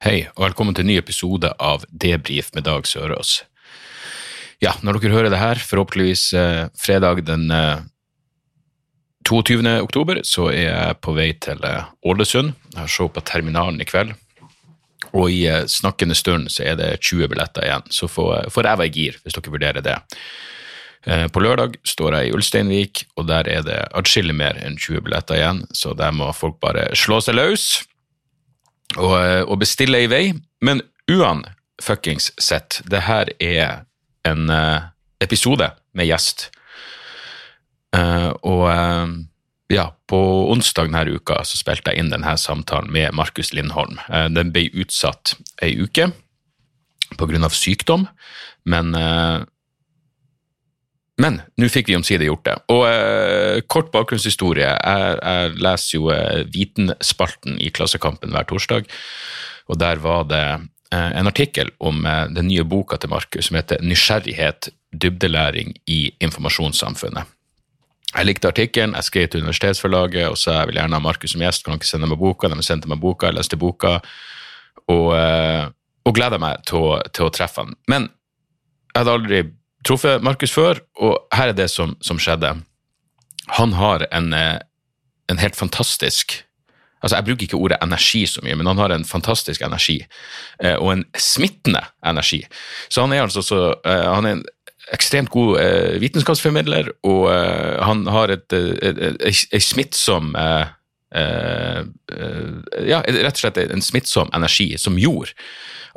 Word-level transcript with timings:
Hei, 0.00 0.22
og 0.32 0.46
velkommen 0.46 0.72
til 0.72 0.86
en 0.86 0.88
ny 0.88 0.94
episode 0.96 1.50
av 1.60 1.82
Debrif 1.92 2.46
med 2.56 2.64
Dag 2.64 2.86
Sørås. 2.88 3.42
Ja, 4.64 4.70
når 4.80 4.96
dere 4.96 5.12
hører 5.12 5.28
det 5.28 5.40
her, 5.42 5.60
forhåpentligvis 5.60 6.22
eh, 6.40 6.60
fredag 6.80 7.20
den 7.28 7.50
eh, 7.52 7.82
22. 9.28 9.60
oktober, 9.84 10.22
så 10.24 10.46
er 10.54 10.62
jeg 10.70 10.96
på 11.04 11.12
vei 11.18 11.26
til 11.44 11.60
eh, 11.68 11.90
Ålesund. 12.08 12.54
Jeg 12.72 12.80
har 12.80 12.88
show 12.88 13.10
på 13.12 13.20
Terminalen 13.28 13.84
i 13.84 13.88
kveld. 13.90 14.14
Og 15.12 15.28
i 15.28 15.42
eh, 15.52 15.66
snakkende 15.68 16.16
stund 16.16 16.48
så 16.48 16.64
er 16.70 16.80
det 16.80 16.94
20 17.04 17.28
billetter 17.34 17.68
igjen, 17.68 17.92
så 17.92 18.08
får, 18.08 18.48
får 18.56 18.70
jeg 18.70 18.80
være 18.80 18.88
i 18.88 18.96
gir, 18.96 19.20
hvis 19.20 19.36
dere 19.36 19.52
vurderer 19.52 19.84
det. 19.84 19.98
Eh, 21.04 21.26
På 21.28 21.44
lørdag 21.44 21.76
står 21.84 22.16
jeg 22.22 22.30
i 22.30 22.34
Ulsteinvik, 22.40 23.04
og 23.20 23.28
der 23.28 23.52
er 23.52 23.68
det 23.68 23.82
atskillig 23.92 24.40
mer 24.40 24.56
enn 24.64 24.80
20 24.80 25.04
billetter 25.04 25.36
igjen, 25.42 25.66
så 25.76 25.92
der 25.92 26.16
må 26.16 26.32
folk 26.32 26.56
bare 26.64 26.88
slå 26.96 27.20
seg 27.20 27.36
løs 27.36 27.68
og, 28.96 29.14
eh, 29.18 29.42
og 29.44 29.60
bestille 29.60 30.02
i 30.04 30.10
vei. 30.10 30.24
Men 30.64 30.82
uan 31.10 31.44
fuckings 31.82 32.30
sett, 32.40 32.80
det 32.90 33.04
her 33.06 33.30
er 33.40 33.84
en 34.28 34.50
uh, 34.52 34.90
episode 35.22 35.70
med 35.96 36.10
gjest. 36.10 36.50
Uh, 37.96 38.30
og 38.46 38.66
uh, 38.68 39.14
ja, 39.72 39.86
på 40.10 40.20
onsdag 40.52 40.90
denne 40.90 41.16
uka 41.16 41.40
så 41.46 41.60
spilte 41.60 41.92
jeg 41.92 42.02
inn 42.02 42.12
denne 42.12 42.34
samtalen 42.38 42.92
med 42.92 43.14
Markus 43.16 43.52
Lindholm. 43.54 44.00
Den 44.34 44.50
ble 44.52 44.66
utsatt 44.82 45.36
ei 45.62 45.76
uke 45.78 46.10
av 47.20 47.54
sykdom, 47.54 48.08
men 48.66 48.90
men 51.20 51.40
nå 51.60 51.68
fikk 51.68 51.90
vi 51.90 51.96
omsider 51.98 52.26
gjort 52.28 52.46
det. 52.48 52.56
Og 52.72 52.84
eh, 52.88 53.60
kort 53.68 53.90
bakgrunnshistorie. 53.92 54.70
Jeg, 54.72 55.16
jeg 55.20 55.56
leser 55.60 55.96
jo 55.98 56.10
eh, 56.14 56.44
Vitenspalten 56.54 57.58
i 57.60 57.70
Klassekampen 57.74 58.32
hver 58.34 58.48
torsdag, 58.48 58.88
og 59.70 59.80
der 59.80 60.00
var 60.02 60.24
det 60.30 60.44
eh, 60.46 61.10
en 61.20 61.30
artikkel 61.30 61.72
om 61.78 62.06
eh, 62.08 62.24
den 62.32 62.48
nye 62.48 62.64
boka 62.64 62.96
til 63.00 63.12
Markus 63.12 63.50
som 63.50 63.60
heter 63.60 63.82
'Nysgjerrighet 63.82 64.70
dybdelæring 64.90 65.76
i 65.86 66.00
informasjonssamfunnet'. 66.24 67.36
Jeg 68.10 68.26
likte 68.26 68.48
artikkelen, 68.48 68.94
jeg 68.94 69.06
skrev 69.06 69.28
til 69.28 69.44
universitetsforlaget 69.44 70.28
og 70.28 70.38
sa 70.38 70.56
jeg 70.60 70.66
vil 70.66 70.80
gjerne 70.80 70.98
ha 70.98 71.02
Markus 71.02 71.30
som 71.30 71.44
gjest, 71.44 71.62
kan 71.64 71.78
dere 71.78 71.86
sende 71.86 72.08
meg 72.10 72.18
boka? 72.18 72.48
De 72.48 72.62
sendte 72.66 72.90
meg 72.90 72.98
boka, 72.98 73.28
jeg 73.28 73.36
leste 73.36 73.56
boka, 73.56 74.00
og, 74.88 75.12
eh, 75.14 75.68
og 76.04 76.14
gleda 76.16 76.40
meg 76.42 76.64
til 76.66 76.78
å, 76.78 76.98
til 77.14 77.28
å 77.28 77.30
treffe 77.30 77.62
han. 77.62 77.76
Men 77.86 78.08
jeg 78.90 79.04
hadde 79.04 79.14
aldri 79.14 79.42
truffet 79.86 80.22
Markus 80.22 80.52
før, 80.52 80.80
og 81.00 81.16
her 81.34 81.52
er 81.52 81.56
det 81.56 81.70
som, 81.72 81.96
som 82.04 82.18
skjedde. 82.20 82.52
Han 83.58 83.72
har 83.78 84.06
en, 84.10 84.32
eh, 84.32 84.58
en 85.28 85.38
helt 85.38 85.56
fantastisk 85.56 86.44
Altså, 87.02 87.16
Jeg 87.16 87.24
bruker 87.24 87.42
ikke 87.42 87.56
ordet 87.56 87.78
energi 87.80 88.26
så 88.28 88.42
mye, 88.44 88.54
men 88.60 88.66
han 88.66 88.76
har 88.76 88.92
en 88.92 89.06
fantastisk 89.08 89.62
energi, 89.64 90.04
eh, 90.60 90.76
og 90.76 90.92
en 90.92 91.04
smittende 91.16 91.80
energi. 92.04 92.44
Så 92.92 93.00
han 93.00 93.12
er 93.12 93.22
altså 93.22 93.40
så 93.40 93.72
eh, 93.84 94.14
Han 94.14 94.26
er 94.26 94.30
en 94.36 94.44
ekstremt 94.92 95.30
god 95.30 95.58
vitenskapsformidler, 96.00 96.88
og 97.04 97.30
han 97.84 98.06
har 98.06 98.28
et, 98.28 98.52
et, 98.52 98.98
et, 98.98 99.46
et 99.52 99.62
smittsom 99.62 100.34
Ja, 100.34 100.64
rett 103.06 103.36
og 103.36 103.38
slett 103.38 103.58
en 103.62 103.82
smittsom 103.82 104.30
energi 104.34 104.78
som 104.78 104.98
gjorde 104.98 105.30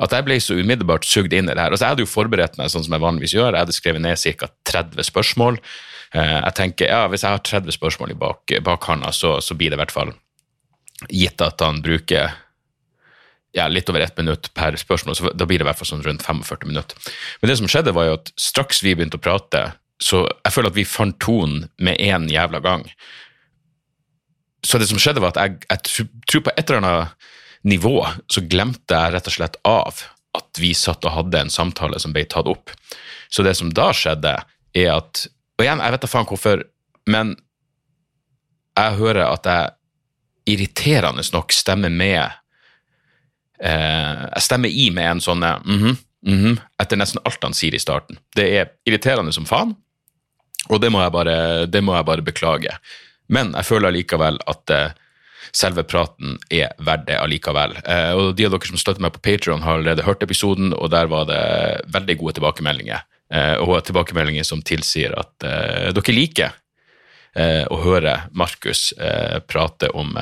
at 0.02 0.14
jeg 0.14 0.26
ble 0.26 0.38
så 0.42 0.56
umiddelbart 0.58 1.06
sugd 1.06 1.34
inn 1.36 1.48
i 1.48 1.54
det 1.54 1.60
her. 1.60 1.72
Altså, 1.72 1.86
jeg 1.86 1.94
hadde 1.94 2.06
jo 2.06 2.10
forberedt 2.10 2.58
meg 2.58 2.72
sånn 2.72 2.86
som 2.86 2.96
jeg 2.96 3.04
vanligvis 3.04 3.34
gjør. 3.36 3.52
Jeg 3.52 3.66
hadde 3.66 3.76
skrevet 3.76 4.04
ned 4.04 4.18
ca. 4.40 4.50
30 4.70 5.08
spørsmål. 5.10 5.60
Eh, 6.14 6.38
jeg 6.38 6.54
tenker, 6.58 6.90
ja, 6.90 7.06
Hvis 7.08 7.26
jeg 7.26 7.36
har 7.36 7.44
30 7.50 7.76
spørsmål 7.78 8.14
i 8.14 8.18
bak, 8.18 8.56
bakhånda, 8.66 9.12
så, 9.12 9.36
så 9.40 9.54
blir 9.58 9.70
det 9.70 9.78
i 9.78 9.82
hvert 9.84 9.94
fall 9.94 10.14
gitt 11.10 11.42
at 11.42 11.60
han 11.60 11.82
bruker 11.84 12.32
ja, 13.54 13.68
litt 13.70 13.90
over 13.90 14.02
ett 14.02 14.16
minutt 14.18 14.50
per 14.54 14.76
spørsmål, 14.78 15.14
så 15.14 15.30
da 15.34 15.46
blir 15.46 15.60
det 15.60 15.66
i 15.66 15.68
hvert 15.68 15.78
fall 15.78 15.92
sånn 15.92 16.04
rundt 16.06 16.24
45 16.26 16.66
minutter. 16.66 17.12
Men 17.40 17.50
det 17.50 17.58
som 17.60 17.70
skjedde, 17.70 17.94
var 17.94 18.08
jo 18.08 18.16
at 18.18 18.32
straks 18.40 18.82
vi 18.82 18.96
begynte 18.96 19.20
å 19.20 19.22
prate, 19.22 19.62
så 20.02 20.24
jeg 20.26 20.54
føler 20.54 20.72
at 20.72 20.78
vi 20.78 20.86
fant 20.88 21.18
tonen 21.22 21.68
med 21.78 22.00
én 22.02 22.26
jævla 22.32 22.60
gang. 22.64 22.82
Så 24.66 24.80
det 24.80 24.88
som 24.90 24.98
skjedde, 24.98 25.22
var 25.22 25.34
at 25.34 25.42
jeg, 25.42 25.60
jeg 25.70 26.08
tror 26.30 26.46
på 26.46 26.54
et 26.54 26.66
eller 26.66 26.82
annet 26.82 27.30
nivå 27.64 27.98
så 28.28 28.42
glemte 28.44 28.96
jeg 28.96 29.14
rett 29.14 29.30
og 29.30 29.36
slett 29.36 29.56
av 29.68 30.02
at 30.34 30.60
vi 30.60 30.72
satt 30.76 31.04
og 31.06 31.14
hadde 31.14 31.44
en 31.44 31.52
samtale 31.52 32.00
som 32.02 32.12
ble 32.14 32.24
tatt 32.28 32.48
opp. 32.50 32.72
Så 33.32 33.44
det 33.46 33.54
som 33.58 33.72
da 33.74 33.90
skjedde, 33.94 34.36
er 34.74 34.90
at 34.96 35.26
Og 35.54 35.62
igjen, 35.62 35.78
jeg 35.78 35.94
vet 35.94 36.02
da 36.02 36.08
faen 36.10 36.26
hvorfor, 36.26 36.64
men 37.06 37.28
jeg 38.74 38.96
hører 38.98 39.28
at 39.28 39.44
jeg 39.46 39.70
irriterende 40.50 41.22
nok 41.32 41.54
stemmer 41.54 41.92
med 41.94 42.18
eh, 43.62 44.24
Jeg 44.34 44.42
stemmer 44.42 44.68
i 44.68 44.88
med 44.90 45.10
en 45.12 45.20
sånn 45.20 45.38
mm 45.38 45.78
-hmm, 45.78 45.96
mm 46.26 46.40
-hmm, 46.42 46.58
etter 46.82 46.96
nesten 46.96 47.22
alt 47.24 47.42
han 47.42 47.54
sier 47.54 47.74
i 47.74 47.78
starten. 47.78 48.18
Det 48.34 48.48
er 48.58 48.70
irriterende 48.84 49.32
som 49.32 49.46
faen, 49.46 49.76
og 50.68 50.80
det 50.80 50.90
må 50.90 51.02
jeg 51.02 51.12
bare, 51.12 51.80
må 51.82 51.96
jeg 51.96 52.04
bare 52.04 52.22
beklage. 52.22 52.78
Men 53.28 53.52
jeg 53.52 53.64
føler 53.64 53.88
allikevel 53.88 54.38
at 54.46 54.70
eh, 54.70 54.90
selve 55.52 55.84
praten 55.86 56.38
er 56.52 56.72
verdt 56.78 57.08
det 57.08 57.18
allikevel. 57.20 57.76
Eh, 57.84 58.12
og 58.16 58.34
de 58.38 58.46
av 58.46 58.54
dere 58.54 58.70
som 58.70 58.80
støtter 58.80 59.04
meg 59.04 59.14
på 59.16 59.22
Patreon 59.24 59.64
har 59.64 59.78
allerede 59.78 60.06
hørt 60.06 60.24
episoden, 60.24 60.72
og 60.76 60.92
der 60.94 61.10
var 61.12 61.28
det 61.30 61.42
veldig 61.94 62.18
gode 62.20 62.38
tilbakemeldinger. 62.38 63.04
Eh, 63.34 63.56
og 63.64 63.80
tilbakemeldinger 63.86 64.46
som 64.46 64.62
tilsier 64.64 65.16
at 65.18 65.48
eh, 65.48 65.90
dere 65.94 66.18
liker 66.20 66.60
å 67.34 67.76
høre 67.82 68.12
Markus 68.30 68.92
prate 69.50 69.88
om 69.98 70.12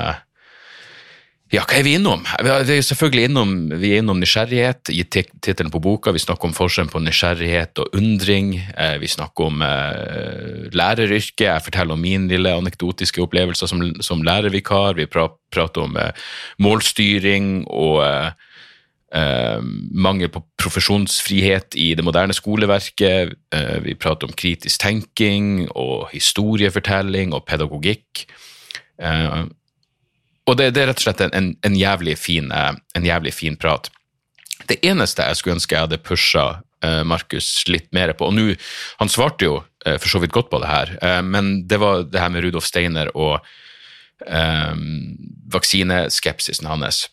ja, 1.53 1.61
hva 1.69 1.77
er 1.77 1.85
vi 1.85 1.93
innom? 1.99 2.23
Vi 2.41 2.49
er 2.49 2.85
selvfølgelig 2.85 3.27
innom, 3.29 3.51
vi 3.77 3.91
er 3.93 4.01
innom 4.01 4.17
nysgjerrighet 4.21 4.89
i 4.89 5.03
tit- 5.05 5.33
tittelen 5.45 5.69
på 5.73 5.81
boka. 5.83 6.13
Vi 6.15 6.21
snakker 6.23 6.49
om 6.49 6.55
forskjellen 6.57 6.89
på 6.89 7.01
nysgjerrighet 7.03 7.77
og 7.83 7.93
undring. 7.99 8.55
Eh, 8.73 8.95
vi 9.01 9.09
snakker 9.11 9.51
om 9.51 9.61
eh, 9.61 10.71
læreryrket. 10.73 11.45
Jeg 11.45 11.65
forteller 11.67 11.93
om 11.93 12.01
min 12.01 12.25
lille 12.31 12.55
anekdotiske 12.57 13.21
opplevelser 13.21 13.69
som, 13.69 13.85
som 14.01 14.25
lærervikar. 14.25 14.97
Vi 14.97 15.05
prater 15.05 15.85
om 15.85 15.97
eh, 15.97 16.25
målstyring 16.57 17.67
og 17.69 18.01
Uh, 19.13 19.61
mangel 19.93 20.25
på 20.33 20.39
profesjonsfrihet 20.57 21.75
i 21.77 21.91
det 21.93 22.01
moderne 22.01 22.33
skoleverket. 22.33 23.35
Uh, 23.53 23.75
vi 23.85 23.93
prater 23.93 24.25
om 24.25 24.33
kritisk 24.33 24.81
tenking 24.81 25.67
og 25.69 26.07
historiefortelling 26.15 27.29
og 27.37 27.45
pedagogikk. 27.45 28.23
Eh, 28.97 29.43
og 30.49 30.59
det, 30.59 30.71
det 30.75 30.83
er 30.83 30.91
rett 30.91 31.01
og 31.01 31.07
slett 31.07 31.23
en, 31.23 31.33
en, 31.37 31.49
en, 31.63 31.75
jævlig 31.77 32.17
fin, 32.19 32.51
eh, 32.51 32.73
en 32.97 33.07
jævlig 33.07 33.33
fin 33.35 33.57
prat. 33.59 33.89
Det 34.67 34.79
eneste 34.85 35.25
jeg 35.27 35.39
skulle 35.39 35.57
ønske 35.57 35.75
jeg 35.75 35.87
hadde 35.87 36.01
pusha 36.03 36.45
eh, 36.83 37.01
Markus 37.07 37.49
litt 37.71 37.89
mer 37.95 38.13
på, 38.17 38.27
og 38.29 38.35
nå, 38.37 38.53
han 38.99 39.11
svarte 39.11 39.47
jo 39.47 39.59
eh, 39.85 39.97
for 39.97 40.11
så 40.11 40.23
vidt 40.23 40.35
godt 40.35 40.51
på 40.51 40.61
det 40.63 40.71
her, 40.71 40.95
men 41.23 41.55
det 41.67 41.79
var 41.83 42.05
det 42.07 42.21
her 42.21 42.31
med 42.33 42.45
Rudolf 42.45 42.67
Steiner 42.67 43.11
og 43.15 43.39
um, 44.27 45.17
vaksineskepsisen 45.51 46.67
hans. 46.69 47.07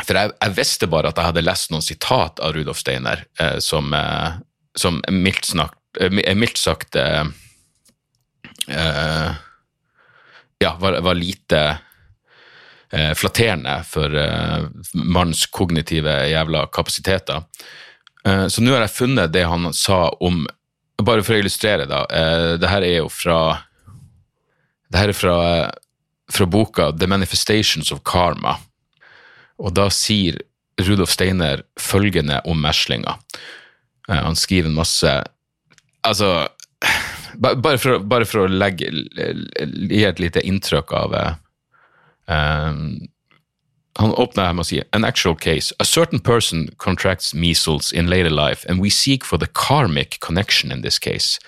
For 0.00 0.18
jeg, 0.18 0.32
jeg 0.38 0.56
visste 0.56 0.88
bare 0.90 1.12
at 1.12 1.18
jeg 1.18 1.30
hadde 1.30 1.44
lest 1.44 1.72
noen 1.72 1.84
sitat 1.84 2.40
av 2.42 2.54
Rudolf 2.56 2.80
Steiner 2.80 3.24
eh, 3.40 3.58
som, 3.62 3.92
eh, 3.94 4.40
som 4.78 5.00
mildt, 5.12 5.46
snakt, 5.52 5.78
eh, 6.00 6.10
mildt 6.10 6.60
sagt 6.60 6.96
eh, 6.98 7.24
ja, 10.62 10.74
var, 10.80 10.98
var 11.04 11.18
lite 11.18 11.62
eh, 12.92 13.12
flatterende 13.14 13.82
for 13.88 14.14
eh, 14.14 14.64
mannens 14.94 15.46
kognitive 15.46 16.14
jævla 16.30 16.66
kapasiteter. 16.72 17.42
Eh, 18.24 18.46
så 18.46 18.62
nå 18.62 18.74
har 18.74 18.86
jeg 18.86 18.96
funnet 18.96 19.32
det 19.32 19.46
han 19.48 19.72
sa 19.76 20.08
om 20.20 20.44
Bare 21.02 21.24
for 21.24 21.34
å 21.34 21.40
illustrere, 21.40 21.86
da. 21.90 22.04
Eh, 22.14 22.52
det 22.62 22.68
her 22.70 22.84
er 22.86 22.98
jo 23.00 23.08
fra 23.10 23.38
Det 24.92 25.00
her 25.00 25.10
er 25.10 25.16
fra, 25.16 25.36
fra 26.30 26.46
boka 26.46 26.90
The 26.92 27.08
Manifestations 27.08 27.90
of 27.90 28.04
Karma. 28.04 28.58
Og 29.58 29.72
da 29.74 29.88
sier 29.90 30.38
Rudolf 30.82 31.10
Steiner 31.10 31.64
følgende 31.80 32.40
om 32.46 32.60
meslinga. 32.60 33.16
Eh, 34.08 34.20
han 34.20 34.36
skriver 34.36 34.70
en 34.70 34.78
masse 34.78 35.22
Altså 36.02 36.48
bare 37.38 37.78
for, 37.78 37.98
bare 38.02 38.26
for 38.26 38.42
å 38.42 38.50
legge, 38.50 38.88
gi 38.90 40.02
et 40.04 40.18
lite 40.20 40.42
inntrykk 40.44 40.90
av 40.98 41.14
eh, 42.28 42.74
han 43.98 44.14
åpner 44.14 44.46
her 44.46 44.54
med 44.56 44.64
å 44.64 44.66
si 44.66 44.80
An 44.92 45.04
actual 45.04 45.36
case. 45.36 45.74
A 45.78 45.84
certain 45.84 46.20
person 46.20 46.70
contracts 46.78 47.34
measles 47.34 47.92
in 47.92 48.08
later 48.08 48.30
life, 48.30 48.64
and 48.68 48.80
we 48.80 48.90
seek 48.90 49.24
for 49.24 49.38
the 49.38 49.46
karmic 49.46 50.18
connection 50.20 50.72
in 50.72 50.82
this 50.82 50.98
case. 50.98 51.38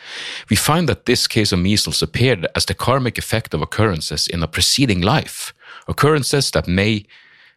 We 0.51 0.57
find 0.57 0.89
that 0.89 1.07
this 1.07 1.27
case 1.27 1.53
of 1.53 1.59
measles 1.59 2.03
appeared 2.03 2.47
as 2.55 2.67
the 2.67 2.75
karmic 2.75 3.19
effect 3.19 3.55
of 3.55 3.63
occurrences 3.63 4.29
in 4.29 4.43
a 4.43 4.47
preceding 4.47 5.01
life, 5.01 5.55
occurrences 5.89 6.51
that 6.51 6.69
may 6.69 7.07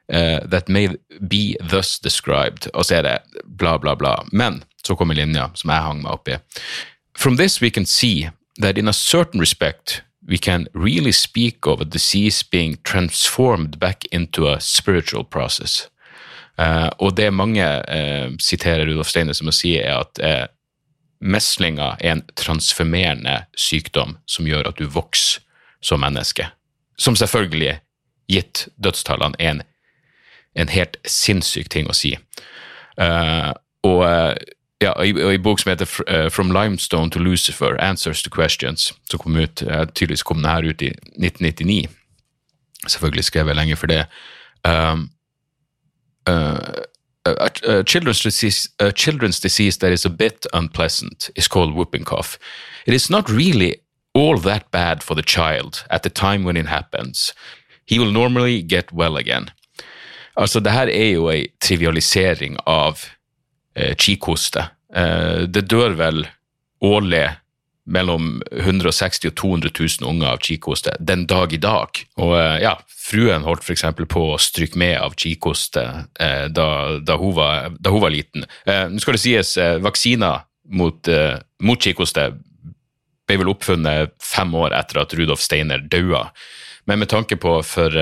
uh, 0.10 0.40
that 0.48 0.70
may 0.70 0.96
be 1.28 1.58
thus 1.60 2.00
described. 2.00 2.70
Og 2.74 2.86
så 2.86 2.96
er 2.96 3.02
det 3.04 3.20
bla, 3.44 3.78
bla, 3.78 3.96
bla. 3.96 4.24
Men 4.32 4.64
så 4.86 4.96
kommer 4.96 5.16
linja 5.16 5.50
som 5.54 5.70
jeg 5.70 5.84
hang 5.84 6.02
meg 6.02 6.14
opp 6.14 6.30
i. 6.32 6.40
From 7.18 7.36
this 7.36 7.62
we 7.62 7.70
can 7.70 7.86
see 7.86 8.30
that 8.62 8.78
in 8.78 8.88
a 8.88 8.94
certain 8.94 9.40
respect 9.40 10.02
we 10.28 10.38
can 10.38 10.68
really 10.74 11.12
speak 11.12 11.66
of 11.66 11.82
a 11.82 11.86
disease 11.86 12.44
being 12.44 12.78
transformed 12.84 13.80
back 13.80 14.06
into 14.12 14.48
a 14.48 14.60
spiritual 14.60 15.24
process. 15.24 15.90
Uh, 16.58 16.90
og 16.98 17.16
det 17.16 17.34
mange 17.34 17.64
uh, 17.64 18.32
siterer 18.40 18.86
Rudolf 18.86 19.08
Steine 19.08 19.34
som 19.38 19.48
å 19.48 19.56
si, 19.56 19.76
er 19.78 20.02
at 20.02 20.20
uh, 20.20 20.46
meslinga 21.22 21.96
er 22.02 22.18
en 22.18 22.24
transformerende 22.36 23.44
sykdom 23.58 24.18
som 24.26 24.50
gjør 24.50 24.72
at 24.72 24.82
du 24.82 24.88
vokser 24.90 25.44
som 25.82 26.02
menneske. 26.02 26.50
Som 26.98 27.16
selvfølgelig, 27.16 27.78
gitt 28.28 28.68
dødstallene, 28.84 29.38
er 29.40 29.54
en, 29.54 29.62
en 30.58 30.74
helt 30.74 30.98
sinnssyk 31.06 31.70
ting 31.70 31.88
å 31.88 31.96
si. 31.96 32.16
Uh, 32.98 33.54
og 33.86 34.02
ja, 34.82 34.94
i, 35.04 35.14
i 35.34 35.38
bok 35.38 35.60
som 35.60 35.70
heter 35.70 35.90
uh, 36.08 36.30
From 36.30 36.52
Limestone 36.52 37.10
to 37.12 37.20
Lucifer, 37.20 37.78
Answers 37.82 38.22
to 38.24 38.30
Questions, 38.30 38.94
som 39.10 39.20
kom 39.20 39.36
ut, 39.36 39.64
uh, 39.64 39.86
tydeligvis 39.94 40.24
kom 40.24 40.42
den 40.42 40.52
her 40.52 40.70
ut 40.70 40.82
i 40.82 40.92
1999. 41.18 41.88
Selvfølgelig 42.88 43.24
skrev 43.24 43.48
jeg 43.48 43.56
lenge 43.56 43.76
for 43.76 43.88
det. 43.88 44.06
Um, 44.64 45.10
uh, 46.30 46.84
Uh, 47.28 47.84
children's, 47.84 48.22
disease, 48.22 48.70
uh, 48.80 48.92
children's 48.92 49.40
disease 49.40 49.78
that 49.78 49.92
is 49.92 50.06
a 50.06 50.10
bit 50.10 50.46
unpleasant 50.54 51.30
is 51.36 51.48
called 51.48 51.76
whooping 51.76 52.06
cough. 52.06 52.40
It 52.86 52.94
is 52.94 53.10
not 53.10 53.30
really 53.30 53.82
all 54.14 54.38
that 54.40 54.72
bad 54.72 55.04
for 55.04 55.16
the 55.16 55.22
child 55.22 55.84
at 55.90 56.04
the 56.04 56.10
time 56.10 56.44
when 56.46 56.58
it 56.58 56.68
happens. 56.68 57.34
He 57.86 58.00
will 58.00 58.12
normally 58.12 58.62
get 58.62 58.94
well 58.94 59.18
again. 59.18 59.50
Altså, 60.38 60.60
det 60.60 60.72
her 60.72 60.88
er 60.88 61.12
jo 61.12 61.30
ei 61.30 61.48
trivialisering 61.60 62.58
av 62.68 63.00
eh, 63.04 63.17
kikhoste. 64.00 64.70
Eh, 64.96 65.46
det 65.48 65.68
dør 65.72 65.98
vel 66.00 66.26
årlig 66.84 67.28
mellom 67.88 68.42
160 68.52 69.30
og 69.30 69.36
200 69.40 69.72
000 69.80 70.10
unger 70.10 70.34
av 70.34 70.42
kikhoste 70.44 70.96
den 71.00 71.26
dag 71.30 71.54
i 71.56 71.62
dag. 71.62 72.02
Og 72.20 72.34
eh, 72.36 72.58
ja, 72.66 72.74
fruen 72.92 73.48
holdt 73.48 73.64
f.eks. 73.64 73.86
på 74.12 74.24
å 74.34 74.40
stryke 74.42 74.80
med 74.80 74.98
av 75.00 75.16
kikhoste 75.20 75.86
eh, 76.20 76.48
da, 76.52 76.68
da, 77.00 77.18
hun 77.22 77.36
var, 77.38 77.72
da, 77.80 77.94
hun 77.94 78.04
var, 78.04 78.14
liten. 78.14 78.48
Eh, 78.68 78.88
nå 78.92 79.04
skal 79.04 79.18
det 79.18 79.24
sies, 79.24 79.56
eh, 79.62 79.78
vaksiner 79.84 80.44
mot, 80.76 81.08
eh, 81.08 81.40
mot 81.64 81.80
kikhoste 81.80 82.30
ble 83.28 83.40
vel 83.42 83.52
oppfunnet 83.52 84.16
fem 84.24 84.54
år 84.56 84.76
etter 84.76 85.02
at 85.04 85.16
Rudolf 85.16 85.44
Steiner 85.44 85.84
daua. 85.84 86.28
Men 86.88 87.02
med 87.04 87.12
tanke 87.12 87.36
på 87.40 87.58
for 87.68 87.96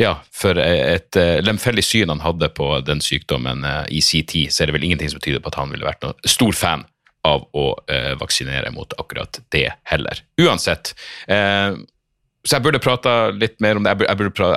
ja, 0.00 0.14
for 0.32 0.56
et 0.56 1.16
uh, 1.20 1.38
lemfeldig 1.44 1.84
syn 1.84 2.12
han 2.12 2.22
hadde 2.24 2.48
på 2.56 2.70
den 2.86 3.02
sykdommen 3.04 3.66
uh, 3.68 3.84
i 3.92 4.00
sin 4.04 4.24
tid, 4.24 4.48
så 4.52 4.62
er 4.62 4.70
det 4.70 4.78
vel 4.78 4.86
ingenting 4.88 5.10
som 5.12 5.20
tyder 5.20 5.42
på 5.44 5.52
at 5.52 5.58
han 5.60 5.72
ville 5.72 5.84
vært 5.84 6.00
noen 6.04 6.30
stor 6.30 6.56
fan 6.56 6.86
av 7.28 7.44
å 7.52 7.66
uh, 7.76 8.14
vaksinere 8.20 8.72
mot 8.72 8.94
akkurat 8.96 9.42
det 9.52 9.68
heller. 9.90 10.22
Uansett. 10.40 10.94
så 11.28 12.56
jeg 12.56 12.64
burde 12.64 12.80
prata 12.80 13.28
litt 13.36 13.58
mer 13.60 13.76
om 13.76 13.84
det. 13.84 13.92
Jeg 14.08 14.16
burde, 14.16 14.54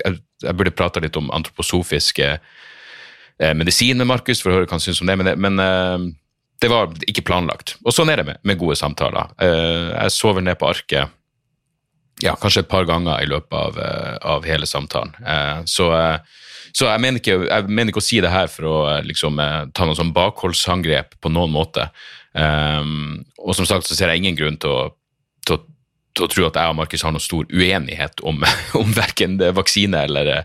jeg, 0.00 0.54
burde 0.56 0.72
prata 0.72 1.02
litt 1.04 1.16
om 1.20 1.28
antroposofiske 1.34 2.38
medisin 3.52 4.00
med 4.00 4.08
Markus, 4.08 4.40
for 4.40 4.48
å 4.48 4.56
høre 4.56 4.64
hva 4.64 4.78
han 4.78 4.80
syns 4.80 5.02
om 5.04 5.10
det. 5.10 5.18
Men, 5.20 5.28
det, 5.28 5.34
men 5.36 6.14
det 6.64 6.70
var 6.72 6.88
ikke 7.04 7.26
planlagt. 7.28 7.74
Og 7.84 7.92
sånn 7.92 8.08
er 8.08 8.22
det 8.22 8.30
med, 8.30 8.40
med 8.48 8.56
gode 8.62 8.78
samtaler. 8.80 9.28
jeg 9.44 10.16
sover 10.16 10.46
ned 10.46 10.56
på 10.56 10.70
arket 10.72 11.12
ja, 12.24 12.36
kanskje 12.40 12.64
et 12.64 12.70
par 12.70 12.86
ganger 12.88 13.20
i 13.22 13.28
løpet 13.28 13.56
av, 13.56 13.78
eh, 13.78 14.16
av 14.24 14.44
hele 14.48 14.66
samtalen. 14.66 15.12
Eh, 15.26 15.62
så, 15.68 15.90
eh, 15.92 16.18
så 16.72 16.88
jeg, 16.88 17.00
mener 17.00 17.20
ikke, 17.20 17.38
jeg, 17.48 17.68
mener 17.68 17.92
ikke, 17.92 18.02
å 18.04 18.08
si 18.08 18.20
det 18.20 18.32
her 18.32 18.48
for 18.52 18.68
å 18.68 18.76
liksom, 19.04 19.40
ta 19.72 19.86
noe 19.86 19.96
sånn 19.96 20.14
bakholdsangrep 20.16 21.16
på 21.20 21.32
noen 21.32 21.52
måte. 21.52 21.90
og 22.36 23.54
som 23.56 23.64
sagt 23.64 23.86
så 23.86 23.94
ser 23.96 24.10
jeg 24.12 24.20
ingen 24.20 24.36
grunn 24.36 24.58
til 24.60 24.68
å, 24.68 24.90
til, 25.48 25.62
til 26.12 26.26
å 26.26 26.28
tro 26.28 26.44
at 26.44 26.58
jeg 26.60 26.68
og 26.68 26.76
Markus 26.76 27.02
har 27.02 27.14
noen 27.14 27.24
stor 27.24 27.46
uenighet 27.48 28.20
om, 28.20 28.44
om 28.80 28.92
verken 28.92 29.38
vaksine 29.56 30.04
eller, 30.04 30.44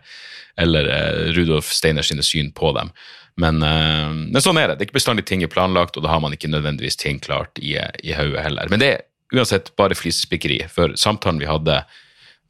eller 0.55 0.87
Rudolf 1.35 1.67
Steiners 1.75 2.13
syn 2.23 2.53
på 2.55 2.71
dem. 2.79 2.93
Men, 3.35 3.59
men, 3.59 4.39
sånn 4.39 4.59
er 4.59 4.69
det. 4.69 4.77
Det 4.77 4.85
er 4.85 4.87
ikke 4.87 5.01
bestandig 5.01 5.27
ting 5.27 5.43
er 5.43 5.51
planlagt, 5.51 5.97
og 5.97 6.07
da 6.07 6.13
har 6.13 6.23
man 6.23 6.31
ikke 6.31 6.51
nødvendigvis 6.51 6.95
ting 6.95 7.19
klart 7.19 7.59
i, 7.59 7.75
i 7.75 8.15
hodet 8.15 8.45
heller. 8.47 8.71
Men 8.71 8.79
det 8.79 8.91
er 8.93 9.03
uansett 9.31 9.71
bare 9.79 9.95
flisespikkeri, 9.95 10.63
for 10.71 10.95
samtalen 10.99 11.39
vi 11.41 11.49
hadde, 11.49 11.81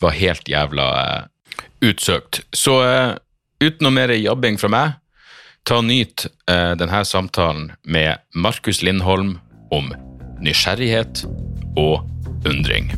var 0.01 0.17
helt 0.17 0.49
jævla 0.49 0.87
eh, 1.01 1.21
utsøkt. 1.91 2.41
Så 2.53 2.79
eh, 2.85 3.13
uten 3.61 3.85
noe 3.85 3.95
mer 3.95 4.13
jabbing 4.17 4.57
fra 4.61 4.71
meg, 4.71 4.97
ta 5.67 5.77
og 5.81 5.87
nyt 5.89 6.25
eh, 6.49 6.73
denne 6.79 7.03
samtalen 7.05 7.71
med 7.83 8.23
Markus 8.33 8.81
Lindholm 8.85 9.37
om 9.71 9.93
nysgjerrighet 10.41 11.25
og 11.77 12.01
undring. 12.49 12.89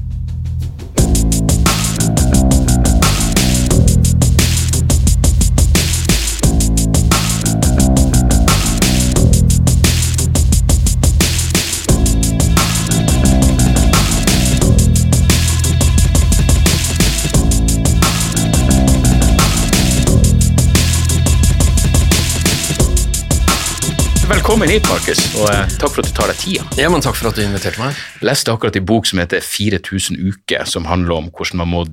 Velkommen 24.44 24.68
hit, 24.68 24.84
Markus, 24.92 25.22
og 25.40 25.46
eh, 25.54 25.70
takk 25.80 25.94
for 25.94 26.04
at 26.04 26.10
du 26.10 26.16
tar 26.18 26.28
deg 26.28 26.40
tida. 26.42 26.64
Ja, 26.76 26.90
men 26.92 27.00
Takk 27.00 27.16
for 27.16 27.30
at 27.30 27.38
du 27.40 27.46
inviterte 27.46 27.80
meg. 27.80 27.96
Jeg 28.20 28.28
leste 28.28 28.52
akkurat 28.52 28.76
en 28.76 28.84
bok 28.90 29.06
som 29.08 29.22
heter 29.22 29.40
4000 29.40 30.18
uker, 30.20 30.66
som 30.68 30.84
handler 30.84 31.14
om 31.16 31.30
hvordan 31.30 31.62
man 31.62 31.70
må 31.72 31.84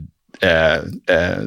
eh, 0.42 0.80
eh, 1.14 1.44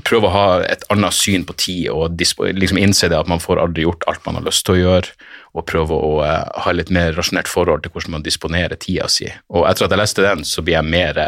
prøve 0.00 0.30
å 0.30 0.32
ha 0.32 0.46
et 0.64 0.86
annet 0.94 1.12
syn 1.12 1.44
på 1.44 1.52
tid 1.60 1.90
og 1.92 2.16
liksom 2.40 2.80
innse 2.80 3.10
det 3.12 3.18
at 3.18 3.28
man 3.28 3.42
får 3.44 3.60
aldri 3.66 3.84
gjort 3.84 4.06
alt 4.08 4.24
man 4.24 4.38
har 4.40 4.46
lyst 4.46 4.64
til 4.64 4.78
å 4.78 4.80
gjøre, 4.80 5.12
og 5.60 5.66
prøve 5.68 5.98
å 6.06 6.14
eh, 6.24 6.46
ha 6.64 6.72
litt 6.72 6.88
mer 6.88 7.12
rasjonert 7.18 7.50
forhold 7.52 7.84
til 7.84 7.92
hvordan 7.92 8.16
man 8.16 8.24
disponerer 8.24 8.80
tida 8.80 9.10
si. 9.12 9.28
Og 9.52 9.68
etter 9.68 9.84
at 9.84 9.92
jeg 9.92 10.00
leste 10.06 10.24
den, 10.24 10.46
så 10.48 10.64
blir 10.64 10.78
jeg 10.78 10.88
mer, 10.88 11.20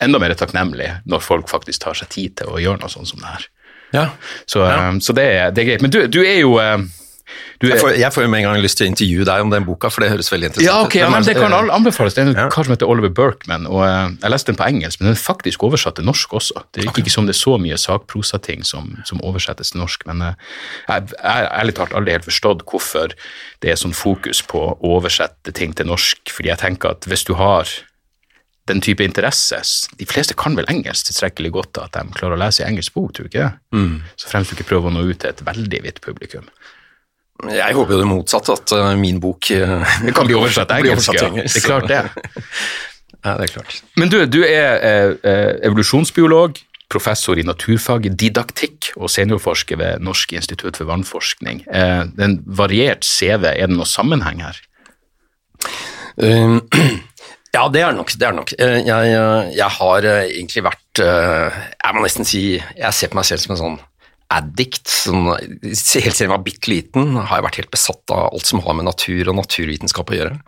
enda 0.00 0.22
mer 0.22 0.32
takknemlig 0.32 0.88
når 1.04 1.28
folk 1.28 1.52
faktisk 1.52 1.84
tar 1.84 2.00
seg 2.00 2.08
tid 2.16 2.40
til 2.40 2.56
å 2.56 2.64
gjøre 2.64 2.86
noe 2.86 2.96
sånt 2.96 3.12
som 3.12 3.20
det 3.20 3.34
her. 3.34 3.50
Ja. 3.92 4.06
Så, 4.46 4.64
ja. 4.64 4.80
Eh, 4.88 4.98
så 5.04 5.12
det, 5.12 5.28
det, 5.52 5.66
er 5.66 5.70
greit. 5.74 5.84
Men 5.84 5.92
du, 5.92 6.00
du 6.08 6.22
er 6.24 6.40
jo 6.40 6.56
eh, 6.64 6.88
er, 7.66 7.74
jeg, 7.74 7.80
får, 7.82 7.90
jeg, 8.00 8.12
får, 8.14 8.24
jo 8.24 8.30
med 8.32 8.40
en 8.40 8.46
gang 8.46 8.62
lyst 8.64 8.78
til 8.80 8.86
å 8.86 8.90
intervjue 8.90 9.26
deg 9.28 9.42
om 9.44 9.50
den 9.52 9.66
boka, 9.68 9.90
for 9.92 10.00
det 10.00 10.08
høres 10.14 10.30
veldig 10.32 10.48
interessant 10.48 10.68
ja, 10.70 10.76
okay, 10.86 11.02
ut. 11.02 11.04
Ja, 11.04 11.10
men 11.12 11.26
Det 11.26 11.34
kan 11.36 11.56
anbefales. 11.60 12.16
Det 12.16 12.22
er 12.22 12.30
en 12.30 12.38
ja. 12.38 12.46
kar 12.52 12.64
som 12.64 12.72
heter 12.72 12.88
Oliver 12.88 13.12
Berkman, 13.12 13.66
og 13.68 13.82
uh, 13.84 14.08
jeg 14.14 14.32
leste 14.32 14.52
den 14.52 14.60
på 14.60 14.68
engelsk, 14.70 15.00
men 15.00 15.10
den 15.10 15.18
er 15.18 15.20
faktisk 15.20 15.66
oversatt 15.68 15.98
til 16.00 16.08
norsk 16.08 16.38
også. 16.40 16.64
Det 16.72 16.86
er 16.86 16.88
okay. 16.88 17.04
ikke 17.04 17.12
som 17.12 17.28
det 17.28 17.36
er 17.36 17.40
så 17.42 17.58
mye 17.60 17.76
sakprosating 17.80 18.64
som, 18.64 18.94
som 19.08 19.20
oversettes 19.26 19.74
til 19.74 19.82
norsk, 19.82 20.08
men 20.08 20.24
uh, 20.24 20.56
jeg 20.88 21.12
har 21.20 21.50
ærlig 21.60 21.76
talt 21.76 21.92
aldri 21.96 22.16
helt 22.16 22.30
forstått 22.30 22.64
hvorfor 22.70 23.12
det 23.60 23.74
er 23.74 23.78
sånn 23.80 23.96
fokus 23.96 24.40
på 24.40 24.64
å 24.70 24.74
oversette 24.96 25.52
ting 25.56 25.76
til 25.76 25.92
norsk, 25.92 26.32
fordi 26.32 26.54
jeg 26.54 26.62
tenker 26.64 26.96
at 26.96 27.08
hvis 27.10 27.28
du 27.28 27.36
har 27.40 27.68
den 28.70 28.80
type 28.84 29.02
interesse 29.04 29.58
De 29.98 30.06
fleste 30.06 30.36
kan 30.38 30.54
vel 30.58 30.68
engelsk 30.70 31.08
tilstrekkelig 31.08 31.50
godt 31.56 31.80
at 31.82 31.96
de 31.96 32.16
klarer 32.16 32.36
å 32.36 32.42
lese 32.44 32.66
engelsk 32.66 32.94
bok, 32.96 33.14
tror 33.16 33.26
du 33.26 33.32
ikke? 33.32 33.52
Mm. 33.74 33.96
Så 34.20 34.30
fremst 34.30 34.52
du 34.52 34.56
ikke 34.56 34.68
prøver 34.72 34.90
å 34.90 34.94
nå 34.94 35.08
ut 35.08 35.18
til 35.20 35.32
et 35.32 35.42
veldig 35.46 35.80
vidt 35.86 36.00
publikum. 36.04 36.46
Jeg 37.48 37.76
håper 37.76 37.94
jo 37.94 38.00
det 38.02 38.08
motsatte, 38.10 38.56
at 38.58 38.72
uh, 38.76 38.92
min 39.00 39.20
bok 39.22 39.50
det 40.04 40.14
kan 40.16 40.28
bli 40.28 40.36
oversatt 40.38 40.70
til 40.70 40.90
engelsk. 40.90 41.14
Ja. 41.16 41.28
Det 41.40 41.60
er 41.60 41.66
klart 41.66 41.88
det. 41.90 42.00
ja, 43.24 43.36
det 43.38 43.46
er 43.46 43.54
klart. 43.54 43.78
Men 44.00 44.12
du, 44.12 44.18
du 44.28 44.40
er 44.44 45.14
uh, 45.22 45.54
evolusjonsbiolog, 45.68 46.60
professor 46.90 47.38
i 47.38 47.46
naturfag, 47.46 48.08
didaktikk 48.18 48.90
og 48.96 49.12
seniorforsker 49.14 49.78
ved 49.78 50.02
Norsk 50.02 50.34
institutt 50.34 50.80
for 50.80 50.90
vannforskning. 50.90 51.62
det 51.70 52.24
er 52.24 52.26
en 52.26 52.40
variert 52.46 53.06
CV. 53.06 53.46
Er 53.52 53.70
det 53.70 53.76
noe 53.76 53.86
sammenheng 53.86 54.42
her? 54.42 54.58
Um, 56.16 56.58
ja, 57.56 57.68
det 57.70 57.84
er 57.86 57.94
nok. 57.94 58.10
Det 58.18 58.26
er 58.26 58.34
nok. 58.34 58.50
Jeg, 58.58 59.12
jeg 59.54 59.70
har 59.76 60.08
egentlig 60.16 60.64
vært 60.66 61.04
Jeg 61.04 61.94
må 61.94 62.02
nesten 62.02 62.26
si 62.26 62.42
Jeg 62.58 62.96
ser 62.96 63.12
på 63.12 63.20
meg 63.20 63.28
selv 63.28 63.44
som 63.44 63.54
en 63.54 63.60
sånn 63.62 63.78
addict. 64.30 64.86
Sånn, 64.90 65.30
helt 65.30 65.80
siden 65.80 66.26
jeg 66.26 66.32
var 66.32 66.44
bitte 66.44 66.70
liten, 66.72 67.16
har 67.18 67.40
jeg 67.40 67.46
vært 67.48 67.58
helt 67.62 67.74
besatt 67.74 68.14
av 68.14 68.30
alt 68.30 68.46
som 68.48 68.62
har 68.64 68.78
med 68.78 68.88
natur 68.88 69.32
og 69.32 69.38
naturvitenskap 69.40 70.12
å 70.12 70.20
gjøre. 70.20 70.38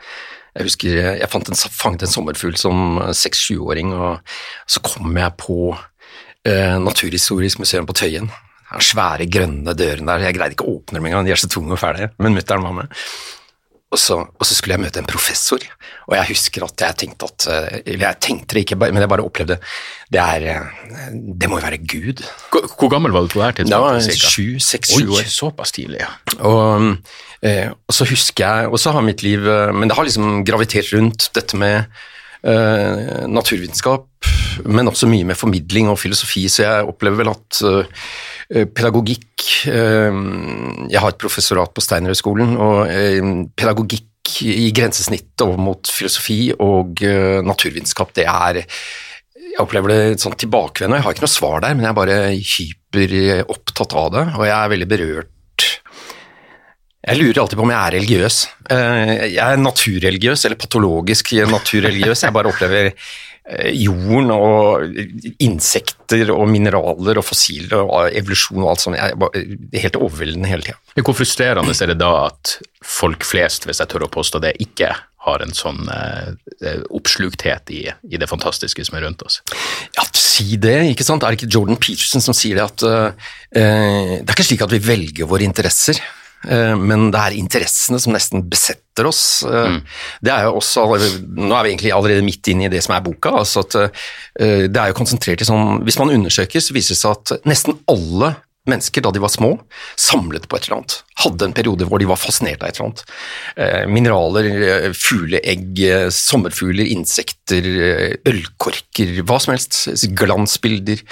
Jeg 0.53 0.69
husker 0.69 0.99
jeg 0.99 1.25
en, 1.25 1.57
fanget 1.73 2.05
en 2.05 2.13
sommerfugl 2.13 2.57
som 2.61 3.01
seks-sjuåring, 3.17 3.95
og 3.97 4.35
så 4.69 4.83
kom 4.85 5.17
jeg 5.17 5.37
på 5.41 5.59
eh, 5.73 6.77
Naturhistorisk 6.83 7.63
museum 7.63 7.89
på 7.89 7.97
Tøyen. 7.97 8.29
Den 8.73 8.85
svære, 8.85 9.29
grønne 9.29 9.75
døren 9.77 10.09
der. 10.09 10.27
Jeg 10.29 10.37
greide 10.37 10.57
ikke 10.57 10.69
å 10.69 10.77
åpne 10.79 10.99
dem 10.99 11.09
engang, 11.09 11.27
de 11.27 11.35
er 11.35 11.41
så 11.41 11.49
tunge 11.53 11.75
og 11.77 11.81
fæle. 11.81 12.13
Men 12.21 12.37
mutter'n 12.37 12.65
var 12.65 12.77
med. 12.83 13.01
Og 13.93 14.01
så, 14.01 14.17
og 14.17 14.47
så 14.49 14.57
skulle 14.57 14.79
jeg 14.79 14.81
møte 14.87 15.01
en 15.03 15.09
professor, 15.09 15.61
og 16.09 16.15
jeg 16.17 16.31
husker 16.31 16.65
at 16.65 16.81
jeg 16.81 16.97
tenkte 17.03 17.29
at 17.29 17.47
eh, 17.53 17.75
Eller 17.93 18.07
jeg 18.07 18.21
tenkte 18.25 18.57
det 18.57 18.63
ikke, 18.65 18.79
men 18.81 19.03
jeg 19.03 19.11
bare 19.13 19.27
opplevde 19.27 19.59
Det 20.13 20.23
er 20.23 20.47
eh, 20.49 21.11
Det 21.13 21.51
må 21.51 21.59
jo 21.61 21.67
være 21.67 21.81
Gud. 21.85 22.23
Hvor, 22.53 22.71
hvor 22.79 22.93
gammel 22.95 23.13
var 23.13 23.27
du 23.27 23.35
på 23.35 23.43
det 23.43 23.51
her 23.51 23.59
tidspunktet? 23.61 24.25
sju, 24.33 24.47
seks, 24.65 24.95
sju 24.97 25.13
år. 25.13 25.29
såpass 25.29 25.77
tidlig, 25.77 26.01
ja. 26.01 26.09
Og, 26.49 26.89
eh, 27.45 27.69
og 27.69 27.97
så 27.99 28.09
husker 28.09 28.47
jeg 28.47 28.73
Og 28.73 28.81
så 28.81 28.97
har 28.97 29.05
mitt 29.05 29.23
liv 29.27 29.45
Men 29.77 29.91
det 29.91 29.99
har 29.99 30.09
liksom 30.09 30.41
gravitert 30.49 30.89
rundt 30.97 31.29
dette 31.37 31.61
med 31.61 31.85
eh, 32.47 33.27
naturvitenskap, 33.31 34.09
men 34.69 34.91
også 34.91 35.09
mye 35.11 35.27
med 35.29 35.39
formidling 35.39 35.91
og 35.91 36.01
filosofi, 36.01 36.45
så 36.53 36.67
jeg 36.67 36.89
opplever 36.93 37.23
vel 37.23 37.33
at 37.33 37.61
eh, 37.69 38.67
pedagogikk 38.69 39.47
eh, 39.71 40.19
Jeg 40.93 41.01
har 41.01 41.13
et 41.13 41.21
professorat 41.23 41.73
på 41.73 41.85
Steinerhøgskolen, 41.85 42.57
og 42.61 43.55
pedagogikk 43.57 44.09
i 44.47 44.71
grensesnittet 44.75 45.43
over 45.45 45.59
mot 45.61 45.89
filosofi 45.91 46.53
og 46.63 47.01
naturvitenskap, 47.45 48.13
det 48.17 48.29
er 48.31 48.63
jeg 49.53 49.61
opplever 49.61 49.91
det 49.93 50.23
sånn 50.23 50.37
tilbakevendende. 50.39 51.01
Jeg 51.01 51.05
har 51.05 51.15
ikke 51.17 51.25
noe 51.27 51.33
svar 51.33 51.61
der, 51.61 51.75
men 51.77 51.85
jeg 51.85 51.91
er 51.91 51.99
bare 51.99 52.19
hyperopptatt 52.33 53.97
av 54.01 54.07
det, 54.15 54.23
og 54.39 54.47
jeg 54.49 54.55
er 54.57 54.73
veldig 54.73 54.89
berørt. 54.89 55.33
Jeg 57.03 57.19
lurer 57.19 57.43
alltid 57.43 57.59
på 57.59 57.65
om 57.67 57.73
jeg 57.75 57.81
er 57.83 57.95
religiøs. 57.97 58.39
Eh, 58.71 59.13
Jeg 59.35 59.43
er 59.43 59.59
naturreligiøs, 59.59 60.45
eller 60.47 60.61
patologisk 60.61 61.33
naturreligiøs. 61.51 62.23
Jeg 62.23 62.35
bare 62.37 62.53
opplever 62.53 62.93
eh, 62.93 63.71
jorden 63.75 64.31
og 64.31 64.87
insekter 65.43 66.31
og 66.35 66.47
mineraler 66.53 67.19
og 67.19 67.27
fossiler 67.27 67.83
og 67.83 68.15
evolusjon 68.15 68.63
og 68.63 68.71
alt 68.75 68.85
sånt. 68.85 69.01
Jeg 69.01 69.17
er 69.17 69.41
er 69.43 69.87
helt 69.89 69.99
overveldende 69.99 70.53
hele 70.53 70.63
tida. 70.69 70.79
Hvor 71.03 71.19
frustrerende 71.19 71.75
er 71.75 71.91
det 71.91 71.99
da 71.99 72.13
at 72.29 72.57
folk 72.87 73.27
flest, 73.27 73.67
hvis 73.67 73.83
jeg 73.83 73.91
tør 73.91 74.07
å 74.07 74.13
påstå 74.13 74.43
det, 74.47 74.55
ikke 74.63 74.93
har 75.23 75.43
en 75.43 75.53
sånn 75.55 75.85
eh, 75.91 76.81
oppslukthet 76.91 77.71
i, 77.75 77.83
i 78.11 78.19
det 78.19 78.27
fantastiske 78.31 78.83
som 78.87 78.99
er 78.99 79.05
rundt 79.07 79.23
oss? 79.27 79.41
Ja, 79.99 80.07
si 80.19 80.57
det, 80.59 80.79
ikke 80.95 81.07
sant. 81.07 81.23
Er 81.27 81.35
det 81.35 81.43
ikke 81.43 81.53
Jordan 81.59 81.79
Peterson 81.83 82.23
som 82.23 82.35
sier 82.35 82.59
det 82.59 82.65
at 82.71 82.83
eh, 82.87 84.19
Det 84.23 84.27
er 84.27 84.35
ikke 84.35 84.47
slik 84.55 84.63
at 84.67 84.75
vi 84.75 84.83
velger 84.83 85.31
våre 85.31 85.47
interesser, 85.47 85.99
eh, 85.99 86.19
men 86.43 87.11
det 87.15 87.21
er 87.21 87.37
interessene 87.39 88.01
som 88.03 88.15
nesten 88.15 88.43
besetter 88.51 89.07
oss. 89.09 89.23
Mm. 89.47 89.81
Det 90.21 90.33
er 90.35 90.47
jo 90.49 90.57
også, 90.59 90.87
Nå 91.39 91.55
er 91.55 91.67
vi 91.67 91.73
egentlig 91.73 91.93
allerede 91.95 92.27
midt 92.27 92.51
inne 92.53 92.67
i 92.67 92.73
det 92.73 92.83
som 92.85 92.97
er 92.97 93.05
boka. 93.05 93.35
altså 93.43 93.63
at 93.63 93.79
eh, 93.83 94.69
det 94.69 94.79
er 94.79 94.91
jo 94.91 94.99
konsentrert 94.99 95.43
i 95.43 95.49
sånn, 95.49 95.83
Hvis 95.87 96.01
man 96.01 96.13
undersøker, 96.15 96.63
så 96.63 96.75
viser 96.77 96.97
det 96.97 97.03
seg 97.03 97.19
at 97.19 97.47
nesten 97.49 97.79
alle 97.91 98.35
mennesker 98.71 99.03
da 99.03 99.11
de 99.11 99.19
var 99.23 99.33
små, 99.33 99.57
samlet 99.99 100.45
på 100.47 100.57
et 100.57 100.69
eller 100.69 100.77
annet. 100.77 100.97
Hadde 101.25 101.49
en 101.49 101.55
periode 101.57 101.87
hvor 101.89 101.99
de 101.99 102.07
var 102.07 102.21
fascinert 102.21 102.63
av 102.63 102.71
et 102.71 102.79
eller 102.79 102.91
annet. 102.91 103.05
Eh, 103.57 103.87
mineraler, 103.91 104.49
eh, 104.69 104.89
fugleegg, 104.95 105.83
eh, 105.83 106.07
sommerfugler, 106.15 106.87
insekter, 106.95 107.67
eh, 107.89 108.15
ølkorker, 108.31 109.17
hva 109.27 109.41
som 109.43 109.57
helst. 109.57 109.83
Glansbilder. 110.15 111.03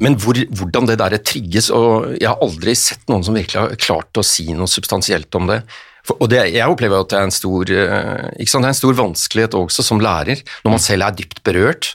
Men 0.00 0.16
hvor, 0.20 0.38
hvordan 0.56 0.88
det 0.88 0.98
der 1.00 1.20
trigges, 1.20 1.70
og 1.74 2.16
jeg 2.16 2.28
har 2.30 2.40
aldri 2.42 2.74
sett 2.78 3.04
noen 3.10 3.24
som 3.26 3.36
virkelig 3.36 3.60
har 3.60 3.78
klart 3.80 4.20
å 4.20 4.26
si 4.26 4.48
noe 4.56 4.70
substansielt 4.70 5.34
om 5.36 5.50
det. 5.50 5.60
For, 6.06 6.16
og 6.16 6.30
det, 6.32 6.46
jeg 6.54 6.72
opplever 6.72 7.02
at 7.02 7.12
det 7.12 7.18
er 7.18 7.26
en 7.28 7.34
stor, 7.34 7.70
eh, 7.70 8.28
ikke 8.40 8.52
sant, 8.52 8.64
det 8.64 8.70
er 8.70 8.74
en 8.74 8.80
stor 8.80 8.96
vanskelighet 8.96 9.56
også 9.58 9.84
som 9.84 10.00
lærer, 10.02 10.40
når 10.64 10.74
man 10.74 10.82
selv 10.82 11.06
er 11.06 11.16
dypt 11.18 11.42
berørt. 11.46 11.92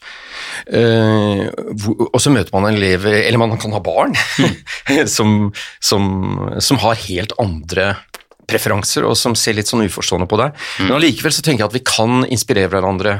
Uh, 0.69 1.49
og 2.11 2.19
så 2.21 2.31
møter 2.33 2.53
man 2.53 2.67
en 2.69 2.77
elev, 2.77 3.07
eller 3.09 3.41
man 3.41 3.55
kan 3.59 3.73
ha 3.73 3.81
barn, 3.83 4.13
som, 5.15 5.49
som, 5.83 6.05
som 6.61 6.79
har 6.83 7.01
helt 7.07 7.33
andre 7.41 7.95
preferanser, 8.47 9.05
og 9.07 9.17
som 9.19 9.35
ser 9.35 9.57
litt 9.57 9.69
sånn 9.71 9.85
uforstående 9.85 10.27
på 10.29 10.39
deg. 10.41 10.53
Men 10.83 10.97
allikevel 10.99 11.33
så 11.33 11.45
tenker 11.45 11.65
jeg 11.65 11.71
at 11.71 11.77
vi 11.77 11.85
kan 11.85 12.25
inspirere 12.29 12.71
hverandre. 12.73 13.19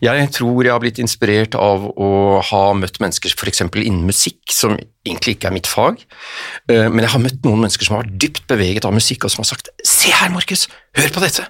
Jeg 0.00 0.30
tror 0.32 0.64
jeg 0.64 0.72
har 0.72 0.80
blitt 0.80 1.00
inspirert 1.02 1.56
av 1.58 1.90
å 1.92 2.10
ha 2.50 2.62
møtt 2.76 3.00
mennesker 3.02 3.34
f.eks. 3.36 3.66
innen 3.68 4.06
musikk, 4.08 4.40
som 4.52 4.78
egentlig 5.08 5.36
ikke 5.36 5.50
er 5.50 5.56
mitt 5.56 5.68
fag, 5.68 6.00
Eh, 6.68 6.88
men 6.92 7.00
jeg 7.04 7.12
har 7.14 7.22
møtt 7.22 7.46
noen 7.46 7.62
mennesker 7.64 7.86
som 7.86 7.96
har 7.96 8.04
vært 8.04 8.18
dypt 8.20 8.44
beveget 8.50 8.84
av 8.84 8.92
musikk, 8.92 9.24
og 9.24 9.32
som 9.32 9.40
har 9.40 9.48
sagt 9.48 9.70
'Se 9.84 10.10
her, 10.12 10.28
Markus, 10.28 10.68
hør 10.96 11.08
på 11.08 11.20
dette! 11.20 11.46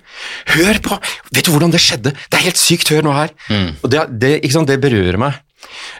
Hør 0.54 0.78
på 0.78 1.00
Vet 1.34 1.44
du 1.44 1.50
hvordan 1.50 1.72
det 1.72 1.80
skjedde? 1.80 2.12
Det 2.12 2.38
er 2.38 2.46
helt 2.46 2.56
sykt, 2.56 2.88
hør 2.88 3.02
nå 3.02 3.12
her!' 3.12 3.34
Og 3.82 3.90
det, 3.90 4.06
det, 4.20 4.42
det 4.42 4.80
berører 4.80 5.18
meg. 5.18 5.34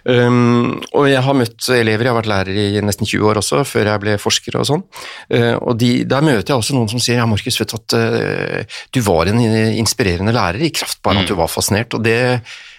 Um, 0.09 0.79
og 0.97 1.09
jeg 1.11 1.21
har 1.25 1.37
møtt 1.37 1.69
elever, 1.75 2.07
jeg 2.07 2.13
har 2.13 2.19
vært 2.21 2.31
lærer 2.31 2.61
i 2.61 2.83
nesten 2.85 3.09
20 3.09 3.27
år 3.31 3.41
også, 3.41 3.63
før 3.67 3.91
jeg 3.93 4.03
ble 4.05 4.15
forsker 4.21 4.59
og 4.61 4.69
sånn. 4.69 4.85
Uh, 5.33 5.57
og 5.59 5.77
de, 5.81 5.91
der 6.09 6.25
møter 6.25 6.55
jeg 6.55 6.63
også 6.63 6.77
noen 6.77 6.91
som 6.93 7.03
sier 7.03 7.21
ja, 7.21 7.27
Markus, 7.29 7.59
vet 7.61 7.75
du 7.75 7.77
at 7.79 7.97
uh, 7.99 8.81
du 8.95 9.03
var 9.05 9.31
en 9.31 9.43
inspirerende 9.43 10.35
lærer 10.35 10.63
i 10.65 10.73
kraft 10.75 11.03
bare 11.05 11.25
at 11.25 11.31
du 11.31 11.37
var 11.39 11.51
fascinert. 11.53 11.97
Og 11.99 12.05
det, 12.07 12.19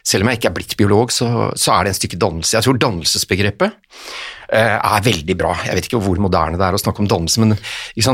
selv 0.05 0.25
om 0.25 0.31
jeg 0.31 0.39
ikke 0.39 0.51
er 0.51 0.57
blitt 0.57 0.77
biolog, 0.79 1.13
så, 1.13 1.49
så 1.59 1.75
er 1.75 1.85
det 1.85 1.93
en 1.93 1.99
stykke 2.01 2.21
dannelse. 2.21 2.55
Jeg 2.57 2.67
tror 2.67 2.81
dannelsesbegrepet 2.81 3.69
uh, 3.69 4.77
er 4.79 5.07
veldig 5.11 5.37
bra. 5.39 5.53
Jeg 5.67 5.77
vet 5.77 5.91
ikke 5.91 6.03
hvor 6.07 6.23
moderne 6.23 6.59
det 6.59 6.67
er 6.69 6.79
å 6.79 6.81
snakke 6.81 7.03
om 7.03 7.11
dannelse, 7.11 7.43
men 7.43 7.57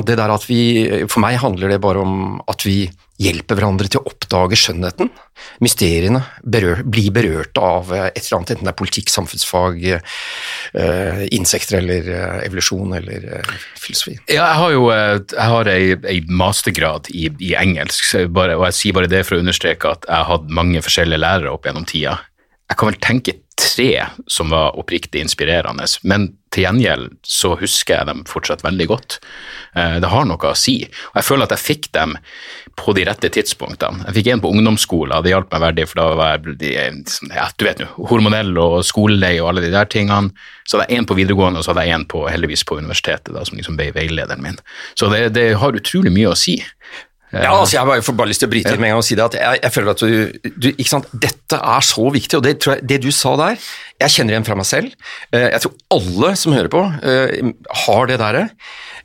det 0.05 0.19
der 0.19 0.33
at 0.33 0.49
vi, 0.49 0.61
for 1.07 1.23
meg 1.23 1.39
handler 1.41 1.71
det 1.71 1.83
bare 1.83 2.01
om 2.03 2.39
at 2.51 2.65
vi 2.65 2.83
hjelper 3.21 3.59
hverandre 3.59 3.87
til 3.91 4.01
å 4.01 4.09
oppdage 4.11 4.57
skjønnheten, 4.59 5.09
mysteriene, 5.63 6.21
berør, 6.43 6.81
blir 6.87 7.13
berørt 7.15 7.57
av 7.61 7.93
eh, 7.95 8.09
et 8.11 8.21
eller 8.23 8.39
annet, 8.39 8.53
enten 8.55 8.67
det 8.67 8.73
er 8.73 8.77
politikk, 8.79 9.11
samfunnsfag, 9.13 9.79
eh, 9.93 11.23
insekter 11.35 11.79
eller 11.79 12.11
eh, 12.11 12.37
evolusjon 12.49 12.97
eller 12.99 13.29
eh, 13.39 13.55
filosofi. 13.79 14.17
Ja, 14.27 14.49
jeg 14.51 14.61
har 14.61 14.75
jo 14.75 14.85
eh, 14.93 15.17
jeg 15.31 15.49
har 15.55 15.71
ei, 15.71 15.97
ei 16.11 16.19
mastergrad 16.27 17.11
i, 17.13 17.29
i 17.39 17.55
engelsk, 17.59 18.03
bare, 18.35 18.59
og 18.59 18.67
jeg 18.69 18.79
sier 18.81 18.99
bare 18.99 19.11
det 19.11 19.25
for 19.27 19.37
å 19.37 19.43
understreke 19.43 19.95
at 19.95 20.07
jeg 20.09 20.15
har 20.15 20.31
hatt 20.33 20.55
mange 20.61 20.83
forskjellige 20.83 21.23
lærere 21.23 21.55
opp 21.55 21.67
gjennom 21.69 21.87
tida. 21.87 22.19
Jeg 22.65 22.77
kan 22.79 22.89
vel 22.89 23.01
tenke 23.03 23.35
tre 23.55 24.05
som 24.27 24.49
var 24.51 24.75
oppriktig 24.79 25.21
inspirerende, 25.23 25.85
men 26.03 26.25
til 26.51 26.65
gjengjeld 26.65 27.11
så 27.27 27.53
husker 27.59 27.99
jeg 27.99 28.07
dem 28.09 28.23
fortsatt 28.27 28.63
veldig 28.65 28.87
godt. 28.89 29.17
Eh, 29.75 29.99
Det 30.03 30.09
har 30.11 30.25
noe 30.25 30.49
å 30.49 30.55
si, 30.57 30.77
og 31.11 31.19
jeg 31.19 31.27
føler 31.27 31.47
at 31.47 31.55
jeg 31.55 31.63
fikk 31.63 31.91
dem 31.95 32.17
på 32.75 32.95
de 32.97 33.05
rette 33.07 33.29
tidspunktene. 33.31 34.07
Jeg 34.09 34.17
fikk 34.17 34.31
en 34.33 34.43
på 34.43 34.51
ungdomsskolen, 34.51 35.23
det 35.23 35.31
hjalp 35.31 35.53
meg 35.53 35.63
veldig, 35.67 35.87
for 35.87 36.01
da 36.01 36.07
var 36.19 36.33
jeg 36.35 37.05
ja, 37.35 37.47
du 37.55 37.65
vet 37.65 37.79
nå, 37.79 37.87
hormonell 38.09 38.57
og 38.59 38.81
skolelei 38.83 39.37
og 39.39 39.53
alle 39.53 39.65
de 39.67 39.71
der 39.71 39.85
tingene. 39.91 40.33
Så 40.65 40.79
hadde 40.79 40.89
jeg 40.89 40.99
en 40.99 41.09
på 41.11 41.19
videregående, 41.21 41.61
og 41.61 41.67
så 41.67 41.71
hadde 41.73 41.85
jeg 41.87 41.99
en 41.99 42.07
på, 42.11 42.25
heldigvis 42.27 42.65
på 42.65 42.79
universitetet, 42.81 43.33
da, 43.35 43.45
som 43.45 43.59
liksom 43.59 43.77
ble 43.79 43.91
veilederen 43.95 44.43
min. 44.43 44.59
Så 44.97 45.11
det, 45.13 45.29
det 45.37 45.53
har 45.61 45.77
utrolig 45.77 46.11
mye 46.11 46.33
å 46.33 46.39
si. 46.39 46.57
Ja, 47.43 47.51
altså 47.59 47.75
jeg 47.77 48.03
får 48.07 48.15
bare 48.15 48.29
lyst 48.31 48.39
til 48.43 48.47
å 48.47 48.51
bryte 48.53 48.71
inn 48.73 48.79
med 48.79 48.89
en 48.89 48.93
gang 48.95 49.01
og 49.03 49.07
si 49.07 49.15
det 49.19 49.25
at 49.25 49.35
jeg, 49.39 49.59
jeg 49.65 49.73
føler 49.75 49.91
at 49.91 50.03
du, 50.05 50.51
du 50.55 50.67
ikke 50.71 50.89
sant, 50.91 51.07
Dette 51.25 51.59
er 51.75 51.85
så 51.87 52.05
viktig, 52.15 52.37
og 52.39 52.43
det, 52.45 52.53
tror 52.63 52.75
jeg, 52.77 52.87
det 52.93 52.99
du 53.03 53.09
sa 53.11 53.35
der, 53.41 53.57
jeg 54.05 54.13
kjenner 54.15 54.35
igjen 54.35 54.47
fra 54.47 54.55
meg 54.59 54.67
selv. 54.69 54.95
Eh, 55.35 55.49
Jeg 55.55 55.63
tror 55.65 55.73
alle 55.97 56.33
som 56.39 56.55
hører 56.55 56.71
på, 56.71 56.83
eh, 57.03 57.51
har 57.85 58.07
det 58.11 58.19
derre. 58.23 58.45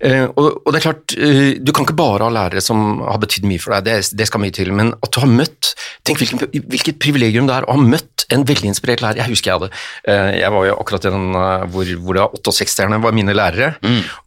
Eh, 0.01 0.25
Og, 0.37 0.63
og 0.65 0.73
det 0.73 0.81
er 0.81 0.87
klart, 0.87 1.15
eh, 1.19 1.59
du 1.61 1.73
kan 1.77 1.85
ikke 1.85 1.97
bare 1.99 2.25
ha 2.25 2.31
lærere 2.33 2.63
som 2.65 3.03
har 3.05 3.19
betydd 3.21 3.45
mye 3.49 3.61
for 3.61 3.75
deg, 3.77 3.85
det, 3.85 4.17
det 4.17 4.27
skal 4.31 4.41
mye 4.41 4.55
til, 4.57 4.71
men 4.73 4.95
at 4.97 5.11
du 5.13 5.21
har 5.21 5.29
møtt 5.31 5.75
Tenk 6.07 6.17
hvilken, 6.23 6.41
hvilket 6.73 6.97
privilegium 7.03 7.47
det 7.47 7.59
er 7.59 7.67
å 7.69 7.75
ha 7.77 7.81
møtt 7.83 8.25
en 8.33 8.45
veldig 8.47 8.69
inspirert 8.71 9.03
lærer. 9.03 9.19
Jeg 9.21 9.33
husker 9.35 9.51
jeg 9.51 9.59
hadde 9.59 9.69
eh, 10.09 10.39
Jeg 10.41 10.53
var 10.55 10.65
jo 10.69 10.77
akkurat 10.81 11.05
i 11.09 11.11
den 11.13 11.27
hvor, 11.35 11.91
hvor 12.01 12.17
det 12.17 12.23
var 12.23 12.39
68-erne 12.39 13.01
var 13.03 13.15
mine 13.17 13.35
lærere, 13.37 13.73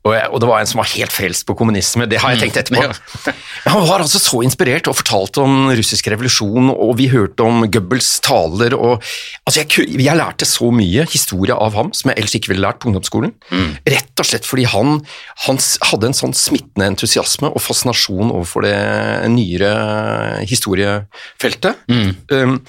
og, 0.03 0.11
jeg, 0.13 0.27
og 0.29 0.41
det 0.43 0.49
var 0.49 0.59
en 0.61 0.69
som 0.69 0.81
var 0.83 0.89
helt 0.91 1.13
frelst 1.15 1.45
på 1.47 1.55
kommunisme. 1.57 2.05
Det 2.11 2.19
har 2.21 2.33
jeg 2.35 2.43
tenkt 2.43 2.59
etterpå. 2.61 2.83
Men 3.63 3.73
han 3.73 3.87
var 3.87 4.03
altså 4.03 4.19
så 4.21 4.41
inspirert 4.45 4.89
og 4.91 4.97
fortalte 4.99 5.41
om 5.41 5.71
russisk 5.73 6.09
revolusjon, 6.13 6.69
og 6.73 6.93
vi 6.99 7.07
hørte 7.13 7.47
om 7.47 7.63
Goebbels 7.71 8.11
taler 8.25 8.75
og 8.77 8.99
Altså, 9.47 9.63
jeg, 9.63 9.87
jeg 9.99 10.15
lærte 10.19 10.45
så 10.47 10.69
mye 10.71 11.03
historie 11.11 11.55
av 11.55 11.73
ham 11.75 11.89
som 11.95 12.11
jeg 12.11 12.19
ellers 12.21 12.35
ikke 12.37 12.51
ville 12.53 12.63
lært 12.63 12.79
på 12.83 12.91
ungdomsskolen. 12.91 13.33
Rett 13.89 14.21
og 14.21 14.27
slett 14.29 14.47
fordi 14.47 14.67
han, 14.71 14.99
han 15.47 15.59
hadde 15.89 16.09
en 16.09 16.17
sånn 16.17 16.35
smittende 16.37 16.87
entusiasme 16.91 17.51
og 17.51 17.61
fascinasjon 17.63 18.31
overfor 18.31 18.65
det 18.67 18.77
nyere 19.33 19.73
historiefeltet. 20.49 21.83
Um, 22.33 22.59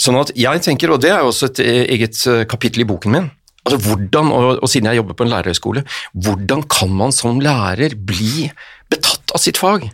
sånn 0.00 0.20
at 0.20 0.32
jeg 0.38 0.64
tenker, 0.64 0.94
og 0.94 1.02
det 1.04 1.12
er 1.14 1.26
også 1.26 1.50
et 1.50 1.62
eh, 1.64 1.82
eget 1.96 2.20
eh, 2.30 2.46
kapittel 2.48 2.84
i 2.84 2.88
boken 2.88 3.14
min, 3.14 3.28
Altså 3.68 3.84
hvordan, 3.84 4.30
og, 4.32 4.62
og 4.64 4.70
siden 4.70 4.86
jeg 4.88 4.96
jobber 5.02 5.16
på 5.18 5.26
en 5.26 5.32
lærerhøyskole, 5.34 5.82
hvordan 6.24 6.62
kan 6.72 6.92
man 6.94 7.12
som 7.12 7.40
lærer 7.44 7.98
bli 8.00 8.46
betatt 8.88 9.34
av 9.36 9.42
sitt 9.42 9.60
fag? 9.60 9.84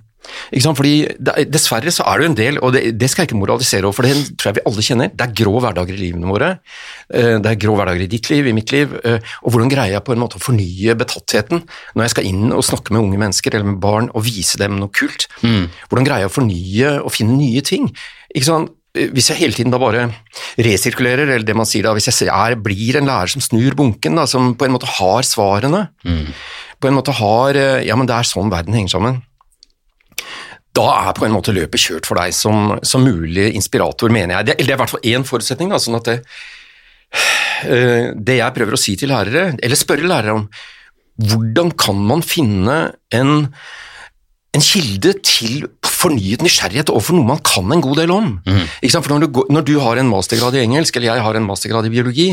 Ikke 0.52 0.62
sant? 0.64 0.76
Fordi 0.78 0.92
er- 1.06 1.44
Dessverre 1.50 1.92
så 1.92 2.04
er 2.06 2.18
det 2.18 2.24
jo 2.26 2.30
en 2.30 2.36
del, 2.38 2.58
og 2.62 2.72
det, 2.72 2.82
det 2.98 3.10
skal 3.10 3.22
jeg 3.24 3.28
ikke 3.32 3.40
moralisere 3.40 3.84
over, 3.84 3.92
for 3.98 4.02
det 4.08 4.14
tror 4.38 4.50
jeg 4.50 4.56
vi 4.58 4.64
alle 4.70 4.84
kjenner, 4.88 5.10
det 5.14 5.26
er 5.26 5.34
grå 5.44 5.54
hverdager 5.60 5.94
i 5.94 6.02
livene 6.02 6.30
våre. 6.30 6.50
Eh, 7.12 7.38
Det 7.44 7.46
er 7.52 7.60
grå 7.60 7.74
hverdager 7.76 8.02
i 8.06 8.10
ditt 8.10 8.30
liv, 8.30 8.46
i 8.46 8.52
mitt 8.56 8.72
liv. 8.72 8.94
eh, 9.04 9.18
Og 9.44 9.52
hvordan 9.52 9.70
greier 9.70 9.92
jeg 9.98 10.04
på 10.04 10.12
en 10.12 10.22
måte 10.24 10.36
å 10.38 10.44
fornye 10.44 10.94
betattheten 10.96 11.62
når 11.94 12.02
jeg 12.04 12.10
skal 12.14 12.24
inn 12.30 12.52
og 12.52 12.64
snakke 12.64 12.90
med 12.92 13.02
unge 13.02 13.18
mennesker 13.18 13.54
eller 13.54 13.64
med 13.72 13.80
barn 13.80 14.10
og 14.14 14.24
vise 14.24 14.56
dem 14.58 14.78
noe 14.80 14.88
kult? 14.88 15.26
Hvordan 15.42 16.04
greier 16.08 16.24
jeg 16.24 16.30
å 16.32 16.38
fornye 16.40 16.94
og 17.04 17.12
finne 17.12 17.36
nye 17.36 17.60
ting? 17.62 17.90
Ikke 18.34 18.44
sant? 18.48 18.70
eh, 18.96 19.08
hvis 19.10 19.26
jeg 19.28 19.38
hele 19.42 19.52
tiden 19.52 19.72
da 19.72 19.78
bare 19.78 20.08
resirkulerer, 20.58 21.26
eller 21.28 21.42
det 21.46 21.56
man 21.56 21.66
sier 21.66 21.82
da, 21.82 21.92
hvis 21.96 22.06
jeg 22.12 22.28
er, 22.30 22.54
blir 22.56 22.96
en 23.00 23.06
lærer 23.08 23.28
som 23.32 23.42
snur 23.42 23.74
bunken, 23.74 24.14
da, 24.16 24.24
som 24.30 24.54
på 24.54 24.66
en 24.68 24.74
måte 24.76 24.86
har 24.98 25.22
svarene, 25.26 25.88
på 26.80 26.88
en 26.90 26.94
måte 26.94 27.12
har 27.12 27.54
Ja, 27.84 27.96
men 27.96 28.06
det 28.06 28.14
er 28.14 28.22
sånn 28.28 28.50
verden 28.52 28.74
henger 28.74 28.90
sammen. 28.94 29.22
Da 30.74 30.86
er 31.04 31.14
på 31.14 31.26
en 31.26 31.34
måte 31.36 31.54
løpet 31.54 31.82
kjørt 31.82 32.08
for 32.08 32.18
deg 32.18 32.34
som, 32.34 32.74
som 32.82 33.04
mulig 33.06 33.52
inspirator, 33.54 34.10
mener 34.14 34.38
jeg. 34.38 34.48
Det, 34.48 34.58
eller 34.58 34.72
det 34.72 34.74
er 34.74 34.78
i 34.78 34.82
hvert 34.82 34.94
fall 34.96 35.08
én 35.14 35.26
forutsetning, 35.28 35.70
da, 35.70 35.78
sånn 35.82 36.00
at 36.00 36.10
det, 36.10 36.16
eh, 37.68 38.10
det 38.14 38.40
jeg 38.40 38.56
prøver 38.58 38.76
å 38.76 38.80
si 38.80 38.96
til 38.98 39.14
lærere, 39.14 39.52
eller 39.62 39.78
spørre 39.78 40.10
lærere 40.10 40.36
om, 40.40 40.48
hvordan 41.22 41.70
kan 41.78 41.98
man 42.08 42.24
finne 42.26 42.78
en, 43.14 43.34
en 44.54 44.64
kilde 44.66 45.12
til 45.22 45.68
fornyet 46.04 46.42
nysgjerrighet 46.44 46.90
overfor 46.92 47.16
noe 47.16 47.28
man 47.28 47.42
kan 47.46 47.70
en 47.72 47.82
god 47.84 48.00
del 48.02 48.12
om. 48.14 48.32
Sant? 48.82 49.04
For 49.06 49.14
når 49.14 49.24
du, 49.24 49.28
går, 49.38 49.50
når 49.54 49.66
du 49.68 49.74
har 49.82 50.00
en 50.00 50.10
mastergrad 50.10 50.56
i 50.58 50.64
engelsk, 50.64 50.98
eller 50.98 51.12
jeg 51.12 51.24
har 51.26 51.38
en 51.38 51.46
mastergrad 51.46 51.86
i 51.88 51.92
biologi, 51.94 52.26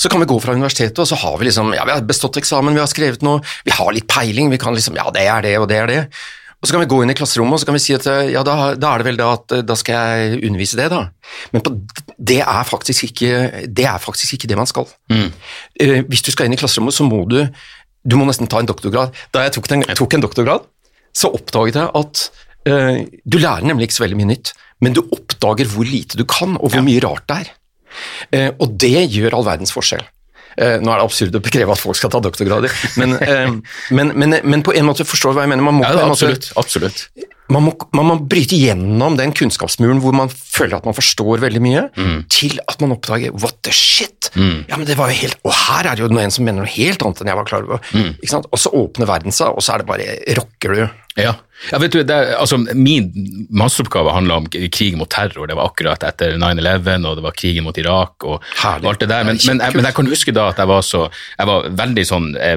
så 0.00 0.10
kan 0.12 0.22
vi 0.22 0.30
gå 0.30 0.38
fra 0.44 0.54
universitetet, 0.56 1.02
og 1.02 1.10
så 1.10 1.18
har 1.24 1.34
vi 1.40 1.50
liksom, 1.50 1.74
ja, 1.76 1.86
vi 1.88 1.96
har 1.96 2.06
bestått 2.06 2.38
eksamen, 2.40 2.78
vi 2.78 2.84
har 2.84 2.90
skrevet 2.90 3.26
noe, 3.26 3.42
vi 3.66 3.74
har 3.74 3.90
litt 3.94 4.08
peiling, 4.10 4.52
vi 4.54 4.60
kan 4.62 4.76
liksom, 4.76 4.96
ja, 4.98 5.08
det 5.14 5.26
er 5.26 5.44
det, 5.48 5.56
og 5.58 5.68
det 5.72 5.82
er 5.82 5.92
det. 5.92 6.00
Og 6.62 6.68
så 6.68 6.76
kan 6.76 6.84
vi 6.84 6.90
gå 6.92 7.00
inn 7.02 7.10
i 7.10 7.16
klasserommet 7.18 7.56
og 7.56 7.60
så 7.60 7.66
kan 7.66 7.74
vi 7.74 7.82
si 7.82 7.94
at 7.96 8.06
ja, 8.30 8.44
da, 8.46 8.54
da 8.78 8.92
er 8.92 9.02
det 9.02 9.08
vel 9.08 9.18
da 9.18 9.32
at 9.34 9.54
eh, 9.56 9.64
da 9.66 9.74
skal 9.78 9.98
jeg 9.98 10.42
undervise 10.46 10.78
det, 10.78 10.88
da. 10.92 11.00
Men 11.50 11.64
på, 11.66 11.74
det, 12.14 12.38
er 12.38 12.68
faktisk 12.68 13.08
ikke, 13.08 13.32
det 13.66 13.86
er 13.90 13.98
faktisk 14.02 14.36
ikke 14.36 14.50
det 14.52 14.58
man 14.60 14.70
skal. 14.70 14.86
Eh, 15.10 16.04
hvis 16.06 16.22
du 16.22 16.30
skal 16.30 16.46
inn 16.46 16.54
i 16.54 16.60
klasserommet, 16.60 16.94
så 16.94 17.06
må 17.08 17.24
du 17.26 17.40
du 18.02 18.16
må 18.18 18.26
nesten 18.26 18.50
ta 18.50 18.60
en 18.62 18.68
doktorgrad. 18.68 19.14
Da 19.34 19.44
jeg 19.46 19.54
tok, 19.56 19.68
den, 19.70 19.84
tok 19.98 20.16
en 20.16 20.24
doktorgrad, 20.24 20.66
så 21.14 21.30
oppdaget 21.34 21.78
jeg 21.78 21.90
at 21.98 22.22
uh, 22.66 22.98
du 23.22 23.38
lærer 23.38 23.66
nemlig 23.68 23.88
ikke 23.88 23.98
så 24.00 24.06
veldig 24.06 24.18
mye 24.18 24.30
nytt, 24.32 24.52
men 24.82 24.96
du 24.96 25.04
oppdager 25.04 25.70
hvor 25.70 25.86
lite 25.86 26.18
du 26.18 26.24
kan, 26.28 26.56
og 26.58 26.72
hvor 26.72 26.82
mye 26.82 27.02
rart 27.04 27.28
det 27.30 27.38
er. 27.44 27.52
Uh, 28.32 28.50
og 28.64 28.74
det 28.82 29.06
gjør 29.12 29.38
all 29.38 29.46
verdens 29.46 29.74
forskjell. 29.74 30.02
Eh, 30.56 30.78
nå 30.82 30.92
er 30.92 31.00
det 31.00 31.04
absurd 31.06 31.36
å 31.38 31.42
kreve 31.44 31.72
at 31.74 31.80
folk 31.80 31.96
skal 31.98 32.12
ta 32.12 32.20
doktorgrader, 32.24 32.72
men, 33.00 33.14
eh, 33.22 33.52
men, 33.96 34.12
men, 34.18 34.38
men 34.44 34.64
på 34.66 34.74
en 34.76 34.88
måte 34.88 35.06
forstår 35.08 35.32
du 35.32 35.38
hva 35.40 35.46
jeg 35.46 35.54
mener. 35.54 35.64
Man 35.64 35.80
må, 35.80 35.86
Ja, 35.86 35.94
måte, 36.08 36.10
absolutt. 36.12 36.50
absolutt. 36.60 37.06
man 37.52 37.66
må, 37.66 37.72
man 37.92 38.06
må 38.08 38.14
bryte 38.28 38.56
gjennom 38.56 39.16
den 39.18 39.32
kunnskapsmuren 39.36 40.00
hvor 40.00 40.14
man 40.16 40.30
føler 40.32 40.78
at 40.78 40.86
man 40.88 40.96
forstår 40.96 41.42
veldig 41.42 41.60
mye, 41.64 41.82
til 42.32 42.56
at 42.68 42.80
man 42.80 42.94
oppdager 42.96 43.34
what 43.36 43.58
the 43.66 43.72
shit! 43.76 44.30
Ja, 44.36 44.78
men 44.78 44.86
det 44.88 44.96
var 44.96 45.10
jo 45.12 45.18
helt, 45.18 45.36
Og 45.44 45.52
her 45.52 45.90
er 45.90 45.98
det 45.98 46.04
jo 46.06 46.08
en 46.08 46.32
som 46.32 46.46
mener 46.46 46.64
noe 46.64 46.72
helt 46.72 47.02
annet 47.04 47.20
enn 47.20 47.32
jeg 47.32 47.40
var 47.42 47.48
klar 47.50 47.66
over. 47.68 47.82
Ikke 47.92 48.30
sant? 48.32 48.48
Og 48.52 48.60
så 48.62 48.72
åpner 48.72 49.10
verden 49.10 49.34
seg, 49.34 49.52
og 49.52 49.60
så 49.64 49.74
er 49.74 49.82
det 49.82 49.88
bare 49.90 50.14
rocker 50.38 50.78
du. 50.78 50.84
Ja. 51.14 51.34
ja, 51.70 51.78
vet 51.78 51.92
du, 51.92 52.02
det, 52.08 52.16
altså, 52.40 52.56
Min 52.74 53.10
masseoppgave 53.52 54.14
handla 54.14 54.38
om 54.40 54.46
krig 54.48 54.96
mot 54.96 55.10
terror. 55.12 55.46
Det 55.48 55.56
var 55.58 55.68
akkurat 55.68 56.04
etter 56.08 56.38
9-11, 56.40 57.04
og 57.08 57.18
det 57.18 57.24
var 57.26 57.36
krigen 57.36 57.66
mot 57.66 57.78
Irak 57.78 58.24
og, 58.24 58.38
og 58.40 58.88
alt 58.88 59.04
det 59.04 59.10
der. 59.10 59.26
Men, 59.28 59.40
men, 59.44 59.60
jeg, 59.60 59.76
men 59.76 59.88
jeg 59.88 59.96
kan 59.98 60.08
huske 60.08 60.34
da 60.36 60.48
at 60.52 60.62
jeg 60.62 60.70
var 60.70 60.82
så 60.86 61.04
Jeg 61.10 61.48
var 61.48 61.68
veldig 61.82 62.06
sånn 62.08 62.32
eh, 62.40 62.56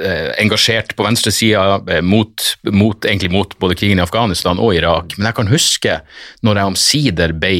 eh, 0.00 0.28
engasjert 0.40 0.96
på 0.96 1.04
venstresida 1.06 1.82
eh, 1.84 2.02
mot, 2.04 2.48
mot, 2.72 3.04
egentlig 3.04 3.32
mot 3.34 3.56
både 3.60 3.76
krigen 3.78 4.00
i 4.00 4.06
Afghanistan 4.06 4.60
og 4.62 4.76
Irak. 4.78 5.16
Men 5.18 5.28
jeg 5.28 5.40
kan 5.40 5.52
huske 5.52 6.00
når 6.46 6.62
jeg 6.62 6.72
omsider 6.72 7.36
ble 7.36 7.56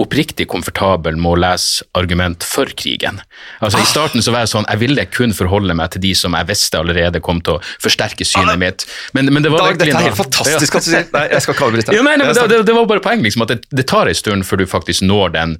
oppriktig 0.00 0.48
komfortabel 0.50 1.14
med 1.14 1.30
å 1.30 1.36
lese 1.38 1.84
argument 1.94 2.42
for 2.46 2.70
krigen. 2.74 3.20
Altså 3.62 3.78
I 3.78 3.86
starten 3.86 4.24
så 4.24 4.34
var 4.34 4.42
jeg 4.42 4.50
sånn, 4.50 4.66
jeg 4.66 4.80
ville 4.82 5.04
kun 5.06 5.34
forholde 5.36 5.76
meg 5.78 5.92
til 5.94 6.02
de 6.02 6.10
som 6.18 6.34
jeg 6.34 6.48
visste 6.50 6.80
allerede 6.80 7.22
kom 7.22 7.38
til 7.46 7.60
å 7.60 7.62
forsterke 7.82 8.26
synet 8.26 8.58
mitt. 8.58 8.86
Men, 9.14 9.30
men 9.30 9.46
det 9.46 9.52
var 9.54 9.68
Dag, 9.68 9.78
dette 9.78 9.94
er 9.94 10.08
helt 10.10 10.18
fantastisk 10.18 10.80
at 10.80 10.86
du 10.86 10.90
sier 10.90 11.06
Nei, 11.14 11.26
jeg 11.30 11.44
skal 11.44 11.56
ikke 11.56 11.68
avbryte. 11.68 11.94
ja, 11.94 12.02
nei, 12.06 12.16
nei, 12.18 12.32
det, 12.34 12.62
det, 12.66 12.74
var 12.74 12.88
bare 12.90 13.04
poeng, 13.04 13.22
liksom, 13.22 13.46
at 13.46 13.54
det, 13.54 13.60
det 13.70 13.86
tar 13.90 14.10
en 14.10 14.18
stund 14.18 14.48
før 14.48 14.64
du 14.64 14.66
faktisk 14.70 15.06
når 15.06 15.36
den 15.36 15.58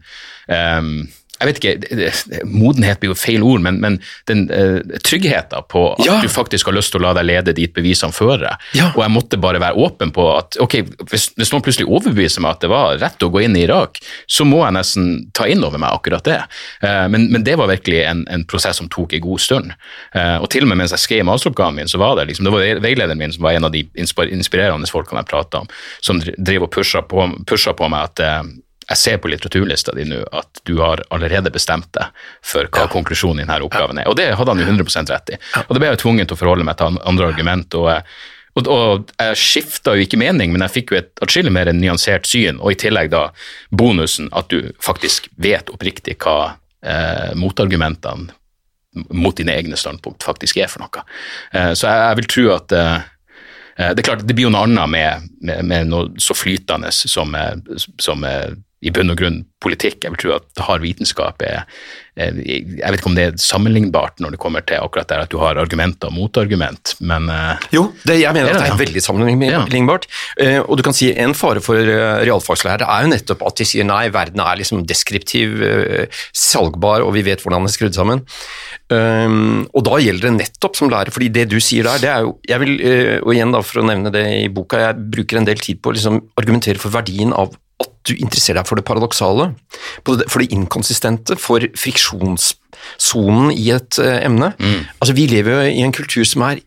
ehm, 0.50 0.97
jeg 1.41 1.49
vet 1.49 1.59
ikke, 1.59 2.11
Modenhet 2.47 3.00
blir 3.03 3.11
jo 3.11 3.17
feil 3.19 3.43
ord, 3.43 3.62
men, 3.64 3.81
men 3.83 3.97
den 4.31 4.45
uh, 4.55 4.79
tryggheten 5.05 5.67
på 5.69 5.83
at 5.97 6.05
Ja. 6.07 6.21
du 6.23 6.29
faktisk 6.31 6.71
har 6.71 6.76
lyst 6.76 6.93
til 6.95 7.03
å 7.03 7.09
la 7.09 7.14
deg 7.19 7.26
lede 7.26 7.55
dit 7.57 7.73
bevisene 7.75 8.14
fører. 8.14 8.55
Ja. 8.76 8.93
Og 8.95 9.03
jeg 9.03 9.12
måtte 9.12 9.41
bare 9.43 9.61
være 9.62 9.75
åpen 9.83 10.12
på 10.14 10.28
at 10.37 10.56
ok, 10.63 10.76
hvis, 11.11 11.32
hvis 11.35 11.52
noen 11.52 11.65
plutselig 11.67 11.89
overbeviser 11.91 12.45
meg 12.45 12.54
at 12.54 12.65
det 12.65 12.71
var 12.73 13.00
rett 13.02 13.26
å 13.26 13.30
gå 13.35 13.43
inn 13.45 13.58
i 13.58 13.65
Irak, 13.67 13.99
så 14.30 14.47
må 14.47 14.63
jeg 14.63 14.76
nesten 14.78 15.13
ta 15.35 15.49
inn 15.50 15.65
over 15.67 15.82
meg 15.82 15.97
akkurat 15.99 16.25
det. 16.28 16.41
Uh, 16.85 17.06
men, 17.11 17.26
men 17.35 17.45
det 17.47 17.58
var 17.61 17.73
virkelig 17.73 18.04
en, 18.06 18.25
en 18.30 18.47
prosess 18.49 18.78
som 18.78 18.89
tok 18.93 19.19
en 19.19 19.25
god 19.26 19.43
stund. 19.43 19.75
Uh, 20.15 20.39
og 20.39 20.49
til 20.54 20.65
og 20.65 20.71
med 20.71 20.85
mens 20.85 20.95
jeg 20.95 21.02
skrev 21.02 21.26
masteroppgaven 21.28 21.82
min, 21.82 21.91
så 21.91 21.99
var 22.00 22.15
det 22.21 22.28
liksom, 22.30 22.47
det 22.47 22.54
var 22.54 22.85
veilederen 22.85 23.19
min 23.21 23.35
som 23.35 23.43
var 23.45 23.58
en 23.58 23.67
av 23.69 23.75
de 23.75 23.82
inspirerende 23.99 24.87
folkene 24.91 25.25
jeg 25.25 25.32
prata 25.35 25.65
om, 25.65 25.71
som 26.04 26.23
drev 26.23 26.69
og 26.69 26.73
pusha 26.75 27.02
på, 27.02 27.26
pusha 27.49 27.75
på 27.75 27.91
meg 27.91 28.13
at 28.13 28.25
jeg 28.88 29.00
ser 29.00 29.18
på 29.23 29.30
litteraturlista 29.32 29.94
di 29.97 30.04
nå 30.08 30.20
at 30.36 30.60
du 30.68 30.76
har 30.82 31.02
allerede 31.14 31.52
bestemt 31.54 31.88
deg 31.97 32.25
for 32.44 32.68
hva 32.68 32.86
konklusjonen 32.92 33.42
i 33.42 33.47
denne 33.47 33.64
oppgaven 33.64 34.02
er. 34.02 34.10
Og 34.10 34.18
det 34.20 34.30
hadde 34.36 34.54
han 34.54 34.60
jo 34.62 34.68
100 34.68 35.10
rett 35.12 35.34
i. 35.34 35.40
Og 35.64 35.73
da 35.73 35.80
ble 35.80 35.90
jeg 35.90 35.99
jo 35.99 36.02
tvunget 36.04 36.30
til 36.30 36.36
å 36.38 36.42
forholde 36.42 36.68
meg 36.68 36.78
til 36.80 37.00
andre 37.02 37.30
argument. 37.32 37.80
og 37.80 37.90
eh, 37.97 38.14
og, 38.54 38.68
og 38.70 39.08
jeg 39.18 39.38
skifta 39.38 39.97
jo 39.97 40.04
ikke 40.04 40.20
mening, 40.20 40.52
men 40.54 40.62
jeg 40.66 40.75
fikk 40.76 40.92
jo 40.92 41.00
et 41.00 41.25
atskillig 41.25 41.52
mer 41.54 41.70
nyansert 41.75 42.28
syn, 42.30 42.60
og 42.62 42.75
i 42.75 42.78
tillegg 42.78 43.10
da 43.10 43.26
bonusen 43.75 44.28
at 44.36 44.50
du 44.52 44.70
faktisk 44.82 45.26
vet 45.42 45.73
oppriktig 45.75 46.14
hva 46.23 46.54
eh, 46.84 47.32
motargumentene 47.38 48.30
mot 49.10 49.34
dine 49.34 49.56
egne 49.58 49.78
standpunkt 49.78 50.23
faktisk 50.23 50.60
er 50.62 50.70
for 50.70 50.84
noe. 50.84 51.02
Eh, 51.50 51.73
så 51.75 51.90
jeg, 51.90 52.04
jeg 52.04 52.20
vil 52.20 52.30
tro 52.36 52.44
at 52.54 52.76
eh, 52.78 53.08
eh, 53.75 53.90
det 53.90 54.04
er 54.04 54.08
klart, 54.12 54.23
det 54.28 54.38
blir 54.38 54.47
jo 54.47 54.54
noe 54.54 54.68
annet 54.68 54.92
med, 54.92 55.26
med, 55.42 55.66
med 55.73 55.90
noe 55.90 56.23
så 56.23 56.38
flytende 56.38 56.94
som, 56.94 57.34
som 57.99 58.23
eh, 58.28 58.54
i 58.84 58.92
bunn 58.94 59.12
og 59.12 59.20
grunn 59.20 59.42
politikk. 59.64 60.04
Jeg 60.04 60.14
vil 60.14 60.20
tro 60.20 60.32
at 60.36 60.64
hard 60.66 60.84
vitenskap 60.84 61.40
er 61.44 61.62
eh, 62.20 62.36
Jeg 62.44 62.82
vet 62.82 62.99
ikke 62.99 63.10
om 63.10 63.16
det 63.16 63.25
er 63.30 63.38
sammenlignbart 63.40 64.20
når 64.20 64.34
det 64.34 64.40
kommer 64.42 64.64
til 64.66 64.82
akkurat 64.84 65.08
der 65.08 65.25
at 65.25 65.32
du 65.32 65.38
har 65.40 65.58
argumenter 65.60 66.10
og 66.10 66.16
motargument, 66.18 66.94
men 67.00 67.30
eh, 67.32 67.64
Jo, 67.75 67.86
det, 68.04 68.18
jeg 68.20 68.36
mener 68.36 68.52
det, 68.52 68.54
at 68.54 68.60
det 68.60 68.64
det 68.64 68.68
er 68.68 68.75
ja. 68.75 68.80
veldig 68.82 69.04
sammenlignbart. 69.06 70.08
Ja. 70.36 70.62
og 70.64 70.78
du 70.78 70.84
kan 70.84 70.97
si 70.97 71.10
En 71.14 71.34
fare 71.36 71.62
for 71.64 71.78
uh, 71.78 72.20
realfagslærere 72.25 72.88
er 72.90 73.06
jo 73.06 73.12
nettopp 73.14 73.44
at 73.49 73.60
de 73.60 73.66
sier 73.68 73.86
nei, 73.88 74.02
verden 74.12 74.42
er 74.44 74.60
liksom 74.60 74.84
deskriptiv, 74.88 75.60
eh, 75.64 76.23
salgbar, 76.36 77.04
og 77.04 77.14
vi 77.16 77.25
vet 77.26 77.42
hvordan 77.42 77.64
det 77.64 77.73
er 77.73 77.76
skrudd 77.76 77.97
sammen. 77.97 78.23
Um, 78.92 79.64
og 79.73 79.84
da 79.86 79.99
gjelder 80.02 80.28
det 80.28 80.34
nettopp 80.36 80.76
som 80.76 80.90
lærer, 80.92 81.14
fordi 81.14 81.30
det 81.32 81.47
du 81.52 81.56
sier 81.62 81.86
der, 81.88 82.02
det 82.02 82.10
er 82.12 82.26
jo 82.26 82.34
jeg 82.44 82.60
vil, 82.60 82.75
eh, 82.84 83.18
Og 83.25 83.32
igjen 83.32 83.54
da, 83.54 83.62
for 83.64 83.80
å 83.80 83.86
nevne 83.88 84.12
det 84.12 84.25
i 84.42 84.50
boka, 84.52 84.80
jeg 84.82 85.06
bruker 85.14 85.40
en 85.40 85.49
del 85.49 85.60
tid 85.62 85.80
på 85.80 85.90
å 85.90 85.97
liksom 85.97 86.20
argumentere 86.40 86.82
for 86.82 86.92
verdien 86.94 87.32
av 87.32 87.54
at 87.82 87.91
du 88.06 88.13
interesserer 88.15 88.60
deg 88.60 88.69
for 88.69 88.78
det 88.78 88.87
paradoksale, 88.87 89.49
for 90.04 90.43
det 90.43 90.52
inkonsistente, 90.54 91.39
for 91.41 91.65
friksjonssonen 91.80 93.50
i 93.54 93.71
et 93.75 93.99
emne. 93.99 94.52
emne. 94.60 94.84
Altså, 95.00 95.17
vi 95.17 95.26
lever 95.30 95.56
jo 95.56 95.73
i 95.73 95.82
en 95.87 95.95
kultur 95.95 96.26
som 96.28 96.45
er 96.47 96.63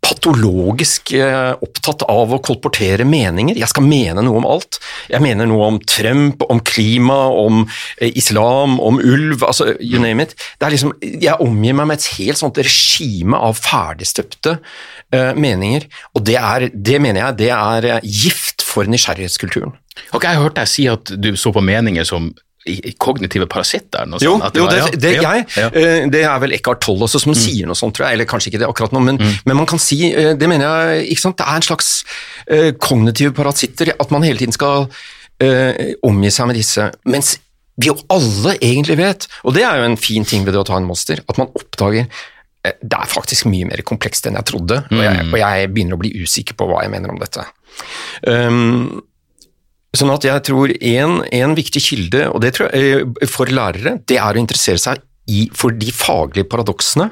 patologisk 0.00 1.12
eh, 1.16 1.52
opptatt 1.62 2.04
av 2.08 2.32
å 2.32 2.40
kolportere 2.42 3.04
meninger. 3.08 3.58
Jeg 3.58 3.70
skal 3.70 3.86
mene 3.86 4.24
noe 4.24 4.40
om 4.40 4.48
alt. 4.48 4.80
Jeg 5.10 5.22
mener 5.22 5.48
noe 5.48 5.68
om 5.68 5.78
Trump, 5.84 6.44
om 6.50 6.62
klima, 6.66 7.18
om 7.42 7.62
eh, 8.00 8.10
islam, 8.18 8.78
om 8.82 9.00
ulv, 9.00 9.44
altså 9.46 9.74
you 9.78 10.00
name 10.02 10.24
it. 10.24 10.34
Det 10.58 10.68
er 10.68 10.76
liksom, 10.76 10.94
jeg 11.02 11.36
omgir 11.44 11.76
meg 11.78 11.90
med 11.90 12.00
et 12.00 12.08
helt 12.16 12.40
sånt 12.40 12.60
regime 12.60 13.38
av 13.38 13.58
ferdigstøpte 13.60 14.56
uh, 15.14 15.32
meninger, 15.38 15.86
og 16.14 16.24
det, 16.26 16.36
er, 16.38 16.68
det 16.72 16.98
mener 17.02 17.24
jeg 17.24 17.38
det 17.40 17.50
er 17.54 17.88
eh, 17.90 18.04
gift 18.04 18.49
for 18.70 18.88
nysgjerrighetskulturen. 18.90 19.74
Har 20.12 20.20
ikke 20.20 20.32
jeg 20.34 20.42
hørt 20.44 20.56
deg 20.60 20.70
si 20.70 20.86
at 20.90 21.12
du 21.20 21.34
så 21.38 21.52
på 21.54 21.62
meninger 21.64 22.06
som 22.08 22.30
kognitive 23.00 23.46
parasitter? 23.50 24.06
Noe 24.08 24.20
Jo, 24.22 24.36
sånt, 24.38 24.54
det, 24.54 24.60
jo 24.60 24.66
var- 24.66 24.74
det, 24.74 24.80
ja, 24.80 24.88
det, 25.04 25.12
ja, 25.16 25.32
jeg, 25.34 25.46
ja. 25.56 25.68
eh, 25.80 26.08
det 26.12 26.22
er 26.28 26.40
vel 26.42 26.54
Eckhart 26.56 26.82
Tolle 26.84 27.06
også 27.08 27.22
som 27.22 27.36
sier 27.36 27.68
noe 27.68 27.78
sånt, 27.78 27.96
tror 27.96 28.08
jeg, 28.08 28.18
eller 28.18 28.28
kanskje 28.30 28.52
ikke 28.52 28.62
det 28.62 28.68
akkurat 28.68 28.92
nå, 28.96 29.02
men, 29.06 29.20
men 29.48 29.56
man 29.58 29.68
kan 29.68 29.80
si, 29.80 30.02
eh, 30.12 30.34
det 30.38 30.48
mener 30.50 30.66
jeg, 30.68 31.06
ikke 31.14 31.24
sant, 31.24 31.38
det 31.40 31.46
er 31.48 31.60
en 31.60 31.66
slags 31.66 31.88
uh, 32.50 32.70
kognitive 32.78 33.32
parasitter, 33.36 33.94
at 33.96 34.12
man 34.14 34.26
hele 34.26 34.40
tiden 34.40 34.56
skal 34.56 34.90
omgi 36.04 36.28
seg 36.28 36.50
med 36.50 36.58
disse, 36.58 36.84
mens 37.08 37.30
vi 37.80 37.88
jo 37.88 37.94
alle 38.12 38.58
egentlig 38.60 38.98
vet, 38.98 39.24
og 39.40 39.54
det 39.56 39.62
er 39.64 39.78
jo 39.80 39.86
en 39.88 39.96
fin 39.96 40.26
ting 40.28 40.44
ved 40.44 40.52
det 40.52 40.60
å 40.60 40.66
ta 40.68 40.76
en 40.76 40.84
master, 40.84 41.22
at 41.24 41.40
man 41.40 41.48
oppdager 41.56 42.10
det 42.60 42.92
er 42.92 43.08
faktisk 43.08 43.46
mye 43.48 43.70
mer 43.70 43.80
komplekst 43.88 44.26
enn 44.28 44.36
jeg 44.36 44.48
trodde, 44.50 44.82
og, 44.90 45.00
jeg, 45.00 45.22
og 45.30 45.38
jeg 45.40 45.70
begynner 45.72 45.96
å 45.96 46.00
bli 46.02 46.10
usikker 46.20 46.58
på 46.60 46.66
hva 46.68 46.82
jeg 46.84 46.92
mener 46.92 47.14
om 47.14 47.16
dette. 47.22 47.46
Um, 48.26 49.00
Sånn 49.90 50.12
at 50.14 50.22
jeg 50.22 50.42
tror 50.46 50.70
en, 50.70 51.16
en 51.34 51.54
viktig 51.58 51.80
kilde, 51.82 52.28
og 52.30 52.44
det 52.44 52.52
tror 52.54 52.68
jeg, 52.70 53.02
eh, 53.02 53.30
for 53.30 53.50
lærere, 53.50 53.96
det 54.06 54.20
er 54.22 54.36
å 54.36 54.38
interessere 54.38 54.78
seg 54.78 55.00
i, 55.30 55.48
for 55.54 55.74
de 55.74 55.90
faglige 55.94 56.46
paradoksene, 56.50 57.08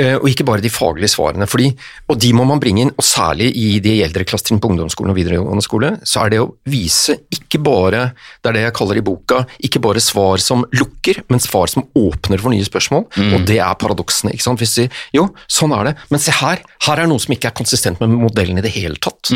eh, 0.00 0.14
og 0.16 0.24
ikke 0.30 0.46
bare 0.48 0.64
de 0.64 0.70
faglige 0.72 1.12
svarene. 1.12 1.44
Fordi, 1.48 1.68
og 2.08 2.18
de 2.20 2.32
må 2.36 2.46
man 2.48 2.62
bringe 2.64 2.86
inn, 2.86 2.94
og 2.96 3.04
særlig 3.04 3.50
i 3.60 3.68
de 3.84 3.98
eldre 4.06 4.24
klassetrinn 4.28 4.60
på 4.60 4.72
ungdomsskolen 4.72 5.12
og 5.12 5.20
videregående 5.20 5.64
skole, 5.64 5.92
så 6.08 6.24
er 6.24 6.32
det 6.32 6.40
å 6.42 6.50
vise 6.68 7.20
ikke 7.36 7.60
bare, 7.64 8.10
det 8.40 8.54
er 8.54 8.56
det 8.56 8.66
jeg 8.66 8.76
kaller 8.80 9.00
i 9.00 9.04
boka, 9.04 9.44
ikke 9.68 9.84
bare 9.84 10.00
svar 10.04 10.40
som 10.44 10.64
lukker, 10.80 11.22
men 11.28 11.44
svar 11.44 11.68
som 11.72 11.86
åpner 11.92 12.40
for 12.40 12.56
nye 12.56 12.68
spørsmål, 12.68 13.08
og 13.36 13.48
det 13.48 13.60
er 13.64 13.80
paradoksene. 13.80 14.32
ikke 14.32 14.48
sant? 14.48 14.64
Hvis 14.64 14.78
de, 14.80 14.88
jo, 15.16 15.28
sånn 15.44 15.76
er 15.76 15.90
det, 15.90 15.98
men 16.08 16.24
se 16.24 16.32
her, 16.40 16.64
her 16.88 17.04
er 17.04 17.12
noe 17.12 17.20
som 17.20 17.36
ikke 17.36 17.52
er 17.52 17.60
konsistent 17.60 18.00
med 18.00 18.16
modellen 18.16 18.60
i 18.60 18.64
det 18.64 18.72
hele 18.80 18.96
tatt. 18.96 19.28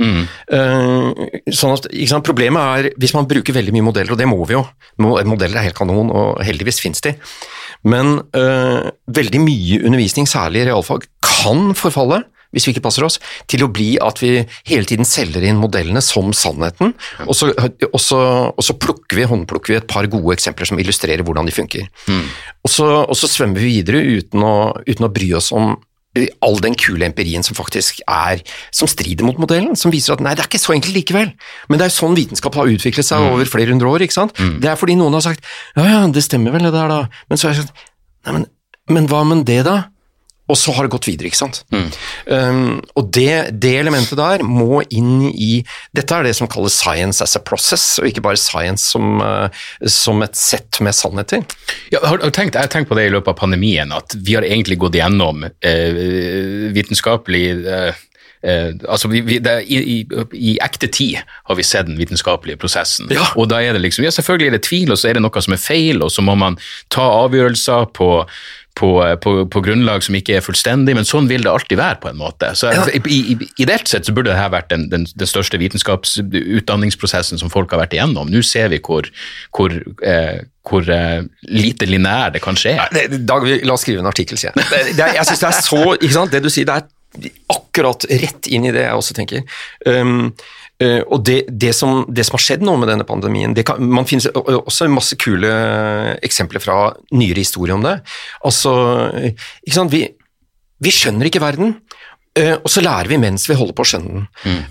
Eh, 0.00 1.50
sånn 1.54 1.74
at, 1.76 1.88
sant? 2.10 2.26
Problemet 2.26 2.78
er 2.78 2.90
hvis 3.00 3.14
man 3.16 3.28
bruker 3.30 3.56
veldig 3.56 3.74
mye 3.76 3.88
modeller, 3.88 4.14
og 4.14 4.20
det 4.20 4.28
må 4.30 4.38
vi 4.44 4.56
jo. 4.58 4.64
Modeller 5.02 5.60
er 5.60 5.68
helt 5.70 5.78
kanon, 5.78 6.12
og 6.12 6.40
heldigvis 6.46 6.82
finnes 6.82 7.02
de. 7.04 7.16
Men 7.86 8.18
eh, 8.36 8.88
veldig 9.18 9.42
mye 9.44 9.82
undervisning, 9.86 10.28
særlig 10.30 10.64
i 10.64 10.70
realfag, 10.70 11.06
kan 11.24 11.70
forfalle 11.78 12.24
hvis 12.54 12.68
vi 12.68 12.72
ikke 12.72 12.84
passer 12.86 13.04
oss, 13.04 13.18
til 13.50 13.66
å 13.66 13.68
bli 13.68 13.96
at 14.00 14.20
vi 14.22 14.30
hele 14.70 14.86
tiden 14.88 15.04
selger 15.04 15.44
inn 15.44 15.58
modellene 15.60 16.00
som 16.00 16.30
sannheten, 16.32 16.94
og 17.26 17.34
så, 17.36 17.50
og 17.90 17.98
så, 18.00 18.20
og 18.48 18.64
så 18.64 18.76
plukker 18.80 19.18
vi, 19.18 19.26
håndplukker 19.28 19.74
vi 19.74 19.78
et 19.80 19.88
par 19.90 20.06
gode 20.08 20.36
eksempler 20.38 20.70
som 20.70 20.80
illustrerer 20.80 21.26
hvordan 21.26 21.50
de 21.50 21.52
funker. 21.52 21.90
Og, 22.62 22.70
så, 22.72 22.86
og 23.02 23.12
så 23.18 23.28
svømmer 23.28 23.60
vi 23.60 23.74
videre 23.80 24.00
uten 24.00 24.46
å, 24.46 24.54
uten 24.86 25.08
å 25.08 25.12
bry 25.12 25.28
oss 25.36 25.50
om 25.52 25.74
all 26.44 26.60
den 26.64 26.74
kule 26.78 27.06
empirien 27.06 27.44
som 27.46 27.56
faktisk 27.58 28.00
er, 28.08 28.40
som 28.74 28.88
strider 28.90 29.26
mot 29.26 29.38
modellen, 29.42 29.76
som 29.76 29.92
viser 29.94 30.14
at 30.16 30.22
nei, 30.24 30.34
det 30.36 30.44
er 30.44 30.50
ikke 30.50 30.62
så 30.62 30.74
enkelt 30.76 30.96
likevel. 30.96 31.32
Men 31.68 31.78
det 31.80 31.86
er 31.86 31.90
jo 31.92 31.96
sånn 31.98 32.16
vitenskap 32.18 32.54
har 32.58 32.70
utviklet 32.72 33.06
seg 33.06 33.26
over 33.32 33.50
flere 33.50 33.70
hundre 33.74 33.88
år, 33.90 34.04
ikke 34.06 34.16
sant. 34.18 34.36
Det 34.62 34.70
er 34.70 34.78
fordi 34.80 34.96
noen 34.98 35.14
har 35.18 35.24
sagt 35.26 35.44
ja 35.76 35.84
ja, 35.88 36.00
det 36.08 36.24
stemmer 36.24 36.54
vel 36.56 36.66
det 36.68 36.72
der 36.76 36.88
da, 36.92 37.02
men 37.28 37.38
så 37.40 37.48
har 37.48 37.54
jeg 37.56 37.66
sagt 37.66 37.84
nei, 38.26 38.32
men, 38.38 38.46
men 38.96 39.06
hva 39.10 39.24
med 39.28 39.44
det 39.46 39.62
da? 39.68 39.76
Og 40.46 40.58
så 40.58 40.72
har 40.76 40.86
det 40.86 40.92
gått 40.94 41.08
videre, 41.08 41.30
ikke 41.30 41.40
sant. 41.40 41.62
Um, 41.72 42.78
og 42.94 43.10
det, 43.14 43.58
det 43.58 43.72
elementet 43.80 44.18
der 44.18 44.44
må 44.46 44.82
inn 44.94 45.28
i 45.32 45.64
Dette 45.96 46.14
er 46.14 46.28
det 46.28 46.36
som 46.38 46.50
kalles 46.50 46.76
science 46.78 47.24
as 47.24 47.34
a 47.38 47.42
process, 47.42 47.96
og 47.98 48.08
ikke 48.10 48.22
bare 48.22 48.38
science 48.40 48.92
som, 48.94 49.18
uh, 49.22 49.66
som 49.90 50.22
et 50.22 50.38
sett 50.38 50.80
med 50.84 50.94
sannheter. 50.94 51.42
Ja, 51.90 52.02
har, 52.04 52.22
har 52.22 52.34
tenkt, 52.34 52.54
jeg 52.54 52.68
har 52.68 52.72
tenkt 52.72 52.90
på 52.90 52.98
det 52.98 53.08
i 53.08 53.14
løpet 53.14 53.34
av 53.34 53.40
pandemien, 53.40 53.94
at 53.94 54.14
vi 54.16 54.38
har 54.38 54.46
egentlig 54.46 54.78
gått 54.82 54.98
gjennom 54.98 55.46
uh, 55.46 56.02
vitenskapelig 56.76 57.46
uh, 57.66 58.04
eh, 58.46 58.70
altså 58.88 59.08
vi, 59.10 59.22
vi, 59.26 59.38
er 59.42 59.64
i, 59.66 59.80
i, 59.96 60.26
I 60.32 60.52
ekte 60.62 60.88
tid 60.92 61.18
har 61.48 61.58
vi 61.58 61.64
sett 61.66 61.88
den 61.88 61.98
vitenskapelige 61.98 62.60
prosessen. 62.62 63.10
Ja. 63.10 63.26
Og 63.34 63.50
da 63.50 63.58
er 63.64 63.74
det 63.74 63.82
liksom, 63.82 64.06
ja 64.06 64.12
selvfølgelig 64.14 64.52
er 64.52 64.56
det 64.58 64.62
tvil, 64.68 64.92
og 64.94 65.00
så 65.00 65.10
er 65.10 65.18
det 65.18 65.24
noe 65.24 65.42
som 65.42 65.56
er 65.56 65.62
feil, 65.62 66.04
og 66.06 66.12
så 66.14 66.22
må 66.22 66.36
man 66.38 66.58
ta 66.92 67.08
avgjørelser 67.24 67.90
på 67.96 68.10
på, 68.76 68.90
på, 69.24 69.32
på 69.48 69.60
grunnlag 69.64 70.02
som 70.04 70.16
ikke 70.18 70.36
er 70.36 70.44
fullstendig, 70.44 70.94
men 70.98 71.06
sånn 71.08 71.28
vil 71.30 71.44
det 71.46 71.52
alltid 71.52 71.78
være 71.80 71.96
på 72.02 72.10
en 72.10 72.18
måte. 72.20 72.50
Så 72.58 72.72
i, 72.92 73.00
i, 73.08 73.36
Ideelt 73.64 73.88
sett 73.88 74.08
så 74.08 74.12
burde 74.16 74.34
dette 74.34 74.50
vært 74.52 74.68
den, 74.72 74.84
den, 74.92 75.06
den 75.16 75.30
største 75.30 75.56
vitenskapsutdanningsprosessen 75.62 77.40
som 77.40 77.52
folk 77.52 77.72
har 77.72 77.80
vært 77.84 77.96
igjennom. 77.96 78.28
Nå 78.32 78.42
ser 78.44 78.68
vi 78.72 78.80
hvor, 78.84 79.08
hvor, 79.56 79.72
eh, 80.04 80.42
hvor 80.68 80.90
eh, 80.92 81.22
lite 81.48 81.88
lineær 81.88 82.34
det 82.36 82.44
kanskje 82.44 82.76
er. 82.76 82.92
Det- 82.92 83.22
Dag, 83.26 83.48
la 83.64 83.72
oss 83.74 83.86
skrive 83.86 84.04
en 84.04 84.10
artikkel, 84.12 84.38
sier 84.40 84.52
jeg. 84.52 84.68
Det, 84.68 84.82
det, 84.98 85.08
jeg 85.16 85.30
synes 85.30 85.42
det 85.46 85.48
er 85.48 85.64
så 85.70 85.82
ikke 85.96 86.14
sant? 86.18 86.36
Det 86.36 86.42
du 86.44 86.52
sier, 86.52 86.68
det 86.68 86.76
er 86.76 87.32
akkurat 87.56 88.04
rett 88.12 88.48
inn 88.52 88.68
i 88.68 88.74
det 88.76 88.84
jeg 88.84 89.00
også 89.00 89.16
tenker. 89.16 89.46
Um, 89.88 90.18
eh, 90.28 90.46
og 90.84 91.22
det, 91.24 91.38
det, 91.48 91.70
som, 91.72 92.02
det 92.12 92.26
som 92.28 92.34
har 92.36 92.42
skjedd 92.44 92.64
nå 92.66 92.74
med 92.76 92.90
denne 92.90 93.06
pandemien 93.08 93.54
det 93.56 93.62
kan, 93.64 93.78
Man 93.80 94.04
finner 94.04 94.34
også 94.58 94.84
masse 94.92 95.16
kule 95.16 95.48
eksempler 96.20 96.60
fra 96.60 96.90
nyere 97.16 97.40
historie 97.40 97.72
om 97.72 97.80
det. 97.86 97.94
Altså, 98.44 98.74
ikke 99.64 99.78
sant? 99.78 99.94
Vi, 99.94 100.02
vi 100.84 100.92
skjønner 100.92 101.30
ikke 101.30 101.40
verden, 101.40 101.78
eh, 102.36 102.54
og 102.58 102.68
så 102.68 102.84
lærer 102.84 103.08
vi 103.08 103.20
mens 103.22 103.48
vi 103.48 103.56
holder 103.56 103.76
på 103.76 103.86
å 103.86 103.90
skjønne 103.94 104.12
den. 104.12 104.26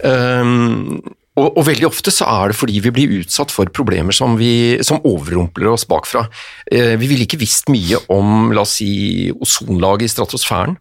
Um, 0.06 1.16
og, 1.36 1.50
og 1.60 1.66
veldig 1.68 1.88
ofte 1.90 2.14
så 2.16 2.28
er 2.32 2.52
det 2.52 2.58
fordi 2.60 2.80
vi 2.84 2.94
blir 2.96 3.18
utsatt 3.20 3.52
for 3.52 3.68
problemer 3.76 4.16
som, 4.16 4.38
vi, 4.40 4.78
som 4.88 5.04
overrumpler 5.04 5.74
oss 5.74 5.84
bakfra. 5.90 6.26
Eh, 6.72 6.94
vi 7.02 7.10
ville 7.12 7.26
ikke 7.28 7.42
visst 7.42 7.72
mye 7.74 8.00
om, 8.14 8.54
la 8.56 8.64
oss 8.64 8.78
si, 8.80 9.28
ozonlaget 9.34 10.08
i 10.08 10.14
stratosfæren. 10.14 10.78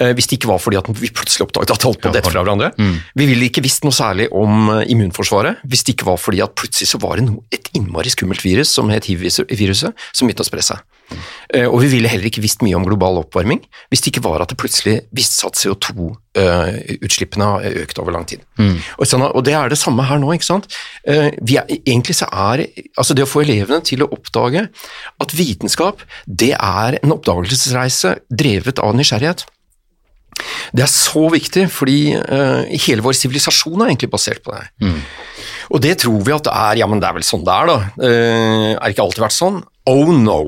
Eh, 0.00 0.12
Hvis 0.16 0.30
det 0.30 0.38
ikke 0.38 0.50
var 0.52 0.60
fordi 0.62 0.78
at 0.80 0.88
vi 1.00 1.10
plutselig 1.14 1.46
oppdaget 1.46 1.74
at 1.74 1.86
alt 1.88 2.00
på 2.02 2.12
dette 2.14 2.32
fra 2.32 2.44
hverandre. 2.44 2.70
Vi 3.18 3.28
ville 3.28 3.48
ikke 3.50 3.64
visst 3.64 3.86
noe 3.86 3.94
særlig 3.94 4.30
om 4.36 4.70
eh, 4.76 4.86
immunforsvaret 4.94 5.64
hvis 5.70 5.84
det 5.86 5.96
ikke 5.96 6.08
var 6.10 6.20
fordi 6.20 6.42
at 6.44 6.54
plutselig 6.58 6.90
så 6.90 7.00
var 7.02 7.18
det 7.18 7.26
noe, 7.28 7.44
et 7.52 7.70
innmari 7.76 8.12
skummelt 8.12 8.44
virus 8.44 8.72
som 8.74 8.90
het 8.92 9.08
hiv-viruset, 9.10 10.08
som 10.12 10.26
begynte 10.26 10.46
å 10.46 10.48
spre 10.48 10.64
seg. 10.64 10.80
Mm. 11.10 11.22
Og 11.72 11.80
vi 11.82 11.88
ville 11.90 12.06
heller 12.06 12.28
ikke 12.28 12.42
visst 12.44 12.60
mye 12.62 12.76
om 12.78 12.84
global 12.86 13.16
oppvarming 13.24 13.58
hvis 13.90 14.04
det 14.04 14.12
ikke 14.12 14.22
var 14.22 14.44
at 14.44 14.52
det 14.52 14.58
plutselig 14.60 14.92
visste 15.10 15.40
seg 15.40 15.48
at 15.48 15.58
CO2-utslippene 15.58 17.48
har 17.50 17.80
økt 17.82 17.98
over 17.98 18.14
lang 18.14 18.28
tid. 18.30 18.44
Og, 18.62 19.02
sånn, 19.10 19.24
og 19.26 19.42
det 19.48 19.56
er 19.58 19.72
det 19.72 19.80
samme 19.80 20.06
her 20.06 20.20
nå, 20.22 20.30
ikke 20.36 20.46
sant. 20.46 20.70
Vi 21.02 21.58
er, 21.58 21.66
egentlig 21.80 22.14
så 22.20 22.30
er 22.30 22.62
altså 22.94 23.18
det 23.18 23.26
å 23.26 23.30
få 23.32 23.42
elevene 23.42 23.82
til 23.82 24.06
å 24.06 24.10
oppdage 24.14 24.68
at 24.70 25.34
vitenskap, 25.34 26.06
det 26.26 26.52
er 26.54 27.00
en 27.00 27.16
oppdagelsesreise 27.16 28.20
drevet 28.30 28.78
av 28.78 28.94
nysgjerrighet. 28.94 29.48
Det 30.76 30.84
er 30.86 30.90
så 30.92 31.26
viktig, 31.32 31.66
fordi 31.72 31.98
uh, 32.16 32.64
hele 32.86 33.04
vår 33.04 33.16
sivilisasjon 33.18 33.80
er 33.80 33.92
egentlig 33.92 34.10
basert 34.12 34.42
på 34.44 34.54
det. 34.54 34.64
her. 34.64 34.98
Og 35.70 35.82
det 35.84 35.96
tror 36.02 36.18
vi 36.26 36.34
at 36.34 36.46
det 36.48 36.54
er, 36.56 36.80
ja, 36.82 36.88
men 36.90 37.02
det 37.02 37.08
er 37.08 37.16
vel 37.18 37.26
sånn 37.26 37.44
det 37.46 37.54
er, 37.54 37.70
da. 37.70 37.78
Uh, 38.02 38.68
er 38.74 38.84
det 38.84 38.94
ikke 38.96 39.06
alltid 39.06 39.24
vært 39.26 39.38
sånn? 39.38 39.60
Oh 39.90 40.12
no. 40.14 40.40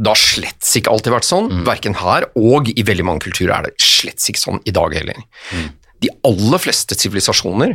Det 0.00 0.08
har 0.08 0.16
slett 0.20 0.70
ikke 0.80 0.92
alltid 0.94 1.12
vært 1.12 1.28
sånn, 1.28 1.50
verken 1.66 1.98
her 2.00 2.24
og 2.40 2.70
i 2.72 2.84
veldig 2.88 3.04
mange 3.04 3.26
kulturer 3.26 3.58
er 3.58 3.66
det 3.68 3.74
slett 3.84 4.22
ikke 4.32 4.40
sånn 4.40 4.62
i 4.64 4.72
dag 4.72 4.94
heller. 4.96 5.18
De 6.00 6.08
aller 6.24 6.62
fleste 6.62 6.96
sivilisasjoner 6.96 7.74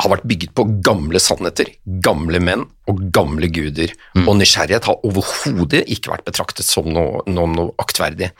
har 0.00 0.10
vært 0.10 0.26
bygget 0.28 0.54
på 0.56 0.66
gamle 0.84 1.20
sannheter, 1.22 1.68
gamle 2.04 2.40
menn 2.42 2.64
og 2.90 3.00
gamle 3.14 3.48
guder, 3.52 3.92
og 4.24 4.36
nysgjerrighet 4.38 4.88
har 4.88 5.06
overhodet 5.06 5.84
ikke 5.92 6.12
vært 6.12 6.26
betraktet 6.26 6.66
som 6.66 6.88
noe, 6.90 7.22
noe, 7.30 7.48
noe 7.52 7.72
aktverdig. 7.80 8.30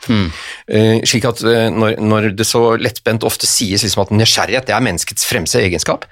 Eh, 0.67 0.99
slik 1.07 1.25
at 1.29 1.41
uh, 1.45 1.67
når, 1.73 1.97
når 2.01 2.29
det 2.37 2.47
så 2.49 2.75
lettbent 2.77 3.25
ofte 3.27 3.49
sies 3.49 3.85
liksom 3.85 4.05
at 4.05 4.13
nysgjerrighet 4.13 4.69
er 4.69 4.85
menneskets 4.85 5.25
fremste 5.29 5.63
egenskap, 5.63 6.05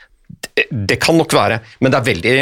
det, 0.70 1.00
kan 1.02 1.18
nok 1.18 1.34
være, 1.34 1.60
men 1.82 1.92
det 1.92 1.98
er 1.98 2.06
veldig 2.08 2.34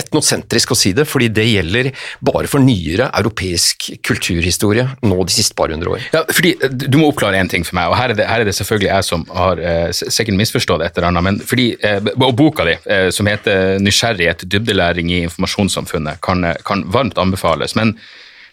etnosentrisk 0.00 0.72
å 0.72 0.76
si 0.78 0.92
det, 0.96 1.04
fordi 1.08 1.28
det 1.34 1.44
gjelder 1.44 1.90
bare 2.24 2.48
for 2.50 2.62
nyere 2.64 3.10
europeisk 3.18 3.90
kulturhistorie 4.06 4.86
nå 5.04 5.18
de 5.28 5.34
siste 5.34 5.56
par 5.58 5.72
hundre 5.72 5.96
år. 5.96 6.06
Ja, 6.14 6.22
fordi 6.30 6.54
eh, 6.56 6.70
Du 6.70 6.98
må 7.00 7.10
oppklare 7.10 7.40
en 7.40 7.50
ting 7.52 7.66
for 7.66 7.76
meg, 7.78 7.90
og 7.92 7.98
her 8.00 8.14
er 8.14 8.20
det, 8.20 8.28
her 8.30 8.44
er 8.44 8.48
det 8.48 8.56
selvfølgelig 8.56 8.90
jeg 8.90 9.08
som 9.10 9.26
har 9.36 9.60
eh, 9.60 9.90
sikkert 9.92 10.38
misforstått 10.40 10.86
et 10.86 10.96
eller 10.96 11.10
annet. 11.10 11.26
men 11.26 11.40
fordi, 11.44 11.68
eh, 11.84 12.00
Og 12.16 12.34
boka 12.38 12.66
di, 12.68 12.76
eh, 12.86 13.10
som 13.10 13.28
heter 13.28 13.78
'Nysgjerrighet 13.80 14.46
dybdelæring 14.48 15.12
i 15.12 15.22
informasjonssamfunnet', 15.26 16.20
kan, 16.20 16.44
eh, 16.44 16.56
kan 16.64 16.84
varmt 16.86 17.18
anbefales. 17.18 17.76
Men 17.76 17.98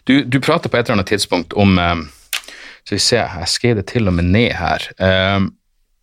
du, 0.04 0.24
du 0.24 0.40
prater 0.40 0.68
på 0.68 0.76
et 0.76 0.86
eller 0.86 1.00
annet 1.00 1.12
tidspunkt 1.14 1.52
om 1.52 1.78
eh, 1.78 1.96
Skal 2.84 2.96
vi 2.96 3.04
se, 3.04 3.16
jeg 3.16 3.48
skrev 3.48 3.76
det 3.76 3.86
til 3.86 4.08
og 4.08 4.14
med 4.14 4.24
ned 4.24 4.52
her. 4.56 4.84
Eh, 4.98 5.40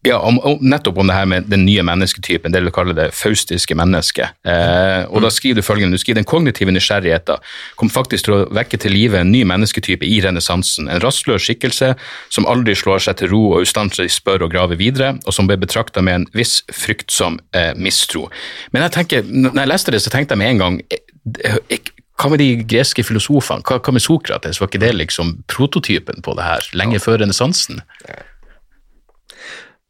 ja, 0.06 0.20
om, 0.20 0.38
om, 0.46 0.60
nettopp 0.62 1.00
om 1.02 1.10
det 1.10 1.16
her 1.18 1.28
med 1.30 1.48
den 1.50 1.66
nye 1.66 1.84
mennesketypen, 1.86 2.54
det 2.54 2.62
du 2.64 2.72
kaller 2.74 2.96
det 2.98 3.08
faustiske 3.18 3.76
mennesket. 3.78 4.36
Eh, 4.48 5.04
og 5.10 5.26
da 5.26 5.32
skriver 5.34 5.60
du 5.60 5.66
følgende, 5.66 5.98
du 5.98 6.02
skriver 6.02 6.22
den 6.22 6.30
kognitive 6.30 6.74
nysgjerrigheten 6.76 7.42
kom 7.80 7.90
faktisk 7.92 8.28
til 8.28 8.36
å 8.36 8.42
vekke 8.54 8.80
til 8.82 8.94
live 8.94 9.20
en 9.20 9.32
ny 9.34 9.44
mennesketype 9.48 10.06
i 10.06 10.20
renessansen. 10.26 10.90
En 10.92 11.02
rastløs 11.04 11.48
skikkelse 11.48 11.94
som 12.34 12.48
aldri 12.52 12.78
slår 12.78 13.04
seg 13.08 13.20
til 13.22 13.34
ro 13.34 13.42
og 13.56 13.66
ustanselig 13.66 14.14
spør 14.16 14.46
og 14.48 14.54
graver 14.54 14.80
videre, 14.80 15.16
og 15.26 15.36
som 15.36 15.50
ble 15.50 15.58
betrakta 15.62 16.04
med 16.06 16.22
en 16.22 16.30
viss 16.38 16.60
fryktsom 16.74 17.40
eh, 17.58 17.74
mistro. 17.78 18.28
Men 18.76 18.86
jeg 18.86 18.98
tenker, 19.00 19.26
når 19.26 19.64
jeg 19.64 19.74
leste 19.74 19.96
det, 19.96 20.04
så 20.06 20.14
tenkte 20.14 20.38
jeg 20.38 20.44
med 20.44 20.56
en 20.56 20.64
gang 20.66 20.82
eh, 20.90 21.60
eh, 21.74 21.94
hva 22.16 22.32
med 22.32 22.40
de 22.40 22.64
greske 22.64 23.04
filosofene? 23.04 23.66
Hva, 23.68 23.82
hva 23.84 23.92
med 23.92 24.04
Sokrates? 24.04 24.62
Var 24.62 24.70
ikke 24.70 24.84
det 24.86 24.94
liksom 24.96 25.34
prototypen 25.52 26.24
på 26.24 26.36
det 26.38 26.46
her, 26.48 26.70
lenge 26.80 27.02
før 27.04 27.20
renessansen? 27.26 27.82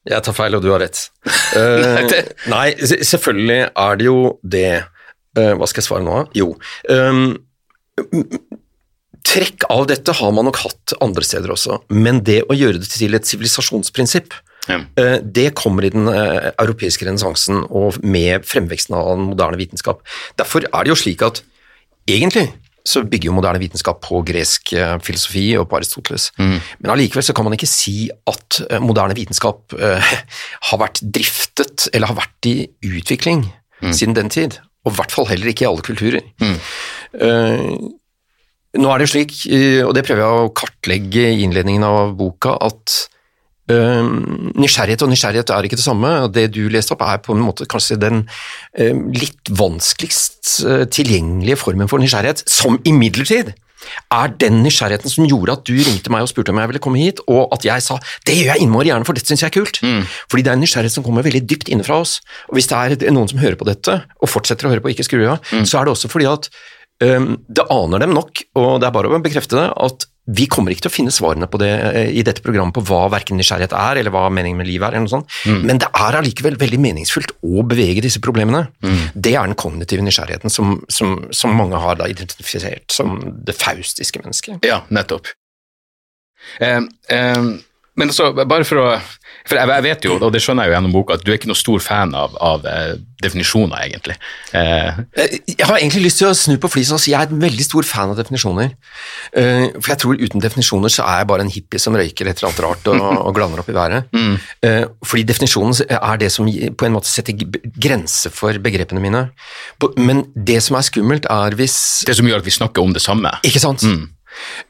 Jeg 0.05 0.21
tar 0.25 0.35
feil, 0.37 0.53
og 0.57 0.61
du 0.61 0.69
har 0.69 0.83
rett. 0.83 0.99
Uh, 1.55 2.05
nei, 2.53 2.67
selvfølgelig 2.77 3.61
er 3.71 4.01
det 4.01 4.09
jo 4.11 4.19
det 4.43 4.67
Uh, 5.35 5.51
Hva 5.59 5.67
skal 5.67 5.81
jeg 5.81 5.87
svare 5.89 6.05
nå? 6.05 6.19
Jo. 6.31 6.45
Um, 6.87 7.33
trekk 9.27 9.65
av 9.73 9.81
dette 9.89 10.13
har 10.15 10.31
man 10.31 10.47
nok 10.47 10.61
hatt 10.61 10.93
andre 11.03 11.25
steder 11.27 11.51
også, 11.51 11.81
men 11.91 12.21
det 12.23 12.37
å 12.47 12.55
gjøre 12.55 12.79
det 12.79 12.87
til 12.93 13.17
et 13.17 13.27
sivilisasjonsprinsipp, 13.27 14.31
Ja. 14.69 14.77
eh, 14.95 15.17
det 15.19 15.49
kommer 15.59 15.83
i 15.83 15.91
den 15.91 16.07
europeiske 16.07 17.05
renessansen 17.05 17.65
og 17.67 17.99
med 18.01 18.47
fremveksten 18.47 18.95
av 18.95 19.11
den 19.11 19.27
moderne 19.33 19.59
vitenskap. 19.59 19.99
Derfor 20.39 20.63
er 20.71 20.83
det 20.87 20.93
jo 20.93 21.01
slik 21.03 21.21
at 21.21 21.43
egentlig 22.07 22.47
så 22.85 23.01
bygger 23.01 23.31
jo 23.31 23.35
moderne 23.35 23.61
vitenskap 23.61 23.99
på 24.05 24.21
gresk 24.27 24.73
eh, 24.77 24.95
filosofi 25.03 25.45
og 25.57 25.67
på 25.69 25.79
Aristoteles. 25.79 26.29
Men 26.37 26.93
allikevel 26.93 27.25
så 27.25 27.33
kan 27.35 27.47
man 27.47 27.57
ikke 27.57 27.69
si 27.69 28.11
at 28.29 28.59
eh, 28.69 28.83
moderne 28.83 29.17
vitenskap 29.17 29.73
uh, 29.73 30.13
har 30.69 30.81
vært 30.81 31.01
driftet 31.01 31.87
eller 31.91 32.11
har 32.11 32.19
vært 32.19 32.49
i 32.51 32.55
utvikling 32.85 33.47
siden 33.85 34.15
den 34.17 34.31
tid. 34.33 34.59
Og 34.85 34.93
i 34.93 34.99
hvert 34.99 35.13
fall 35.13 35.27
heller 35.29 35.49
ikke 35.49 35.65
i 35.65 35.69
alle 35.69 35.85
kulturer. 35.85 36.25
Eh, 36.41 37.65
nå 38.75 38.91
er 38.91 38.99
det 38.99 39.05
jo 39.05 39.11
slik, 39.13 39.33
og 39.87 39.93
det 39.95 40.01
prøver 40.03 40.19
jeg 40.19 40.45
å 40.45 40.53
kartlegge 40.59 41.27
i 41.31 41.45
innledningen 41.45 41.85
av 41.87 42.09
boka, 42.19 42.57
at 42.59 42.95
nysgjerrighet 43.73 45.01
og 45.01 45.09
nysgjerrighet 45.09 45.51
er 45.55 45.67
ikke 45.67 45.79
det 45.79 45.85
samme. 45.85 46.13
Det 46.33 46.47
du 46.53 46.65
leste 46.69 46.93
opp 46.93 47.01
er 47.05 47.21
på 47.25 47.33
en 47.33 47.41
måte 47.41 47.65
kanskje 47.69 47.97
den 48.01 48.25
eh, 48.77 48.93
litt 48.93 49.49
vanskeligst 49.49 50.59
eh, 50.69 50.85
tilgjengelige 50.93 51.57
formen 51.57 51.89
for 51.89 52.01
nysgjerrighet, 52.01 52.45
som 52.49 52.77
imidlertid 52.85 53.55
er 54.13 54.31
den 54.41 54.63
nysgjerrigheten 54.65 55.11
som 55.11 55.27
gjorde 55.29 55.57
at 55.59 55.65
du 55.67 55.75
ringte 55.77 56.09
meg 56.13 56.25
og 56.25 56.31
spurte 56.31 56.53
om 56.53 56.61
jeg 56.61 56.71
ville 56.71 56.81
komme 56.81 57.01
hit, 57.01 57.19
og 57.29 57.53
at 57.53 57.65
jeg 57.67 57.83
sa 57.85 57.99
det 58.25 58.37
gjør 58.37 58.53
jeg 58.53 58.65
innmari 58.65 58.89
gjerne, 58.89 59.07
for 59.07 59.17
dette 59.17 59.29
syns 59.29 59.43
jeg 59.43 59.51
er 59.51 59.57
kult. 59.57 59.81
Fordi 60.31 60.45
det 60.45 60.51
er 60.51 60.57
en 60.57 60.63
nysgjerrighet 60.65 60.97
som 60.97 61.05
kommer 61.05 61.25
veldig 61.25 61.43
dypt 61.45 61.69
innenfra 61.69 61.99
oss. 62.01 62.17
Og 62.49 62.57
hvis 62.57 62.69
det 62.71 63.05
er 63.05 63.13
noen 63.15 63.29
som 63.31 63.41
hører 63.41 63.59
på 63.59 63.67
dette, 63.69 63.99
og 64.21 64.31
fortsetter 64.31 64.67
å 64.67 64.73
høre 64.73 64.85
på 64.85 64.93
ikke 64.93 65.05
skru 65.07 65.21
av, 65.27 65.53
så 65.65 65.79
er 65.79 65.85
det 65.85 65.95
også 65.95 66.11
fordi 66.11 66.29
at 66.29 66.49
um, 67.05 67.35
det 67.45 67.67
aner 67.73 68.05
dem 68.05 68.15
nok, 68.17 68.45
og 68.57 68.69
det 68.81 68.89
er 68.89 68.97
bare 68.97 69.11
å 69.13 69.21
bekrefte 69.25 69.59
det, 69.59 69.69
at 69.73 70.09
vi 70.25 70.47
kommer 70.49 70.73
ikke 70.73 70.87
til 70.87 70.91
å 70.91 70.95
finne 70.95 71.13
svarene 71.13 71.47
på 71.51 71.59
det 71.61 71.69
eh, 71.69 72.09
i 72.17 72.23
dette 72.25 72.41
programmet 72.45 72.73
på 72.77 72.83
hva 72.87 73.03
verken 73.13 73.37
nysgjerrighet 73.39 73.75
er, 73.77 74.01
eller 74.01 74.13
hva 74.13 74.25
meningen 74.33 74.57
med 74.57 74.69
livet 74.69 74.87
er, 74.87 74.97
eller 74.97 75.05
noe 75.05 75.13
sånt. 75.13 75.37
men 75.67 75.81
det 75.81 75.89
er 75.91 76.19
allikevel 76.19 76.57
veldig 76.61 76.81
meningsfullt 76.81 77.35
å 77.45 77.65
bevege 77.67 78.03
disse 78.05 78.21
problemene. 78.23 78.65
Det 79.13 79.35
er 79.35 79.45
den 79.45 79.57
kognitive 79.59 80.05
nysgjerrigheten 80.05 80.53
som, 80.53 80.79
som, 80.89 81.17
som 81.35 81.55
mange 81.57 81.79
har 81.81 81.99
da 81.99 82.09
identifisert 82.09 82.89
som 82.93 83.19
det 83.45 83.57
faustiske 83.59 84.21
mennesket. 84.23 84.65
Ja, 84.65 84.81
nettopp. 84.93 85.29
Eh, 86.59 86.81
eh, 87.13 87.43
men 87.95 88.09
altså, 88.11 88.33
bare 88.35 88.65
for 88.67 88.81
å 88.81 88.87
For 89.47 89.55
jeg, 89.59 89.69
jeg 89.69 89.83
vet 89.85 90.05
jo, 90.07 90.15
og 90.25 90.31
det 90.33 90.39
skjønner 90.41 90.65
jeg 90.65 90.71
jo 90.71 90.75
gjennom 90.75 90.93
boka, 90.95 91.13
at 91.19 91.23
du 91.23 91.29
er 91.31 91.37
ikke 91.37 91.47
noe 91.51 91.57
stor 91.59 91.79
fan 91.85 92.15
av, 92.17 92.33
av 92.41 92.63
eh, 92.65 92.95
definisjoner, 93.21 93.77
egentlig. 93.85 94.15
Eh, 94.57 94.97
Eh, 95.21 95.35
Jeg 95.47 95.67
har 95.69 95.77
egentlig 95.77 96.01
lyst 96.07 96.17
til 96.17 96.27
å 96.31 96.33
snu 96.35 96.55
på 96.61 96.69
flisa 96.73 96.95
og 96.97 97.01
si 97.03 97.11
jeg 97.13 97.21
er 97.21 97.29
en 97.31 97.39
veldig 97.43 97.63
stor 97.67 97.85
fan 97.85 98.09
av 98.09 98.17
definisjoner. 98.17 98.71
Eh, 99.37 99.67
For 99.77 99.93
jeg 99.93 99.99
tror 100.01 100.17
uten 100.19 100.41
definisjoner 100.41 100.89
så 100.89 101.05
er 101.05 101.21
jeg 101.21 101.29
bare 101.29 101.45
en 101.45 101.51
hippie 101.53 101.79
som 101.79 101.93
røyker 101.95 102.25
et 102.31 102.41
eller 102.41 102.49
annet 102.49 102.63
rart 102.65 102.89
og, 102.89 103.05
og 103.29 103.35
glaner 103.37 103.61
opp 103.61 103.69
i 103.69 103.77
været. 103.77 104.09
Eh, 104.65 104.85
Fordi 105.05 105.23
definisjonen 105.29 105.77
er 105.93 106.17
det 106.25 106.31
som 106.33 106.49
på 106.49 106.87
en 106.89 106.95
måte 106.97 107.11
setter 107.11 107.37
grenser 107.37 108.33
for 108.33 108.57
begrepene 108.65 108.99
mine. 109.03 109.27
Men 110.01 110.25
det 110.35 110.57
som 110.65 110.75
er 110.79 110.87
skummelt 110.89 111.29
er 111.29 111.53
hvis 111.59 111.77
det 112.09 112.17
som 112.17 112.25
gjør 112.27 112.41
at 112.41 112.49
vi 112.49 112.57
snakker 112.57 112.81
om 112.83 112.93
det 112.97 113.05
samme. 113.05 113.31
Ikke 113.45 113.61
sant? 113.61 113.85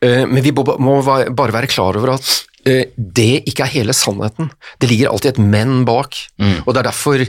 Eh, 0.04 0.26
Men 0.28 0.44
vi 0.44 0.52
må 0.52 1.00
bare 1.02 1.56
være 1.56 1.72
klar 1.72 1.96
over 1.98 2.18
at 2.20 2.44
det 2.66 3.44
ikke 3.46 3.64
er 3.68 3.74
hele 3.76 3.94
sannheten. 3.94 4.50
Det 4.82 4.90
ligger 4.90 5.12
alltid 5.14 5.36
et 5.36 5.42
men 5.44 5.84
bak, 5.86 6.18
og 6.66 6.74
det 6.74 6.80
er 6.82 6.88
derfor 6.90 7.22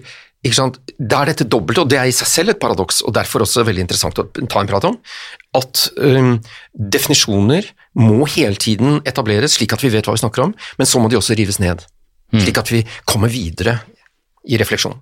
ikke 0.46 0.54
sant? 0.56 0.76
Det 0.96 1.16
er 1.16 1.26
dette 1.32 1.44
dobbelte, 1.50 1.82
og 1.82 1.88
det 1.90 1.98
er 1.98 2.08
i 2.08 2.14
seg 2.14 2.28
selv 2.30 2.52
et 2.52 2.60
paradoks, 2.62 3.00
og 3.02 3.12
derfor 3.16 3.42
også 3.44 3.64
veldig 3.66 3.82
interessant 3.82 4.18
å 4.22 4.26
ta 4.46 4.60
en 4.62 4.68
prat 4.70 4.84
om, 4.86 4.96
at 5.58 5.86
um, 5.98 6.36
definisjoner 6.76 7.66
må 7.98 8.26
hele 8.36 8.54
tiden 8.60 9.00
etableres 9.08 9.56
slik 9.58 9.72
at 9.74 9.82
vi 9.82 9.90
vet 9.92 10.06
hva 10.06 10.14
vi 10.16 10.22
snakker 10.22 10.44
om, 10.46 10.54
men 10.78 10.86
så 10.88 11.00
må 11.02 11.10
de 11.10 11.18
også 11.18 11.36
rives 11.38 11.58
ned, 11.62 11.82
slik 12.36 12.58
at 12.62 12.70
vi 12.72 12.84
kommer 13.08 13.32
videre 13.32 13.78
i 14.46 14.58
refleksjon. 14.60 14.94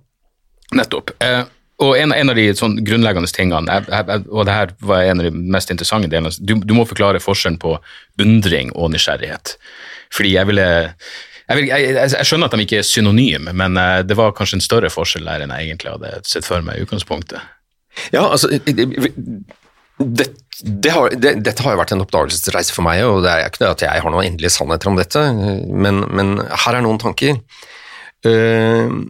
Nettopp. 0.75 1.12
Eh, 1.23 1.42
og 1.85 1.97
en, 1.99 2.12
en 2.14 2.31
av 2.33 2.38
de 2.38 2.47
sånn 2.57 2.79
grunnleggende 2.87 3.29
tingene, 3.35 3.66
jeg, 3.68 3.90
jeg- 3.90 4.29
og 4.31 4.47
det 4.49 4.55
her 4.55 4.73
var 4.81 5.03
en 5.11 5.20
av 5.20 5.27
de 5.29 5.33
mest 5.55 5.70
interessante 5.75 6.09
delene, 6.09 6.33
du, 6.40 6.55
du 6.62 6.73
må 6.77 6.87
forklare 6.88 7.20
forskjellen 7.20 7.59
på 7.61 7.77
undring 8.23 8.70
og 8.79 8.92
nysgjerrighet. 8.94 9.57
Fordi 10.14 10.35
jeg 10.37 10.50
ville 10.50 10.68
jeg, 11.44 11.57
vil, 11.59 11.66
jeg, 11.68 11.96
jeg, 11.98 12.27
skjønner 12.29 12.48
at 12.48 12.55
de 12.57 12.64
ikke 12.64 12.79
er 12.81 12.87
synonyme, 12.88 13.53
men 13.57 13.77
eh, 13.81 13.98
det 14.07 14.16
var 14.16 14.33
kanskje 14.37 14.61
en 14.61 14.64
større 14.64 14.90
forskjell 14.92 15.27
der 15.29 15.44
enn 15.44 15.53
jeg 15.53 15.68
egentlig 15.68 15.92
hadde 15.92 16.12
sett 16.29 16.46
for 16.46 16.64
meg 16.64 16.79
i 16.79 16.87
utgangspunktet. 16.87 17.42
Ja, 18.14 18.24
altså 18.24 18.48
det, 18.48 20.31
det 20.64 20.90
har, 20.94 21.12
det, 21.14 21.35
Dette 21.44 21.62
har 21.62 21.74
jo 21.74 21.81
vært 21.83 21.92
en 21.94 22.03
oppdagelsesreise 22.03 22.74
for 22.74 22.87
meg, 22.87 23.03
og 23.07 23.20
det 23.27 23.35
er 23.35 23.44
ikke 23.50 23.62
det 23.62 23.74
at 23.74 23.85
jeg 23.87 24.05
har 24.07 24.14
noen 24.14 24.31
endelige 24.31 24.55
sannheter 24.57 24.90
om 24.90 24.98
dette, 24.98 25.27
men, 25.68 26.00
men 26.11 26.38
her 26.48 26.79
er 26.79 26.87
noen 26.87 26.98
tanker. 27.03 27.38
Uh, 28.24 29.05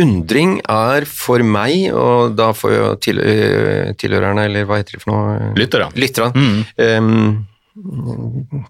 undring 0.00 0.58
er 0.66 1.06
for 1.06 1.42
meg, 1.46 1.86
og 1.94 2.34
da 2.38 2.50
får 2.56 2.72
jo 2.74 2.86
eh, 3.14 3.92
tilhørerne, 4.00 4.48
eller 4.48 4.66
hva 4.66 4.80
heter 4.80 4.96
det 4.96 5.04
for 5.04 5.14
noe? 5.14 5.52
Lytterne. 5.58 5.94
Lytterne. 5.94 6.32
eh, 6.74 6.98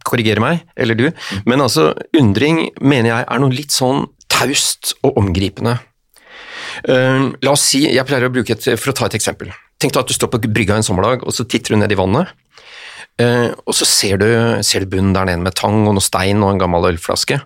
korrigere 0.07 0.43
meg, 0.43 0.62
eller 0.77 0.99
du. 0.99 1.09
Men 1.49 1.64
altså, 1.64 1.90
undring 2.17 2.69
mener 2.81 3.11
jeg 3.11 3.27
er 3.27 3.43
noe 3.43 3.55
litt 3.55 3.75
sånn 3.75 4.07
taust 4.33 4.95
og 5.05 5.19
omgripende. 5.21 5.77
Eh, 6.88 7.27
la 7.45 7.53
oss 7.53 7.67
si, 7.71 7.85
jeg 7.87 8.09
pleier 8.09 8.29
å 8.29 8.33
bruke 8.35 8.57
et, 8.57 8.71
for 8.81 8.93
å 8.93 8.97
ta 8.97 9.11
et 9.11 9.19
eksempel. 9.21 9.53
Tenk 9.81 9.95
deg 9.95 10.05
at 10.05 10.11
du 10.11 10.17
står 10.17 10.33
på 10.33 10.43
brygga 10.47 10.79
en 10.79 10.87
sommerdag, 10.87 11.27
og 11.27 11.37
så 11.37 11.47
titter 11.47 11.75
du 11.75 11.83
ned 11.83 11.93
i 11.93 12.01
vannet. 12.01 12.33
Uh, 13.14 13.55
og 13.62 13.77
så 13.79 13.87
ser 13.87 14.19
du, 14.19 14.27
ser 14.67 14.83
du 14.83 14.90
bunnen 14.90 15.12
der 15.14 15.29
nede 15.29 15.45
med 15.45 15.55
tang 15.55 15.85
og 15.87 15.93
noe 15.95 16.03
stein 16.03 16.40
og 16.43 16.49
en 16.51 16.59
gammel 16.59 16.88
ølflaske. 16.88 17.37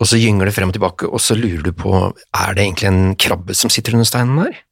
Og 0.00 0.08
så 0.08 0.16
gynger 0.16 0.48
det 0.48 0.54
frem 0.56 0.72
og 0.72 0.76
tilbake, 0.78 1.04
og 1.04 1.20
så 1.20 1.36
lurer 1.36 1.66
du 1.66 1.72
på 1.76 1.92
er 2.08 2.56
det 2.56 2.64
egentlig 2.64 2.88
en 2.88 3.02
krabbe 3.20 3.56
som 3.58 3.72
sitter 3.72 3.98
under 3.98 4.08
steinen 4.08 4.40
der. 4.40 4.62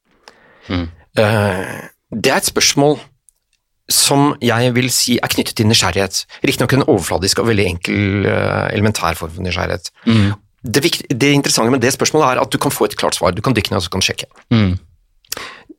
Eh, 1.20 1.74
det 2.10 2.32
er 2.32 2.40
et 2.40 2.48
spørsmål 2.48 2.96
som 3.90 4.34
jeg 4.40 4.70
vil 4.76 4.88
si 4.94 5.18
er 5.18 5.28
knyttet 5.32 5.56
til 5.58 5.66
nysgjerrighet. 5.66 6.22
Riktignok 6.46 6.72
en 6.78 6.84
overfladisk 6.86 7.40
og 7.42 7.48
veldig 7.50 7.66
enkel, 7.66 8.26
eh, 8.30 8.68
elementær 8.76 9.16
form 9.18 9.32
for 9.34 9.42
nysgjerrighet. 9.42 9.90
Det, 10.62 10.82
vikt- 10.84 11.06
det 11.10 11.32
interessante 11.34 11.70
med 11.74 11.80
det 11.82 11.92
spørsmålet 11.96 12.36
er 12.36 12.40
at 12.42 12.50
du 12.52 12.58
kan 12.58 12.70
få 12.70 12.84
et 12.86 12.96
klart 12.96 13.14
svar. 13.18 13.32
Du 13.34 13.42
kan 13.42 13.54
dykke 13.56 13.70
ned 13.72 13.80
og 13.80 13.86
så 13.86 13.90
kan 13.90 14.00
du 14.00 14.06
sjekke. 14.06 14.26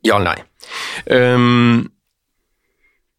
Ja 0.03 0.17
eller 0.17 0.35
nei. 0.35 0.43
Um, 1.11 1.89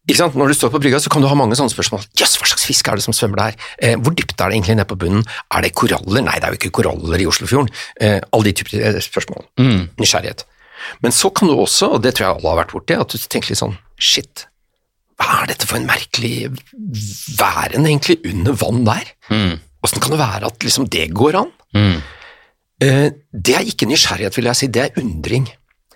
ikke 0.09 0.17
sant? 0.19 0.35
Når 0.35 0.51
du 0.51 0.53
står 0.57 0.71
på 0.73 0.81
brygga, 0.83 0.99
så 0.99 1.09
kan 1.13 1.23
du 1.23 1.29
ha 1.31 1.35
mange 1.39 1.55
sånne 1.55 1.71
spørsmål. 1.71 2.01
Jøss, 2.19 2.35
hva 2.41 2.47
slags 2.49 2.65
fisk 2.67 2.89
er 2.91 2.99
det 2.99 3.05
som 3.05 3.15
svømmer 3.15 3.39
der? 3.39 3.55
Eh, 3.79 3.93
hvor 3.95 4.11
dypt 4.11 4.35
er 4.35 4.51
det 4.51 4.57
egentlig 4.57 4.75
nede 4.75 4.89
på 4.89 4.97
bunnen? 4.99 5.23
Er 5.55 5.63
det 5.63 5.71
koraller? 5.79 6.25
Nei, 6.25 6.35
det 6.41 6.49
er 6.49 6.51
jo 6.57 6.59
ikke 6.59 6.73
koraller 6.81 7.23
i 7.23 7.27
Oslofjorden. 7.29 7.69
Eh, 8.03 8.19
alle 8.35 8.49
de 8.49 8.51
typer 8.59 8.99
spørsmål. 8.99 9.45
Mm. 9.63 9.85
Nysgjerrighet. 10.03 10.43
Men 11.01 11.15
så 11.15 11.31
kan 11.31 11.47
du 11.47 11.55
også, 11.55 11.93
og 11.95 12.03
det 12.03 12.15
tror 12.17 12.25
jeg 12.27 12.35
alle 12.35 12.51
har 12.51 12.59
vært 12.65 12.73
borti, 12.75 12.97
at 12.99 13.07
du 13.15 13.17
tenker 13.31 13.53
litt 13.53 13.61
sånn 13.61 13.77
shit, 13.95 14.43
hva 15.19 15.43
er 15.43 15.51
dette 15.53 15.67
for 15.69 15.77
en 15.79 15.87
merkelig 15.89 16.49
væren 17.39 17.85
egentlig 17.87 18.19
under 18.29 18.57
vann 18.59 18.83
der? 18.87 19.11
Åssen 19.83 20.01
kan 20.03 20.13
det 20.13 20.21
være 20.21 20.49
at 20.49 20.63
liksom 20.65 20.87
det 20.91 21.09
går 21.15 21.39
an? 21.41 21.51
Eh, 22.83 23.09
det 23.31 23.55
er 23.57 23.67
ikke 23.69 23.87
nysgjerrighet, 23.89 24.35
vil 24.37 24.49
jeg 24.49 24.59
si, 24.59 24.71
det 24.73 24.85
er 24.87 25.01
undring. 25.03 25.45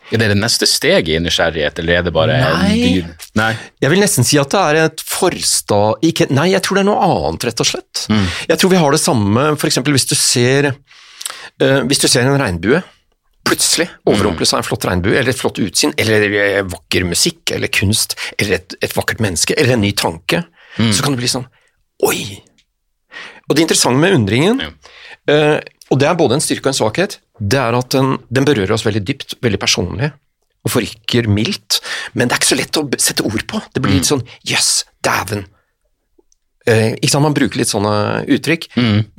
Er 0.08 0.22
det 0.22 0.30
det 0.32 0.38
neste 0.40 0.68
steget 0.70 1.10
i 1.12 1.20
nysgjerrighet, 1.20 1.82
eller 1.82 1.98
er 2.00 2.04
det 2.08 2.14
bare 2.16 2.36
Nei. 2.40 3.02
Nei. 3.36 3.50
Jeg 3.84 3.92
vil 3.92 4.00
nesten 4.00 4.24
si 4.28 4.38
at 4.40 4.54
det 4.54 4.62
er 4.64 4.78
et 4.86 5.04
forstad 5.04 6.06
ikke, 6.08 6.30
Nei, 6.32 6.50
jeg 6.54 6.64
tror 6.64 6.80
det 6.80 6.86
er 6.86 6.88
noe 6.88 7.08
annet, 7.10 7.48
rett 7.50 7.64
og 7.64 7.68
slett. 7.68 8.06
Jeg 8.48 8.60
tror 8.62 8.72
vi 8.72 8.80
har 8.80 8.96
det 8.96 9.02
samme 9.04 9.50
eksempel 9.58 9.98
hvis 9.98 10.08
du 10.08 10.16
ser, 10.16 10.70
eh, 11.60 11.82
hvis 11.90 12.04
du 12.04 12.08
ser 12.08 12.24
en 12.24 12.40
regnbue, 12.40 12.80
plutselig 13.48 13.88
overrumples 14.10 14.54
av 14.54 14.62
en 14.62 14.68
flott 14.68 14.86
regnbue, 14.90 15.16
eller 15.18 15.34
et 15.34 15.40
flott 15.40 15.62
utsyn, 15.64 15.94
eller 16.00 16.28
vakker 16.70 17.08
musikk, 17.08 17.54
eller 17.56 17.72
kunst, 17.74 18.18
eller 18.38 18.60
et, 18.60 18.78
et 18.84 18.96
vakkert 18.98 19.24
menneske, 19.24 19.56
eller 19.58 19.78
en 19.78 19.84
ny 19.86 19.94
tanke, 19.98 20.44
så 20.78 21.04
kan 21.04 21.16
det 21.16 21.24
bli 21.24 21.32
sånn 21.32 21.48
Oi! 22.06 22.44
Og 23.48 23.56
det 23.56 23.64
interessante 23.64 23.98
med 23.98 24.14
undringen, 24.14 24.60
eh, 25.32 25.58
og 25.88 26.00
det 26.02 26.10
er 26.10 26.18
både 26.20 26.38
en 26.38 26.44
styrke 26.44 26.68
og 26.68 26.74
en 26.74 26.78
svakhet, 26.78 27.18
det 27.40 27.60
er 27.62 27.78
at 27.78 27.90
den, 27.96 28.18
den 28.30 28.46
berører 28.46 28.76
oss 28.76 28.86
veldig 28.86 29.02
dypt, 29.08 29.38
veldig 29.42 29.60
personlig, 29.62 30.12
og 30.68 30.74
forrykker 30.74 31.30
mildt, 31.32 31.80
men 32.14 32.28
det 32.28 32.36
er 32.36 32.42
ikke 32.42 32.52
så 32.52 32.60
lett 32.60 32.80
å 32.82 32.86
sette 33.00 33.26
ord 33.26 33.46
på. 33.48 33.62
Det 33.72 33.82
blir 33.82 33.96
litt 33.96 34.10
sånn 34.10 34.26
jøss, 34.46 34.84
dæven. 35.06 35.46
Eh, 36.68 36.98
ikke 37.00 37.10
sant, 37.14 37.24
Man 37.24 37.34
bruker 37.38 37.62
litt 37.62 37.70
sånne 37.72 37.94
uttrykk, 38.28 38.66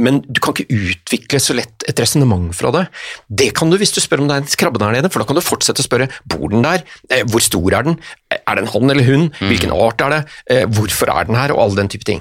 men 0.04 0.18
du 0.28 0.38
kan 0.44 0.52
ikke 0.52 0.68
utvikle 0.68 1.40
så 1.40 1.54
lett 1.56 1.84
et 1.88 1.98
resonnement 2.02 2.50
fra 2.54 2.70
det. 2.74 2.82
Det 3.30 3.46
kan 3.56 3.70
du 3.72 3.78
hvis 3.80 3.94
du 3.96 4.00
spør 4.04 4.20
om 4.20 4.28
det 4.28 4.36
er 4.36 4.42
en 4.44 4.58
krabbe 4.60 4.78
der 4.82 4.92
nede, 4.92 5.08
for 5.10 5.22
da 5.22 5.28
kan 5.30 5.38
du 5.38 5.40
fortsette 5.44 5.80
å 5.80 5.86
spørre 5.86 6.10
bor 6.28 6.48
den 6.52 6.62
der, 6.66 6.84
eh, 7.10 7.24
hvor 7.24 7.40
stor 7.40 7.72
er 7.78 7.82
den, 7.88 7.96
er 8.30 8.54
det 8.58 8.66
en 8.66 8.72
hann 8.74 8.90
eller 8.92 9.06
hund, 9.08 9.30
hvilken 9.40 9.72
art 9.72 10.00
er 10.04 10.10
det, 10.10 10.20
eh, 10.52 10.66
hvorfor 10.66 11.08
er 11.08 11.24
den 11.30 11.36
her, 11.40 11.52
og 11.56 11.62
all 11.64 11.74
den 11.78 11.88
type 11.88 12.04
ting. 12.04 12.20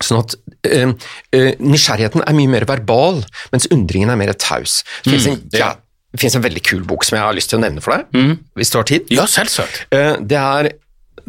Sånn 0.00 0.22
at 0.24 0.34
eh, 0.64 0.88
eh, 1.36 1.52
nysgjerrigheten 1.60 2.24
er 2.24 2.32
mye 2.32 2.48
mer 2.48 2.64
verbal, 2.64 3.20
mens 3.52 3.68
undringen 3.70 4.08
er 4.08 4.16
mer 4.16 4.32
taus. 4.32 4.80
Det 5.04 5.12
finnes 5.12 5.26
en, 5.28 5.42
ja, 5.52 5.74
det 6.12 6.20
finnes 6.20 6.36
en 6.40 6.44
veldig 6.48 6.62
kul 6.64 6.80
bok 6.88 7.04
som 7.04 7.18
jeg 7.18 7.24
har 7.26 7.36
lyst 7.36 7.52
til 7.52 7.60
å 7.60 7.62
nevne 7.66 7.84
for 7.84 7.98
deg, 7.98 8.08
hvis 8.56 8.72
du 8.72 8.78
har 8.80 8.88
tid. 8.88 9.12
Ja, 9.12 9.26
selvsagt. 9.28 9.84
Det 9.92 10.40
er 10.40 10.72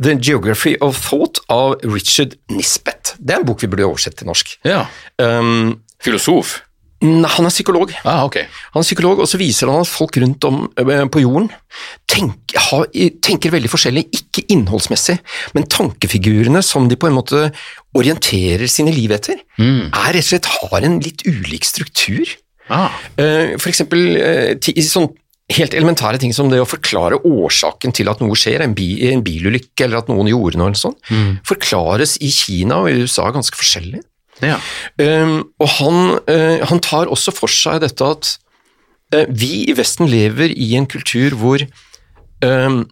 The 0.01 0.15
Geography 0.19 0.75
of 0.81 0.97
Thought 1.09 1.39
av 1.53 1.75
Richard 1.83 2.35
Nisbet. 2.51 3.15
Det 3.19 3.35
er 3.35 3.41
en 3.41 3.47
bok 3.47 3.61
vi 3.63 3.69
burde 3.71 3.85
oversette 3.87 4.21
til 4.23 4.27
norsk. 4.31 4.55
Ja. 4.65 4.85
Um, 5.21 5.81
Filosof? 6.03 6.61
nei, 7.03 7.27
han 7.27 7.43
er 7.43 7.51
psykolog. 7.51 7.89
Ah, 8.07 8.21
okay. 8.23 8.45
Han 8.71 8.79
er 8.79 8.85
psykolog, 8.87 9.19
og 9.19 9.27
så 9.27 9.35
viser 9.35 9.67
han 9.67 9.81
at 9.83 9.89
folk 9.91 10.15
rundt 10.23 10.45
om 10.47 10.61
eh, 10.79 11.01
på 11.11 11.19
jorden 11.19 11.49
tenk, 12.07 12.53
har, 12.69 12.85
tenker 13.19 13.51
veldig 13.51 13.67
forskjellig, 13.73 14.05
ikke 14.15 14.45
innholdsmessig, 14.55 15.17
men 15.51 15.67
tankefigurene 15.67 16.61
som 16.63 16.87
de 16.87 16.95
på 16.95 17.09
en 17.09 17.17
måte 17.17 17.49
orienterer 17.99 18.71
sine 18.71 18.93
liv 18.95 19.11
etter, 19.17 19.41
er 19.59 20.15
rett 20.15 20.23
og 20.23 20.29
slett 20.29 20.47
har 20.47 20.87
en 20.87 20.95
litt 21.03 21.25
ulik 21.27 21.67
struktur. 21.67 22.23
Ah. 22.71 22.95
Eh, 23.19 23.57
For 23.59 23.67
eksempel 23.73 24.15
eh, 24.15 24.53
ti- 24.63 24.77
sånn 24.87 25.09
helt 25.51 25.75
elementære 25.75 26.21
ting 26.21 26.31
som 26.35 26.47
det 26.51 26.61
å 26.63 26.69
forklare 26.69 27.19
årsaken 27.27 27.91
til 27.95 28.07
at 28.11 28.21
noe 28.23 28.37
skjer, 28.39 28.63
en, 28.63 28.75
bi, 28.77 28.95
en 29.09 29.23
bilulykke 29.25 29.85
eller 29.85 29.99
at 29.99 30.09
noen 30.11 30.29
gjorde 30.31 30.59
noe 30.59 30.71
eller 30.71 30.79
sånn, 30.79 30.95
forklares 31.47 32.15
i 32.23 32.31
Kina 32.31 32.79
og 32.83 32.91
i 32.91 33.03
USA 33.03 33.27
ganske 33.35 33.59
forskjellig. 33.59 34.01
Ja. 34.41 34.57
Um, 34.97 35.43
og 35.61 35.69
han, 35.77 35.99
uh, 36.25 36.63
han 36.65 36.81
tar 36.83 37.11
også 37.11 37.35
for 37.35 37.51
seg 37.51 37.83
dette 37.83 38.07
at 38.15 38.31
uh, 39.13 39.27
vi 39.29 39.65
i 39.67 39.75
Vesten 39.77 40.09
lever 40.09 40.55
i 40.55 40.73
en 40.79 40.87
kultur 40.89 41.35
hvor 41.37 41.63
um, 42.43 42.83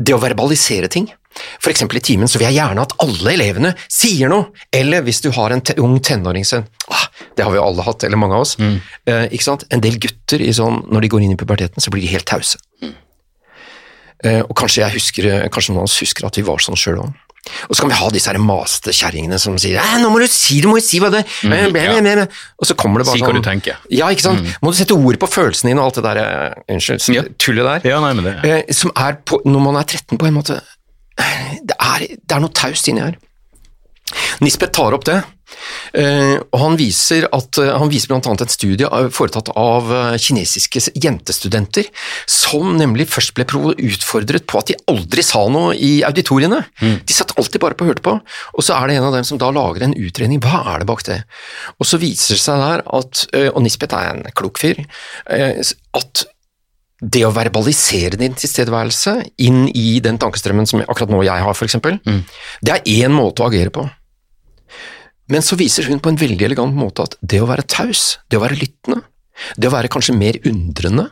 det 0.00 0.16
å 0.16 0.22
verbalisere 0.22 0.90
ting 0.90 1.10
f.eks. 1.60 1.82
i 1.82 2.00
timen, 2.00 2.28
så 2.28 2.38
vil 2.40 2.48
jeg 2.50 2.58
gjerne 2.58 2.82
at 2.82 2.94
alle 3.04 3.32
elevene 3.36 3.74
sier 3.88 4.28
noe. 4.32 4.50
Eller 4.74 5.04
hvis 5.06 5.22
du 5.24 5.30
har 5.36 5.54
en 5.54 5.62
te 5.62 5.76
ung 5.80 5.98
tenåringssønn, 6.00 6.66
ah, 6.90 7.06
det 7.36 7.44
har 7.46 7.52
vi 7.54 7.60
jo 7.60 7.64
alle 7.68 7.86
hatt, 7.86 8.04
eller 8.04 8.20
mange 8.20 8.34
av 8.38 8.46
oss. 8.46 8.56
Eh, 8.60 9.26
ikke 9.30 9.46
sant? 9.46 9.64
En 9.70 9.80
del 9.84 9.98
gutter, 10.02 10.42
i 10.42 10.52
sånn, 10.56 10.82
når 10.90 11.06
de 11.06 11.12
går 11.14 11.24
inn 11.26 11.32
i 11.36 11.40
puberteten, 11.40 11.80
så 11.82 11.92
blir 11.94 12.02
de 12.02 12.12
helt 12.14 12.26
tause. 12.30 12.58
Eh, 14.20 14.42
og 14.44 14.52
kanskje, 14.58 14.82
jeg 14.84 14.98
husker, 14.98 15.30
kanskje 15.48 15.72
noen 15.72 15.86
av 15.86 15.88
oss 15.88 16.00
husker 16.02 16.26
at 16.28 16.36
vi 16.36 16.44
var 16.44 16.60
sånn 16.60 16.76
sjøl 16.76 17.00
òg. 17.06 17.12
Og 17.70 17.72
så 17.72 17.80
kan 17.80 17.88
vi 17.88 17.96
ha 17.96 18.08
disse 18.12 18.32
maste 18.36 18.92
kjerringene 18.92 19.38
som 19.40 19.54
sier 19.58 19.80
«Æ, 19.80 19.96
'nå 20.02 20.10
må 20.12 20.18
du 20.20 20.26
si 20.28 20.60
det, 20.60 20.68
må 20.68 20.76
du 20.76 20.84
si 20.84 21.00
hva 21.00 21.08
det 21.10 21.24
Mm, 21.42 21.72
ja. 21.74 22.26
Og 22.60 22.66
så 22.68 22.76
kommer 22.76 23.00
det 23.00 23.06
bare 23.08 23.16
Si 23.16 23.22
hva 23.22 23.30
sånn 23.32 23.40
du 23.40 23.48
tenker. 23.48 23.76
Ja, 23.88 24.10
ikke 24.12 24.26
sant. 24.28 24.44
Må 24.60 24.70
du 24.70 24.76
sette 24.76 24.92
ord 24.92 25.16
på 25.16 25.26
følelsene 25.26 25.72
dine 25.72 25.80
og 25.80 25.88
alt 25.88 25.94
det 25.94 26.04
der 26.04 26.20
eh, 26.20 26.74
Unnskyld, 26.74 27.14
Ja. 27.14 27.22
tullet 27.38 27.64
der. 27.82 27.90
Ja, 27.90 28.00
nei, 28.00 28.12
men 28.12 28.24
det 28.24 28.36
Uh, 28.68 28.72
som 28.72 28.92
er 28.94 29.16
på, 29.24 29.40
når 29.44 29.60
man 29.60 29.76
er 29.76 29.84
13 29.84 30.18
på 30.18 30.26
en 30.26 30.34
måte 30.34 30.60
Det 31.60 31.76
er, 31.76 32.06
det 32.16 32.36
er 32.36 32.42
noe 32.42 32.56
taust 32.56 32.88
inni 32.90 33.04
her. 33.04 33.18
Nisbeth 34.42 34.72
tar 34.74 34.94
opp 34.96 35.04
det, 35.06 35.18
eh, 35.94 36.36
og 36.40 36.56
han 36.58 36.76
viser, 36.78 37.26
at, 37.34 37.58
eh, 37.62 37.70
han 37.78 37.90
viser 37.92 38.14
annet 38.16 38.42
et 38.42 38.54
studie 38.54 38.88
foretatt 39.14 39.52
av 39.58 39.90
eh, 39.94 40.16
kinesiske 40.18 40.82
jentestudenter, 40.98 41.90
som 42.26 42.72
nemlig 42.78 43.06
først 43.10 43.34
ble 43.36 43.46
utfordret 43.46 44.48
på 44.50 44.62
at 44.62 44.72
de 44.72 44.78
aldri 44.90 45.24
sa 45.26 45.44
noe 45.52 45.76
i 45.76 46.00
auditoriene. 46.06 46.62
De 46.80 47.16
satt 47.16 47.36
alltid 47.36 47.62
bare 47.62 47.78
på 47.78 47.86
og 47.86 47.92
hørte 47.92 48.06
på, 48.06 48.16
og 48.18 48.66
så 48.66 48.80
er 48.80 48.90
det 48.90 48.98
en 48.98 49.08
av 49.10 49.14
dem 49.18 49.28
som 49.28 49.38
da 49.40 49.52
lager 49.54 49.86
en 49.86 49.96
utredning, 49.98 50.42
hva 50.42 50.64
er 50.74 50.82
det 50.82 50.90
bak 50.90 51.06
det? 51.06 51.22
Og 51.78 51.86
så 51.86 52.00
viser 52.02 52.34
det 52.34 52.42
seg 52.42 52.66
der 52.66 52.84
at, 52.98 53.24
eh, 53.36 53.48
og 53.52 53.62
Nisbeth 53.62 53.94
er 54.00 54.10
en 54.14 54.26
klok 54.34 54.58
fyr, 54.62 54.82
eh, 55.30 55.62
at 55.94 56.26
det 57.00 57.22
å 57.24 57.32
verbalisere 57.32 58.18
din 58.20 58.34
tilstedeværelse 58.36 59.14
inn 59.46 59.64
i 59.68 60.00
den 60.04 60.18
tankestrømmen 60.20 60.68
som 60.68 60.82
akkurat 60.84 61.12
nå 61.12 61.22
jeg 61.24 61.44
har, 61.46 61.56
f.eks., 61.56 61.70
eksempel, 61.70 62.00
det 62.60 62.74
er 62.74 62.90
én 63.04 63.14
måte 63.14 63.42
å 63.42 63.48
agere 63.48 63.72
på. 63.72 63.86
Men 65.30 65.44
så 65.46 65.56
viser 65.56 65.86
hun 65.88 66.02
på 66.02 66.10
en 66.10 66.18
veldig 66.18 66.48
elegant 66.48 66.74
måte 66.74 67.06
at 67.06 67.16
det 67.22 67.40
å 67.40 67.48
være 67.48 67.64
taus, 67.70 68.18
det 68.28 68.40
å 68.40 68.44
være 68.44 68.58
lyttende, 68.58 69.00
det 69.56 69.70
å 69.70 69.74
være 69.74 69.90
kanskje 69.92 70.16
mer 70.18 70.40
undrende, 70.50 71.06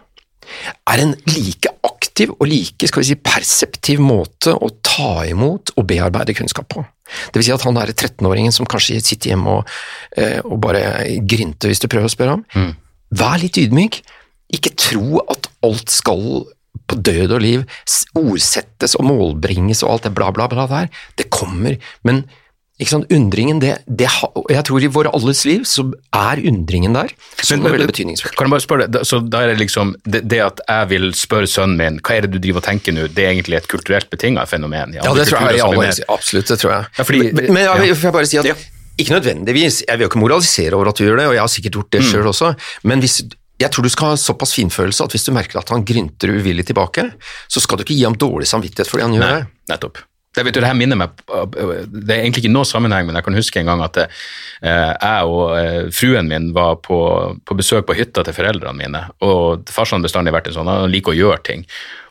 er 0.88 1.02
en 1.02 1.14
like 1.28 1.70
aktiv 1.84 2.32
og 2.34 2.46
like 2.48 2.88
skal 2.88 3.04
vi 3.04 3.10
si, 3.10 3.18
perseptiv 3.20 4.00
måte 4.02 4.54
å 4.56 4.70
ta 4.84 5.22
imot 5.28 5.74
og 5.76 5.86
bearbeide 5.88 6.34
kunnskap 6.36 6.68
på. 6.72 6.84
Det 7.28 7.40
vil 7.40 7.46
si 7.46 7.54
at 7.54 7.64
han 7.64 7.76
der 7.76 7.92
13-åringen 7.94 8.52
som 8.54 8.68
kanskje 8.68 8.98
sitter 9.00 9.32
hjemme 9.32 9.58
og, 9.60 9.72
eh, 10.16 10.40
og 10.44 10.58
bare 10.64 10.82
grynter 11.28 11.70
hvis 11.70 11.80
du 11.84 11.88
prøver 11.88 12.08
å 12.08 12.12
spørre 12.12 12.36
ham, 12.36 12.44
vær 13.10 13.38
litt 13.40 13.60
ydmyk. 13.60 14.02
Ikke 14.54 14.72
tro 14.80 15.20
at 15.28 15.48
alt 15.66 15.90
skal 15.92 16.46
på 16.88 16.96
død 17.04 17.32
og 17.36 17.40
liv 17.44 17.64
ordsettes 18.16 18.94
og 18.98 19.04
målbringes 19.08 19.82
og 19.84 19.92
alt 19.96 20.06
det 20.08 20.14
bla, 20.16 20.30
bla, 20.34 20.46
bla 20.48 20.64
der. 20.70 20.86
Det 21.20 21.26
kommer, 21.34 21.76
men 22.06 22.22
sant, 22.86 23.08
undringen, 23.12 23.58
det, 23.60 23.72
det 23.90 24.06
jeg 24.54 24.62
tror 24.68 24.84
i 24.86 24.88
våre 24.94 25.10
alles 25.12 25.40
liv 25.48 25.64
så 25.66 25.82
er 26.14 26.40
undringen 26.46 26.94
der, 26.94 27.10
som 27.42 27.64
er 27.66 27.74
veldig 27.74 27.88
betydningsfull. 27.90 28.32
Kan 28.38 28.46
jeg 28.46 28.54
bare 28.54 28.64
spørre, 28.64 28.86
deg, 28.94 29.04
så 29.08 29.18
da 29.26 29.42
er 29.44 29.50
det 29.52 29.58
liksom 29.64 29.92
det, 30.06 30.22
det 30.30 30.38
at 30.44 30.62
jeg 30.68 30.88
vil 30.94 31.08
spørre 31.18 31.50
sønnen 31.50 31.76
min 31.80 31.98
hva 32.06 32.16
er 32.20 32.24
det 32.28 32.36
du 32.36 32.40
driver 32.44 32.62
og 32.62 32.68
tenker 32.70 32.94
nå, 32.94 33.08
det 33.12 33.26
er 33.26 33.32
egentlig 33.34 33.58
et 33.58 33.68
kulturelt 33.68 34.08
betinget 34.14 34.48
fenomen? 34.48 34.94
Ja, 34.96 35.02
det 35.12 35.26
tror 35.28 35.42
jeg 35.42 35.58
jeg 35.58 35.60
i 35.60 35.64
er 35.66 35.68
alle, 35.82 35.90
absolutt, 36.16 36.48
det 36.54 36.60
tror 36.62 36.74
jeg. 36.76 36.88
Ja, 37.00 37.08
fordi- 37.10 37.32
men 37.34 37.52
men 37.52 37.62
jeg, 37.66 37.88
ja. 37.90 37.98
får 37.98 38.08
jeg 38.12 38.16
bare 38.20 38.30
si 38.32 38.38
at 38.38 38.50
Ja. 38.52 38.54
ikke 38.98 39.12
nødvendigvis, 39.18 39.82
jeg 39.88 39.98
vil 39.98 40.06
jo 40.06 40.10
ikke 40.12 40.22
moralisere 40.22 40.74
over 40.78 40.88
at 40.94 40.96
du 40.96 41.04
gjør 41.04 41.18
det, 41.18 41.26
og 41.26 41.34
jeg 41.34 41.42
har 41.42 41.52
sikkert 41.58 41.72
gjort 41.80 41.90
Mm. 41.90 41.98
det 41.98 42.04
selv 42.14 42.30
også, 42.30 42.54
men 42.84 43.00
hvis, 43.02 43.18
jeg 43.58 43.72
tror 43.74 43.86
du 43.86 43.90
skal 43.90 44.12
ha 44.12 44.18
såpass 44.20 44.54
finfølelse 44.54 45.06
at 45.08 45.14
hvis 45.14 45.26
du 45.26 45.32
merker 45.34 45.58
at 45.60 45.72
han 45.74 45.86
grynter 45.86 46.30
uvillig 46.36 46.68
tilbake, 46.68 47.08
så 47.50 47.62
skal 47.62 47.80
du 47.80 47.86
ikke 47.86 47.96
gi 47.96 48.06
ham 48.06 48.18
dårlig 48.18 48.46
samvittighet 48.50 48.90
for 48.90 49.00
det 49.00 49.08
han 49.08 49.18
gjør 49.18 49.26
Nei, 49.26 49.40
det. 49.40 49.72
nettopp. 49.72 50.04
Det, 50.36 50.44
vet 50.44 50.54
du, 50.54 50.60
det 50.60 50.96
meg 51.00 51.14
Det 51.88 52.14
er 52.14 52.20
egentlig 52.20 52.44
ikke 52.44 52.52
noe 52.52 52.68
sammenheng, 52.68 53.08
men 53.08 53.16
jeg 53.18 53.26
kan 53.26 53.34
huske 53.38 53.58
en 53.58 53.70
gang 53.70 53.80
at 53.82 53.96
eh, 54.04 54.10
jeg 54.62 55.30
og 55.32 55.54
eh, 55.56 55.88
fruen 55.94 56.28
min 56.30 56.52
var 56.54 56.76
på, 56.84 56.98
på 57.48 57.56
besøk 57.58 57.88
på 57.88 57.96
hytta 57.98 58.22
til 58.26 58.36
foreldrene 58.36 58.78
mine. 58.78 59.00
og 59.24 59.66
Farsan 59.72 59.98
har 59.98 60.06
bestandig 60.06 60.36
vært 60.36 60.50
en 60.50 60.58
sånn, 60.60 60.70
han 60.70 60.92
liker 60.92 61.16
å 61.16 61.18
gjøre 61.18 61.42
ting. 61.48 61.64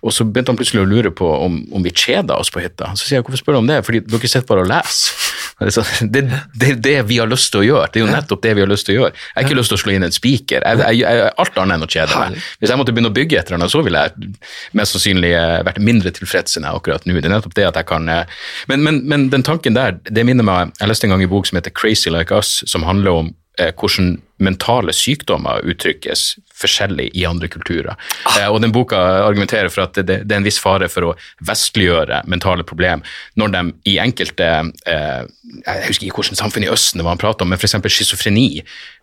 Og 0.04 0.12
så 0.16 0.28
begynte 0.28 0.52
han 0.52 0.60
plutselig 0.60 0.84
å 0.84 0.90
lure 0.90 1.14
på 1.16 1.30
om, 1.46 1.62
om 1.72 1.86
vi 1.86 1.94
kjeda 1.94 2.36
oss 2.42 2.52
på 2.52 2.64
hytta. 2.64 2.92
Så 2.98 3.08
sier 3.08 3.20
jeg 3.20 3.28
hvorfor 3.28 3.40
spør 3.40 3.58
du 3.58 3.62
om 3.62 3.70
det? 3.70 3.80
Fordi 3.88 4.04
dere 4.04 4.34
sitter 4.34 4.50
bare 4.50 4.66
og 4.66 4.72
leser. 4.74 5.37
Og 5.58 5.65
Det 6.13 6.22
er 6.22 6.43
det, 6.54 6.72
det 6.86 6.96
vi 7.10 7.17
har 7.17 7.30
lyst 7.30 7.50
til 7.54 7.63
å 7.63 7.65
gjøre. 7.65 7.89
Det 7.89 8.02
er 8.02 8.06
jo 8.06 8.12
nettopp 8.12 8.43
det 8.43 8.54
vi 8.58 8.62
har 8.62 8.70
lyst 8.70 8.86
til 8.86 8.93
å 8.93 8.98
gjøre. 9.00 9.13
Jeg 9.17 9.38
har 9.39 9.48
ikke 9.48 9.58
lyst 9.58 9.74
til 9.74 9.80
å 9.80 9.82
slå 9.82 9.96
inn 9.96 10.06
en 10.06 10.13
spiker. 10.13 10.65
Er 10.67 11.24
alt 11.34 11.58
annet 11.58 11.80
enn 11.80 11.88
å 11.88 11.89
kjede 11.89 12.20
meg. 12.22 12.38
Hvis 12.62 12.74
jeg 12.74 12.82
måtte 12.82 12.93
begynne 12.93 13.10
å 13.10 13.15
bygge 13.15 13.39
et 13.39 13.50
eller 13.50 13.60
annet, 13.62 13.74
så 13.74 13.82
ville 13.86 14.04
jeg 14.06 14.30
mest 14.78 14.93
sannsynlig 14.93 15.34
eh, 15.34 15.56
vært 15.65 15.82
mindre 15.82 16.13
tilfreds 16.13 16.60
enn 16.60 16.67
jeg 16.70 16.82
akkurat 16.82 17.10
nå. 17.10 17.17
Det 17.17 17.26
er 17.26 17.34
nettopp 17.34 17.58
det 17.58 17.65
at 17.72 17.82
jeg 17.82 17.89
kan 17.89 18.06
eh, 18.13 18.38
men, 18.70 18.86
men, 18.86 19.02
men 19.10 19.28
den 19.34 19.46
tanken 19.48 19.78
der, 19.78 19.98
det 20.06 20.26
minner 20.28 20.46
meg 20.46 20.76
Jeg 20.78 20.91
leste 20.91 21.08
en 21.08 21.15
gang 21.15 21.26
en 21.26 21.32
bok 21.32 21.50
som 21.50 21.58
heter 21.58 21.74
Crazy 21.74 22.13
Like 22.13 22.36
Us, 22.36 22.60
som 22.70 22.86
handler 22.86 23.24
om 23.24 23.34
hvordan 23.58 24.17
mentale 24.38 24.93
sykdommer 24.93 25.63
uttrykkes 25.65 26.36
forskjellig 26.58 27.08
i 27.17 27.26
andre 27.26 27.50
kulturer. 27.50 27.96
Eh, 28.38 28.46
og 28.46 28.62
den 28.62 28.74
boka 28.74 28.98
argumenterer 29.26 29.70
for 29.74 29.88
at 29.88 29.98
det, 29.98 30.20
er 30.26 30.38
en 30.38 30.46
viss 30.46 30.60
fare 30.62 30.89
for 30.91 31.10
å 31.10 31.13
vestliggjøre 31.48 32.24
mentale 32.30 32.65
problem 32.67 33.04
når 33.39 33.54
de 33.56 33.63
i 33.89 33.98
enkelte 34.02 34.48
eh, 34.86 35.24
Jeg 35.48 35.88
husker 35.88 36.08
ikke 36.08 36.22
hvilket 36.22 36.41
samfunn 36.41 36.67
i 36.67 36.72
Østen 36.72 37.02
det 37.02 37.08
var 37.08 37.15
han 37.15 37.22
pratet 37.22 37.46
om, 37.46 37.54
men 37.54 37.58
f.eks. 37.58 37.78
schizofreni 37.88 38.48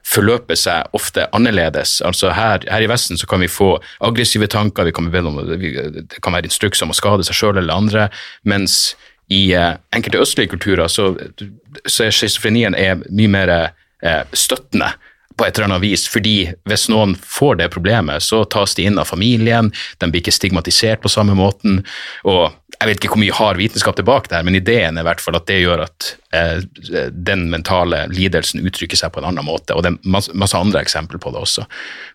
forløper 0.07 0.59
seg 0.61 0.95
ofte 0.95 1.27
annerledes. 1.35 1.99
Altså 2.05 2.35
her, 2.37 2.67
her 2.71 2.85
i 2.85 2.91
Vesten 2.91 3.19
så 3.19 3.27
kan 3.27 3.43
vi 3.43 3.51
få 3.51 3.75
aggressive 4.05 4.47
tanker, 4.53 4.87
vi 4.87 4.95
kan 4.95 5.11
be 5.11 5.25
om, 5.25 5.41
det 5.49 6.21
kan 6.23 6.37
være 6.37 6.51
instruks 6.51 6.85
om 6.85 6.93
å 6.93 6.99
skade 6.99 7.27
seg 7.27 7.39
sjøl 7.39 7.59
eller 7.59 7.75
andre, 7.75 8.11
mens 8.45 8.95
i 9.33 9.49
eh, 9.57 9.73
enkelte 9.97 10.21
østlige 10.21 10.53
kulturer 10.53 10.91
så, 10.93 11.15
så 11.89 12.05
er 12.05 12.15
schizofrenien 12.15 12.77
mye 13.09 13.33
mer 13.33 13.51
eh, 13.51 13.73
støttende 14.37 14.93
på 15.37 15.47
et 15.47 15.57
eller 15.57 15.67
annet 15.69 15.83
vis, 15.83 16.07
fordi 16.11 16.37
hvis 16.69 16.87
noen 16.93 17.15
får 17.19 17.57
det 17.59 17.71
problemet, 17.75 18.23
så 18.23 18.45
tas 18.47 18.77
de 18.79 18.87
inn 18.87 19.01
av 19.03 19.09
familien, 19.11 19.73
de 19.99 20.09
blir 20.11 20.23
ikke 20.23 20.35
stigmatisert 20.35 21.03
på 21.03 21.11
samme 21.11 21.35
måten, 21.39 21.81
og 22.23 22.55
jeg 22.75 22.91
vet 22.91 23.01
ikke 23.01 23.15
hvor 23.15 23.23
mye 23.23 23.35
har 23.39 23.59
vitenskap 23.59 23.99
tilbake 23.99 24.31
der, 24.31 24.45
men 24.47 24.59
ideen 24.59 24.99
er 24.99 25.05
i 25.05 25.09
hvert 25.09 25.23
fall 25.23 25.39
at 25.39 25.47
det 25.51 25.61
gjør 25.63 25.85
at 25.87 26.11
eh, 26.37 26.63
den 27.11 27.47
mentale 27.51 28.05
lidelsen 28.13 28.63
uttrykker 28.67 28.99
seg 28.99 29.15
på 29.15 29.23
en 29.23 29.31
annen 29.31 29.47
måte, 29.47 29.75
og 29.75 29.87
det 29.87 29.95
er 29.95 30.13
masse, 30.17 30.35
masse 30.39 30.59
andre 30.59 30.83
eksempler 30.85 31.23
på 31.23 31.35
det 31.35 31.43
også. 31.43 31.67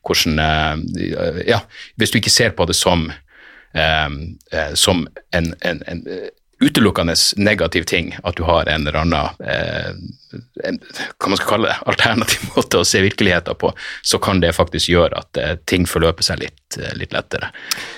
Hvordan, 0.08 0.40
eh, 0.46 1.42
ja, 1.50 1.64
hvis 2.00 2.14
du 2.14 2.20
ikke 2.22 2.34
ser 2.34 2.56
på 2.56 2.68
det 2.70 2.78
som 2.78 3.10
eh, 3.10 4.10
eh, 4.56 4.74
som 4.80 5.08
en, 5.36 5.54
en, 5.60 5.84
en 5.88 6.06
eh, 6.08 6.30
utelukkende 6.60 7.16
negativ 7.38 7.88
ting 7.90 8.14
at 8.24 8.36
du 8.36 8.44
har 8.44 8.70
en 8.70 8.88
eller 8.88 9.00
annen 9.00 9.44
eh, 9.46 9.94
en, 10.64 10.78
hva 11.18 11.32
man 11.32 11.40
skal 11.40 11.48
kalle 11.50 11.70
det, 11.72 11.76
alternativ 11.90 12.50
måte 12.56 12.82
å 12.82 12.88
se 12.88 13.02
virkeligheten 13.04 13.58
på, 13.60 13.72
så 14.06 14.20
kan 14.22 14.42
det 14.44 14.52
faktisk 14.58 14.92
gjøre 14.92 15.24
at 15.24 15.40
eh, 15.42 15.54
ting 15.70 15.88
forløper 15.90 16.26
seg 16.26 16.42
litt, 16.44 16.78
eh, 16.78 16.92
litt 17.00 17.16
lettere. 17.16 17.52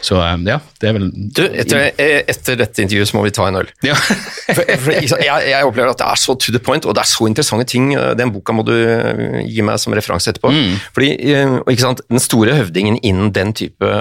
Så 0.03 0.19
eh, 0.23 0.37
ja, 0.47 0.59
det 0.81 0.91
er 0.91 0.97
vel 0.97 1.09
Du, 1.11 1.43
etter, 1.45 1.89
etter 1.99 2.59
dette 2.61 2.85
intervjuet 2.85 3.11
så 3.11 3.17
må 3.17 3.25
vi 3.25 3.33
ta 3.35 3.47
en 3.49 3.61
øl. 3.63 3.71
ja. 3.89 3.97
For, 3.97 4.61
for, 4.61 4.93
jeg, 4.95 5.49
jeg 5.51 5.67
opplever 5.67 5.93
at 5.93 6.01
det 6.01 6.07
er 6.07 6.21
så 6.21 6.37
to 6.39 6.55
the 6.55 6.61
point, 6.63 6.87
og 6.87 6.95
det 6.97 7.03
er 7.03 7.11
så 7.11 7.27
interessante 7.29 7.67
ting. 7.71 7.91
eh, 7.97 8.13
Den 8.19 8.33
boka 8.35 8.55
må 8.55 8.65
du 8.67 8.75
eh, 8.75 9.41
gi 9.47 9.65
meg 9.65 9.81
som 9.81 9.95
referanse 9.97 10.31
etterpå. 10.31 10.53
Fordi, 10.95 11.11
eh, 11.33 11.57
ikke 11.65 11.87
sant, 11.87 12.05
Den 12.11 12.23
store 12.23 12.55
høvdingen 12.61 13.01
innen 13.01 13.33
den 13.35 13.53
type 13.57 13.91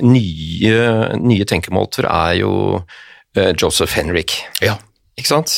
nye, 0.00 0.82
nye 1.20 1.46
tenkemåter 1.48 2.08
er 2.10 2.40
jo 2.40 2.52
Joseph 3.36 3.94
Henrik. 3.98 4.40
ja. 4.64 4.78
Ikke 5.20 5.34
sant? 5.34 5.52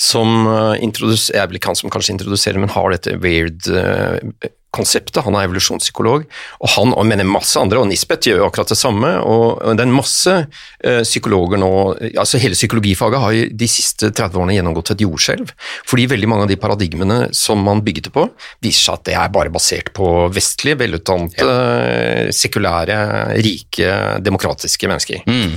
Som 0.00 0.48
introduserer 0.82 1.38
Jeg 1.38 1.48
vel 1.50 1.58
ikke 1.60 1.70
han 1.70 1.78
som 1.78 1.92
kanskje 1.92 2.14
introduserer, 2.16 2.58
men 2.58 2.72
har 2.74 2.90
dette 2.90 3.12
weird-konseptet. 3.22 5.20
Han 5.22 5.36
er 5.38 5.46
evolusjonspsykolog, 5.46 6.24
og 6.26 6.68
han 6.74 6.90
og 6.96 7.06
mener 7.06 7.28
masse 7.28 7.60
andre, 7.60 7.78
og 7.78 7.88
Nisbet 7.90 8.26
gjør 8.26 8.40
jo 8.42 8.48
akkurat 8.48 8.72
det 8.72 8.78
samme. 8.80 9.10
og 9.22 9.62
Det 9.78 9.84
er 9.84 9.92
masse 9.94 10.34
eh, 10.82 11.02
psykologer 11.06 11.58
nå 11.62 11.70
altså 12.18 12.40
Hele 12.42 12.58
psykologifaget 12.58 13.22
har 13.22 13.32
jo 13.36 13.46
de 13.62 13.68
siste 13.70 14.10
30 14.10 14.42
årene 14.42 14.56
gjennomgått 14.58 14.90
et 14.96 15.04
jordskjelv. 15.06 15.46
Fordi 15.86 16.10
veldig 16.16 16.28
mange 16.32 16.44
av 16.48 16.50
de 16.50 16.62
paradigmene 16.66 17.18
som 17.36 17.58
man 17.62 17.84
bygget 17.86 18.04
det 18.10 18.14
på, 18.16 18.24
viser 18.64 18.82
seg 18.88 18.94
at 18.98 19.06
det 19.12 19.16
er 19.22 19.34
bare 19.38 19.54
basert 19.54 19.88
på 19.96 20.06
vestlige, 20.34 20.80
velutdannede, 20.82 22.32
sekulære, 22.34 22.98
rike, 23.44 23.88
demokratiske 24.24 24.88
mennesker. 24.90 25.18
Eh, 25.30 25.54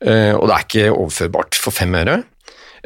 og 0.00 0.44
det 0.48 0.54
er 0.54 0.66
ikke 0.66 0.90
overførbart 0.94 1.58
for 1.58 1.74
fem 1.74 1.94
øre. 1.98 2.20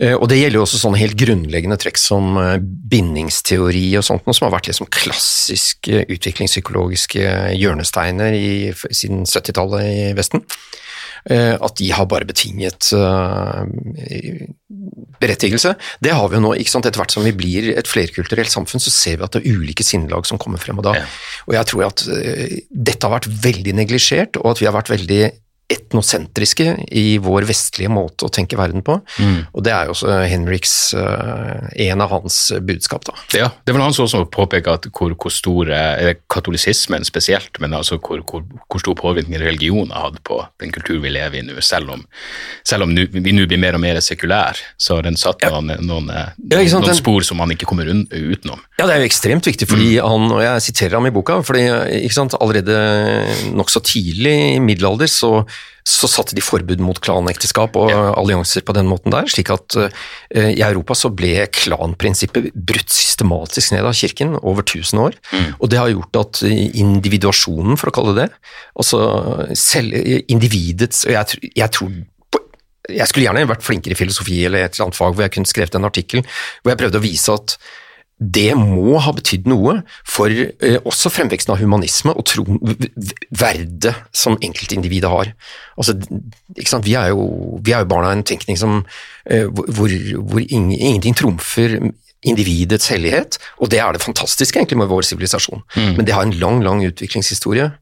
Eh, 0.01 0.14
Og 0.16 0.28
det 0.30 0.39
gjelder 0.41 0.57
jo 0.57 0.64
også 0.64 0.78
sånne 0.80 1.01
helt 1.03 1.18
grunnleggende 1.20 1.76
trekk 1.76 1.99
som 2.01 2.36
eh, 2.41 2.57
bindingsteori 2.62 3.91
og 4.01 4.07
sånt, 4.07 4.24
som 4.32 4.47
har 4.49 4.55
vært 4.57 4.70
liksom 4.70 4.89
klassiske 4.89 6.07
utviklingspsykologiske 6.09 7.26
hjørnesteiner 7.61 8.32
i, 8.39 8.72
siden 8.89 9.26
70-tallet 9.28 9.84
i 9.84 10.07
Vesten. 10.16 10.41
Eh, 11.30 11.55
At 11.61 11.76
de 11.78 11.91
har 11.95 12.09
bare 12.11 12.26
betinget 12.26 12.89
eh, 12.97 14.49
berettigelse. 15.22 15.74
Det 16.03 16.14
har 16.16 16.28
vi 16.32 16.39
jo 16.39 16.43
nå, 16.47 16.55
ikke 16.59 16.72
sant. 16.72 16.89
Etter 16.89 17.03
hvert 17.03 17.14
som 17.14 17.22
vi 17.26 17.34
blir 17.36 17.68
et 17.76 17.86
flerkulturelt 17.91 18.51
samfunn, 18.51 18.82
så 18.82 18.91
ser 18.91 19.20
vi 19.20 19.26
at 19.28 19.36
det 19.36 19.45
er 19.45 19.61
ulike 19.61 19.84
sinnelag 19.86 20.26
som 20.26 20.41
kommer 20.41 20.59
frem. 20.62 20.80
Og, 20.80 20.89
da. 20.89 20.97
Og 21.47 21.55
jeg 21.59 21.68
tror 21.70 21.86
at 21.91 22.07
eh, 22.16 22.59
dette 22.72 23.07
har 23.07 23.14
vært 23.18 23.30
veldig 23.45 23.76
neglisjert, 23.84 24.41
og 24.41 24.55
at 24.55 24.62
vi 24.64 24.70
har 24.70 24.74
vært 24.80 24.91
veldig 24.97 25.22
etnosentriske 25.73 26.66
i 26.91 27.18
vår 27.23 27.47
vestlige 27.49 27.91
måte 27.93 28.27
å 28.27 28.33
tenke 28.33 28.59
verden 28.61 28.85
på. 28.85 28.99
Og 29.53 29.64
det 29.64 29.73
er 29.75 29.89
jo 29.89 29.95
også 29.97 30.18
Henriks 30.29 30.75
eh, 30.99 31.68
en 31.89 32.05
av 32.05 32.12
hans 32.12 32.39
budskap, 32.61 33.07
da. 33.09 33.16
Ja, 33.37 33.49
det 33.64 33.75
vel 33.75 33.85
han 33.85 33.95
som 33.97 34.11
påpeker 34.33 34.77
at 34.77 34.89
hvor, 34.93 35.14
hvor 35.16 35.33
stor 35.33 35.70
eh, 35.73 36.14
katolisismen 36.33 37.07
spesielt, 37.09 37.59
men 37.62 37.75
altså 37.77 37.99
hvor, 37.99 38.23
hvor, 38.29 38.45
hvor 38.68 38.83
stor 38.83 38.97
påvirkning 38.99 39.41
religion 39.43 39.93
har 39.95 40.11
hatt 40.11 40.23
på 40.27 40.41
den 40.62 40.73
kultur 40.75 41.01
vi 41.03 41.12
lever 41.12 41.41
i 41.41 41.45
nå, 41.47 41.59
selv 41.64 41.95
om, 41.97 42.05
selv 42.68 42.87
om 42.87 42.95
nu, 42.95 43.05
vi 43.12 43.35
nå 43.35 43.47
blir 43.51 43.61
mer 43.61 43.79
og 43.79 43.85
mer 43.85 44.01
sekulære. 44.05 44.62
så 44.81 44.99
har 44.99 45.07
den 45.07 45.18
satt 45.20 45.43
noen, 45.49 45.75
noen, 45.87 46.11
eh, 46.12 46.33
Ja, 46.53 46.62
sant, 46.68 46.87
noen 46.87 46.99
spor 46.99 47.27
som 47.27 47.41
man 47.43 47.53
ikke 47.55 47.68
kommer 47.70 47.89
utenom. 47.89 48.61
Ja, 48.79 48.87
det 48.87 48.97
er 48.97 49.05
jo 49.05 49.11
ekstremt 49.11 49.47
viktig, 49.49 49.68
fordi 49.70 49.97
han, 50.03 50.29
og 50.31 50.43
jeg 50.45 50.66
siterer 50.68 50.99
ham 50.99 51.09
i 51.09 51.14
boka, 51.14 51.41
fordi 51.47 51.66
ikke 52.03 52.16
sant, 52.16 52.37
allerede 52.43 52.79
nokså 53.57 53.83
tidlig 53.87 54.35
i 54.57 54.62
middelalder 54.62 55.11
så, 55.11 55.33
så 55.82 56.06
satte 56.06 56.36
de 56.38 56.44
forbud 56.44 56.78
mot 56.80 56.98
klanekteskap 57.02 57.74
og 57.76 57.90
allianser 57.90 58.62
på 58.62 58.74
den 58.76 58.86
måten 58.86 59.10
der, 59.10 59.26
slik 59.26 59.50
at 59.50 59.74
uh, 59.74 59.88
i 60.30 60.62
Europa 60.62 60.94
så 60.96 61.10
ble 61.10 61.48
klanprinsippet 61.50 62.52
brutt 62.54 62.92
systematisk 62.94 63.74
ned 63.74 63.88
av 63.88 63.96
kirken 63.98 64.36
over 64.40 64.64
tusen 64.66 65.02
år, 65.02 65.18
og 65.58 65.72
det 65.72 65.80
har 65.80 65.90
gjort 65.90 66.20
at 66.20 66.42
individuasjonen, 66.46 67.76
for 67.80 67.90
å 67.90 67.96
kalle 67.96 68.14
det 68.16 68.22
det, 68.22 68.30
altså 68.78 69.02
selv 69.58 69.94
individets, 70.30 71.04
og 71.08 71.14
jeg, 71.16 71.52
jeg 71.58 71.74
tror 71.74 71.92
jeg 72.90 73.08
skulle 73.08 73.28
gjerne 73.28 73.46
vært 73.46 73.64
flinkere 73.64 73.94
i 73.94 73.98
filosofi 73.98 74.40
eller 74.46 74.64
et 74.64 74.74
eller 74.74 74.88
annet 74.88 74.98
fag 74.98 75.14
hvor 75.14 75.24
jeg 75.24 75.34
kunne 75.36 75.50
skrevet 75.50 75.76
en 75.78 75.86
artikkel 75.86 76.24
hvor 76.26 76.72
jeg 76.72 76.80
prøvde 76.80 76.98
å 76.98 77.04
vise 77.04 77.36
at 77.36 77.54
det 78.23 78.53
må 78.59 78.99
ha 79.03 79.12
betydd 79.16 79.49
noe 79.51 79.79
for 80.09 80.31
eh, 80.33 80.79
også 80.89 81.11
fremveksten 81.12 81.55
av 81.55 81.61
humanisme 81.62 82.14
og 82.14 82.27
tro, 82.29 82.45
verdet 83.43 83.95
som 84.14 84.39
enkeltindividet 84.39 85.11
har. 85.11 85.33
Altså, 85.77 85.97
ikke 86.57 86.70
sant? 86.70 86.87
Vi, 86.87 86.95
er 86.99 87.12
jo, 87.12 87.59
vi 87.64 87.75
er 87.75 87.85
jo 87.85 87.91
barna 87.91 88.12
av 88.12 88.18
en 88.18 88.27
tenkning 88.29 88.61
som, 88.61 88.83
eh, 89.27 89.49
hvor, 89.49 89.91
hvor 89.91 90.43
ingen, 90.45 90.75
ingenting 90.77 91.18
trumfer 91.18 91.79
individets 92.23 92.87
hellighet, 92.93 93.41
og 93.59 93.73
det 93.73 93.81
er 93.83 93.97
det 93.97 94.05
fantastiske 94.05 94.61
egentlig 94.61 94.79
med 94.79 94.91
vår 94.93 95.03
sivilisasjon. 95.09 95.64
Men 95.75 96.07
det 96.07 96.14
har 96.14 96.23
en 96.23 96.37
lang, 96.39 96.61
lang 96.62 96.85
utviklingshistorie 96.87 97.73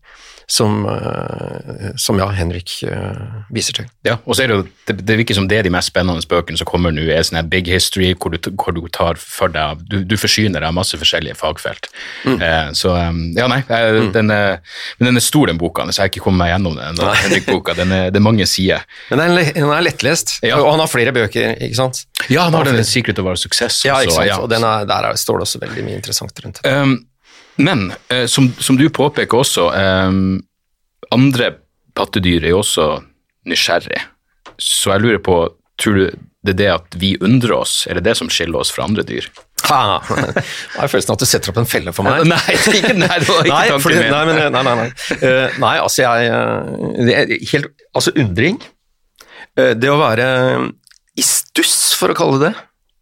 som, 0.51 0.83
eh, 0.91 1.91
som 1.97 2.19
ja, 2.19 2.27
Henrik 2.35 2.83
eh, 2.83 3.19
viser 3.55 3.77
til. 3.77 3.87
Ja, 4.07 4.17
og 4.27 4.35
så 4.35 4.43
er 4.45 4.51
det 4.51 4.57
jo, 4.59 4.65
det, 4.89 4.97
det 5.07 5.17
virker 5.21 5.37
som 5.39 5.47
det 5.51 5.61
er 5.61 5.67
de 5.69 5.71
mest 5.71 5.93
spennende 5.93 6.27
bøkene 6.31 6.59
som 6.59 6.67
kommer 6.69 6.91
nå, 6.95 7.05
er 7.07 7.23
sånn 7.27 7.39
her 7.39 7.47
big 7.51 7.71
history, 7.71 8.11
hvor 8.19 8.35
du, 8.35 8.51
hvor 8.59 8.75
du 8.75 8.81
tar 8.93 9.21
for 9.23 9.53
deg, 9.55 9.85
du, 9.91 10.01
du 10.11 10.17
forsyner 10.19 10.59
deg 10.59 10.69
av 10.73 10.75
masse 10.77 10.99
forskjellige 10.99 11.39
fagfelt. 11.39 11.87
Eh, 12.27 12.73
så, 12.77 12.97
um, 12.99 13.21
ja 13.39 13.47
nei, 13.51 13.61
eh, 13.71 14.01
den, 14.15 14.33
er, 14.35 14.59
men 14.99 15.13
den 15.13 15.21
er 15.21 15.25
stor 15.25 15.53
den 15.53 15.61
boka, 15.61 15.87
så 15.87 16.01
jeg 16.01 16.09
har 16.09 16.13
ikke 16.13 16.25
kommet 16.27 16.43
meg 16.43 16.53
gjennom 16.57 16.79
den, 16.81 16.99
den 16.99 17.21
Henrik-boka, 17.23 17.77
den 17.79 17.95
er, 17.95 18.09
det 18.11 18.19
er 18.19 18.27
mange 18.27 18.49
sider. 18.51 18.83
Men 19.13 19.23
den 19.23 19.39
er, 19.39 19.53
den 19.55 19.71
er 19.77 19.87
lettlest, 19.87 20.39
Ja. 20.47 20.59
og 20.59 20.73
han 20.73 20.83
har 20.83 20.91
flere 20.91 21.15
bøker, 21.15 21.55
ikke 21.63 21.79
sant? 21.79 22.05
Ja, 22.27 22.49
han 22.49 22.59
har 22.59 22.67
den 22.67 22.83
Secret 22.85 23.19
of 23.23 23.31
Our 23.31 23.39
Success. 23.39 23.85
Ja, 23.87 24.01
ikke 24.03 24.19
sant? 24.19 24.29
ja. 24.29 24.41
Og 24.43 24.51
den 24.51 24.67
er, 24.67 24.83
der 24.89 25.13
er, 25.13 25.21
står 25.21 25.39
det 25.41 25.47
også 25.47 25.63
veldig 25.63 25.87
mye 25.87 26.01
interessant 26.01 26.43
rundt. 26.45 26.61
Um, 26.67 26.99
men 27.57 27.91
eh, 28.09 28.27
som, 28.31 28.51
som 28.59 28.79
du 28.79 28.87
påpeker 28.95 29.41
også, 29.43 29.69
eh, 29.75 30.11
andre 31.11 31.53
pattedyr 31.99 32.45
er 32.45 32.55
jo 32.55 32.63
også 32.63 32.89
nysgjerrig. 33.51 34.03
Så 34.61 34.93
jeg 34.95 35.05
lurer 35.05 35.23
på, 35.25 35.43
tror 35.81 35.99
du 35.99 36.11
det 36.41 36.55
er 36.55 36.57
det 36.57 36.69
at 36.73 36.95
vi 36.97 37.11
undrer 37.21 37.53
oss, 37.59 37.85
er 37.85 37.99
det 37.99 38.07
det 38.07 38.15
som 38.17 38.31
skiller 38.33 38.63
oss 38.63 38.71
fra 38.73 38.87
andre 38.87 39.05
dyr? 39.05 39.27
Ha! 39.69 40.01
Jeg 40.09 40.79
har 40.79 40.89
følelsen 40.89 41.13
av 41.13 41.19
at 41.19 41.25
du 41.25 41.29
setter 41.29 41.53
opp 41.53 41.59
en 41.61 41.69
felle 41.69 41.93
for 41.93 42.07
meg. 42.07 42.23
Nei, 42.33 42.55
ikke, 42.57 42.95
nei, 42.97 43.19
det 43.21 43.29
var 43.29 43.45
ikke 43.45 43.53
Nei, 43.53 43.67
tanken 43.69 43.83
fordi, 43.85 43.99
min. 44.01 44.15
nei, 44.15 44.23
men, 44.25 44.39
nei, 44.55 44.63
nei, 44.65 44.77
nei. 44.79 45.19
Uh, 45.21 45.59
nei, 45.61 45.75
altså 45.85 46.07
jeg 46.07 46.31
eh, 46.31 47.03
det 47.11 47.39
helt, 47.53 47.85
Altså 47.93 48.15
undring. 48.17 48.57
Uh, 49.59 49.75
det 49.77 49.93
å 49.93 49.99
være 50.01 50.31
i 51.21 51.27
stuss, 51.27 51.77
for 52.01 52.15
å 52.15 52.17
kalle 52.17 52.41
det, 52.41 52.55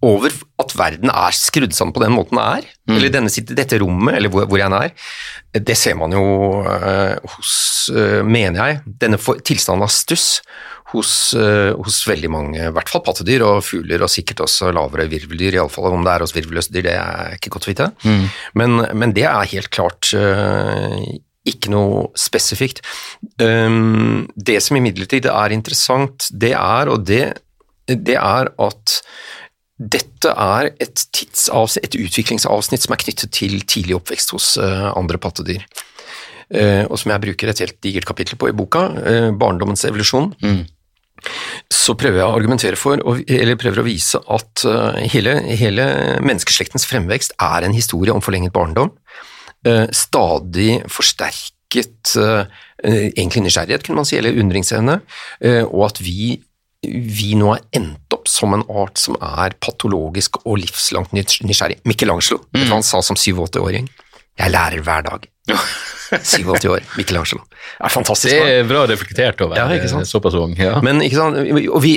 over 0.05 0.31
at 0.63 0.75
verden 0.79 1.11
er 1.11 1.35
skrudd 1.35 1.75
sammen 1.75 1.95
på 1.97 2.03
den 2.05 2.15
måten 2.15 2.39
den 2.39 2.45
er, 2.45 2.67
Mm. 2.89 2.97
eller 2.97 3.11
denne, 3.13 3.31
dette 3.59 3.79
rommet, 3.83 4.15
eller 4.17 4.31
hvor, 4.33 4.47
hvor 4.49 4.57
jeg 4.57 4.73
er, 4.73 4.93
det 5.61 5.75
ser 5.77 5.97
man 5.99 6.15
jo 6.15 6.23
eh, 6.65 7.19
hos, 7.35 7.91
eh, 7.93 8.23
mener 8.25 8.63
jeg, 8.63 8.79
denne 9.03 9.19
for, 9.21 9.37
tilstanden 9.45 9.85
av 9.85 9.91
stuss 9.93 10.41
hos, 10.95 11.35
eh, 11.37 11.75
hos 11.77 11.99
veldig 12.09 12.31
mange, 12.33 12.63
i 12.63 12.73
hvert 12.73 12.89
fall 12.89 13.03
pattedyr 13.05 13.45
og 13.45 13.61
fugler, 13.67 14.01
og 14.01 14.09
sikkert 14.09 14.41
også 14.47 14.71
lavere 14.73 15.09
virveldyr, 15.11 15.59
iallfall 15.59 15.93
om 15.99 16.07
det 16.07 16.15
er 16.15 16.25
hos 16.25 16.33
virvelløse 16.33 16.73
dyr, 16.73 16.87
det 16.89 16.97
er 16.97 17.37
ikke 17.37 17.53
godt 17.59 17.69
å 17.69 17.73
vite. 17.75 17.91
Men, 18.57 18.81
men 18.97 19.13
det 19.13 19.27
er 19.29 19.53
helt 19.53 19.69
klart 19.75 20.15
ikke 21.49 21.73
noe 21.73 22.09
spesifikt. 22.19 22.83
Um, 23.41 24.27
det 24.37 24.59
som 24.65 24.79
imidlertid 24.79 25.29
er 25.31 25.55
interessant, 25.55 26.29
det 26.33 26.55
er, 26.57 26.91
og 26.93 27.07
det, 27.09 27.25
det 27.89 28.17
er 28.21 28.53
at 28.53 28.99
dette 29.79 30.31
er 30.35 30.73
et, 30.83 31.03
et 31.07 31.97
utviklingsavsnitt 32.01 32.83
som 32.83 32.95
er 32.95 33.03
knyttet 33.03 33.31
til 33.35 33.61
tidlig 33.63 33.95
oppvekst 34.01 34.35
hos 34.35 34.57
eh, 34.59 34.89
andre 34.91 35.21
pattedyr. 35.23 35.63
Eh, 36.51 36.83
og 36.89 36.99
som 36.99 37.13
jeg 37.13 37.23
bruker 37.23 37.53
et 37.53 37.63
helt 37.63 37.79
digert 37.85 38.09
kapittel 38.09 38.41
på 38.41 38.51
i 38.51 38.57
boka, 38.57 38.89
eh, 39.07 39.29
Barndommens 39.39 39.87
evolusjon. 39.87 40.33
Så 41.71 41.95
prøver 41.99 42.21
jeg 42.21 42.27
å 42.27 42.35
argumentere 42.35 42.79
for, 42.79 43.01
eller 43.27 43.59
prøver 43.59 43.83
å 43.83 43.87
vise 43.87 44.21
at 44.31 44.63
hele, 45.11 45.33
hele 45.59 45.87
menneskeslektens 46.23 46.87
fremvekst 46.87 47.35
er 47.43 47.67
en 47.67 47.75
historie 47.75 48.15
om 48.15 48.23
forlenget 48.23 48.55
barndom. 48.55 48.93
Stadig 49.91 50.77
forsterket 50.95 52.15
egentlig 52.15 53.43
nysgjerrighet, 53.49 53.83
kunne 53.83 53.99
man 53.99 54.07
si, 54.07 54.15
eller 54.21 54.39
undringsevne, 54.39 55.01
og 55.67 55.83
at 55.89 55.99
vi 56.07 56.37
vi 56.87 57.33
nå 57.35 57.49
har 57.55 57.63
endt 57.75 58.15
opp 58.15 58.29
som 58.31 58.53
en 58.55 58.63
art 58.71 59.01
som 59.03 59.17
er 59.19 59.57
patologisk 59.59 60.39
og 60.45 60.61
livslangt 60.63 61.11
nys- 61.17 61.41
nysgjerrig. 61.43 61.81
Michelangelo, 61.89 62.39
vet 62.55 62.63
du 62.65 62.69
hva 62.71 62.79
han 62.79 62.87
sa 62.87 63.01
som 63.03 63.19
87-åring? 63.19 63.89
Jeg 64.39 64.53
lærer 64.55 64.85
hver 64.87 65.03
dag. 65.09 65.27
87 66.13 66.69
år, 66.75 66.85
Michelangelo. 66.97 67.43
Det 67.51 67.85
er 67.89 67.95
fantastisk. 67.97 68.35
Det 68.37 68.57
er 68.61 68.67
bra 68.71 68.85
reflektert 68.87 69.43
å 69.43 69.51
være 69.51 69.81
Ja, 69.81 69.89
sant? 69.91 70.07
såpass 70.07 70.37
ung. 70.39 70.55
Ja. 70.61 70.79
Men 70.85 71.03
ikke 71.03 71.19
sant, 71.19 71.41
og 71.75 71.83
vi, 71.83 71.97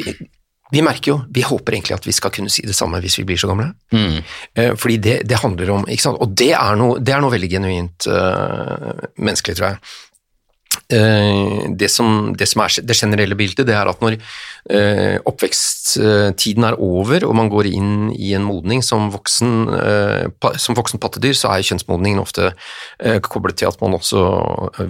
vi 0.73 0.81
merker 0.85 1.13
jo, 1.13 1.17
vi 1.29 1.45
håper 1.45 1.77
egentlig 1.77 1.99
at 1.99 2.07
vi 2.09 2.15
skal 2.17 2.33
kunne 2.33 2.49
si 2.49 2.65
det 2.65 2.73
samme 2.75 2.97
hvis 3.03 3.19
vi 3.21 3.27
blir 3.29 3.37
så 3.37 3.51
gamle. 3.51 3.69
Mm. 3.93 4.17
Fordi 4.81 4.97
det, 4.97 5.17
det 5.29 5.43
handler 5.43 5.75
om, 5.77 5.85
ikke 5.85 6.07
sant, 6.09 6.17
og 6.23 6.33
det 6.41 6.53
er 6.57 6.79
noe, 6.81 6.97
det 6.97 7.13
er 7.13 7.21
noe 7.21 7.33
veldig 7.37 7.51
genuint 7.53 8.09
uh, 8.09 8.95
menneskelig, 9.21 9.59
tror 9.61 9.75
jeg. 9.75 9.83
Eh, 10.91 11.67
det, 11.75 11.89
som, 11.91 12.31
det 12.37 12.47
som 12.51 12.63
er 12.65 12.77
det 12.87 12.97
generelle 12.97 13.37
bildet, 13.39 13.65
det 13.67 13.75
er 13.75 13.89
at 13.91 14.03
når 14.03 14.17
eh, 14.17 15.17
oppveksttiden 15.27 16.67
er 16.67 16.79
over, 16.79 17.25
og 17.27 17.35
man 17.37 17.51
går 17.51 17.71
inn 17.71 18.11
i 18.15 18.33
en 18.37 18.47
modning 18.47 18.83
som 18.85 19.09
voksen, 19.13 19.55
eh, 19.77 20.51
som 20.61 20.77
voksen 20.77 21.01
pattedyr, 21.01 21.35
så 21.37 21.53
er 21.53 21.65
kjønnsmodningen 21.67 22.21
ofte 22.21 22.53
koblet 23.25 23.61
til 23.61 23.71
at 23.71 23.81
man 23.81 23.97
også 23.97 24.21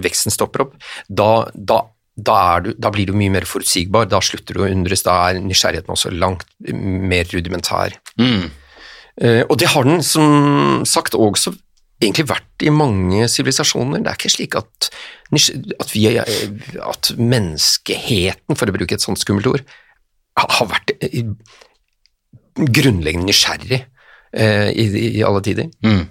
veksten 0.02 0.34
stopper 0.34 0.66
opp. 0.66 0.78
Da, 1.08 1.32
da 1.54 1.84
da, 2.12 2.34
er 2.56 2.64
du, 2.66 2.72
da 2.76 2.90
blir 2.92 3.08
du 3.08 3.16
mye 3.16 3.32
mer 3.32 3.46
forutsigbar, 3.48 4.04
da 4.10 4.20
slutter 4.20 4.56
du 4.56 4.64
å 4.64 4.68
undres, 4.68 5.04
da 5.06 5.14
er 5.30 5.38
nysgjerrigheten 5.40 5.94
også 5.94 6.12
langt 6.12 6.44
mer 6.68 7.24
rudimentær. 7.32 7.96
Eh, 9.16 9.42
og 9.48 9.58
det 9.60 9.70
har 9.72 9.88
den 9.88 10.02
som 10.04 10.82
sagt 10.88 11.16
også 11.16 11.54
egentlig 12.06 12.28
vært 12.30 12.64
i 12.66 12.72
mange 12.74 13.26
sivilisasjoner. 13.30 14.02
Det 14.02 14.10
er 14.12 14.18
ikke 14.18 14.32
slik 14.34 14.56
at, 14.58 14.88
at, 15.32 15.92
vi, 15.94 16.06
at 16.16 17.12
menneskeheten, 17.18 18.58
for 18.58 18.70
å 18.70 18.76
bruke 18.76 18.98
et 18.98 19.04
sånt 19.04 19.20
skummelt 19.22 19.50
ord, 19.50 19.64
har 20.38 20.68
vært 20.70 20.94
grunnleggende 22.56 23.28
nysgjerrig 23.28 23.80
eh, 23.80 24.68
i, 24.72 24.86
i 25.18 25.22
alle 25.26 25.42
tider. 25.44 25.70
Mm. 25.84 26.04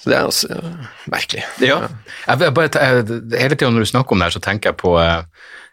Så 0.00 0.08
det 0.10 0.16
er 0.16 0.28
også 0.28 0.50
eh, 0.56 0.90
merkelig. 1.12 1.44
Ja. 1.60 1.80
Jeg, 2.26 2.40
jeg 2.46 2.54
bare, 2.56 2.70
jeg, 2.72 3.22
hele 3.40 3.56
tiden 3.56 3.76
når 3.76 3.84
du 3.84 3.92
snakker 3.92 4.16
om 4.16 4.22
det 4.22 4.30
her, 4.30 4.36
så 4.36 4.44
tenker 4.44 4.72
jeg 4.72 4.80
på 4.80 4.94
eh, 5.00 5.22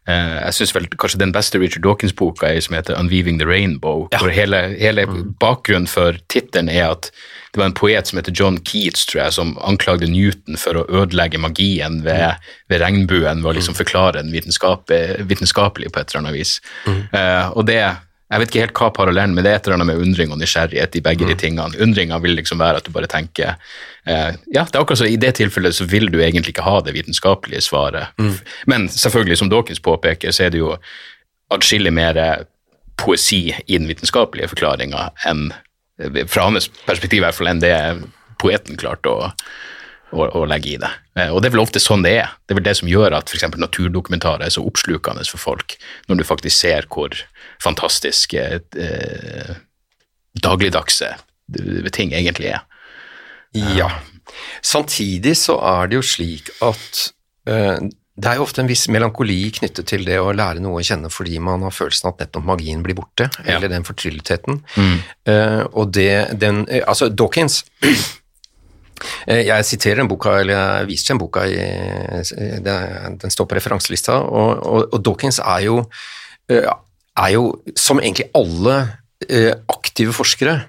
Jeg 0.08 0.56
syns 0.56 0.72
vel 0.76 0.86
kanskje 0.96 1.20
den 1.20 1.34
beste 1.36 1.60
Richard 1.60 1.84
Dawkins-boka 1.84 2.48
er 2.48 2.62
som 2.64 2.78
heter 2.78 2.96
'Unweaving 2.96 3.40
the 3.40 3.46
Rainbow'. 3.46 4.08
Ja. 4.14 4.20
hvor 4.20 4.32
Hele, 4.32 4.76
hele 4.80 5.06
bakgrunnen 5.40 5.88
for 5.88 6.16
tittelen 6.30 6.70
er 6.70 6.92
at 6.92 7.12
det 7.54 7.60
var 7.60 7.66
en 7.66 7.74
poet 7.74 8.08
som 8.08 8.18
heter 8.20 8.32
John 8.36 8.60
Keats, 8.64 9.06
tror 9.06 9.24
jeg, 9.24 9.34
som 9.34 9.56
anklagde 9.66 10.08
Newton 10.08 10.58
for 10.58 10.78
å 10.78 10.86
ødelegge 10.88 11.40
magien 11.42 12.04
ved, 12.06 12.36
ved 12.70 12.82
regnbuen 12.84 13.42
ved 13.42 13.50
å 13.50 13.56
liksom 13.58 13.76
forklare 13.76 14.22
den 14.22 14.32
vitenskap, 14.32 14.92
vitenskapelig 15.26 15.90
på 15.92 16.00
et 16.00 16.12
eller 16.12 16.22
annet 16.28 16.38
vis. 16.38 16.60
Eh, 16.88 17.48
og 17.58 17.66
det 17.66 17.82
jeg 18.28 18.42
vet 18.42 18.50
ikke 18.52 18.64
helt 18.66 18.80
hva 18.82 18.88
parallellen, 18.92 19.36
men 19.38 19.46
det 19.46 19.52
er 19.54 19.56
et 19.60 19.68
eller 19.68 19.78
annet 19.78 19.88
med 19.88 20.02
undring 20.04 20.32
og 20.36 20.40
nysgjerrighet 20.42 20.98
i 21.00 21.02
begge 21.06 21.28
de 21.30 21.36
tingene. 21.40 21.78
Undringa 21.80 22.18
vil 22.20 22.36
liksom 22.36 22.60
være 22.60 22.82
at 22.82 22.88
du 22.88 22.92
bare 22.92 23.08
tenker 23.08 23.54
eh, 24.06 24.34
Ja, 24.52 24.66
det 24.68 24.76
er 24.76 24.82
akkurat 24.82 25.00
så 25.00 25.08
i 25.08 25.16
det 25.22 25.36
tilfellet 25.40 25.76
så 25.78 25.88
vil 25.88 26.10
du 26.12 26.18
egentlig 26.20 26.52
ikke 26.56 26.66
ha 26.68 26.82
det 26.84 26.94
vitenskapelige 26.98 27.62
svaret. 27.64 28.12
Men 28.68 28.90
selvfølgelig, 28.92 29.38
som 29.40 29.50
Dawkins 29.50 29.80
påpeker, 29.80 30.32
så 30.36 30.44
er 30.44 30.52
det 30.52 30.60
jo 30.60 30.74
atskillig 31.56 31.94
mer 31.96 32.20
poesi 33.00 33.54
i 33.66 33.78
den 33.78 33.88
vitenskapelige 33.88 34.50
forklaringa 34.52 35.10
enn 35.30 35.48
fra 36.28 36.44
hans 36.50 36.68
perspektiv 36.86 37.22
i 37.22 37.26
hvert 37.26 37.38
fall 37.38 37.48
enn 37.50 37.62
det 37.64 37.74
poeten 38.42 38.78
klarte 38.78 39.10
å, 39.10 39.30
å, 40.14 40.28
å 40.42 40.44
legge 40.46 40.76
i 40.76 40.78
det. 40.82 40.90
Eh, 41.18 41.32
Og 41.34 41.42
det 41.42 41.50
er 41.50 41.56
vel 41.56 41.64
ofte 41.64 41.80
sånn 41.82 42.04
det 42.06 42.12
er. 42.20 42.36
Det 42.46 42.54
er 42.54 42.60
vel 42.60 42.68
det 42.68 42.76
som 42.78 42.90
gjør 42.92 43.16
at 43.18 43.32
f.eks. 43.32 43.48
naturdokumentarer 43.58 44.46
er 44.46 44.54
så 44.54 44.62
oppslukende 44.68 45.24
for 45.26 45.42
folk, 45.42 45.78
når 46.10 46.20
du 46.22 46.24
faktisk 46.28 46.58
ser 46.60 46.86
hvor 46.92 47.16
fantastiske 47.64 48.44
eh, 48.60 49.54
dagligdagse 50.44 51.14
eh, 51.16 51.90
ting 51.96 52.14
egentlig 52.14 52.54
er. 52.56 52.66
Ja. 53.54 53.90
Samtidig 54.62 55.38
så 55.40 55.56
er 55.64 55.88
det 55.90 55.96
jo 56.02 56.04
slik 56.06 56.52
at 56.62 57.08
eh, 57.50 57.88
det 58.18 58.32
er 58.32 58.40
jo 58.40 58.48
ofte 58.48 58.64
en 58.64 58.70
viss 58.70 58.88
melankoli 58.90 59.52
knyttet 59.54 59.86
til 59.92 60.02
det 60.08 60.16
å 60.18 60.32
lære 60.34 60.58
noe 60.64 60.80
å 60.82 60.86
kjenne 60.86 61.10
fordi 61.14 61.38
man 61.44 61.62
har 61.68 61.74
følelsen 61.76 62.10
at 62.10 62.24
nettopp 62.24 62.48
magien 62.50 62.82
blir 62.86 62.98
borte, 62.98 63.28
Ja. 63.46 63.56
eller 63.56 63.70
den 63.70 63.86
fortrylletheten. 63.86 64.58
Eh, 65.30 65.62
og 65.70 65.92
det, 65.94 66.40
den, 66.42 66.64
eh, 66.66 66.82
altså 66.90 67.12
Dawkins 67.14 67.60
eh, 69.28 69.44
jeg 69.46 69.66
siterer 69.70 70.02
den 70.02 70.10
boka, 70.10 70.34
eller 70.42 70.58
jeg 70.58 70.88
viser 70.90 71.14
den 71.14 71.22
boka 71.22 71.46
i 71.46 71.60
Den 73.22 73.30
står 73.34 73.46
på 73.52 73.58
referanselista, 73.60 74.18
og, 74.26 74.66
og, 74.66 74.90
og 74.98 75.04
Dawkins 75.06 75.38
er 75.44 75.68
jo, 75.68 75.78
eh, 76.50 76.66
er 77.18 77.34
jo, 77.36 77.50
som 77.78 78.02
egentlig 78.02 78.30
alle 78.38 78.78
eh, 79.28 79.54
aktive 79.74 80.16
forskere, 80.16 80.60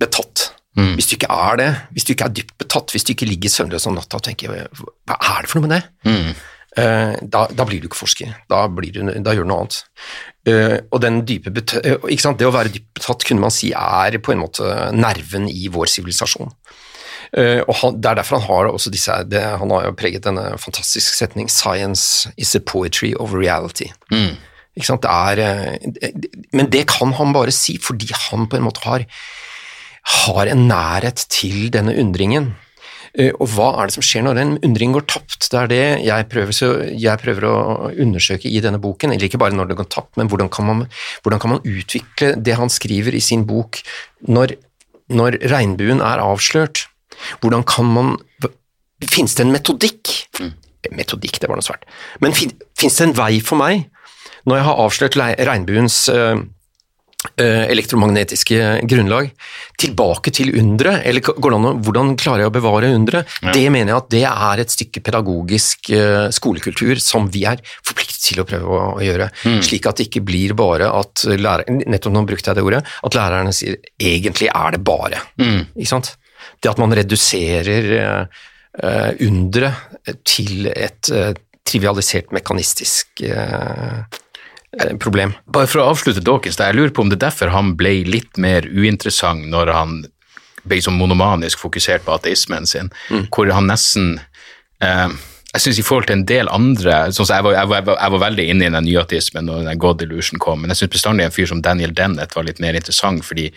betatt. 0.00 0.50
Hvis 0.76 1.08
du 1.08 1.14
ikke 1.16 1.32
er 1.32 1.56
det, 1.56 1.70
hvis 1.96 2.04
du 2.04 2.12
ikke 2.12 2.26
er 2.28 2.34
dypt 2.36 2.58
betatt, 2.60 2.92
hvis 2.92 3.06
du 3.06 3.14
ikke 3.14 3.28
ligger 3.28 3.52
søvnløs 3.52 3.86
om 3.88 3.96
natta 3.96 4.18
og 4.18 4.26
tenker 4.26 4.52
hva 4.52 5.16
er 5.16 5.46
det 5.46 5.48
for 5.48 5.56
noe 5.56 5.70
med 5.70 5.72
det? 5.78 5.82
Eh, 6.76 7.14
da, 7.24 7.46
da 7.48 7.64
blir 7.64 7.80
du 7.80 7.86
ikke 7.88 8.02
forsker, 8.02 8.34
da, 8.52 8.66
blir 8.68 8.92
du, 8.92 9.06
da 9.24 9.32
gjør 9.32 9.46
du 9.46 9.48
noe 9.48 9.62
annet. 9.64 9.78
Uh, 10.46 10.76
og 10.94 11.00
den 11.02 11.22
dype 11.26 11.50
bet 11.50 11.72
eh, 11.80 11.96
ikke 12.12 12.22
sant? 12.22 12.36
Det 12.38 12.46
å 12.46 12.52
være 12.54 12.70
dypt 12.70 13.00
betatt 13.00 13.24
kunne 13.26 13.42
man 13.42 13.54
si 13.54 13.72
er 13.74 14.18
på 14.22 14.30
en 14.30 14.44
måte 14.44 14.68
nerven 14.94 15.48
i 15.50 15.70
vår 15.72 15.90
sivilisasjon. 15.90 16.52
Og 17.36 17.72
han, 17.80 17.96
Det 17.98 18.08
er 18.08 18.18
derfor 18.20 18.38
han 18.38 18.46
har 18.46 18.68
også 18.70 18.92
disse, 18.94 19.16
det, 19.26 19.40
han 19.58 19.72
har 19.74 19.88
jo 19.88 19.96
preget 19.98 20.28
denne 20.28 20.44
fantastiske 20.62 21.16
setning 21.16 21.48
'Science 21.50 22.30
is 22.36 22.52
the 22.54 22.60
poetry 22.60 23.14
of 23.18 23.34
reality'. 23.34 23.90
Sant? 24.12 24.54
Det 24.76 25.08
er, 25.08 25.40
eh, 25.40 26.12
men 26.52 26.68
det 26.70 26.86
kan 26.90 27.14
han 27.16 27.32
bare 27.32 27.52
si 27.54 27.78
fordi 27.80 28.10
han 28.12 28.46
på 28.46 28.58
en 28.58 28.66
måte 28.66 28.84
har, 28.84 29.06
har 30.26 30.46
en 30.52 30.68
nærhet 30.68 31.24
til 31.32 31.70
denne 31.72 31.94
undringen. 31.96 32.54
Eh, 33.16 33.32
Og 33.40 33.48
hva 33.54 33.70
er 33.80 33.88
det 33.88 33.96
som 33.96 34.04
skjer 34.04 34.26
når 34.26 34.40
en 34.42 34.58
undring 34.66 34.92
går 34.92 35.06
tapt? 35.08 35.48
Det 35.48 35.58
er 35.62 35.70
det 35.72 35.80
jeg 36.04 36.28
prøver, 36.28 36.52
så 36.52 36.68
jeg 36.92 37.22
prøver 37.22 37.48
å 37.48 37.54
undersøke 37.96 38.50
i 38.50 38.60
denne 38.60 38.80
boken. 38.82 39.14
Eller 39.14 39.30
ikke 39.30 39.40
bare 39.40 39.56
når 39.56 39.70
det 39.72 39.78
går 39.80 39.88
tapt, 39.88 40.12
men 40.20 40.28
hvordan 40.28 40.52
kan 40.52 40.68
man, 40.68 40.84
hvordan 41.24 41.40
kan 41.40 41.54
man 41.56 41.64
utvikle 41.64 42.34
det 42.36 42.58
han 42.60 42.68
skriver 42.68 43.16
i 43.16 43.24
sin 43.24 43.46
bok 43.48 43.80
når, 44.28 44.58
når 45.08 45.40
regnbuen 45.48 46.04
er 46.04 46.20
avslørt? 46.20 46.86
Hvordan 47.40 47.64
kan 47.64 47.88
man 47.96 48.16
Fins 49.04 49.34
det 49.36 49.44
en 49.44 49.50
metodikk? 49.52 50.08
Metodikk, 50.96 51.36
det 51.42 51.50
var 51.50 51.58
noe 51.58 51.64
svært. 51.66 51.82
Men 52.24 52.32
fin, 52.32 52.48
fins 52.80 52.94
det 52.96 53.04
en 53.04 53.12
vei 53.18 53.42
for 53.44 53.60
meg, 53.60 53.82
når 54.46 54.60
jeg 54.60 54.66
har 54.68 54.82
avslørt 54.84 55.16
regnbuens 55.18 55.96
eh, 56.12 56.38
eh, 57.42 57.64
elektromagnetiske 57.72 58.60
grunnlag, 58.88 59.30
tilbake 59.82 60.32
til 60.34 60.52
underet, 60.60 61.02
eller 61.08 61.32
hvordan 61.84 62.14
klarer 62.20 62.44
jeg 62.44 62.52
å 62.52 62.54
bevare 62.54 62.92
underet? 62.94 63.38
Det 63.54 63.64
mener 63.74 63.92
jeg 63.92 63.98
at 63.98 64.10
det 64.14 64.24
er 64.30 64.62
et 64.62 64.74
stykke 64.74 65.02
pedagogisk 65.06 65.90
eh, 65.96 66.28
skolekultur 66.34 67.02
som 67.02 67.30
vi 67.32 67.46
er 67.50 67.62
forpliktet 67.76 68.22
til 68.30 68.42
å 68.42 68.48
prøve 68.48 68.66
å, 68.70 68.82
gjøre. 69.02 69.30
gjøre, 69.44 69.62
slik 69.66 69.88
at 69.90 69.98
det 69.98 70.08
ikke 70.08 70.24
blir 70.26 70.54
bare 70.58 70.90
at 70.94 71.26
læreren, 71.30 71.82
nettopp 71.86 72.14
nå 72.14 72.26
brukte 72.28 72.52
jeg 72.52 72.58
det 72.58 72.66
ordet, 72.66 72.84
at 73.06 73.18
lærerne 73.18 73.54
sier 73.56 73.80
egentlig 73.98 74.52
er 74.52 74.76
det 74.76 74.84
bare, 74.86 75.24
ikke 75.74 75.90
sant? 75.96 76.14
Det 76.62 76.70
at 76.70 76.78
man 76.78 76.94
reduserer 76.94 77.90
eh, 77.96 79.10
underet 79.26 80.14
til 80.26 80.68
et 80.70 81.10
uh, 81.10 81.32
trivialisert 81.66 82.30
mekanistisk 82.34 83.22
eh, 83.26 84.02
problem. 85.02 85.34
Bare 85.52 85.68
for 85.70 85.82
å 85.82 85.88
avslutte 85.92 86.24
Dawkins, 86.24 86.58
jeg 86.60 86.76
lurer 86.76 86.92
på 86.94 87.04
om 87.04 87.12
det 87.12 87.18
er 87.20 87.28
derfor 87.28 87.54
han 87.54 87.74
ble 87.78 87.98
litt 88.08 88.40
mer 88.40 88.66
uinteressant 88.68 89.48
når 89.52 89.72
han 89.74 89.96
ble 90.66 90.80
så 90.82 90.92
monomanisk 90.94 91.62
fokusert 91.62 92.04
på 92.06 92.16
ateismen 92.16 92.66
sin, 92.66 92.90
hvor 93.30 93.50
han 93.54 93.70
nesten 93.70 94.16
eh, 94.82 95.14
jeg 95.56 95.62
synes 95.62 95.78
i 95.80 95.84
forhold 95.86 96.08
til 96.08 96.18
en 96.18 96.26
del 96.28 96.50
andre 96.52 96.96
sånn 97.14 97.30
jeg, 97.30 97.44
var, 97.46 97.54
jeg, 97.56 97.68
var, 97.70 97.84
jeg, 97.86 98.12
var, 98.12 98.22
veldig 98.26 98.44
inne 98.52 98.66
i 98.66 98.74
den 98.74 98.88
nyateismen 98.90 99.46
når 99.48 99.62
den 99.70 99.80
God 99.80 100.02
Illusion 100.04 100.42
kom, 100.42 100.60
men 100.60 100.72
jeg 100.72 100.82
synes 100.82 100.96
bestandig 100.98 101.24
en 101.24 101.32
fyr 101.32 101.48
som 101.48 101.62
Daniel 101.64 101.94
Dennett 101.96 102.36
var 102.36 102.44
litt 102.48 102.60
mer 102.60 102.76
interessant, 102.76 103.24
fordi 103.24 103.48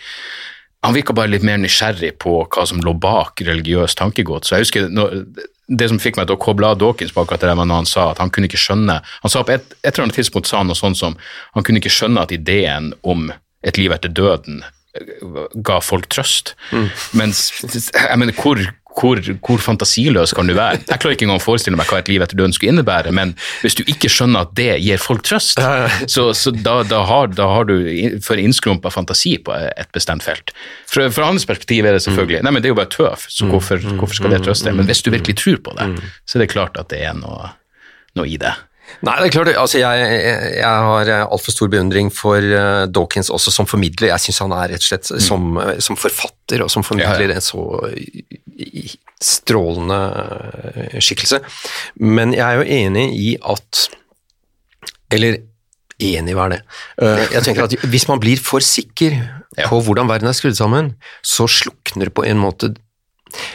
han 0.80 0.96
virka 0.96 1.12
bare 1.12 1.28
litt 1.28 1.44
mer 1.44 1.58
nysgjerrig 1.60 2.14
på 2.22 2.38
hva 2.46 2.64
som 2.68 2.80
lå 2.80 2.94
bak 2.96 3.42
religiøst 3.44 3.98
tankegodt. 4.00 4.48
Så 4.48 4.56
jeg 4.56 4.64
husker 4.64 4.86
når, 4.88 5.26
Det 5.70 5.86
som 5.90 6.00
fikk 6.02 6.18
meg 6.18 6.26
til 6.26 6.34
å 6.34 6.42
koble 6.42 6.66
av 6.66 6.80
Dawkins 6.80 7.12
på 7.14 7.22
akkurat 7.22 7.44
det 7.44 7.52
der 7.52 7.60
når 7.60 7.82
han 7.82 7.88
sa 7.88 8.08
at 8.10 8.18
han 8.18 8.32
kunne 8.34 8.48
ikke 8.50 8.58
skjønne 8.58 8.96
Han 9.06 9.30
sa 9.30 9.44
på 9.46 9.54
et, 9.54 9.76
et 9.84 9.92
eller 9.92 10.08
annet 10.08 10.18
tidspunkt 10.18 10.50
sa 10.50 10.58
han 10.58 10.70
noe 10.70 10.78
sånt 10.78 10.98
som 10.98 11.14
han 11.54 11.66
kunne 11.66 11.78
ikke 11.78 11.92
skjønne 11.94 12.24
at 12.26 12.34
ideen 12.34 12.90
om 13.06 13.30
et 13.62 13.78
liv 13.78 13.92
etter 13.94 14.10
døden 14.10 14.64
eh, 14.64 15.14
ga 15.54 15.78
folk 15.84 16.08
trøst. 16.10 16.54
Mens 17.16 17.50
jeg 17.62 18.18
mener, 18.18 18.34
hvor, 18.34 18.58
hvor, 18.98 19.20
hvor 19.46 19.60
fantasiløs 19.62 20.32
kan 20.36 20.48
du 20.50 20.54
være? 20.56 20.80
Jeg 20.82 21.00
klarer 21.00 21.14
ikke 21.16 21.26
engang 21.26 21.40
å 21.40 21.44
forestille 21.44 21.78
meg 21.78 21.88
hva 21.90 22.00
et 22.02 22.10
liv 22.10 22.24
etter 22.24 22.38
døden 22.38 22.54
skulle 22.56 22.74
innebære, 22.74 23.12
men 23.16 23.34
hvis 23.62 23.78
du 23.78 23.84
ikke 23.86 24.10
skjønner 24.12 24.46
at 24.46 24.54
det 24.58 24.70
gir 24.82 25.00
folk 25.02 25.22
trøst, 25.26 25.60
så, 26.10 26.26
så 26.36 26.52
da, 26.54 26.80
da, 26.88 27.02
har, 27.08 27.30
da 27.36 27.48
har 27.54 27.68
du 27.70 27.76
for 28.24 28.40
innskrumpa 28.40 28.92
fantasi 28.92 29.36
på 29.46 29.54
et 29.54 29.92
bestemt 29.96 30.26
felt. 30.26 30.54
Fra, 30.90 31.06
fra 31.14 31.30
hans 31.30 31.46
perspektiv 31.48 31.86
er 31.86 31.96
det 31.96 32.04
selvfølgelig 32.06 32.42
Nei, 32.44 32.54
men 32.54 32.62
det 32.62 32.70
er 32.70 32.74
jo 32.74 32.80
bare 32.80 32.92
tøv, 32.92 33.28
så 33.30 33.46
hvorfor, 33.50 33.82
hvorfor 34.00 34.16
skal 34.16 34.34
det 34.34 34.42
trøste? 34.46 34.72
Men 34.74 34.88
hvis 34.88 35.04
du 35.06 35.12
virkelig 35.12 35.38
tror 35.40 35.62
på 35.64 35.76
det, 35.78 35.88
så 36.26 36.38
er 36.38 36.44
det 36.44 36.52
klart 36.52 36.78
at 36.80 36.90
det 36.92 37.02
er 37.06 37.16
noe, 37.18 37.52
noe 38.18 38.28
i 38.28 38.38
det. 38.40 38.52
Nei, 39.06 39.14
det 39.20 39.28
er 39.28 39.34
klart, 39.34 39.50
altså 39.56 39.80
jeg, 39.80 40.08
jeg, 40.58 40.86
har 40.86 41.10
altfor 41.22 41.54
stor 41.54 41.70
beundring 41.72 42.10
for 42.14 42.44
eh, 42.44 42.86
Dawkins 42.92 43.30
også 43.32 43.52
som 43.54 43.68
formidler. 43.70 44.10
Jeg 44.12 44.26
syns 44.26 44.42
han 44.44 44.54
er 44.56 44.74
rett 44.74 44.84
og 44.84 44.88
slett 44.90 45.10
som, 45.24 45.52
eh, 45.62 45.78
som 45.82 45.98
forfatter 45.98 46.64
og 46.64 46.72
som 46.72 46.84
formidler 46.86 47.30
Ja, 47.30 47.36
ja. 47.36 47.40
en 47.40 47.44
så 47.44 47.64
strålende 49.20 50.00
eh, 50.74 50.98
skikkelse. 51.02 51.40
Men 52.00 52.34
jeg 52.36 52.44
er 52.46 52.60
jo 52.60 52.80
enig 52.80 53.06
i 53.16 53.30
at 53.40 53.86
Eller 55.10 55.40
enig, 56.00 56.34
hva 56.36 56.46
er 56.48 56.54
det? 56.54 56.60
Eh, 57.02 57.24
Jeg 57.36 57.44
tenker 57.44 57.66
at 57.66 57.88
Hvis 57.92 58.08
man 58.08 58.22
blir 58.22 58.40
for 58.40 58.64
sikker 58.64 59.18
på 59.66 59.80
hvordan 59.84 60.08
verden 60.08 60.30
er 60.30 60.36
skrudd 60.36 60.56
sammen, 60.56 60.94
så 61.26 61.48
slukner 61.50 62.08
det 62.08 62.14
på 62.16 62.24
en 62.24 62.38
måte 62.40 62.70
eh, 62.70 63.48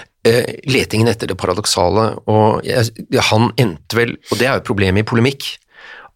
letingen 0.69 1.11
etter 1.11 1.29
det 1.29 1.37
paradoksale, 1.37 2.07
og 2.31 2.65
han 3.29 3.51
endte 3.61 3.97
vel, 3.97 4.15
og 4.31 4.39
det 4.41 4.49
er 4.49 4.59
jo 4.59 4.65
problemet 4.71 5.05
i 5.05 5.07
polemikk, 5.07 5.51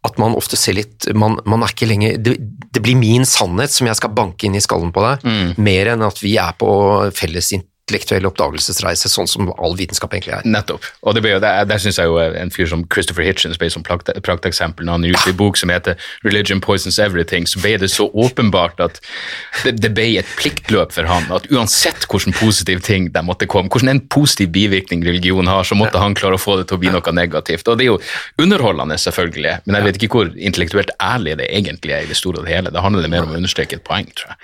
at 0.07 0.16
man 0.16 0.32
ofte 0.39 0.55
ser 0.55 0.78
litt 0.78 1.10
Man, 1.12 1.34
man 1.43 1.60
er 1.66 1.74
ikke 1.74 1.89
lenger 1.89 2.14
det, 2.24 2.38
det 2.72 2.80
blir 2.86 2.95
min 2.95 3.26
sannhet 3.28 3.74
som 3.74 3.89
jeg 3.89 3.99
skal 3.99 4.14
banke 4.16 4.47
inn 4.47 4.55
i 4.55 4.62
skallen 4.64 4.93
på 4.95 5.03
deg, 5.03 5.26
mer 5.60 5.91
enn 5.91 6.05
at 6.07 6.22
vi 6.24 6.38
er 6.39 6.55
på 6.55 6.70
felles 7.12 7.51
intellektuell 7.89 8.27
oppdagelsesreise, 8.29 9.09
sånn 9.09 9.27
som 9.29 9.49
all 9.57 9.75
vitenskap 9.77 10.13
egentlig 10.13 10.35
er. 10.37 10.45
Nettopp. 10.45 10.85
Og 11.03 11.15
det 11.15 11.23
jo- 11.23 11.39
der, 11.39 11.65
der 11.65 11.77
syns 11.77 11.97
jeg 11.97 12.05
jo 12.05 12.17
en 12.19 12.49
fyr 12.49 12.67
som 12.67 12.85
Christopher 12.93 13.23
Hitchens 13.23 13.57
ble 13.57 13.69
som 13.69 13.83
prakt- 13.83 14.11
prakteksempel 14.21 14.85
når 14.85 14.91
han 14.91 15.03
gjorde 15.03 15.21
ut 15.21 15.27
en 15.27 15.37
bok 15.37 15.57
som 15.57 15.69
heter 15.69 15.95
'Religion 16.23 16.61
Poisons 16.61 16.99
Everything', 16.99 17.47
så 17.47 17.61
ble 17.61 17.77
det 17.77 17.89
så 17.89 18.09
åpenbart 18.13 18.79
at 18.79 18.99
det, 19.63 19.81
det 19.81 19.93
ble 19.93 20.17
et 20.19 20.25
pliktløp 20.37 20.91
for 20.91 21.03
han. 21.05 21.23
At 21.31 21.47
uansett 21.51 22.05
hvilken 22.07 22.33
positiv 22.33 22.81
ting 22.81 23.11
de 23.11 23.21
måtte 23.21 23.47
komme, 23.47 23.69
hvordan 23.69 23.89
en 23.89 24.07
positiv 24.07 24.49
bivirkning 24.51 25.03
religion 25.05 25.47
har, 25.47 25.63
så 25.63 25.75
måtte 25.75 25.99
han 25.99 26.15
klare 26.15 26.35
å 26.35 26.39
få 26.41 26.57
det 26.57 26.67
til 26.67 26.77
å 26.77 26.79
bli 26.79 26.89
noe 26.89 27.13
negativt. 27.13 27.67
Og 27.67 27.77
det 27.77 27.85
er 27.85 27.93
jo 27.93 27.99
underholdende, 28.39 28.97
selvfølgelig, 28.97 29.61
men 29.65 29.75
jeg 29.75 29.83
vet 29.83 29.97
ikke 30.03 30.09
hvor 30.13 30.33
intellektuelt 30.37 30.91
ærlig 31.01 31.37
det 31.37 31.49
egentlig 31.49 31.91
er 31.93 32.03
i 32.03 32.11
det 32.11 32.17
store 32.17 32.39
og 32.39 32.45
det 32.45 32.53
hele. 32.55 32.71
Det 32.71 32.81
handler 32.81 33.07
mer 33.09 33.23
om 33.23 33.33
å 33.33 33.37
understreke 33.37 33.73
et 33.73 33.83
poeng, 33.83 34.05
tror 34.15 34.35
jeg. 34.35 34.37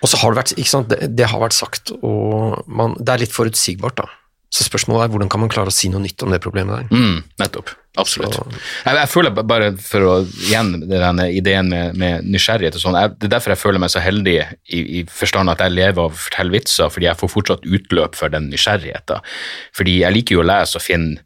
Og 0.00 0.10
så 0.10 0.20
har 0.20 0.32
det 0.32 0.42
vært, 0.42 0.54
ikke 0.56 0.72
sant, 0.72 0.90
det, 0.92 1.10
det 1.16 1.28
har 1.30 1.42
vært 1.42 1.56
sagt, 1.56 1.94
og 2.00 2.64
man, 2.70 2.96
det 3.00 3.14
er 3.14 3.24
litt 3.24 3.36
forutsigbart, 3.36 4.02
da. 4.02 4.08
Så 4.50 4.64
spørsmålet 4.66 5.04
er 5.04 5.12
hvordan 5.12 5.28
kan 5.30 5.38
man 5.44 5.50
klare 5.52 5.70
å 5.70 5.74
si 5.74 5.86
noe 5.92 6.02
nytt 6.02 6.24
om 6.26 6.32
det 6.34 6.40
problemet 6.42 6.80
der? 6.80 6.88
Mm, 6.90 7.20
nettopp. 7.38 7.70
Absolutt. 7.98 8.34
Jeg, 8.82 8.96
jeg 8.98 9.10
føler 9.10 9.34
bare 9.46 9.70
for 9.82 10.06
å 10.06 10.14
igjen 10.46 10.72
denne 10.90 11.26
ideen 11.34 11.70
med, 11.70 11.96
med 11.98 12.26
nysgjerrighet 12.26 12.78
og 12.78 12.82
sånn, 12.82 12.98
det 13.18 13.28
er 13.28 13.32
derfor 13.36 13.54
jeg 13.54 13.62
føler 13.62 13.82
meg 13.82 13.92
så 13.94 14.02
heldig 14.02 14.36
i, 14.40 14.80
i 14.80 15.04
forstand 15.10 15.50
at 15.54 15.62
jeg 15.62 15.74
lever 15.76 16.02
av 16.02 16.10
å 16.10 16.20
fortelle 16.26 16.54
vitser, 16.54 16.90
fordi 16.90 17.06
jeg 17.06 17.18
får 17.22 17.32
fortsatt 17.34 17.66
utløp 17.66 18.18
for 18.18 18.34
den 18.34 18.50
nysgjerrigheten. 18.50 19.30
Fordi 19.78 19.96
jeg 20.02 20.18
liker 20.18 20.38
jo 20.38 20.44
å 20.44 20.48
lese 20.50 20.78
og 20.78 20.86
finne 20.86 21.22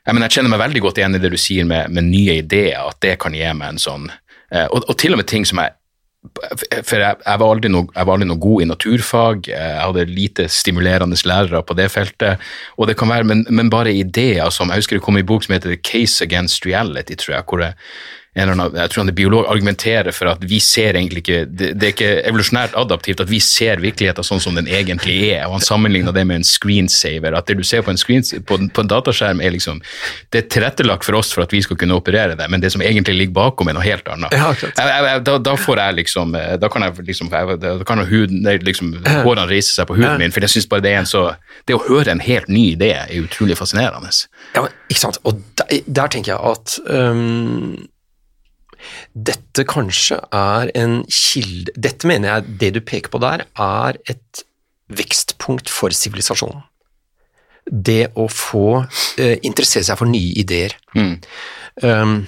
jeg, 0.00 0.14
mener, 0.14 0.26
jeg 0.26 0.38
kjenner 0.38 0.54
meg 0.54 0.62
veldig 0.62 0.80
godt 0.86 0.98
igjen 0.98 1.18
i 1.18 1.20
det 1.22 1.30
du 1.34 1.38
sier 1.38 1.66
med, 1.68 1.90
med 1.92 2.06
nye 2.08 2.38
ideer, 2.40 2.80
at 2.86 3.02
det 3.04 3.18
kan 3.22 3.34
gi 3.36 3.50
meg 3.54 3.74
en 3.74 3.82
sånn 3.82 4.08
eh, 4.08 4.66
og, 4.70 4.86
og 4.86 4.96
til 4.98 5.14
og 5.14 5.20
med 5.20 5.28
ting 5.30 5.44
som 5.46 5.60
jeg 5.62 5.76
for 6.20 7.00
jeg, 7.00 7.16
jeg, 7.24 7.40
var 7.40 7.60
noe, 7.72 7.88
jeg 7.94 8.06
var 8.06 8.12
aldri 8.12 8.28
noe 8.28 8.40
god 8.40 8.62
i 8.62 8.68
naturfag, 8.68 9.48
jeg 9.48 9.78
hadde 9.80 10.04
lite 10.10 10.48
stimulerende 10.52 11.16
lærere 11.24 11.62
på 11.64 11.76
det 11.78 11.88
feltet, 11.92 12.42
og 12.76 12.90
det 12.90 12.98
kan 13.00 13.08
være, 13.08 13.24
men, 13.24 13.46
men 13.48 13.72
bare 13.72 13.94
ideer 13.96 14.52
som, 14.52 14.68
jeg 14.68 14.84
husker 14.84 14.98
det 14.98 15.04
kom 15.06 15.16
en 15.16 15.28
bok 15.28 15.46
som 15.46 15.56
heter 15.56 15.72
The 15.72 15.80
Case 15.80 16.24
Against 16.24 16.68
Reality, 16.68 17.16
tror 17.16 17.38
jeg, 17.38 17.46
hvor 17.48 17.64
jeg, 17.64 17.78
annen, 18.38 18.76
jeg 18.76 18.90
tror 18.92 19.02
han 19.02 19.10
er 19.10 19.16
biolog, 19.16 19.46
argumenterer 19.50 20.14
for 20.14 20.30
at 20.30 20.44
vi 20.46 20.60
ser 20.62 20.94
egentlig 20.94 21.24
ikke 21.24 21.38
Det, 21.50 21.72
det 21.74 21.86
er 21.86 21.94
ikke 21.94 22.10
evolusjonært 22.30 22.76
adaptivt 22.78 23.20
at 23.24 23.30
vi 23.30 23.40
ser 23.42 23.82
virkeligheten 23.82 24.26
sånn 24.26 24.42
som 24.42 24.54
den 24.54 24.68
egentlig 24.70 25.16
er. 25.32 25.48
og 25.48 25.58
Han 25.58 25.66
sammenligner 25.66 26.14
det 26.14 26.24
med 26.28 26.40
en 26.40 26.46
screensaver. 26.46 27.34
At 27.34 27.50
det 27.50 27.58
du 27.58 27.64
ser 27.66 27.82
på 27.82 27.90
en, 27.90 27.98
screen, 27.98 28.22
på, 28.46 28.58
på 28.70 28.84
en 28.84 28.90
dataskjerm, 28.90 29.42
er 29.42 29.54
liksom 29.56 29.82
Det 30.30 30.44
er 30.44 30.48
tilrettelagt 30.54 31.04
for 31.04 31.18
oss 31.18 31.32
for 31.34 31.42
at 31.42 31.52
vi 31.52 31.62
skal 31.66 31.78
kunne 31.80 31.98
operere 31.98 32.38
det, 32.38 32.46
men 32.50 32.62
det 32.62 32.72
som 32.72 32.82
egentlig 32.82 33.16
ligger 33.18 33.34
bakom, 33.40 33.68
er 33.68 33.78
noe 33.78 33.86
helt 33.86 34.06
annet. 34.08 34.34
Ja. 34.36 34.54
Jeg, 34.62 35.04
jeg, 35.10 35.24
da, 35.26 35.38
da 35.50 35.56
får 35.58 35.82
jeg 35.82 35.98
liksom 36.00 36.34
Da 36.62 36.70
kan 36.70 36.86
jeg 36.86 37.06
liksom, 37.10 37.30
da 37.60 37.76
kan 37.86 38.04
huden, 38.06 38.46
liksom 38.62 38.94
hårene 39.04 39.48
reise 39.50 39.74
seg 39.74 39.90
på 39.90 39.98
huden 39.98 40.20
min, 40.22 40.32
for 40.32 40.46
jeg 40.46 40.54
synes 40.54 40.70
bare 40.70 40.86
det 40.86 40.94
er 40.94 41.02
en 41.02 41.10
så 41.10 41.32
Det 41.66 41.74
å 41.76 41.82
høre 41.88 42.14
en 42.14 42.22
helt 42.22 42.48
ny 42.48 42.70
idé 42.76 42.94
er 42.94 43.10
utrolig 43.20 43.58
fascinerende. 43.58 44.10
Ja, 44.54 44.62
men, 44.64 44.72
ikke 44.90 45.02
sant. 45.02 45.18
Og 45.26 45.40
der, 45.58 45.80
der 45.86 46.12
tenker 46.12 46.36
jeg 46.36 46.54
at 46.54 46.78
øhm, 46.86 47.90
dette 49.14 49.64
kanskje 49.68 50.18
er 50.34 50.72
en 50.78 51.00
kilde 51.06 51.74
Dette 51.76 52.08
mener 52.08 52.34
jeg, 52.34 52.56
det 52.62 52.72
du 52.76 52.80
peker 52.84 53.12
på 53.12 53.20
der, 53.22 53.46
er 53.58 54.00
et 54.10 54.44
vekstpunkt 54.90 55.70
for 55.70 55.94
sivilisasjonen. 55.94 56.64
Det 57.70 58.10
å 58.18 58.26
få 58.32 58.82
eh, 59.20 59.36
interessere 59.46 59.86
seg 59.86 59.98
for 60.00 60.10
nye 60.10 60.32
ideer. 60.40 60.74
Um, 60.96 62.24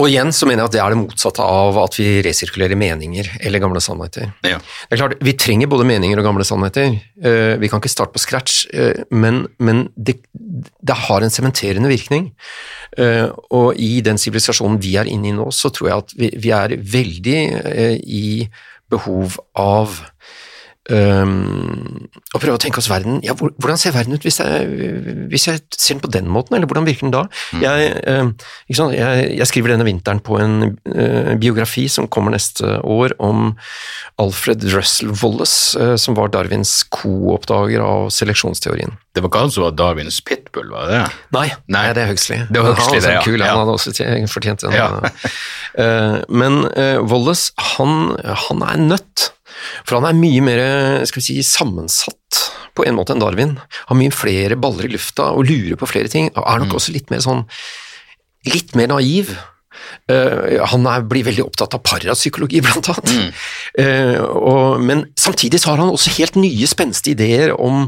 og 0.00 0.08
igjen 0.08 0.32
så 0.34 0.48
mener 0.48 0.64
jeg 0.64 0.70
at 0.70 0.74
det 0.74 0.80
er 0.82 0.94
det 0.94 1.00
motsatte 1.02 1.44
av 1.44 1.78
at 1.82 1.98
vi 2.00 2.08
resirkulerer 2.24 2.78
meninger 2.78 3.28
eller 3.40 3.62
gamle 3.62 3.82
sannheter. 3.84 4.30
Ja. 4.46 4.58
Det 4.60 4.96
er 4.96 5.02
klart, 5.02 5.16
Vi 5.20 5.36
trenger 5.36 5.70
både 5.70 5.86
meninger 5.88 6.20
og 6.20 6.26
gamle 6.26 6.46
sannheter. 6.48 6.96
Eh, 7.22 7.54
vi 7.60 7.68
kan 7.68 7.82
ikke 7.82 7.92
starte 7.92 8.14
på 8.16 8.22
scratch, 8.22 8.64
eh, 8.72 9.04
men, 9.10 9.44
men 9.58 9.88
det, 9.96 10.16
det 10.32 10.96
har 11.06 11.22
en 11.22 11.34
sementerende 11.34 11.92
virkning. 11.92 12.30
Eh, 12.96 13.28
og 13.50 13.76
i 13.76 14.00
den 14.04 14.18
sivilisasjonen 14.20 14.80
vi 14.82 14.96
er 15.00 15.10
inne 15.10 15.30
i 15.30 15.36
nå, 15.36 15.50
så 15.52 15.72
tror 15.74 15.90
jeg 15.90 16.04
at 16.06 16.16
vi, 16.16 16.32
vi 16.48 16.54
er 16.56 16.76
veldig 16.80 17.38
i 18.00 18.24
behov 18.90 19.36
av 19.58 20.00
Um, 20.88 22.06
og 22.32 22.40
prøve 22.40 22.56
å 22.56 22.60
tenke 22.60 22.80
oss 22.80 22.86
verden 22.88 23.18
ja, 23.20 23.34
Hvordan 23.36 23.76
ser 23.78 23.92
verden 23.92 24.16
ut 24.16 24.24
hvis 24.24 24.38
jeg, 24.40 24.68
hvis 25.28 25.44
jeg 25.44 25.60
ser 25.76 25.98
den 25.98 26.00
på 26.00 26.08
den 26.14 26.30
måten, 26.32 26.56
eller 26.56 26.64
hvordan 26.70 26.86
virker 26.88 27.04
den 27.04 27.12
da? 27.12 27.20
Jeg, 27.60 27.90
um, 28.08 28.30
ikke 28.64 28.78
sant? 28.78 28.94
Jeg, 28.96 29.26
jeg 29.36 29.48
skriver 29.50 29.74
denne 29.74 29.84
vinteren 29.84 30.22
på 30.24 30.38
en 30.40 30.54
uh, 30.88 31.34
biografi 31.38 31.84
som 31.92 32.08
kommer 32.08 32.32
neste 32.32 32.78
år 32.80 33.12
om 33.20 33.50
Alfred 34.24 34.64
Russell 34.72 35.12
Wallace, 35.20 35.76
uh, 35.76 35.98
som 36.00 36.16
var 36.16 36.32
Darwins 36.32 36.72
co-oppdager 36.96 37.84
av 37.84 38.08
seleksjonsteorien. 38.16 38.96
Det 39.12 39.20
var 39.20 39.28
ikke 39.34 39.42
han 39.44 39.52
som 39.52 39.66
var 39.66 39.76
Darwins 39.76 40.22
pitbull, 40.24 40.70
var 40.72 40.88
det? 40.88 41.02
Nei, 41.36 41.48
Nei. 41.68 41.84
det 41.92 42.06
er 42.06 42.14
Huxley. 42.14 42.46
Det 42.48 42.64
var 42.64 42.72
Huxley, 42.72 43.02
han, 43.02 43.04
det, 43.04 43.18
ja. 43.18 43.26
Kul, 43.28 43.36
Ja. 43.44 43.52
han 43.52 43.66
hadde 43.66 43.76
også 43.76 43.92
fortjent. 44.32 44.64
Ja. 44.72 44.88
Eh, 45.76 46.16
men 46.32 46.62
Wallace, 47.10 47.50
han, 47.76 48.14
han 48.46 48.64
er 48.64 48.80
nødt, 48.94 49.28
for 49.84 49.98
han 49.98 50.08
er 50.10 50.18
mye 50.18 50.44
mer 50.44 50.64
skal 51.08 51.22
vi 51.22 51.26
si, 51.28 51.38
sammensatt 51.46 52.40
på 52.76 52.86
en 52.86 52.96
måte 52.96 53.14
enn 53.14 53.22
Darwin. 53.22 53.56
Har 53.90 53.98
mye 53.98 54.14
flere 54.14 54.58
baller 54.60 54.88
i 54.88 54.94
lufta 54.94 55.30
og 55.34 55.48
lurer 55.48 55.78
på 55.80 55.88
flere 55.90 56.10
ting, 56.12 56.30
og 56.36 56.44
er 56.44 56.62
nok 56.62 56.78
også 56.78 56.94
litt 56.96 57.10
mer 57.12 57.22
sånn 57.24 57.46
litt 58.48 58.76
mer 58.78 58.92
naiv. 58.94 59.34
Uh, 60.10 60.60
han 60.70 60.86
er, 60.90 61.04
blir 61.08 61.24
veldig 61.26 61.44
opptatt 61.44 61.74
av 61.76 61.82
parapsykologi, 61.86 62.60
blant 62.66 62.90
annet. 62.92 63.36
Eh, 63.80 64.18
og, 64.20 64.80
men 64.82 65.04
samtidig 65.18 65.62
så 65.62 65.72
har 65.72 65.82
han 65.82 65.92
også 65.92 66.14
helt 66.18 66.38
nye, 66.40 66.68
spenstige 66.70 67.16
ideer 67.16 67.54
om 67.54 67.86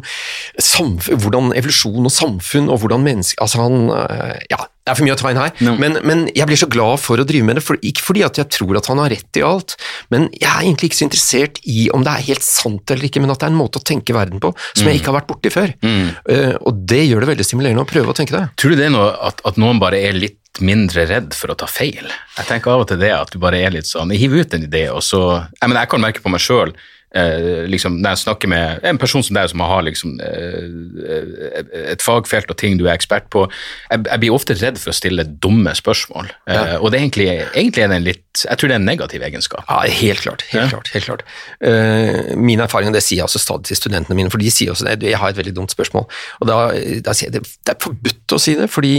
hvordan 0.57 1.53
evolusjon 1.59 2.09
og 2.09 2.15
samfunn 2.15 2.71
og 2.71 2.83
hvordan 2.83 3.05
mennesker 3.07 3.43
Altså, 3.43 3.65
han 3.65 3.91
uh, 3.91 4.39
Ja, 4.51 4.65
det 4.83 4.91
er 4.91 4.99
for 4.99 5.07
mye 5.07 5.15
å 5.15 5.19
ta 5.21 5.31
inn 5.31 5.39
her, 5.39 5.53
No. 5.63 5.77
men, 5.79 5.95
men 6.03 6.25
jeg 6.35 6.47
blir 6.51 6.59
så 6.59 6.67
glad 6.67 6.99
for 6.99 7.21
å 7.23 7.27
drive 7.29 7.47
med 7.47 7.57
det. 7.61 7.63
For, 7.63 7.79
ikke 7.87 8.03
fordi 8.03 8.25
at 8.27 8.41
jeg 8.41 8.49
tror 8.51 8.81
at 8.81 8.89
han 8.91 8.99
har 8.99 9.13
rett 9.15 9.39
i 9.39 9.45
alt, 9.47 9.77
men 10.11 10.29
jeg 10.35 10.49
er 10.51 10.65
egentlig 10.67 10.91
ikke 10.91 10.99
så 10.99 11.07
interessert 11.07 11.61
i 11.71 11.85
om 11.95 12.03
det 12.03 12.11
er 12.17 12.25
helt 12.33 12.43
sant 12.43 12.91
eller 12.91 13.07
ikke, 13.07 13.23
men 13.23 13.31
at 13.31 13.39
det 13.39 13.47
er 13.47 13.55
en 13.55 13.61
måte 13.61 13.79
å 13.79 13.87
tenke 13.87 14.17
verden 14.17 14.43
på 14.43 14.51
som 14.75 14.89
jeg 14.91 14.99
ikke 14.99 15.13
har 15.13 15.21
vært 15.21 15.31
borti 15.31 15.53
før. 15.55 15.75
Eh, 15.87 16.55
og 16.67 16.83
det 16.91 17.05
gjør 17.07 17.23
det 17.23 17.31
veldig 17.33 17.47
stimulerende 17.47 17.85
å 17.87 17.91
prøve 17.93 18.11
å 18.11 18.17
tenke 18.19 18.35
det. 18.35 18.43
Tror 18.59 18.75
du 18.75 18.81
det 18.83 18.89
er 18.91 18.95
noe 18.97 19.13
at, 19.31 19.39
at 19.47 19.61
noen 19.63 19.79
bare 19.83 20.01
er 20.03 20.19
litt 20.19 20.39
mindre 20.61 21.07
redd 21.09 21.33
for 21.39 21.55
å 21.55 21.57
ta 21.63 21.69
feil? 21.71 22.11
Jeg 22.37 22.49
tenker 22.51 22.75
av 22.75 22.83
og 22.83 22.91
til 22.91 22.99
det 23.01 23.13
at 23.15 23.31
du 23.33 23.39
bare 23.41 23.63
er 23.63 23.73
litt 23.79 23.87
sånn 23.89 24.11
hiver 24.13 24.43
ut 24.43 24.59
en 24.59 24.67
idé, 24.67 24.89
og 24.93 25.01
så 25.07 25.23
Jeg, 25.47 25.69
mener, 25.71 25.85
jeg 25.87 25.93
kan 25.95 26.03
merke 26.03 26.21
på 26.27 26.33
meg 26.35 26.43
sjøl 26.45 26.75
eh, 27.15 27.65
liksom, 27.71 27.99
når 28.03 28.15
jeg 28.15 28.23
snakker 28.25 28.51
med 28.53 28.85
en 28.89 28.99
person 29.01 29.25
som 29.25 29.37
deg 29.37 29.51
som 29.53 29.63
har 29.65 29.85
liksom, 29.87 30.15
eh, 30.23 31.93
et 31.93 32.05
fagfelt 32.05 32.51
og 32.51 32.59
ting 32.61 32.79
du 32.81 32.87
er 32.87 32.95
ekspert 32.95 33.29
på 33.33 33.45
Jeg, 33.91 34.05
jeg 34.07 34.21
blir 34.23 34.35
ofte 34.35 34.57
redd 34.59 34.81
for 34.81 34.93
å 34.93 34.97
stille 34.97 35.25
dumme 35.45 35.75
spørsmål. 35.77 36.31
Eh, 36.49 36.77
og 36.81 36.91
det 36.93 36.99
er 36.99 37.05
egentlig, 37.07 37.29
egentlig 37.55 37.85
er 37.85 37.93
det 37.93 37.99
en 37.99 38.07
litt 38.07 38.45
Jeg 38.47 38.59
tror 38.59 38.71
det 38.71 38.77
er 38.77 38.81
en 38.81 38.89
negativ 38.89 39.23
egenskap. 39.23 39.65
Ja, 39.69 39.83
helt 40.03 40.25
klart. 40.25 40.47
helt 40.51 40.63
Ja. 40.63 40.69
klart, 40.73 40.93
helt 40.95 41.05
klart. 41.05 41.27
Eh, 41.61 42.37
min 42.37 42.61
erfaring, 42.61 42.89
og 42.89 42.95
det 42.97 43.05
sier 43.05 43.23
jeg 43.23 43.29
også 43.29 43.43
stadig 43.43 43.69
til 43.71 43.77
studentene 43.77 44.17
mine, 44.17 44.31
for 44.33 44.39
de 44.43 44.51
sier 44.51 44.73
også 44.73 44.89
det, 44.89 45.03
jeg 45.03 45.19
har 45.21 45.29
et 45.29 45.37
veldig 45.37 45.57
dumt 45.57 45.71
spørsmål, 45.75 46.09
og 46.41 46.49
da, 46.49 46.57
da 47.05 47.13
sier 47.13 47.29
jeg 47.31 47.41
det, 47.41 47.43
det 47.67 47.75
er 47.75 47.83
forbudt 47.83 48.37
å 48.37 48.41
si 48.41 48.57
det, 48.59 48.71
fordi 48.73 48.95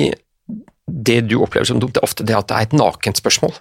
det 0.88 1.22
du 1.30 1.38
opplever 1.40 1.68
som 1.68 1.80
dumt, 1.80 1.94
det 1.96 2.02
er 2.02 2.08
ofte 2.08 2.26
det 2.28 2.36
at 2.36 2.50
det 2.50 2.56
er 2.58 2.68
et 2.68 2.76
nakent 2.76 3.20
spørsmål. 3.20 3.54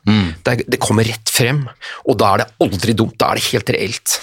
Det, 0.43 0.53
er, 0.53 0.63
det 0.75 0.81
kommer 0.83 1.07
rett 1.07 1.31
frem, 1.31 1.65
og 2.09 2.19
da 2.19 2.33
er 2.33 2.43
det 2.43 2.49
aldri 2.67 2.97
dumt, 2.99 3.15
da 3.21 3.31
er 3.31 3.39
det 3.39 3.49
helt 3.53 3.75
reelt. 3.77 4.15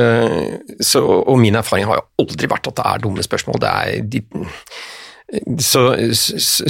Eh, 0.00 0.52
så, 0.80 1.04
og 1.04 1.40
min 1.42 1.60
erfaring 1.60 1.88
har 1.90 2.00
jo 2.00 2.24
aldri 2.24 2.48
vært 2.50 2.70
at 2.72 2.78
det 2.80 2.86
er 2.90 3.04
dumme 3.04 3.26
spørsmål, 3.26 3.60
det 3.60 3.72
er 3.72 4.06
de, 4.14 4.22
så, 5.60 5.88
så 6.14 6.64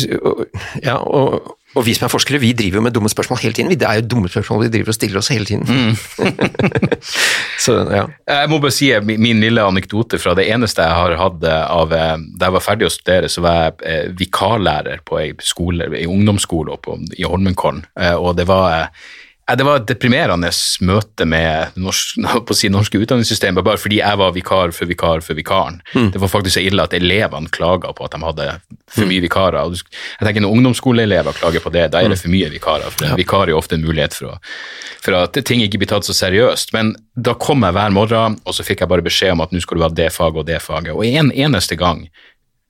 ja, 0.83 0.97
og, 0.97 1.55
og 1.75 1.85
vi 1.87 1.95
som 1.97 2.07
er 2.07 2.13
forskere, 2.13 2.39
vi 2.43 2.53
driver 2.57 2.79
jo 2.79 2.85
med 2.87 2.95
dumme 2.95 3.11
spørsmål 3.11 3.41
hele 3.43 3.57
tiden. 3.57 3.73
Det 3.75 3.87
er 3.89 3.99
jo 3.99 4.07
dumme 4.13 4.31
spørsmål 4.31 4.65
vi 4.65 4.71
driver 4.77 4.93
og 4.93 4.97
stiller 4.97 5.19
oss 5.19 5.31
hele 5.35 5.49
tiden. 5.49 5.97
så 7.65 7.77
ja. 7.91 8.05
Jeg 8.31 8.51
må 8.53 8.61
bare 8.63 8.75
si 8.75 8.93
eh, 8.95 9.03
min 9.03 9.43
lille 9.43 9.63
anekdote 9.63 10.21
fra 10.23 10.37
det 10.39 10.47
eneste 10.55 10.87
jeg 10.87 11.01
har 11.01 11.17
hatt 11.19 11.43
eh, 11.49 11.65
av 11.75 11.93
eh, 11.95 12.15
Da 12.39 12.49
jeg 12.49 12.57
var 12.57 12.65
ferdig 12.65 12.89
å 12.89 12.95
studere, 12.95 13.31
så 13.33 13.43
var 13.45 13.75
jeg 13.83 14.15
vikarlærer 14.21 15.03
på 15.07 15.19
ei 15.21 15.33
skole, 15.43 15.91
ei 15.97 16.07
ungdomsskole 16.11 16.75
oppe 16.77 16.99
i 17.19 17.27
Holmenkollen, 17.27 17.85
og 18.19 18.35
det 18.39 18.47
var 18.49 18.91
det 19.45 19.65
var 19.67 19.81
et 19.81 19.89
deprimerende 19.89 20.49
møte 20.89 21.27
med 21.29 21.77
norsk, 21.77 22.21
på 22.49 22.57
si, 22.57 22.71
norske 22.73 23.01
utdanningssystem, 23.01 23.59
bare 23.61 23.81
fordi 23.81 24.01
jeg 24.01 24.21
var 24.21 24.33
vikar 24.37 24.73
for 24.77 24.89
vikar 24.89 25.25
for 25.25 25.37
vikaren. 25.37 25.81
Det 25.93 26.21
var 26.23 26.33
faktisk 26.33 26.57
så 26.57 26.65
ille 26.65 26.85
at 26.85 26.97
elevene 26.97 27.53
klaga 27.53 27.93
på 27.93 28.07
at 28.07 28.17
de 28.17 28.23
hadde 28.25 28.49
for 28.95 29.11
mye 29.11 29.23
vikarer. 29.25 29.61
Og 29.61 29.77
jeg 29.77 30.27
tenker 30.27 30.45
Når 30.45 30.57
ungdomsskoleelever 30.57 31.37
klager 31.37 31.65
på 31.65 31.73
det, 31.75 31.91
da 31.93 32.01
er 32.01 32.13
det 32.13 32.21
for 32.21 32.33
mye 32.33 32.49
vikarer. 32.53 32.91
for 32.91 33.07
En 33.09 33.19
vikar 33.21 33.49
er 33.49 33.59
ofte 33.59 33.77
en 33.77 33.85
mulighet 33.85 34.17
for, 34.17 34.35
å, 34.35 34.39
for 35.05 35.19
at 35.19 35.39
ting 35.45 35.63
ikke 35.65 35.83
blir 35.83 35.93
tatt 35.93 36.09
så 36.09 36.17
seriøst. 36.17 36.73
Men 36.77 36.95
da 37.15 37.35
kom 37.35 37.65
jeg 37.67 37.77
hver 37.77 37.95
morgen, 37.95 38.39
og 38.45 38.57
så 38.57 38.65
fikk 38.67 38.85
jeg 38.85 38.93
bare 38.93 39.05
beskjed 39.05 39.37
om 39.37 39.45
at 39.45 39.53
nå 39.53 39.61
skal 39.61 39.79
du 39.79 39.85
ha 39.87 39.93
det 39.93 40.11
faget 40.15 40.41
og 40.45 40.49
det 40.49 40.61
faget. 40.65 40.95
Og 40.95 41.05
en 41.05 41.33
eneste 41.33 41.77
gang 41.77 42.07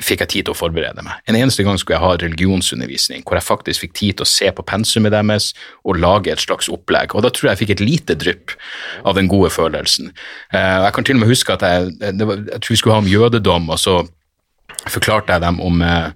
fikk 0.02 0.24
jeg 0.24 0.30
tid 0.32 0.46
til 0.46 0.54
å 0.54 0.58
forberede 0.58 1.04
meg. 1.06 1.20
En 1.30 1.36
eneste 1.38 1.62
gang 1.62 1.78
skulle 1.78 1.96
jeg 2.00 2.02
ha 2.02 2.16
religionsundervisning, 2.18 3.22
hvor 3.22 3.38
jeg 3.38 3.46
faktisk 3.46 3.84
fikk 3.84 3.94
tid 3.94 4.16
til 4.18 4.26
å 4.26 4.28
se 4.28 4.50
på 4.50 4.64
pensumet 4.66 5.14
deres 5.14 5.52
og 5.86 6.00
lage 6.02 6.32
et 6.32 6.42
slags 6.42 6.68
opplegg. 6.72 7.14
Og 7.14 7.22
da 7.22 7.30
tror 7.30 7.48
jeg 7.48 7.54
jeg 7.54 7.62
fikk 7.62 7.74
et 7.76 7.84
lite 7.84 8.16
drypp 8.18 8.56
av 9.06 9.14
den 9.14 9.30
gode 9.30 9.52
følelsen. 9.54 10.10
Eh, 10.52 10.82
Jeg 10.84 10.92
kan 10.96 11.04
til 11.04 11.16
og 11.16 11.22
med 11.22 11.30
huske 11.30 11.54
at 11.54 11.62
jeg, 11.62 11.94
jeg 12.02 12.18
tror 12.18 12.74
vi 12.74 12.76
skulle 12.76 12.98
ha 12.98 13.04
om 13.04 13.12
jødedom, 13.12 13.70
og 13.70 13.78
så 13.78 14.00
forklarte 14.90 15.32
jeg 15.32 15.44
dem 15.46 15.60
om 15.62 15.82
eh, 15.82 16.10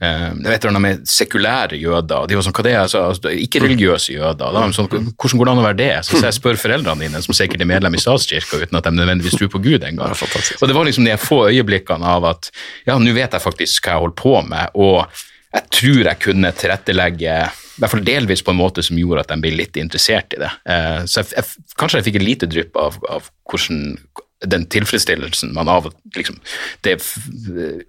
eh, 0.00 0.26
jeg 0.30 0.48
vet 0.48 0.66
ikke, 0.66 0.82
med 0.82 1.06
sekulære 1.08 1.78
jøder, 1.80 2.26
de 2.28 2.38
var 2.38 2.46
sånn, 2.46 2.56
hva 2.56 2.66
det 2.66 2.74
er, 2.74 2.80
altså, 2.82 3.02
altså, 3.12 3.32
ikke 3.46 3.62
religiøse 3.64 4.14
jøder. 4.16 4.56
Da 4.56 4.66
sånn, 4.76 4.90
hvordan 4.90 5.40
går 5.40 5.48
det 5.48 5.54
an 5.54 5.62
å 5.62 5.66
være 5.66 5.80
det? 5.80 5.90
Så, 6.08 6.20
jeg 6.24 6.36
spør 6.36 6.60
foreldrene 6.60 7.06
dine, 7.06 7.22
som 7.24 7.36
sikkert 7.36 7.64
er 7.64 7.70
medlem 7.70 7.96
i 7.96 8.02
statskirka, 8.02 8.62
uten 8.64 8.80
at 8.80 8.88
de 8.88 8.94
nødvendigvis 8.96 9.38
tror 9.38 9.52
på 9.52 9.62
Gud 9.64 9.86
engang. 9.86 10.14
Og 10.14 10.70
det 10.70 10.76
var 10.76 10.88
liksom 10.88 11.08
de 11.08 11.18
få 11.20 11.42
øyeblikkene 11.50 12.14
av 12.18 12.28
at, 12.32 12.52
ja, 12.88 12.98
nå 12.98 13.16
vet 13.16 13.36
jeg 13.36 13.44
faktisk 13.44 13.86
hva 13.86 13.96
jeg 13.96 14.04
holder 14.06 14.20
på 14.20 14.36
med, 14.50 14.78
og 14.80 15.26
jeg 15.50 15.66
tror 15.74 16.04
jeg 16.06 16.22
kunne 16.22 16.52
tilrettelegge, 16.54 17.36
i 17.50 17.82
hvert 17.82 17.94
fall 17.94 18.04
delvis 18.06 18.42
på 18.46 18.52
en 18.52 18.60
måte 18.60 18.84
som 18.86 18.98
gjorde 18.98 19.24
at 19.24 19.32
de 19.32 19.40
ble 19.42 19.54
litt 19.56 19.78
interessert 19.80 20.36
i 20.36 20.42
det. 20.42 20.50
Eh, 20.70 21.00
så 21.10 21.22
jeg, 21.22 21.32
jeg, 21.34 21.70
kanskje 21.80 22.00
jeg 22.00 22.06
fikk 22.06 22.18
et 22.20 22.26
lite 22.26 22.48
drypp 22.50 22.78
av, 22.78 22.98
av 23.10 23.30
hvordan 23.50 23.80
den 24.46 24.64
tilfredsstillelsen 24.72 25.52
man 25.52 25.68
av 25.68 25.90
liksom, 26.16 26.38
det 26.86 26.98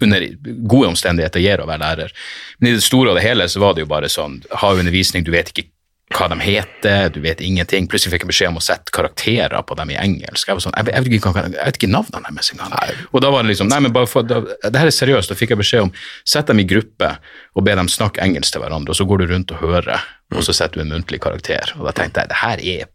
under 0.03 0.25
gode 0.67 0.89
omstendigheter 0.91 1.39
gir 1.43 1.61
å 1.63 1.67
være 1.69 1.83
lærer. 1.85 2.15
Men 2.59 2.73
i 2.73 2.79
det 2.79 2.83
store 2.85 3.13
og 3.13 3.19
det 3.19 3.23
hele 3.27 3.47
så 3.49 3.61
var 3.63 3.75
det 3.77 3.85
jo 3.85 3.91
bare 3.91 4.09
sånn, 4.11 4.41
ha 4.63 4.73
undervisning, 4.75 5.23
du 5.23 5.31
vet 5.31 5.53
ikke 5.53 5.69
hva 6.11 6.25
de 6.27 6.35
heter, 6.43 7.05
du 7.15 7.21
vet 7.23 7.39
ingenting. 7.39 7.85
Plutselig 7.87 8.11
fikk 8.17 8.25
jeg 8.25 8.31
beskjed 8.33 8.49
om 8.51 8.57
å 8.59 8.63
sette 8.65 8.91
karakterer 8.91 9.61
på 9.63 9.77
dem 9.79 9.93
i 9.93 9.95
engelsk. 9.95 10.43
Jeg, 10.49 10.57
var 10.57 10.65
sånn, 10.65 10.75
jeg, 10.75 10.89
vet- 10.89 10.97
jeg, 10.97 11.05
vet, 11.07 11.37
jeg 11.55 11.69
vet 11.69 11.79
ikke 11.79 11.87
navnene 11.93 12.33
deres 12.35 12.51
engang. 12.51 12.73
Og 13.15 13.23
da 13.23 13.29
var 13.31 13.45
det 13.47 13.53
liksom, 13.53 13.69
nei, 13.71 13.79
men 13.85 13.93
bare 13.95 14.09
for, 14.11 14.27
da, 14.27 14.41
det 14.43 14.75
her 14.75 14.91
er 14.91 14.97
seriøst. 14.97 15.31
Da 15.31 15.37
fikk 15.39 15.53
jeg 15.55 15.61
beskjed 15.63 15.85
om 15.87 15.93
sett 16.27 16.51
dem 16.51 16.59
i 16.59 16.67
gruppe 16.67 17.13
og 17.55 17.63
be 17.63 17.77
dem 17.79 17.87
snakke 17.87 18.19
engelsk 18.27 18.57
til 18.57 18.65
hverandre, 18.65 18.91
og 18.91 18.99
så 18.99 19.07
går 19.07 19.23
du 19.23 19.31
rundt 19.31 19.55
og 19.55 19.63
hører, 19.63 20.03
og 20.35 20.43
så 20.43 20.51
setter 20.59 20.81
du 20.81 20.83
en 20.83 20.91
muntlig 20.97 21.21
karakter. 21.23 21.71
Og 21.79 21.87
da 21.87 21.95
tenkte 21.95 22.25
jeg, 22.25 22.33
det 22.35 22.41
her 22.43 22.65
er 22.75 22.91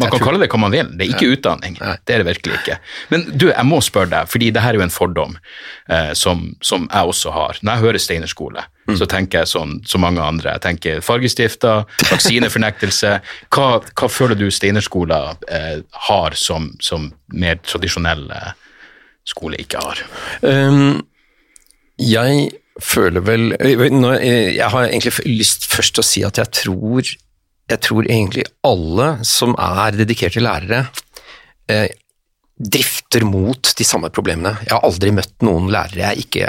man 0.00 0.10
kan 0.10 0.22
kalle 0.22 0.40
det 0.42 0.50
hva 0.52 0.60
man 0.60 0.74
vil, 0.74 0.90
det 0.96 1.06
er 1.06 1.14
ikke 1.14 1.36
utdanning. 1.36 1.78
Det 1.78 2.14
er 2.14 2.22
det 2.22 2.28
virkelig 2.28 2.58
ikke. 2.60 2.76
Men 3.12 3.26
du, 3.32 3.48
jeg 3.50 3.66
må 3.68 3.80
spørre 3.84 4.10
deg, 4.12 4.30
fordi 4.30 4.50
det 4.54 4.64
her 4.64 4.74
er 4.74 4.80
jo 4.80 4.86
en 4.86 4.94
fordom 4.94 5.36
eh, 5.88 6.12
som, 6.18 6.50
som 6.64 6.86
jeg 6.88 7.14
også 7.14 7.34
har. 7.34 7.60
Når 7.62 7.72
jeg 7.72 7.84
hører 7.86 8.04
Steinerskole, 8.04 8.64
så 8.98 9.06
tenker 9.10 9.42
jeg 9.42 9.50
sånn 9.52 9.76
som 9.86 10.02
mange 10.02 10.22
andre. 10.24 10.56
Jeg 10.56 10.64
tenker 10.64 11.04
fargestifter, 11.04 11.84
vaksinefornektelse. 12.10 13.12
Hva, 13.54 13.68
hva 13.82 14.08
føler 14.10 14.38
du 14.38 14.48
Steinerskolen 14.52 15.44
eh, 15.50 15.82
har 16.08 16.36
som, 16.38 16.72
som 16.82 17.10
mer 17.34 17.60
tradisjonelle 17.66 18.54
skoler 19.28 19.62
ikke 19.62 19.82
har? 19.84 20.02
Um, 20.42 21.00
jeg 22.00 22.50
føler 22.80 23.20
vel 23.24 23.50
eh, 23.60 24.56
Jeg 24.56 24.68
har 24.72 24.86
egentlig 24.86 25.12
lyst 25.26 25.66
først 25.68 25.96
til 25.96 26.04
å 26.04 26.06
si 26.06 26.22
at 26.26 26.40
jeg 26.40 26.52
tror, 26.62 27.10
jeg 27.70 27.80
tror 27.86 28.06
egentlig 28.10 28.44
alle 28.66 29.10
som 29.26 29.54
er 29.58 29.96
dedikerte 30.00 30.42
lærere, 30.42 30.84
eh, 31.70 31.88
drifter 32.60 33.24
mot 33.24 33.70
de 33.78 33.84
samme 33.88 34.10
problemene. 34.12 34.56
Jeg 34.66 34.74
har 34.76 34.84
aldri 34.84 35.12
møtt 35.16 35.36
noen 35.46 35.70
lærere 35.72 36.10
jeg 36.10 36.26
ikke 36.26 36.48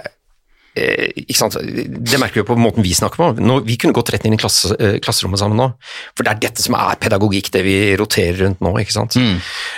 eh, 0.76 1.12
ikke 1.22 1.38
sant? 1.40 1.56
Det 1.62 2.20
merker 2.20 2.42
vi 2.42 2.48
på 2.50 2.58
måten 2.60 2.84
vi 2.84 2.92
snakker 2.96 3.20
på. 3.22 3.30
Nå, 3.44 3.62
vi 3.68 3.78
kunne 3.80 3.96
gått 3.96 4.12
rett 4.16 4.26
inn 4.28 4.36
i 4.36 4.40
klasse, 4.42 4.74
eh, 4.80 4.98
klasserommet 5.04 5.40
sammen 5.40 5.60
nå. 5.60 5.70
For 6.16 6.24
det 6.28 6.34
er 6.34 6.42
dette 6.48 6.66
som 6.66 6.76
er 6.80 7.00
pedagogikk, 7.00 7.52
det 7.56 7.64
vi 7.68 7.78
roterer 8.00 8.42
rundt 8.46 8.60
nå. 8.64 8.74
ikke 8.84 8.96
sant? 8.98 9.16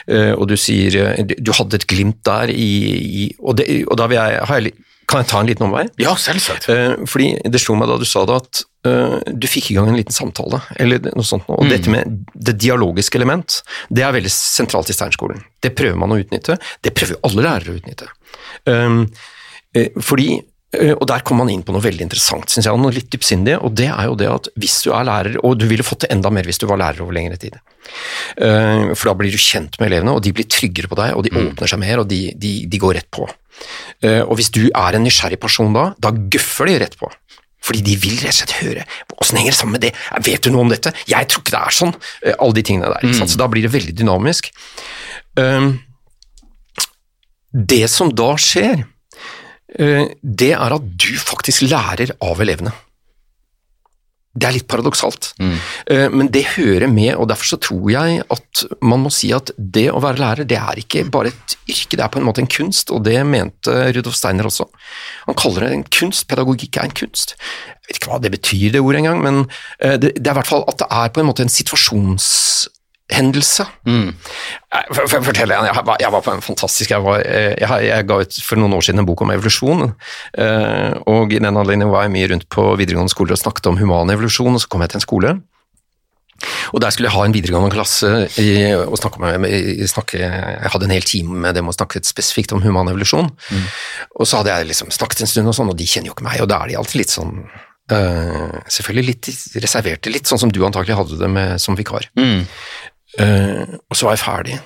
Eh, 0.08 0.32
og 0.34 0.48
du 0.50 0.56
sier 0.58 0.98
eh, 1.04 1.24
du- 1.38 1.54
hadde 1.54 1.78
et 1.82 1.88
glimt 1.90 2.24
der 2.26 2.50
i, 2.54 2.72
i 3.26 3.28
og, 3.40 3.58
det, 3.62 3.68
og 3.90 3.98
da 4.02 4.10
jeg, 4.10 4.42
har 4.50 4.62
jeg 4.62 4.74
Kan 5.14 5.22
jeg 5.22 5.30
ta 5.30 5.42
en 5.44 5.50
liten 5.50 5.68
omvei? 5.68 5.84
Ja, 6.02 6.16
selvsagt. 6.18 6.66
Eh, 6.74 6.96
fordi 7.10 7.36
det 7.54 7.62
slo 7.62 7.76
meg 7.78 7.92
da 7.92 8.00
du 8.02 8.06
sa 8.10 8.24
det 8.26 8.38
at 8.40 8.62
eh, 8.90 9.20
du 9.30 9.46
fikk 9.50 9.70
i 9.70 9.78
gang 9.78 9.92
en 9.92 10.00
liten 10.00 10.16
samtale, 10.16 10.64
eller 10.82 11.04
noe 11.12 11.28
sånt. 11.28 11.46
Og 11.54 11.70
dette 11.70 11.92
med 11.94 12.24
det 12.34 12.58
dialogiske 12.64 13.20
element, 13.22 13.60
det 13.94 14.06
er 14.06 14.16
veldig 14.16 14.34
sentralt 14.34 14.90
i 14.90 14.98
Steinskolen. 14.98 15.44
Det 15.62 15.76
prøver 15.78 16.00
man 16.02 16.16
å 16.16 16.18
utnytte. 16.24 16.58
Det 16.82 16.96
prøver 16.98 17.18
jo 17.18 17.22
alle 17.30 17.46
lærere 17.46 17.76
å 17.76 17.78
utnytte. 17.78 18.10
Eh, 18.74 19.94
fordi 20.02 20.32
og 20.74 21.06
Der 21.08 21.22
kom 21.22 21.38
han 21.44 21.50
inn 21.54 21.62
på 21.64 21.74
noe 21.76 21.84
veldig 21.84 22.02
interessant, 22.08 22.50
synes 22.50 22.66
jeg, 22.66 22.74
og 22.74 22.80
noe 22.82 22.92
litt 22.96 23.10
dypsindig. 23.14 23.60
og 23.62 23.76
Det 23.78 23.86
er 23.94 24.08
jo 24.10 24.16
det 24.18 24.28
at 24.32 24.48
hvis 24.58 24.80
du 24.86 24.92
er 24.94 25.04
lærer, 25.06 25.36
og 25.46 25.60
du 25.62 25.68
ville 25.70 25.84
fått 25.86 26.06
det 26.06 26.12
enda 26.16 26.32
mer 26.34 26.44
hvis 26.50 26.58
du 26.58 26.66
var 26.70 26.78
lærer 26.82 27.02
over 27.06 27.14
lengre 27.14 27.38
tid. 27.38 27.60
Eh, 28.38 28.94
For 28.98 29.12
da 29.12 29.14
blir 29.20 29.32
du 29.32 29.38
kjent 29.38 29.78
med 29.80 29.92
elevene, 29.92 30.16
og 30.18 30.24
de 30.26 30.34
blir 30.34 30.48
tryggere 30.50 30.90
på 30.90 30.98
deg, 30.98 31.14
og 31.14 31.24
de 31.28 31.30
åpner 31.30 31.70
seg 31.70 31.80
mer, 31.84 32.00
og 32.02 32.08
de, 32.10 32.34
de, 32.36 32.54
de 32.66 32.78
går 32.82 32.96
rett 32.98 33.10
på. 33.14 33.28
Eh, 34.02 34.22
Og 34.26 34.36
hvis 34.40 34.50
du 34.56 34.64
er 34.74 34.96
en 34.98 35.06
nysgjerrig 35.06 35.40
person 35.40 35.74
da, 35.78 35.94
da 36.00 36.10
gøffer 36.12 36.66
de 36.72 36.80
rett 36.82 36.98
på. 36.98 37.12
Fordi 37.64 37.80
de 37.86 37.94
vil 37.96 38.18
rett 38.20 38.34
og 38.34 38.40
slett 38.42 38.58
høre 38.60 38.82
åssen 39.24 39.38
henger 39.40 39.54
det 39.54 39.60
sammen 39.62 39.78
med 39.78 39.82
det, 39.86 39.94
vet 40.26 40.42
du 40.44 40.50
noe 40.52 40.66
om 40.66 40.72
dette, 40.74 40.92
jeg 41.08 41.30
tror 41.32 41.40
ikke 41.46 41.54
det 41.56 41.62
er 41.62 41.76
sånn, 41.78 41.94
Eh, 42.26 42.34
alle 42.40 42.54
de 42.58 42.64
tingene 42.66 42.90
der. 42.92 43.14
Sant? 43.14 43.30
Så 43.32 43.38
da 43.40 43.48
blir 43.48 43.62
det 43.64 43.72
veldig 43.72 43.94
dynamisk. 43.96 44.50
Det 47.54 47.86
som 47.90 48.10
da 48.16 48.34
skjer, 48.42 48.80
eh, 48.82 48.93
det 49.74 50.52
er 50.54 50.76
at 50.76 50.90
du 51.02 51.14
faktisk 51.18 51.66
lærer 51.66 52.14
av 52.22 52.42
elevene. 52.44 52.74
Det 54.34 54.48
er 54.48 54.56
litt 54.56 54.66
paradoksalt, 54.70 55.28
mm. 55.38 55.58
men 56.10 56.30
det 56.34 56.42
hører 56.56 56.88
med, 56.90 57.12
og 57.22 57.28
derfor 57.30 57.52
så 57.52 57.60
tror 57.62 57.84
jeg 57.94 58.24
at 58.34 58.64
man 58.82 59.04
må 59.04 59.12
si 59.14 59.30
at 59.36 59.52
det 59.58 59.84
å 59.94 60.02
være 60.02 60.22
lærer, 60.24 60.48
det 60.50 60.58
er 60.58 60.82
ikke 60.82 61.04
bare 61.14 61.30
et 61.30 61.54
yrke, 61.70 62.00
det 62.00 62.02
er 62.02 62.10
på 62.10 62.18
en 62.18 62.26
måte 62.26 62.42
en 62.42 62.50
kunst, 62.50 62.90
og 62.90 63.04
det 63.06 63.20
mente 63.30 63.76
Rudolf 63.94 64.18
Steiner 64.18 64.50
også. 64.50 64.66
Han 65.28 65.38
kaller 65.38 65.68
det 65.68 65.72
en 65.76 65.86
kunst, 65.86 66.26
pedagogikk 66.32 66.82
er 66.82 66.90
en 66.90 66.98
kunst. 66.98 67.36
Jeg 67.38 67.92
vet 67.92 68.02
ikke 68.02 68.10
hva 68.10 68.22
det 68.24 68.34
betyr, 68.34 68.72
det 68.74 68.82
ordet 68.82 69.04
engang, 69.04 69.22
men 69.22 69.40
eh, 69.78 70.00
det, 70.02 70.16
det 70.18 70.26
er 70.26 70.34
i 70.34 70.40
hvert 70.40 70.50
fall 70.50 70.66
at 70.66 70.82
det 70.82 70.90
er 70.90 71.14
på 71.14 71.22
en 71.22 71.30
måte 71.30 71.46
en 71.46 71.54
situasjonshendelse. 73.14 73.66
Mm. 73.86 74.10
For, 74.94 75.08
for, 75.08 75.22
fortell 75.30 75.52
igjen, 75.54 75.68
jeg, 75.70 75.86
var- 75.86 76.02
jeg 76.02 76.12
var 76.12 76.22
på 76.26 76.34
en 76.34 76.42
fantastisk 76.42 76.90
jeg, 76.94 77.02
var, 77.06 77.22
eh, 77.26 77.54
jeg, 77.62 77.88
jeg 77.88 78.08
ga 78.10 78.20
ut 78.24 78.34
for 78.44 78.58
noen 78.58 78.74
år 78.74 78.82
siden 78.88 79.00
en 79.04 79.06
bok 79.10 79.22
om 79.22 79.32
evolusjon, 79.32 79.94
eh, 80.38 80.94
og 81.08 81.34
i 81.34 81.40
den 81.40 81.56
anledning 81.60 81.90
var 81.94 82.04
jeg 82.08 82.14
mye 82.16 82.30
rundt 82.34 82.48
på 82.50 82.68
videregående 82.80 83.14
skoler 83.14 83.34
og 83.38 83.42
snakket 83.44 83.68
om 83.72 83.78
human 83.78 84.10
evolusjon, 84.14 84.54
og 84.58 84.62
så 84.64 84.68
kom 84.70 84.82
jeg 84.86 84.90
til 84.94 85.02
en 85.02 85.08
skole. 85.08 85.34
Og 86.74 86.82
der 86.82 86.90
skulle 86.92 87.08
jeg 87.08 87.16
ha 87.16 87.24
en 87.28 87.34
videregående 87.36 87.72
klasse 87.72 88.10
i, 88.42 88.48
og 88.76 88.98
snakke 89.00 89.22
med, 89.22 89.46
i- 89.48 89.86
snakke, 89.88 90.18
Jeg 90.20 90.72
hadde 90.74 90.86
en 90.90 90.92
hel 90.92 91.06
time 91.08 91.38
med 91.46 91.56
dem 91.56 91.68
og 91.70 91.76
snakket 91.78 92.06
spesifikt 92.10 92.52
om 92.52 92.62
human 92.66 92.90
evolusjon. 92.90 93.30
Og 94.20 94.26
så 94.28 94.42
hadde 94.42 94.50
jeg 94.58 94.68
liksom 94.74 94.90
snakket 94.92 95.22
en 95.24 95.28
stund, 95.30 95.48
og 95.48 95.56
sånn, 95.56 95.70
og 95.70 95.78
de 95.78 95.86
kjenner 95.88 96.10
jo 96.12 96.14
ikke 96.18 96.26
meg, 96.26 96.42
og 96.42 96.50
da 96.50 96.64
er 96.66 96.74
de 96.74 96.76
alltid 96.82 97.00
litt 97.04 97.14
sånn 97.14 97.46
eh, 97.94 98.60
Selvfølgelig 98.68 99.06
litt 99.08 99.30
reserverte, 99.64 100.10
litt 100.12 100.28
sånn 100.28 100.40
som 100.42 100.52
du 100.52 100.60
antakelig 100.66 100.98
hadde 100.98 101.20
det 101.22 101.30
med, 101.32 101.62
som 101.62 101.76
vikar. 101.80 102.10
Eh, 103.22 103.76
og 103.90 103.98
så 103.98 104.08
var 104.08 104.16
jeg 104.16 104.24
ferdig. 104.24 104.62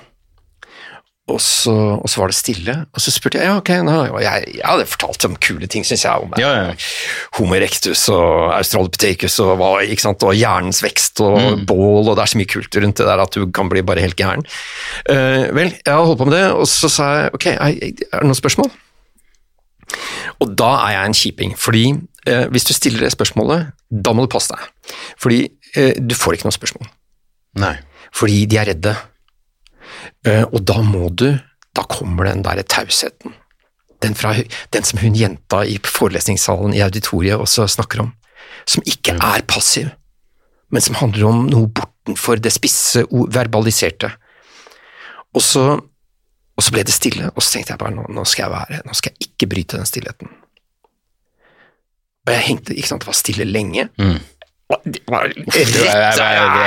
Og 1.28 1.40
så, 1.44 1.72
og 2.00 2.08
så 2.08 2.22
var 2.22 2.30
det 2.30 2.38
stille, 2.38 2.74
og 2.88 3.02
så 3.04 3.12
spurte 3.12 3.36
jeg 3.36 3.44
ja, 3.50 3.58
ok, 3.60 3.70
nå, 3.84 3.94
og 4.14 4.22
jeg, 4.24 4.46
jeg 4.54 4.64
hadde 4.64 4.86
fortalt 4.88 5.26
om 5.28 5.34
kule 5.44 5.68
ting, 5.68 5.84
syns 5.84 6.06
jeg, 6.06 6.24
om 6.24 6.32
Ja, 6.40 6.52
ja. 6.56 6.70
Homo 7.36 7.58
erectus 7.58 8.06
og 8.08 8.54
australopithecus 8.56 9.36
og, 9.44 9.60
og 9.60 10.32
hjernens 10.32 10.80
vekst 10.80 11.20
og 11.24 11.66
bål, 11.68 12.08
og 12.08 12.14
det 12.16 12.24
er 12.24 12.32
så 12.32 12.40
mye 12.40 12.48
kult 12.48 12.78
rundt 12.80 13.02
det 13.02 13.08
der 13.10 13.24
at 13.26 13.36
du 13.36 13.44
kan 13.52 13.68
bli 13.68 13.84
bare 13.84 14.06
helt 14.06 14.16
gæren. 14.16 14.46
Uh, 15.04 15.52
vel, 15.52 15.74
jeg 15.76 15.92
har 15.92 16.00
holdt 16.00 16.22
på 16.22 16.30
med 16.30 16.38
det, 16.38 16.46
og 16.56 16.64
så 16.70 16.88
sa 16.92 17.10
jeg 17.18 17.34
ok, 17.36 17.46
er, 17.52 17.76
er 17.76 18.22
det 18.22 18.24
noen 18.24 18.40
spørsmål? 18.40 18.72
Og 20.40 20.56
da 20.56 20.70
er 20.86 20.94
jeg 20.94 21.10
en 21.10 21.18
kjiping, 21.20 21.54
fordi 21.60 21.84
uh, 21.92 22.46
hvis 22.54 22.70
du 22.70 22.72
stiller 22.72 23.04
det 23.04 23.12
spørsmålet, 23.12 23.74
da 23.92 24.16
må 24.16 24.24
du 24.24 24.32
passe 24.32 24.56
deg. 24.56 24.96
Fordi 25.20 25.42
uh, 25.76 25.92
du 26.00 26.16
får 26.16 26.38
ikke 26.38 26.48
noe 26.48 26.56
spørsmål 26.56 26.88
Nei. 27.58 27.74
Fordi 28.14 28.46
de 28.50 28.58
er 28.60 28.70
redde. 28.72 28.94
Eh, 30.26 30.44
og 30.44 30.62
da 30.66 30.80
må 30.84 31.08
du 31.10 31.30
Da 31.76 31.84
kommer 31.86 32.26
den 32.26 32.40
derre 32.42 32.64
tausheten. 32.66 33.34
Den, 34.02 34.14
fra, 34.18 34.32
den 34.74 34.82
som 34.82 34.98
hun 34.98 35.14
jenta 35.14 35.60
i 35.62 35.76
forelesningssalen 35.84 36.72
i 36.74 36.80
auditoriet 36.82 37.38
også 37.38 37.68
snakker 37.70 38.00
om. 38.02 38.08
Som 38.66 38.82
ikke 38.88 39.14
er 39.14 39.44
passiv, 39.46 39.92
men 40.74 40.82
som 40.82 40.98
handler 40.98 41.28
om 41.28 41.44
noe 41.46 41.70
bortenfor 41.70 42.40
det 42.42 42.50
spisse, 42.56 43.04
verbaliserte. 43.10 44.10
Og 45.36 45.44
så, 45.44 45.64
og 45.78 46.64
så 46.66 46.74
ble 46.74 46.82
det 46.88 46.96
stille, 46.96 47.30
og 47.30 47.44
så 47.44 47.52
tenkte 47.52 47.76
jeg 47.76 47.82
bare 47.84 47.94
nå, 47.94 48.08
nå 48.10 48.24
skal 48.26 48.48
jeg 48.48 48.54
være 48.56 48.82
Nå 48.88 48.98
skal 48.98 49.14
jeg 49.14 49.28
ikke 49.28 49.50
bryte 49.54 49.78
den 49.78 49.86
stillheten. 49.86 50.34
Og 52.26 52.34
jeg 52.34 52.46
hengte, 52.48 52.74
ikke 52.74 52.90
sant, 52.90 53.06
det 53.06 53.12
var 53.12 53.16
stille 53.22 53.46
lenge. 53.46 53.86
Og 54.18 54.37
Det 54.68 55.00
får 55.08 55.30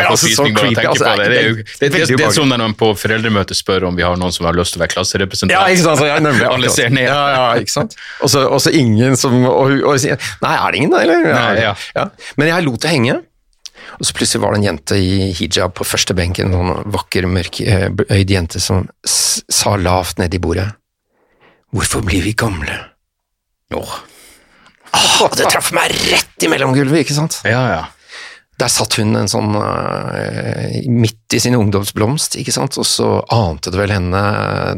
altså, 0.10 0.28
så 0.34 0.45
creepy, 0.58 0.86
altså, 0.89 1.06
det. 1.20 1.26
Det 1.30 1.38
er, 1.38 1.47
jo, 1.47 1.56
det, 1.56 1.89
det, 1.93 1.99
det, 2.10 2.26
er 2.26 2.34
sånn 2.34 2.49
når 2.49 2.62
man 2.64 2.74
på 2.78 2.89
foreldremøte 2.97 3.54
spør 3.58 3.86
om 3.91 3.97
vi 3.99 4.06
har 4.06 4.18
noen 4.18 4.34
som 4.34 4.47
har 4.49 4.58
lyst 4.58 4.74
til 4.74 4.82
å 4.82 4.84
være 4.84 4.93
klasserepresentant. 4.95 5.54
Ja, 5.54 5.68
ikke 5.70 5.86
sant? 5.86 6.02
Så 6.02 6.08
jeg, 6.10 6.24
nemlig, 6.26 6.47
Alle 6.49 6.72
ser 6.74 6.89
ned. 6.93 7.06
Ja, 7.06 7.22
ja, 7.36 7.43
ikke 7.62 7.76
sant? 7.76 7.93
Og 8.26 8.32
så 8.34 8.74
ingen 8.74 9.20
som 9.22 9.38
og, 9.45 9.76
og, 9.86 10.02
Nei, 10.02 10.56
er 10.56 10.74
det 10.74 10.82
ingen, 10.82 10.95
da? 10.95 11.04
Eller? 11.06 11.28
Nei, 11.30 11.68
ja. 11.68 12.08
Men 12.41 12.49
jeg 12.56 12.66
lot 12.66 12.82
det 12.82 12.95
henge. 12.95 13.22
Og 13.99 14.08
så 14.08 14.16
plutselig 14.18 14.41
var 14.41 14.56
det 14.56 14.62
en 14.62 14.68
jente 14.72 14.97
i 14.97 15.32
hijab 15.38 15.76
på 15.78 15.86
første 15.86 16.16
benken, 16.18 16.49
en 16.49 16.58
sånn 16.58 16.93
vakker, 16.93 17.28
mørkøyd 17.30 18.34
jente 18.34 18.62
som 18.64 18.88
sa 19.06 19.76
lavt 19.78 20.22
nedi 20.22 20.41
bordet 20.41 20.72
Hvorfor 21.72 22.02
blir 22.04 22.26
vi 22.26 22.34
gamle? 22.36 22.74
Åh. 23.78 23.93
Ah, 24.91 25.27
det 25.37 25.49
traff 25.51 25.71
meg 25.75 25.93
rett 26.11 26.45
i 26.45 26.49
mellomgulvet, 26.51 27.05
ikke 27.05 27.17
sant? 27.17 27.39
Ja, 27.47 27.63
ja. 27.71 27.83
Der 28.61 28.69
satt 28.69 28.97
hun 28.99 29.15
en 29.17 29.29
sånn 29.31 29.55
uh, 29.57 30.81
midt 30.91 31.33
i 31.33 31.39
sin 31.41 31.57
ungdomsblomst, 31.57 32.37
ikke 32.41 32.53
sant, 32.53 32.77
og 32.77 32.85
så 32.85 33.13
ante 33.33 33.73
det 33.73 33.79
vel 33.79 33.95
henne 33.95 34.21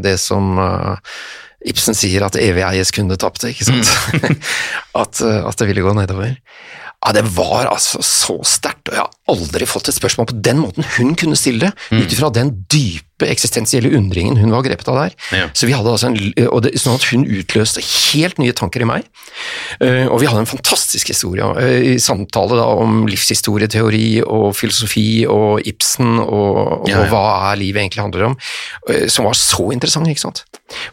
det 0.04 0.16
som 0.22 0.54
uh, 0.62 0.96
Ibsen 1.64 1.96
sier, 1.96 2.24
at 2.26 2.36
evig 2.40 2.64
eies 2.68 2.92
kunde 2.96 3.18
tapte, 3.20 3.54
ikke 3.54 3.68
sant? 3.70 3.92
at, 5.02 5.22
eh, 5.24 5.44
at 5.48 5.60
det 5.60 5.68
ville 5.70 5.86
gå 5.86 5.94
nedover. 5.96 6.34
Ja, 7.04 7.12
det 7.16 7.24
var 7.36 7.70
altså 7.72 8.04
så 8.04 8.36
sterkt, 8.48 8.92
og 8.92 8.98
jeg 8.98 9.04
har 9.04 9.14
aldri 9.32 9.68
fått 9.70 9.88
et 9.88 9.96
spørsmål 9.96 10.28
på 10.34 10.40
den 10.44 10.60
måten 10.60 10.86
hun 10.98 11.14
kunne 11.20 11.38
stille 11.40 11.70
det, 11.70 11.74
ut 11.96 12.12
ifra 12.12 12.32
den 12.34 12.52
dype 12.72 13.24
eksistensielle 13.24 13.94
undringen 13.96 14.36
hun 14.42 14.52
var 14.52 14.66
grepet 14.66 14.90
av 14.92 14.98
der. 15.00 15.14
Ja. 15.32 15.46
Så 15.56 15.70
vi 15.70 15.76
hadde 15.78 15.94
altså 15.94 16.10
en, 16.10 16.18
og 16.50 16.64
det, 16.66 16.74
sånn 16.82 16.98
at 16.98 17.06
hun 17.14 17.24
utløste 17.24 17.84
helt 17.84 18.42
nye 18.42 18.56
tanker 18.58 18.84
i 18.84 18.90
meg, 18.90 19.08
Eh, 19.82 20.06
og 20.08 20.20
vi 20.22 20.28
hadde 20.30 20.44
en 20.44 20.50
fantastisk 20.50 21.10
historie, 21.12 21.46
eh, 21.60 21.94
i 21.94 22.00
samtale 22.02 22.58
da, 22.60 22.66
om 22.84 23.04
livshistorieteori 23.10 24.22
og 24.24 24.54
filosofi 24.58 25.26
og 25.30 25.66
Ibsen 25.68 26.20
og, 26.22 26.88
Ja, 26.88 26.94
ja. 26.94 27.02
og 27.02 27.10
hva 27.14 27.52
er 27.52 27.60
livet 27.62 27.82
egentlig 27.82 28.04
handler 28.04 28.28
om, 28.30 28.38
eh, 28.90 29.08
som 29.08 29.26
var 29.26 29.34
så 29.34 29.72
interessant, 29.74 30.08
ikke 30.08 30.26
sant? 30.28 30.44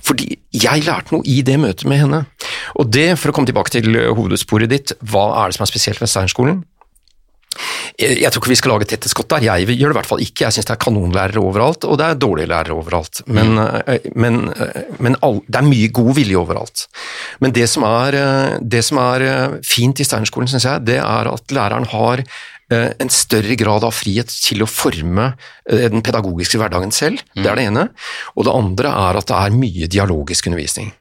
Fordi 0.03 0.39
jeg 0.53 0.85
lærte 0.85 1.15
noe 1.15 1.23
i 1.25 1.43
det 1.43 1.59
møtet 1.61 1.87
med 1.87 2.01
henne. 2.03 2.27
Og 2.77 2.91
det, 2.91 3.19
for 3.19 3.31
å 3.31 3.35
komme 3.37 3.47
tilbake 3.47 3.71
til 3.71 3.93
hovedsporet 4.17 4.69
ditt, 4.69 4.93
hva 5.05 5.45
er 5.45 5.51
det 5.51 5.59
som 5.59 5.65
er 5.65 5.73
spesielt 5.73 6.01
ved 6.01 6.09
Steinerskolen? 6.11 6.65
Jeg 8.01 8.21
jeg 8.23 8.31
tror 8.33 8.41
ikke 8.41 8.53
vi 8.53 8.59
skal 8.61 8.73
lage 8.75 8.87
tette 8.89 9.11
skott 9.11 9.29
der, 9.33 9.45
jeg 9.49 9.67
gjør 9.75 9.91
det 9.91 9.97
i 9.97 9.99
hvert 9.99 10.09
fall 10.09 10.23
ikke. 10.25 10.47
Jeg 10.47 10.57
syns 10.57 10.69
det 10.69 10.75
er 10.77 10.83
kanonlærere 10.85 11.43
overalt, 11.43 11.85
og 11.85 11.99
det 12.01 12.07
er 12.07 12.21
dårlige 12.23 12.51
lærere 12.53 12.77
overalt. 12.79 13.23
Men, 13.27 13.57
mm. 13.59 14.07
men, 14.15 14.39
eh, 14.55 14.95
men 15.03 15.19
all, 15.27 15.41
det 15.49 15.61
er 15.61 15.67
mye 15.67 15.91
god 15.99 16.15
vilje 16.17 16.39
overalt. 16.41 16.87
Men 17.43 17.53
det 17.57 17.67
som 17.73 17.85
er, 17.89 18.17
eh, 18.21 18.55
det 18.63 18.85
som 18.87 19.03
er 19.03 19.27
eh, 19.27 19.59
fint 19.67 20.01
i 20.01 20.07
Steinerskolen, 20.07 20.49
syns 20.51 20.69
jeg, 20.69 20.87
det 20.89 21.01
er 21.03 21.31
at 21.33 21.55
læreren 21.57 21.89
har 21.93 22.23
eh, 22.23 22.89
en 23.03 23.13
større 23.13 23.59
grad 23.61 23.85
av 23.85 23.93
frihet 23.99 24.31
til 24.47 24.65
å 24.65 24.71
forme 24.71 25.33
eh, 25.69 25.91
den 25.91 26.07
pedagogiske 26.07 26.61
hverdagen 26.63 26.95
selv, 26.95 27.21
det 27.35 27.51
er 27.51 27.61
det 27.61 27.69
ene. 27.73 27.89
Og 28.37 28.47
det 28.49 28.57
andre 28.57 28.95
er 29.11 29.21
at 29.21 29.29
det 29.29 29.43
er 29.43 29.61
mye 29.61 29.91
dialogisk 29.91 30.49
undervisning. 30.49 30.95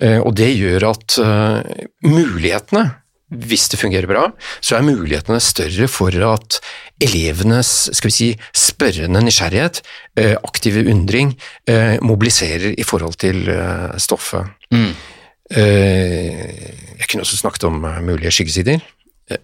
Eh, 0.00 0.18
Og 0.18 0.34
det 0.38 0.50
gjør 0.56 0.90
at 0.94 1.18
eh, 1.22 1.88
mulighetene 2.08 2.88
hvis 3.32 3.68
det 3.72 3.80
fungerer 3.80 4.08
bra, 4.08 4.26
så 4.60 4.76
er 4.76 4.86
mulighetene 4.86 5.40
større 5.42 5.88
for 5.90 6.14
at 6.28 6.58
elevenes 7.02 7.90
skal 7.96 8.10
vi 8.10 8.14
si, 8.14 8.28
spørrende 8.54 9.22
nysgjerrighet, 9.24 9.80
eh, 10.20 10.36
aktive 10.44 10.84
undring, 10.92 11.34
eh, 11.66 11.96
mobiliserer 12.02 12.74
i 12.78 12.84
forhold 12.84 13.16
til 13.18 13.48
stoffet. 13.98 14.44
stoffet. 14.70 14.94
Jeg 15.54 17.08
kunne 17.10 17.22
også 17.22 17.36
snakket 17.36 17.64
om 17.64 17.86
mulige 18.02 18.30
skyggesider. 18.30 18.78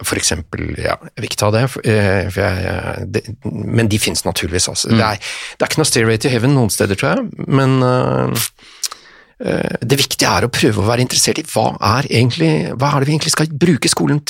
For 0.04 0.16
eksempel, 0.16 0.74
ja, 0.78 0.96
jeg 1.00 1.16
vil 1.16 1.24
ikke 1.24 1.40
ta 1.40 1.50
det, 1.50 1.62
jeg, 1.84 3.06
det 3.14 3.22
men 3.44 3.88
de 3.88 3.98
finnes 3.98 4.24
naturligvis. 4.24 4.68
Altså. 4.68 4.88
Det, 4.88 5.00
er, 5.00 5.16
det 5.56 5.64
er 5.64 5.70
ikke 5.70 5.80
noe 5.80 5.88
stairway 5.88 6.18
to 6.20 6.28
heaven 6.28 6.52
noen 6.56 6.70
steder, 6.70 6.94
tror 7.00 7.16
jeg, 7.16 7.46
men 7.48 7.80
det 9.40 9.96
viktige 9.96 10.28
er 10.28 10.44
å 10.44 10.50
prøve 10.52 10.82
å 10.82 10.84
være 10.84 11.04
interessert 11.06 11.38
i 11.40 11.46
hva 11.48 11.70
er, 11.96 12.08
egentlig, 12.12 12.50
hva 12.76 12.90
er 12.92 13.00
det 13.00 13.08
vi 13.08 13.14
egentlig 13.14 13.32
skal 13.32 13.48
bruke 13.62 13.88
skolen, 13.88 14.20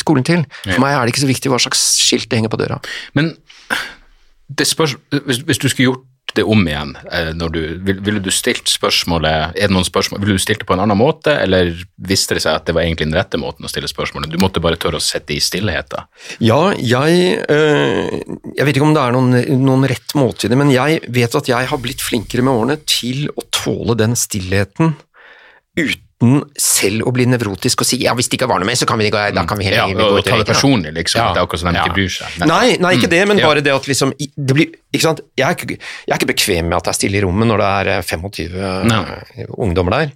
skolen 0.00 0.24
til. 0.24 0.46
For 0.62 0.80
meg 0.80 0.94
er 0.94 1.04
det 1.04 1.12
ikke 1.12 1.24
så 1.26 1.28
viktig 1.28 1.52
hva 1.52 1.60
slags 1.60 1.82
skilt 2.00 2.30
det 2.30 2.40
henger 2.40 2.52
på 2.54 2.60
døra. 2.62 2.78
Men 3.18 3.34
det 4.48 4.66
spørs, 4.70 4.96
hvis, 5.12 5.42
hvis 5.44 5.60
du 5.60 5.68
skulle 5.68 5.90
gjort 5.90 6.06
det 6.38 6.44
om 6.50 6.62
igjen, 6.66 6.94
når 7.38 7.52
du, 7.54 7.60
vil, 7.86 8.00
ville 8.04 8.22
du 8.22 8.30
stilt 8.34 8.70
spørsmålet 8.70 9.54
er 9.54 9.68
det 9.68 9.74
noen 9.74 9.86
spørsmål, 9.86 10.20
Ville 10.22 10.36
du 10.38 10.42
stilt 10.42 10.62
det 10.62 10.68
på 10.68 10.76
en 10.76 10.82
annen 10.84 10.98
måte, 10.98 11.34
eller 11.40 11.72
visste 11.96 12.36
det 12.36 12.44
seg 12.44 12.58
at 12.58 12.68
det 12.68 12.74
var 12.76 12.84
egentlig 12.84 13.08
den 13.08 13.16
rette 13.18 13.40
måten 13.40 13.66
å 13.66 13.70
stille 13.70 13.90
spørsmålet? 13.90 14.32
Du 14.32 14.40
måtte 14.42 14.62
bare 14.64 14.78
tørre 14.80 15.00
å 15.00 15.04
sette 15.04 15.36
i 15.36 15.40
stillheten? 15.42 16.08
Ja, 16.44 16.60
jeg 16.78 17.40
øh, 17.48 18.22
Jeg 18.54 18.66
vet 18.66 18.76
ikke 18.76 18.88
om 18.88 18.94
det 18.96 19.04
er 19.04 19.16
noen, 19.16 19.38
noen 19.64 19.88
rett 19.90 20.16
måte 20.18 20.46
i 20.46 20.52
det, 20.52 20.58
men 20.60 20.72
jeg 20.74 21.02
vet 21.14 21.38
at 21.38 21.50
jeg 21.50 21.70
har 21.70 21.82
blitt 21.82 22.04
flinkere 22.04 22.44
med 22.46 22.54
årene 22.54 22.78
til 22.88 23.28
å 23.34 23.46
tåle 23.54 23.98
den 23.98 24.18
stillheten 24.18 24.96
uten 25.74 26.03
selv 26.60 27.06
å 27.08 27.12
bli 27.14 27.24
nevrotisk 27.30 27.82
og 27.84 27.88
si 27.88 27.98
ja, 28.04 28.14
hvis 28.18 28.28
det 28.30 28.38
ikke 28.38 28.48
var 28.50 28.60
noe 28.62 28.68
mer, 28.68 28.78
så 28.80 28.86
kan 28.88 28.98
vi, 29.00 29.10
da 29.10 29.44
kan 29.48 29.58
vi 29.60 29.66
heller 29.68 29.82
Ja, 29.82 29.86
og, 29.90 30.00
og, 30.04 30.18
og 30.20 30.26
ta 30.28 30.38
det 30.40 30.46
personlig, 30.48 30.92
liksom. 30.98 31.20
Ja. 31.22 31.32
Det 31.34 31.42
er 31.42 31.46
akkurat 31.48 31.62
som 31.64 31.70
de 31.72 31.76
Ja. 31.78 31.84
ikke 31.86 31.96
bryr 31.98 32.12
seg. 32.16 32.38
Nei, 32.50 32.76
nei, 32.80 32.92
ikke 32.98 33.10
det, 33.12 33.22
men 33.28 33.38
Ja. 33.42 33.48
bare 33.50 33.60
det 33.64 33.72
at 33.74 33.86
liksom 33.90 34.14
det 34.18 34.54
blir, 34.56 34.72
ikke 34.94 35.06
sant? 35.08 35.20
Jeg, 35.36 35.46
er 35.48 35.54
ikke, 35.58 35.78
jeg 35.78 36.12
er 36.14 36.18
ikke 36.20 36.32
bekvem 36.34 36.68
med 36.70 36.76
at 36.78 36.84
det 36.88 36.94
er 36.94 37.00
stille 37.00 37.18
i 37.20 37.24
rommet 37.26 37.48
når 37.50 37.58
det 37.64 37.70
er 37.80 37.92
eh, 37.98 38.02
25 38.02 38.88
Nei. 38.90 39.02
eh, 39.38 39.46
ungdommer 39.58 39.90
der. 40.00 40.12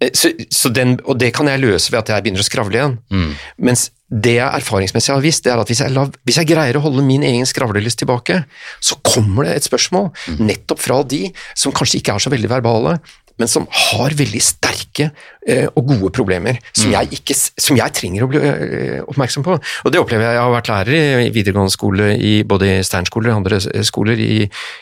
Eh, 0.00 0.10
Så, 0.14 0.30
så 0.54 0.70
den, 0.72 0.98
og 1.04 1.18
det 1.18 1.32
kan 1.34 1.46
jeg 1.50 1.58
løse 1.60 1.90
ved 1.90 1.98
at 2.04 2.08
jeg 2.14 2.22
begynner 2.26 2.44
å 2.44 2.46
skravle 2.46 2.76
igjen. 2.78 2.98
Mm. 3.10 3.32
Mens 3.66 3.88
det 4.08 4.36
jeg 4.38 4.48
erfaringsmessig 4.62 5.12
har 5.12 5.20
visst, 5.20 5.42
det 5.44 5.52
er 5.52 5.60
at 5.60 5.68
hvis 5.68 5.80
jeg, 5.84 5.90
la, 5.92 6.06
hvis 6.24 6.38
jeg 6.40 6.46
greier 6.48 6.78
å 6.78 6.80
holde 6.86 7.02
min 7.04 7.22
egen 7.26 7.44
skravlelyst 7.44 7.98
tilbake, 8.00 8.38
så 8.80 8.96
kommer 9.04 9.44
det 9.44 9.56
et 9.58 9.66
spørsmål 9.68 10.06
Mm. 10.28 10.46
nettopp 10.48 10.80
fra 10.80 11.02
de 11.04 11.32
som 11.54 11.72
kanskje 11.76 11.98
ikke 12.00 12.14
er 12.14 12.22
så 12.24 12.30
veldig 12.32 12.48
verbale, 12.48 12.94
men 13.38 13.48
som 13.50 13.66
har 13.70 14.14
veldig 14.18 14.40
sterke 14.42 15.10
eh, 15.46 15.66
og 15.74 15.86
gode 15.92 16.10
problemer, 16.16 16.58
Mm. 16.58 16.80
som, 16.82 16.90
jeg 16.92 17.08
ikke, 17.20 17.34
som 17.62 17.76
jeg 17.78 17.94
trenger 17.94 18.24
å 18.24 18.28
bli 18.30 18.38
eh, 18.42 19.02
oppmerksom 19.08 19.44
på. 19.46 19.56
Og 19.84 19.92
det 19.94 20.00
opplever 20.00 20.26
jeg. 20.26 20.34
Jeg 20.38 20.42
har 20.44 20.54
vært 20.54 20.70
lærer 20.72 21.22
i 21.26 21.30
videregående 21.34 21.72
skole, 21.74 22.08
i 22.18 22.32
både 22.42 22.68
i 22.78 22.82
Stern-skoler 22.86 23.32
og 23.32 23.40
andre 23.42 23.60
skoler 23.86 24.18
i, 24.18 24.40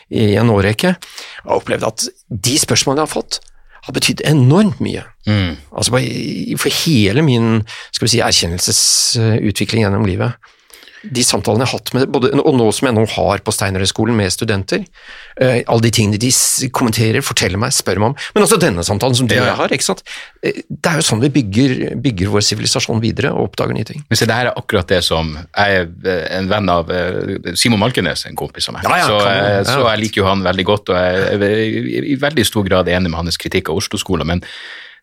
i 0.09 0.25
en 0.41 0.49
årrekke, 0.53 0.95
og 1.45 1.51
har 1.51 1.61
opplevd 1.61 1.87
at 1.87 2.07
de 2.29 2.57
spørsmålene 2.59 3.05
jeg 3.05 3.09
har 3.09 3.13
fått, 3.13 3.39
har 3.87 3.95
betydd 3.95 4.21
enormt 4.27 4.81
mye. 4.83 5.05
Mm. 5.29 5.53
Altså 5.71 5.93
for 6.59 6.81
hele 6.83 7.21
min 7.23 7.61
skal 7.95 8.07
vi 8.07 8.11
si, 8.17 8.19
erkjennelsesutvikling 8.25 9.85
gjennom 9.85 10.05
livet. 10.07 10.35
De 11.03 11.21
samtalene 11.23 11.61
jeg 11.65 11.69
har 11.71 11.79
hatt 11.79 11.91
med, 11.93 12.07
både, 12.09 12.31
og 12.41 12.55
nå 12.57 12.65
som 12.73 12.87
jeg 12.87 12.95
nå 12.97 13.03
har 13.13 13.41
på 13.45 13.53
Steinerhøgskolen 13.53 14.15
med 14.17 14.31
studenter, 14.33 14.81
eh, 15.39 15.59
alle 15.67 15.85
de 15.85 15.91
tingene 15.93 16.17
de 16.17 16.31
kommenterer, 16.73 17.21
forteller 17.21 17.61
meg, 17.61 17.75
spør 17.75 18.01
meg 18.01 18.09
om, 18.09 18.15
men 18.33 18.45
også 18.47 18.57
denne 18.61 18.81
samtalen 18.87 19.15
som 19.19 19.27
du 19.29 19.35
og 19.35 19.41
Ja. 19.43 19.51
jeg 19.51 19.55
har, 19.59 19.75
ikke 19.77 19.85
sant. 19.85 20.01
Eh, 20.41 20.63
Det 20.67 20.89
er 20.91 20.95
jo 21.01 21.05
sånn 21.05 21.21
vi 21.21 21.29
bygger, 21.29 21.75
bygger 22.01 22.31
vår 22.33 22.41
sivilisasjon 22.47 23.01
videre 23.03 23.31
og 23.33 23.51
oppdager 23.51 23.73
nye 23.77 23.85
ting. 23.85 24.03
Men 24.09 24.17
se, 24.17 24.25
det 24.25 24.35
her 24.35 24.47
er 24.49 24.57
akkurat 24.57 24.87
det 24.87 25.03
som 25.03 25.35
Jeg 25.37 25.75
er 25.83 25.87
eh, 26.05 26.37
en 26.39 26.49
venn 26.49 26.69
av 26.69 26.89
eh, 26.91 27.53
Simon 27.55 27.79
Malkenes, 27.79 28.25
en 28.25 28.35
kompis 28.35 28.67
av 28.69 28.73
meg. 28.79 28.83
Ja, 28.89 28.97
ja, 28.97 29.05
så, 29.05 29.21
ja. 29.21 29.63
så 29.69 29.85
jeg 29.91 29.99
liker 30.07 30.21
jo 30.23 30.27
han 30.27 30.41
veldig 30.43 30.65
godt, 30.65 30.89
og 30.89 30.97
jeg 30.97 31.37
er 31.37 31.47
i, 31.61 32.11
i 32.13 32.19
veldig 32.19 32.45
stor 32.45 32.63
grad 32.67 32.87
enig 32.89 33.09
med 33.13 33.19
hans 33.21 33.37
kritikk 33.37 33.69
av 33.69 33.77
Oslo-skolen. 33.77 34.25
Men 34.27 34.43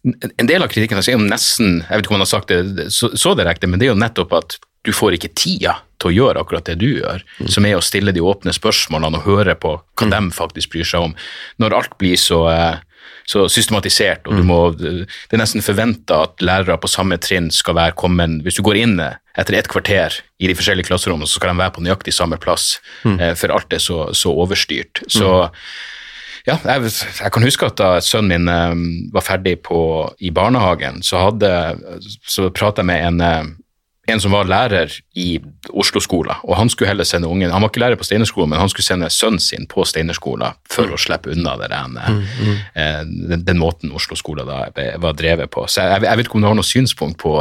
en- 0.05 0.47
del 0.47 0.63
av 0.63 0.69
kritikken 0.69 0.99
er 0.99 1.13
jo 1.13 1.19
nesten 1.19 1.81
Jeg 1.81 1.89
vet 1.97 2.05
ikke 2.05 2.11
om 2.13 2.19
han 2.21 2.27
har 2.27 2.33
sagt 2.35 2.49
det 2.49 2.93
så, 2.93 3.11
så 3.17 3.35
direkte, 3.37 3.67
men 3.69 3.79
det 3.81 3.87
er 3.89 3.95
jo 3.95 4.01
nettopp 4.01 4.33
at 4.37 4.59
du 4.85 4.93
får 4.93 5.15
ikke 5.17 5.33
tida 5.35 5.79
til 5.99 6.11
å 6.11 6.15
gjøre 6.15 6.41
akkurat 6.45 6.65
det 6.69 6.79
du 6.79 7.01
gjør, 7.01 7.23
Mm. 7.41 7.49
som 7.49 7.65
er 7.65 7.77
å 7.79 7.83
stille 7.83 8.13
de 8.13 8.21
åpne 8.21 8.53
spørsmålene 8.53 9.17
og 9.17 9.25
høre 9.25 9.55
på 9.57 9.81
hva 9.97 10.11
de 10.11 10.31
faktisk 10.31 10.71
bryr 10.75 10.85
seg 10.85 11.01
om. 11.01 11.15
Når 11.59 11.73
alt 11.73 11.97
blir 11.99 12.17
så 12.21 12.43
eh, 12.53 12.77
så 13.27 13.47
systematisert, 13.49 14.27
og 14.29 14.37
du 14.37 14.43
Mm. 14.43 14.47
må, 14.47 14.77
det 14.77 15.33
er 15.33 15.39
nesten 15.41 15.63
forventa 15.65 16.23
at 16.25 16.37
lærere 16.45 16.77
på 16.79 16.89
samme 16.93 17.17
trinn 17.19 17.51
skal 17.51 17.75
være 17.75 17.95
kommet 17.97 18.43
Hvis 18.45 18.57
du 18.57 18.63
går 18.63 18.77
inn 18.77 19.01
etter 19.01 19.55
et 19.57 19.67
kvarter 19.69 20.13
i 20.41 20.47
de 20.47 20.55
forskjellige 20.55 20.85
klasserommene, 20.91 21.25
så 21.27 21.37
skal 21.41 21.55
de 21.55 21.59
være 21.63 21.73
på 21.73 21.81
nøyaktig 21.83 22.13
samme 22.13 22.37
plass, 22.39 22.81
Mm. 23.05 23.19
eh, 23.21 23.35
for 23.35 23.49
alt 23.51 23.73
er 23.73 23.79
så, 23.81 24.11
så 24.13 24.29
overstyrt. 24.37 25.01
Så 25.09 25.51
ja, 26.47 26.59
jeg, 26.61 26.93
jeg 27.21 27.33
kan 27.33 27.47
huske 27.47 27.69
at 27.71 27.81
da 27.81 27.91
sønnen 28.05 28.45
min 28.45 28.53
eh, 28.53 29.11
var 29.15 29.25
ferdig 29.25 29.59
på, 29.65 29.79
i 30.21 30.33
barnehagen, 30.35 31.03
så, 31.03 31.31
hadde, 31.31 31.51
så 32.29 32.51
prata 32.53 32.83
jeg 32.83 32.91
med 32.91 33.05
en, 33.07 33.21
eh, 33.25 33.53
en 34.13 34.21
som 34.21 34.35
var 34.37 34.49
lærer 34.51 34.93
i 35.17 35.39
Oslo-skolen, 35.73 36.37
og 36.45 36.59
han 36.61 36.69
skulle 36.69 36.91
heller 36.91 37.09
sende 37.09 37.31
ungen 37.31 37.51
Han 37.51 37.65
var 37.65 37.73
ikke 37.73 37.81
lærer 37.81 37.97
på 37.97 38.05
Steinerskolen, 38.05 38.53
men 38.53 38.61
han 38.61 38.69
skulle 38.69 38.85
sende 38.85 39.09
sønnen 39.09 39.41
sin 39.41 39.65
på 39.71 39.87
Steinerskolen 39.89 40.61
for 40.69 40.93
å 40.93 41.01
slippe 41.01 41.33
unna 41.33 41.57
det 41.63 41.71
der, 41.73 42.21
eh, 42.77 43.01
den, 43.09 43.47
den 43.49 43.61
måten 43.63 43.95
Oslo-skolen 43.97 44.45
var 44.45 45.17
drevet 45.17 45.51
på. 45.51 45.65
Så 45.65 45.89
jeg, 45.89 46.05
jeg 46.05 46.21
vet 46.21 46.29
ikke 46.29 46.41
om 46.41 46.45
du 46.45 46.51
har 46.51 46.61
noe 46.61 46.73
synspunkt 46.75 47.23
på, 47.25 47.39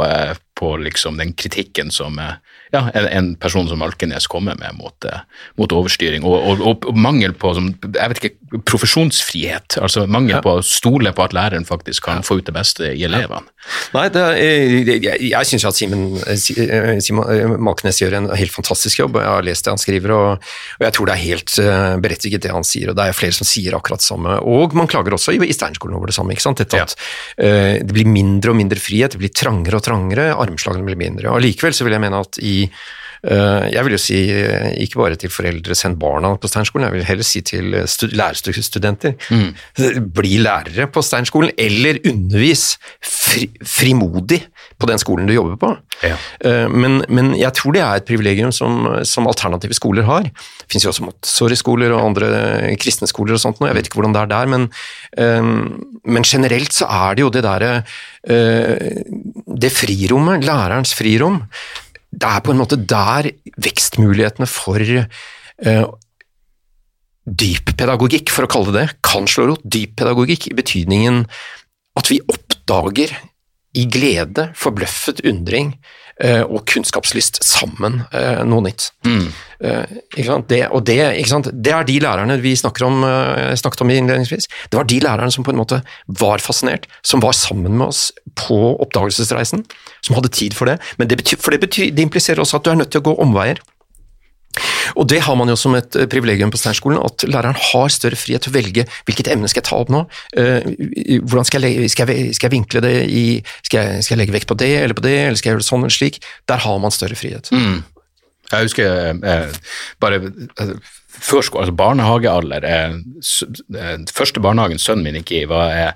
på 0.56 0.76
liksom 0.80 1.20
den 1.20 1.36
kritikken 1.36 1.92
som 1.92 2.16
eh, 2.22 2.38
ja, 2.74 2.82
en, 2.94 3.08
en 3.08 3.32
person 3.40 3.68
som 3.70 3.82
Alkenes 3.86 4.26
kommer 4.30 4.58
med 4.58 4.74
mot, 4.78 5.06
eh, 5.08 5.22
mot 5.60 5.72
overstyring, 5.72 6.26
og, 6.26 6.36
og, 6.36 6.64
og, 6.64 6.88
og 6.90 6.98
mangel 6.98 7.34
på 7.38 7.54
som, 7.56 7.70
jeg 7.84 8.12
vet 8.12 8.22
ikke, 8.22 8.60
profesjonsfrihet. 8.66 9.78
altså 9.82 10.04
Mangel 10.10 10.40
på 10.44 10.58
å 10.58 10.64
stole 10.66 11.12
på 11.14 11.24
at 11.24 11.34
læreren 11.36 11.66
faktisk 11.66 12.06
kan 12.08 12.24
få 12.26 12.38
ut 12.40 12.48
det 12.48 12.54
beste 12.54 12.92
i 12.92 13.04
elevene. 13.06 13.46
Nei, 13.94 14.04
det 14.12 14.22
er, 14.22 14.90
jeg, 14.92 15.18
jeg 15.30 15.48
syns 15.48 15.64
at 15.70 15.78
Simen, 15.78 16.04
eh, 16.28 16.36
eh, 16.64 16.90
Simon 17.04 17.56
Malkenes 17.64 18.00
gjør 18.02 18.18
en 18.18 18.28
helt 18.36 18.54
fantastisk 18.54 19.00
jobb. 19.00 19.18
Jeg 19.22 19.30
har 19.30 19.46
lest 19.46 19.66
det 19.66 19.74
han 19.74 19.80
skriver, 19.80 20.14
og, 20.14 20.50
og 20.78 20.86
jeg 20.86 20.96
tror 20.96 21.08
det 21.08 21.14
er 21.14 21.22
helt 21.22 21.54
uh, 21.62 21.94
berettiget 22.02 22.44
det 22.44 22.52
han 22.52 22.66
sier. 22.66 22.90
og 22.90 22.98
Det 22.98 23.08
er 23.08 23.16
flere 23.16 23.36
som 23.36 23.48
sier 23.48 23.76
akkurat 23.78 24.02
det 24.02 24.08
samme. 24.08 24.36
Og 24.50 24.76
man 24.76 24.90
klager 24.90 25.16
også 25.16 25.34
i, 25.34 25.40
i 25.46 25.56
Steinerskolen 25.56 25.96
over 25.98 26.12
det 26.12 26.16
samme. 26.18 26.34
ikke 26.34 26.44
sant? 26.44 26.60
Dette 26.60 26.82
at 26.84 26.96
uh, 26.98 27.80
det 27.80 27.94
blir 27.94 28.10
mindre 28.10 28.52
og 28.52 28.60
mindre 28.60 28.82
frihet, 28.82 29.16
det 29.16 29.22
blir 29.22 29.32
trangere 29.34 29.80
og 29.80 29.86
trangere, 29.86 30.28
armslagene 30.34 30.86
blir 30.90 31.00
mindre. 31.00 31.30
og 31.30 31.40
Allikevel 31.40 31.76
så 31.76 31.88
vil 31.88 31.96
jeg 31.96 32.04
mene 32.04 32.20
at 32.26 32.40
i 32.44 32.56
eh, 32.64 33.66
jeg 33.72 33.86
vil 33.86 33.94
jo 33.96 34.00
si, 34.00 34.18
eh, 34.32 34.70
ikke 34.84 35.00
bare 35.00 35.18
til 35.20 35.32
foreldre, 35.32 35.76
send 35.78 35.98
barna 36.00 36.34
på 36.40 36.50
Steinskolen, 36.50 36.88
jeg 36.88 36.96
vil 36.96 37.06
heller 37.08 37.26
si 37.26 37.40
til 37.46 37.76
eh, 37.78 37.86
stu, 37.90 38.06
lærerstudenter. 38.12 39.14
Bli 40.18 40.38
lærere 40.44 40.88
på 40.92 41.04
Steinskolen, 41.04 41.54
eller 41.58 42.02
undervis 42.10 42.74
fri, 43.00 43.48
frimodig 43.60 44.42
på 44.80 44.88
den 44.90 45.00
skolen 45.00 45.28
du 45.28 45.34
jobber 45.36 45.56
på. 45.60 45.70
Ja. 46.04 46.16
Men, 46.68 46.98
men 47.08 47.30
jeg 47.38 47.54
tror 47.54 47.76
det 47.76 47.82
er 47.84 48.00
et 48.00 48.06
privilegium 48.08 48.50
som, 48.52 48.88
som 49.06 49.28
alternative 49.30 49.76
skoler 49.76 50.06
har. 50.08 50.26
Det 50.26 50.66
finnes 50.72 50.84
jo 50.84 50.90
også 50.90 51.06
Montessori-skoler 51.06 51.94
og 51.94 52.02
andre 52.08 52.30
kristne 52.82 53.06
skoler 53.08 53.36
og 53.36 53.42
sånt 53.44 53.62
nå, 53.62 53.68
jeg 53.70 53.78
vet 53.78 53.88
ikke 53.88 54.00
hvordan 54.00 54.16
det 54.16 54.24
er 54.24 54.32
der, 54.32 54.50
men, 54.50 54.66
men 56.02 56.26
generelt 56.26 56.74
så 56.74 56.88
er 56.90 57.14
det 57.14 57.24
jo 57.24 57.30
det 57.32 57.44
derre 57.46 57.72
Det 58.24 59.70
frirommet, 59.72 60.44
lærerens 60.48 60.96
frirom, 60.98 61.42
det 62.14 62.30
er 62.30 62.42
på 62.44 62.54
en 62.54 62.60
måte 62.60 62.78
der 62.78 63.30
vekstmulighetene 63.64 64.48
for 64.50 64.80
eh, 64.80 65.84
dyp 67.24 67.72
for 68.30 68.46
å 68.46 68.50
kalle 68.50 68.72
det 68.72 68.80
det, 68.80 68.88
kan 69.06 69.28
slå 69.30 69.48
rot. 69.50 69.64
Dyp 69.64 69.96
pedagogikk 70.00 70.50
i 70.50 70.56
betydningen 70.58 71.24
at 71.98 72.10
vi 72.10 72.20
oppdager 72.28 73.14
i 73.74 73.86
glede, 73.90 74.50
forbløffet 74.58 75.24
undring 75.26 75.74
og 76.46 76.62
kunnskapslyst 76.70 77.40
sammen 77.42 78.02
eh, 78.14 78.44
noe 78.46 78.62
nytt. 78.68 78.90
Eh, 79.64 79.94
ikke 80.14 80.26
sant? 80.28 80.48
Det, 80.50 80.60
og 80.70 80.84
det, 80.86 80.98
det 81.52 81.72
er 81.74 81.86
de 81.88 81.98
lærerne 82.02 82.36
vi 82.42 82.54
om, 82.86 83.04
eh, 83.08 83.54
snakket 83.58 83.82
om 83.82 83.90
innledningsvis. 83.90 84.48
Det 84.70 84.78
var 84.78 84.88
de 84.90 85.00
lærerne 85.00 85.32
som 85.32 85.46
på 85.46 85.54
en 85.54 85.58
måte 85.58 85.80
var 86.06 86.38
fascinert, 86.38 86.86
som 87.02 87.22
var 87.24 87.32
sammen 87.32 87.78
med 87.78 87.88
oss 87.88 88.12
på 88.36 88.76
oppdagelsesreisen, 88.82 89.64
som 90.02 90.14
hadde 90.18 90.32
tid 90.34 90.54
for 90.54 90.70
det. 90.70 90.78
Men 90.98 91.08
det, 91.08 91.18
betyr, 91.22 91.40
for 91.40 91.54
det, 91.54 91.60
betyr, 91.60 91.90
det 91.94 92.06
impliserer 92.06 92.42
også 92.42 92.60
at 92.60 92.66
du 92.66 92.70
er 92.70 92.82
nødt 92.82 92.94
til 92.94 93.02
å 93.02 93.08
gå 93.10 93.16
omveier. 93.24 93.62
Og 94.94 95.08
det 95.10 95.22
har 95.26 95.36
man 95.38 95.50
jo 95.50 95.56
som 95.58 95.74
et 95.78 95.96
eh, 95.98 96.08
privilegium 96.10 96.52
på 96.52 96.60
Steinerskolen, 96.60 97.00
at 97.02 97.26
læreren 97.28 97.58
har 97.58 97.92
større 97.92 98.18
frihet 98.18 98.46
til 98.46 98.52
å 98.52 98.56
velge 98.56 98.86
hvilket 99.08 99.32
emne 99.32 99.50
skal 99.50 99.62
jeg 99.62 99.68
ta 99.70 99.80
opp 99.80 99.92
nå, 99.92 100.04
eh, 100.40 100.68
hvordan 101.24 101.48
skal 101.48 101.66
jeg, 101.66 101.88
skal, 101.92 102.12
jeg, 102.12 102.34
skal 102.36 102.50
jeg 102.50 102.56
vinkle 102.58 102.84
det 102.84 102.94
i 103.08 103.24
skal 103.66 103.80
jeg, 103.80 104.04
skal 104.04 104.14
jeg 104.14 104.22
legge 104.24 104.36
vekt 104.36 104.50
på 104.50 104.58
det 104.60 104.70
eller 104.82 104.96
på 104.96 105.06
det, 105.06 105.16
eller 105.24 105.40
skal 105.40 105.50
jeg 105.50 105.56
gjøre 105.56 105.64
det 105.64 105.70
sånn 105.70 105.86
eller 105.86 105.98
slik? 105.98 106.20
Der 106.50 106.62
har 106.64 106.78
man 106.82 106.94
større 106.94 107.18
frihet. 107.18 107.50
Jeg 108.52 108.68
husker 108.68 109.14
eh, 109.24 109.56
bare 110.02 110.20
eh, 110.60 110.76
altså 111.14 111.74
barnehagealder. 111.76 112.64
Eh, 112.64 112.96
eh, 113.78 113.94
første 114.12 114.42
barnehagen 114.42 114.82
sønnen 114.82 115.06
min 115.06 115.20
gikk 115.20 115.32
i, 115.32 115.44
var 115.50 115.72
eh, 115.72 115.92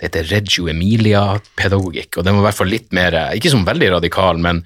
det 0.00 0.10
heter 0.10 0.30
Reggio 0.32 0.68
Emilia-pedagogikk, 0.72 2.18
og 2.18 2.26
den 2.26 2.36
var 2.36 2.42
i 2.42 2.48
hvert 2.48 2.58
fall 2.58 2.72
litt 2.72 2.90
mer 2.96 3.16
Ikke 3.36 3.52
som 3.52 3.66
veldig 3.66 3.92
radikal, 3.98 4.40
men 4.42 4.64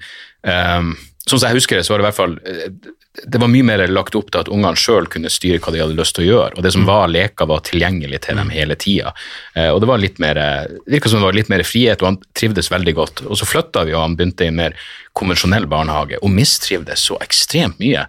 sånn 1.27 1.41
som 1.41 1.49
jeg 1.49 1.59
husker 1.59 1.79
det, 1.79 1.85
så 1.85 1.93
var 1.93 2.01
det 2.01 2.05
i 2.05 2.09
hvert 2.09 2.19
fall 2.21 2.37
eh, 2.47 2.93
det 3.23 3.39
var 3.41 3.49
mye 3.49 3.65
mer 3.65 3.81
lagt 3.89 4.15
opp 4.15 4.29
til 4.31 4.43
at 4.43 4.49
ungene 4.53 4.77
sjøl 4.77 5.07
kunne 5.09 5.31
styre 5.31 5.59
hva 5.63 5.73
de 5.73 5.81
hadde 5.81 5.97
lyst 5.97 6.15
til 6.17 6.25
å 6.25 6.27
gjøre, 6.27 6.57
og 6.57 6.65
det 6.65 6.71
som 6.75 6.85
var 6.87 7.09
leker, 7.09 7.49
var 7.49 7.63
tilgjengelig 7.65 8.21
til 8.27 8.37
dem 8.37 8.51
hele 8.53 8.77
tida. 8.79 9.13
Eh, 9.55 9.69
og 9.71 9.81
det 9.81 9.89
var 9.89 10.01
litt 10.01 10.21
mer 10.21 10.39
eh, 10.41 10.77
virka 10.85 11.09
som 11.09 11.21
det 11.21 11.29
var 11.29 11.37
litt 11.37 11.51
mer 11.51 11.65
frihet, 11.65 12.03
og 12.03 12.11
han 12.11 12.19
trivdes 12.37 12.69
veldig 12.73 12.93
godt. 12.97 13.23
Og 13.25 13.39
så 13.39 13.47
flytta 13.49 13.87
vi, 13.87 13.95
og 13.95 14.03
han 14.03 14.17
begynte 14.19 14.45
i 14.45 14.51
en 14.51 14.59
mer 14.59 14.77
konvensjonell 15.17 15.65
barnehage, 15.69 16.21
og 16.21 16.33
mistrivdes 16.33 17.07
så 17.09 17.17
ekstremt 17.25 17.81
mye. 17.81 18.05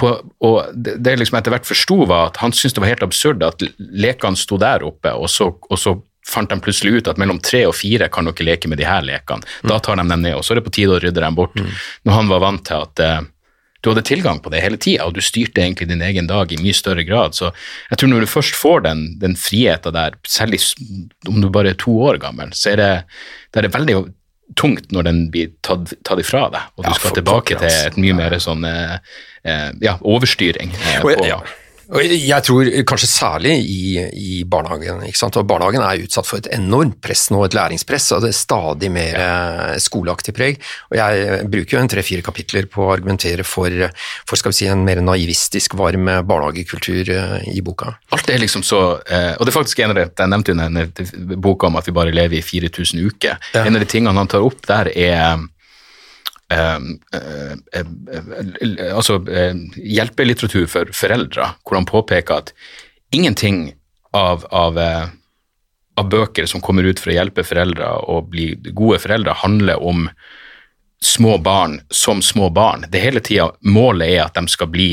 På, 0.00 0.18
og 0.44 0.74
det, 0.76 0.98
det 1.00 1.16
jeg 1.16 1.22
liksom 1.22 1.40
etter 1.40 1.56
hvert 1.56 1.68
forsto, 1.68 2.02
var 2.10 2.28
at 2.28 2.42
han 2.44 2.52
syntes 2.52 2.76
det 2.76 2.84
var 2.84 2.92
helt 2.92 3.06
absurd 3.06 3.46
at 3.46 3.64
lekene 3.78 4.38
sto 4.38 4.60
der 4.60 4.84
oppe, 4.84 5.14
og 5.16 5.32
så, 5.32 5.54
og 5.56 5.80
så 5.80 5.96
fant 6.26 6.50
de 6.50 6.60
plutselig 6.60 6.92
ut 7.00 7.08
at 7.08 7.18
mellom 7.18 7.38
tre 7.42 7.64
og 7.66 7.74
fire 7.74 8.08
kan 8.12 8.24
dere 8.28 8.44
leke 8.46 8.68
med 8.68 8.78
de 8.78 8.84
her 8.86 9.02
lekene. 9.02 9.42
Da 9.66 9.78
tar 9.82 9.96
de 9.96 10.04
dem 10.08 10.22
ned, 10.22 10.34
og 10.36 10.44
så 10.44 10.52
er 10.54 10.60
det 10.60 10.66
på 10.68 10.74
tide 10.76 10.96
å 10.96 11.00
rydde 11.02 11.20
dem 11.24 11.34
bort. 11.38 11.56
Når 12.04 12.12
han 12.12 12.28
var 12.28 12.40
vant 12.44 12.64
til 12.68 12.76
at 12.84 13.00
eh, 13.04 13.20
du 13.80 13.88
hadde 13.88 14.02
tilgang 14.04 14.38
på 14.44 14.50
det 14.52 14.60
hele 14.60 14.76
tida, 14.76 15.06
og 15.08 15.14
du 15.16 15.22
styrte 15.24 15.62
egentlig 15.64 15.88
din 15.88 16.02
egen 16.04 16.26
dag 16.28 16.52
i 16.52 16.58
mye 16.60 16.76
større 16.76 17.02
grad. 17.08 17.32
Så 17.34 17.48
jeg 17.88 17.96
tror 17.98 18.10
når 18.12 18.26
du 18.26 18.28
først 18.28 18.54
får 18.60 18.82
den, 18.84 19.04
den 19.22 19.36
friheten 19.40 19.96
der, 19.96 20.18
selv 20.28 20.52
om 21.30 21.40
du 21.40 21.48
bare 21.48 21.72
er 21.72 21.78
to 21.80 21.94
år 22.04 22.20
gammel, 22.20 22.52
så 22.52 22.74
er 22.74 22.76
det, 22.82 22.90
det 23.56 23.64
er 23.64 23.72
veldig 23.72 23.96
tungt 24.58 24.90
når 24.92 25.06
den 25.06 25.18
blir 25.32 25.52
tatt, 25.64 25.92
tatt 26.04 26.20
ifra 26.20 26.48
deg, 26.52 26.68
og 26.76 26.84
du 26.84 26.90
Ja, 26.90 26.94
skal 26.98 27.16
tilbake 27.20 27.54
til 27.56 27.68
altså. 27.70 27.86
et 27.92 27.96
mye 28.02 28.16
mer 28.18 28.34
sånn 28.42 28.64
eh, 28.66 28.96
eh, 29.46 29.68
ja, 29.80 29.96
overstyring. 30.02 30.72
eh, 30.74 31.00
Og 31.04 31.12
jeg, 31.14 31.28
ja. 31.30 31.40
Og 31.90 32.02
jeg- 32.04 32.44
tror 32.46 32.64
kanskje 32.86 33.08
særlig 33.10 33.52
i, 33.66 33.98
i 34.14 34.44
barnehagen. 34.44 35.02
Og 35.02 35.46
barnehagen 35.46 35.82
er 35.82 36.04
utsatt 36.04 36.26
for 36.26 36.38
et 36.38 36.48
enormt 36.54 37.00
press 37.02 37.28
nå, 37.30 37.42
et 37.44 37.54
læringspress, 37.54 38.12
og 38.16 38.22
det 38.22 38.30
er 38.30 38.38
stadig 38.38 38.90
mer 38.94 39.18
eh, 39.18 39.76
skoleaktig 39.82 40.34
preg. 40.36 40.60
Og 40.92 40.96
jeg 41.00 41.48
bruker 41.50 41.76
jo 41.76 41.82
en 41.82 41.88
tre-fire 41.90 42.22
kapitler 42.22 42.66
på 42.70 42.86
å 42.86 42.92
argumentere 42.94 43.44
for, 43.44 43.70
for 44.26 44.36
skal 44.40 44.54
vi 44.54 44.60
si, 44.60 44.66
en 44.70 44.84
mer 44.86 45.02
naivistisk, 45.04 45.74
varm 45.80 46.06
barnehagekultur 46.26 47.10
eh, 47.10 47.38
i 47.54 47.60
boka. 47.66 47.96
Alt 48.14 48.30
er 48.30 48.38
liksom 48.42 48.62
så 48.66 49.00
eh, 49.10 49.34
Og 49.38 49.46
det 49.46 49.52
er 49.52 49.58
faktisk 49.58 49.82
en 49.84 49.90
av 49.94 49.98
det, 50.00 50.08
jeg 50.18 50.30
nevnte 50.30 50.54
jo 50.54 50.60
den 50.60 51.40
boka 51.40 51.66
om 51.70 51.76
at 51.80 51.86
vi 51.90 51.96
bare 51.96 52.14
lever 52.14 52.38
i 52.38 52.44
4000 52.46 53.02
uker. 53.10 53.38
Ja. 53.54 53.64
En 53.66 53.74
av 53.76 53.82
de 53.82 53.90
tingene 53.90 54.14
han 54.18 54.30
tar 54.30 54.46
opp 54.46 54.62
der, 54.68 54.92
er 54.94 55.42
altså 58.90 59.20
eh, 59.30 59.54
hjelpelitteratur 59.76 60.66
for 60.70 60.90
foreldre, 60.96 61.52
hvor 61.62 61.78
han 61.78 61.86
påpeker 61.88 62.42
at 62.42 62.52
ingenting 63.14 63.72
av, 64.16 64.46
av, 64.50 64.78
eh, 64.78 65.06
av 66.00 66.10
bøker 66.10 66.46
som 66.50 66.62
kommer 66.64 66.82
ut 66.88 67.00
for 67.02 67.12
å 67.12 67.18
hjelpe 67.18 67.46
foreldre 67.46 67.92
og 68.10 68.30
bli 68.32 68.54
gode 68.70 68.98
foreldre, 69.02 69.36
handler 69.44 69.82
om 69.82 70.08
små 71.00 71.38
barn 71.38 71.80
som 71.88 72.22
små 72.22 72.50
barn. 72.50 72.84
Det 72.90 73.00
hele 73.00 73.22
tida 73.24 73.50
målet 73.60 74.08
er 74.16 74.26
at 74.26 74.34
de 74.36 74.48
skal 74.50 74.68
bli 74.72 74.92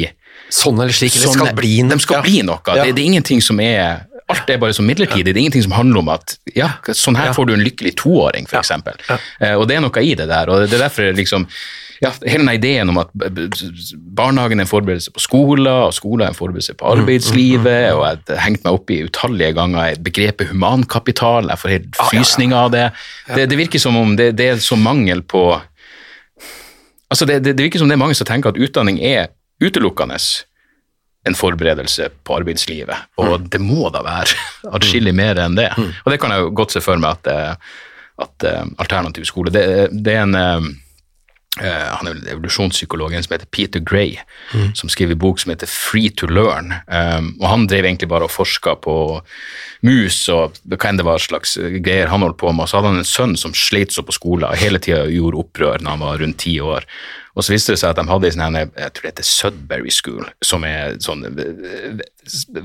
Sånn 0.54 0.78
eller 0.80 0.94
slik, 0.96 1.12
eller 1.18 1.28
Sånn- 1.28 1.42
skal 1.42 1.56
bli 1.58 1.82
noe. 1.84 1.92
De 1.92 2.00
skal 2.00 2.16
ja. 2.16 2.24
bli 2.24 2.42
noe. 2.46 2.62
Ja. 2.70 2.84
Det, 2.86 2.94
det 2.96 3.02
er 3.02 3.08
ingenting 3.10 3.42
som 3.44 3.60
er 3.60 4.06
Alt 4.28 4.50
er 4.52 4.60
bare 4.60 4.76
så 4.76 4.84
midlertidig. 4.84 5.32
Det 5.32 5.40
er 5.40 5.46
ingenting 5.46 5.64
som 5.64 5.76
handler 5.78 6.02
om 6.04 6.10
at 6.12 6.36
ja, 6.56 6.74
sånn 6.92 7.16
her 7.16 7.32
får 7.36 7.48
du 7.48 7.54
en 7.56 7.64
lykkelig 7.64 7.94
toåring, 8.02 8.48
for 8.50 8.60
eksempel. 8.60 9.00
Eh, 9.08 9.54
og 9.56 9.68
det 9.70 9.78
er 9.78 9.84
noe 9.86 10.04
i 10.04 10.16
det 10.20 10.28
der. 10.28 10.52
og 10.52 10.66
det 10.66 10.76
er 10.76 10.88
derfor 10.90 11.14
liksom 11.16 11.48
ja, 12.02 12.12
Hele 12.22 12.44
den 12.44 12.52
ideen 12.54 12.90
om 12.92 13.00
at 13.02 13.10
barnehagen 14.14 14.60
er 14.60 14.68
en 14.68 14.70
forberedelse 14.70 15.12
på 15.16 15.22
skolen, 15.24 15.66
og 15.72 15.96
skolen 15.98 16.28
er 16.28 16.34
en 16.34 16.38
forberedelse 16.38 16.76
på 16.78 16.92
arbeidslivet, 16.92 17.88
og 17.96 18.04
jeg 18.06 18.20
har 18.28 18.44
hengt 18.44 18.68
meg 18.68 18.78
opp 18.78 18.94
i 18.94 19.00
utallige 19.08 19.56
ganger 19.58 19.96
i 19.96 20.04
begrepet 20.06 20.52
humankapital, 20.52 21.50
jeg 21.50 21.62
får 21.64 21.74
helt 21.74 21.88
ja, 21.88 22.04
ja. 22.04 22.10
frysninger 22.12 22.58
av 22.60 22.70
det. 22.76 22.84
det. 23.32 23.48
Det 23.50 23.58
virker 23.58 23.82
som 23.82 23.98
om 23.98 24.14
det, 24.20 24.36
det 24.38 24.52
er 24.52 24.62
så 24.62 24.78
mangel 24.78 25.26
på 25.26 25.50
Altså 27.08 27.24
det, 27.24 27.38
det, 27.46 27.54
det 27.56 27.64
virker 27.64 27.80
som 27.80 27.88
det 27.88 27.96
er 27.96 28.02
mange 28.02 28.18
som 28.20 28.28
tenker 28.28 28.52
at 28.52 28.58
utdanning 28.60 28.98
er 29.00 29.30
utelukkende 29.64 30.18
en 31.28 31.38
forberedelse 31.38 32.10
på 32.26 32.40
arbeidslivet, 32.40 33.12
og 33.22 33.48
det 33.52 33.62
må 33.64 33.92
da 33.94 34.04
være 34.06 34.38
atskillig 34.78 35.16
mer 35.18 35.40
enn 35.44 35.58
det. 35.60 35.70
Og 35.78 36.12
det 36.12 36.20
kan 36.22 36.34
jeg 36.34 36.46
jo 36.46 36.56
godt 36.58 36.76
se 36.76 36.84
for 36.84 37.00
meg 37.02 37.20
at, 37.20 37.32
eh, 37.32 37.78
at 38.24 38.50
uh, 38.50 38.66
alternativ 38.82 39.28
skole 39.30 39.54
det, 39.54 39.64
det 39.94 40.16
er 40.16 40.24
en 40.26 40.38
eh, 40.38 40.70
eh, 41.62 41.90
han 41.94 42.10
er 42.10 42.16
vel 42.16 42.32
evolusjonspsykolog, 42.34 43.14
en 43.14 43.26
som 43.26 43.36
heter 43.36 43.50
Peter 43.54 43.84
Gray, 43.84 44.18
som 44.78 44.90
skriver 44.90 45.16
en 45.16 45.22
bok 45.22 45.42
som 45.42 45.54
heter 45.54 45.70
Free 45.70 46.10
to 46.10 46.30
Learn. 46.30 46.74
Um, 46.88 47.32
og 47.42 47.48
han 47.52 47.68
drev 47.70 47.86
egentlig 47.86 48.10
bare 48.10 48.28
og 48.28 48.34
forska 48.34 48.76
på 48.84 48.98
mus 49.86 50.20
og 50.34 50.58
hva 50.66 50.90
enn 50.90 51.00
det 51.00 51.06
var 51.06 51.22
slags 51.22 51.56
greier 51.86 52.10
han 52.12 52.26
holdt 52.26 52.40
på 52.42 52.52
med. 52.52 52.66
Og 52.66 52.72
så 52.72 52.80
hadde 52.80 52.94
han 52.94 53.02
en 53.02 53.10
sønn 53.10 53.38
som 53.40 53.56
sleit 53.58 53.94
så 53.94 54.06
på 54.06 54.16
skolen 54.16 54.50
og 54.50 54.62
hele 54.62 54.82
tida 54.82 55.06
gjorde 55.12 55.42
opprør 55.44 55.82
når 55.82 55.96
han 55.96 56.06
var 56.06 56.22
rundt 56.24 56.42
ti 56.46 56.58
år. 56.62 56.88
Og 57.38 57.46
så 57.46 57.54
viste 57.54 57.76
det 57.76 57.82
seg 57.82 57.94
at 57.94 58.00
de 58.00 58.10
hadde 58.10 58.30
en 58.32 58.42
sånn 58.42 58.56
jeg 58.58 58.94
tror 58.96 59.04
det 59.04 59.12
heter 59.12 59.28
Sudbury 59.28 59.92
School, 59.94 60.26
som 60.42 60.64
er 60.66 60.96
sånn 61.04 61.22
eh, 61.30 62.00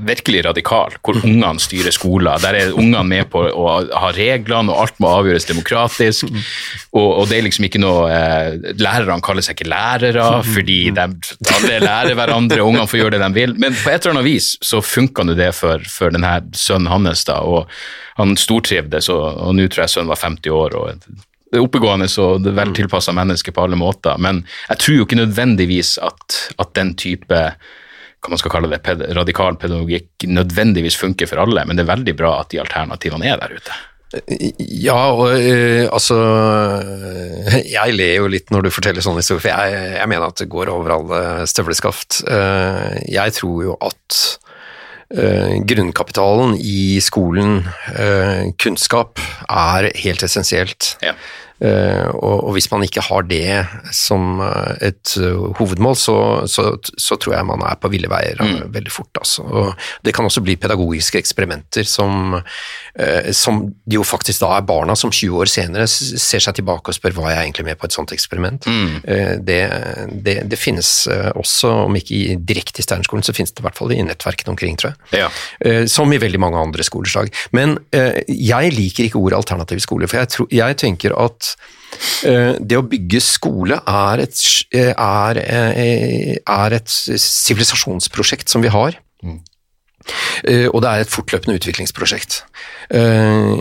virkelig 0.09 0.45
radikal, 0.47 0.95
hvor 1.05 1.19
ungene 1.21 1.61
styrer 1.61 1.93
skolen. 1.95 2.41
Der 2.41 2.57
er 2.57 2.73
ungene 2.73 3.05
med 3.05 3.29
på 3.33 3.43
å 3.45 3.67
ha 3.93 4.13
reglene, 4.17 4.73
og 4.73 4.87
alt 4.87 5.03
må 5.03 5.11
avgjøres 5.13 5.47
demokratisk. 5.51 6.31
Og, 6.97 7.09
og 7.21 7.29
det 7.29 7.39
er 7.39 7.47
liksom 7.47 7.67
ikke 7.69 7.83
noe 7.83 8.07
eh, 8.09 8.73
Lærerne 8.81 9.21
kaller 9.25 9.45
seg 9.45 9.59
ikke 9.59 9.71
lærere, 9.71 10.29
fordi 10.55 10.79
de 10.97 11.05
alle 11.05 11.83
lærer 11.83 12.17
hverandre, 12.17 12.63
og 12.63 12.73
ungene 12.73 12.89
får 12.89 13.03
gjøre 13.03 13.19
det 13.19 13.27
de 13.27 13.33
vil. 13.37 13.57
Men 13.61 13.77
på 13.77 13.93
et 13.93 14.01
eller 14.01 14.17
annet 14.17 14.31
vis 14.31 14.55
så 14.65 14.81
funka 14.85 15.27
nå 15.29 15.37
det 15.39 15.51
for, 15.59 15.85
for 15.93 16.15
denne 16.15 16.39
sønnen 16.57 16.91
hans, 16.93 17.27
da, 17.29 17.43
og 17.45 17.69
han 18.17 18.35
stortrivdes, 18.41 19.13
og, 19.13 19.27
og 19.37 19.55
nå 19.59 19.69
tror 19.69 19.85
jeg 19.85 19.95
sønnen 19.99 20.15
var 20.15 20.25
50 20.25 20.57
år. 20.57 20.81
og 20.81 21.29
oppegående 21.61 22.09
og 22.23 22.43
det 22.45 22.53
er 22.53 22.59
vel 22.63 22.75
tilpassa 22.77 23.15
menneske 23.17 23.53
på 23.53 23.67
alle 23.67 23.79
måter, 23.79 24.19
men 24.23 24.43
jeg 24.71 24.83
tror 24.83 24.99
jo 24.99 25.07
ikke 25.07 25.21
nødvendigvis 25.21 25.97
at, 26.03 26.41
at 26.63 26.75
den 26.79 26.95
type 26.97 27.41
hva 28.23 28.31
man 28.31 28.39
skal 28.39 28.53
kalle 28.55 28.71
det, 28.71 28.85
ped 28.87 29.01
radikal 29.19 29.57
pedagogikk 29.59 30.29
nødvendigvis 30.31 30.95
funker 30.95 31.27
for 31.27 31.43
alle, 31.43 31.65
men 31.67 31.75
det 31.75 31.83
er 31.83 31.91
veldig 31.91 32.15
bra 32.15 32.37
at 32.39 32.53
de 32.53 32.61
alternativene 32.63 33.27
er 33.27 33.41
der 33.41 33.57
ute. 33.59 33.81
Ja, 34.61 34.99
og 35.17 35.33
uh, 35.41 35.87
altså 35.89 36.19
Jeg 37.65 37.95
ler 37.97 38.19
jo 38.19 38.27
litt 38.29 38.51
når 38.53 38.67
du 38.67 38.75
forteller 38.75 39.05
sånne 39.05 39.23
historier, 39.25 39.41
for 39.41 39.53
jeg, 39.55 39.87
jeg 39.97 40.11
mener 40.13 40.29
at 40.29 40.43
det 40.43 40.51
går 40.53 40.71
over 40.73 40.93
alle 40.99 41.21
støvleskaft. 41.49 42.21
Uh, 42.29 43.01
jeg 43.09 43.39
tror 43.41 43.69
jo 43.71 43.77
at 43.81 44.23
Uh, 45.13 45.59
grunnkapitalen 45.69 46.55
i 46.57 46.97
skolen, 47.05 47.67
uh, 47.93 48.49
kunnskap, 48.57 49.21
er 49.45 49.91
helt 50.01 50.23
essensielt. 50.25 50.95
Ja. 51.05 51.13
Eh, 51.63 52.09
og, 52.19 52.51
hvis 52.57 52.67
man 52.73 52.83
ikke 52.83 53.05
har 53.07 53.27
det 53.31 53.63
som 53.95 54.41
eh, 54.43 54.89
et 54.89 55.15
eh, 55.21 55.43
hovedmål, 55.61 55.95
så, 55.99 56.17
så, 56.51 56.73
så 56.99 57.19
tror 57.21 57.37
jeg 57.37 57.47
man 57.47 57.63
er 57.69 57.79
på 57.79 57.91
ville 57.93 58.11
veier 58.11 58.41
mm. 58.41 58.73
veldig 58.75 58.93
fort. 58.93 59.21
Altså. 59.21 59.45
Og 59.47 59.87
det 60.03 60.15
kan 60.17 60.27
også 60.27 60.43
bli 60.43 60.57
pedagogiske 60.59 61.21
eksperimenter 61.21 61.87
som, 61.87 62.35
som 63.37 63.61
det 63.87 63.97
jo 63.99 64.05
faktisk 64.07 64.43
da 64.43 64.51
er 64.57 64.67
barna 64.67 64.95
som 64.99 65.13
20 65.13 65.39
år 65.43 65.51
senere 65.51 65.87
ser 65.89 66.43
seg 66.43 66.57
tilbake 66.59 66.91
og 66.91 66.97
spør 66.97 67.15
hva 67.17 67.29
er 67.29 67.37
jeg 67.37 67.49
egentlig 67.49 67.67
med 67.69 67.79
på 67.81 67.89
et 67.89 67.95
sånt 67.95 68.15
eksperiment. 68.15 68.67
Mm. 68.67 68.99
det, 69.47 69.61
det, 70.25 70.37
det 70.51 70.59
finnes 70.59 70.91
også, 71.39 71.71
om 71.87 71.97
ikke 71.99 72.39
direkte 72.39 72.83
i 72.83 72.87
Steinerskolen, 72.87 73.25
så 73.27 73.35
finnes 73.37 73.55
det 73.55 73.63
i 73.63 73.67
hvert 73.67 73.79
fall 73.79 73.95
i 73.95 74.01
nettverkene 74.05 74.55
omkring, 74.55 74.79
tror 74.81 74.93
jeg. 74.93 75.23
Ja. 75.23 75.87
Som 75.91 76.13
i 76.13 76.21
veldig 76.23 76.41
mange 76.43 76.61
andre 76.61 76.87
skoleslag. 76.87 77.31
Men 77.55 77.77
jeg 77.93 78.75
liker 78.77 79.07
ikke 79.07 79.21
ordet 79.21 79.41
alternativ 79.41 79.83
skole, 79.85 80.11
for 80.11 80.23
jeg, 80.23 80.33
tror, 80.35 80.51
jeg 80.53 80.81
tenker 80.83 81.17
at 81.21 81.52
det 82.23 82.79
å 82.79 82.87
bygge 82.89 83.21
skole 83.23 83.79
er 83.79 84.23
et, 84.25 84.43
eh, 84.73 84.93
er, 84.97 85.41
eh, 85.43 86.37
er 86.41 86.79
et 86.79 86.89
sivilisasjonsprosjekt 86.89 88.49
som 88.49 88.65
vi 88.65 88.73
har. 88.73 88.99
Mm. 89.23 89.39
og 90.75 90.81
det 90.83 90.89
er 90.91 91.01
et 91.05 91.13
fortløpende 91.13 91.55
utviklingsprosjekt. 91.61 92.41
Eh, 92.91 93.53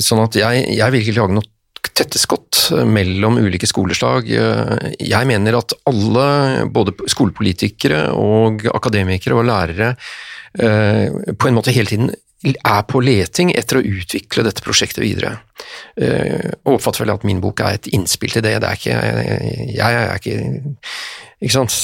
sånn 0.00 0.22
at 0.24 0.38
jeg, 0.40 0.62
jeg 0.72 0.94
vil 0.94 1.02
ikke 1.02 1.18
lage 1.18 1.36
noe 1.36 1.50
tette 1.92 2.20
skott 2.20 2.70
mellom 2.88 3.38
ulike 3.42 3.68
skoleslag. 3.68 4.30
Eh, 4.30 4.92
Jeg 4.98 5.28
mener 5.28 5.58
at 5.58 5.74
alle, 5.88 6.66
både 6.72 6.94
skolepolitikere 7.10 8.12
og 8.16 8.64
akademikere 8.72 9.36
og 9.36 9.46
lærere, 9.48 9.92
eh, 9.92 10.31
på 10.58 11.48
en 11.48 11.54
måte 11.56 11.72
hele 11.72 11.88
tiden 11.88 12.10
er 12.66 12.82
på 12.90 12.98
leting 13.04 13.52
etter 13.54 13.78
å 13.78 13.84
utvikle 13.86 14.42
dette 14.42 14.64
prosjektet 14.64 15.02
videre. 15.04 15.36
Eh, 15.96 16.50
Og 16.66 16.74
oppfatter 16.80 17.04
vel 17.04 17.12
at 17.14 17.24
min 17.28 17.40
bok 17.40 17.60
er 17.62 17.76
et 17.78 17.86
innspill 17.94 18.32
til 18.34 18.42
det. 18.42 18.56
Det 18.60 18.68
er 18.68 18.80
ikke 18.80 18.96
Jeg 19.76 20.00
er 20.00 20.18
ikke 20.18 20.36
Ikke 21.40 21.54
sant? 21.54 21.76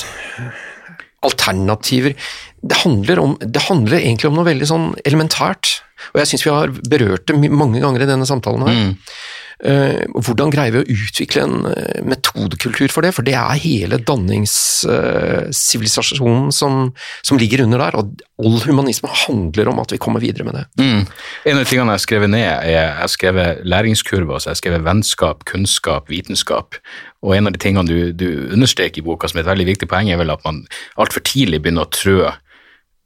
alternativer 1.22 2.14
det 2.62 2.76
handler, 2.84 3.18
om, 3.22 3.36
det 3.40 3.62
handler 3.68 3.98
egentlig 4.00 4.28
om 4.30 4.36
noe 4.38 4.46
veldig 4.48 4.66
sånn 4.66 4.86
elementært, 5.06 5.76
og 6.12 6.20
jeg 6.20 6.30
syns 6.30 6.44
vi 6.46 6.50
har 6.54 6.72
berørt 6.90 7.26
det 7.30 7.36
mange 7.50 7.78
ganger 7.82 8.02
i 8.02 8.08
denne 8.10 8.26
samtalen 8.26 8.64
her. 8.66 8.78
Eh, 8.78 9.14
hvordan 9.58 10.54
greier 10.54 10.70
vi 10.70 10.78
å 10.84 10.90
utvikle 10.94 11.42
en 11.42 11.66
eh, 11.72 11.98
metodekultur 12.06 12.86
for 12.94 13.02
det? 13.02 13.10
For 13.16 13.26
det 13.26 13.34
er 13.34 13.58
hele 13.58 13.98
danningssivilisasjonen 14.06 16.54
som, 16.54 16.94
som 17.26 17.38
ligger 17.40 17.64
under 17.64 17.78
der, 17.82 17.96
og 17.98 18.04
all 18.38 18.58
humanisme 18.62 19.10
handler 19.26 19.66
om 19.72 19.80
at 19.82 19.90
vi 19.92 19.98
kommer 19.98 20.22
videre 20.22 20.46
med 20.46 20.54
det. 20.60 20.66
Mm. 20.78 21.02
En 21.50 21.58
av 21.58 21.66
tingene 21.66 21.90
jeg 21.90 21.98
har 21.98 22.06
skrevet 22.06 22.30
ned, 22.30 22.46
er 22.46 22.70
jeg 22.70 22.94
har 23.00 23.10
skrevet 23.10 23.66
læringskurver, 23.66 24.38
altså 24.38 24.48
jeg 24.50 24.54
har 24.54 24.62
skrevet 24.62 24.86
vennskap, 24.86 25.42
kunnskap, 25.50 26.06
vitenskap. 26.12 26.78
Og 27.26 27.34
en 27.34 27.50
av 27.50 27.54
de 27.54 27.60
tingene 27.62 27.88
du, 27.88 28.12
du 28.14 28.28
understreker 28.54 29.02
i 29.02 29.06
boka 29.06 29.26
som 29.26 29.40
er 29.40 29.46
et 29.46 29.50
veldig 29.50 29.66
viktig 29.74 29.88
poeng, 29.90 30.10
er 30.12 30.20
vel 30.20 30.34
at 30.34 30.44
man 30.46 30.62
altfor 31.02 31.24
tidlig 31.26 31.62
begynner 31.64 31.88
å 31.88 31.90
trø 31.90 32.30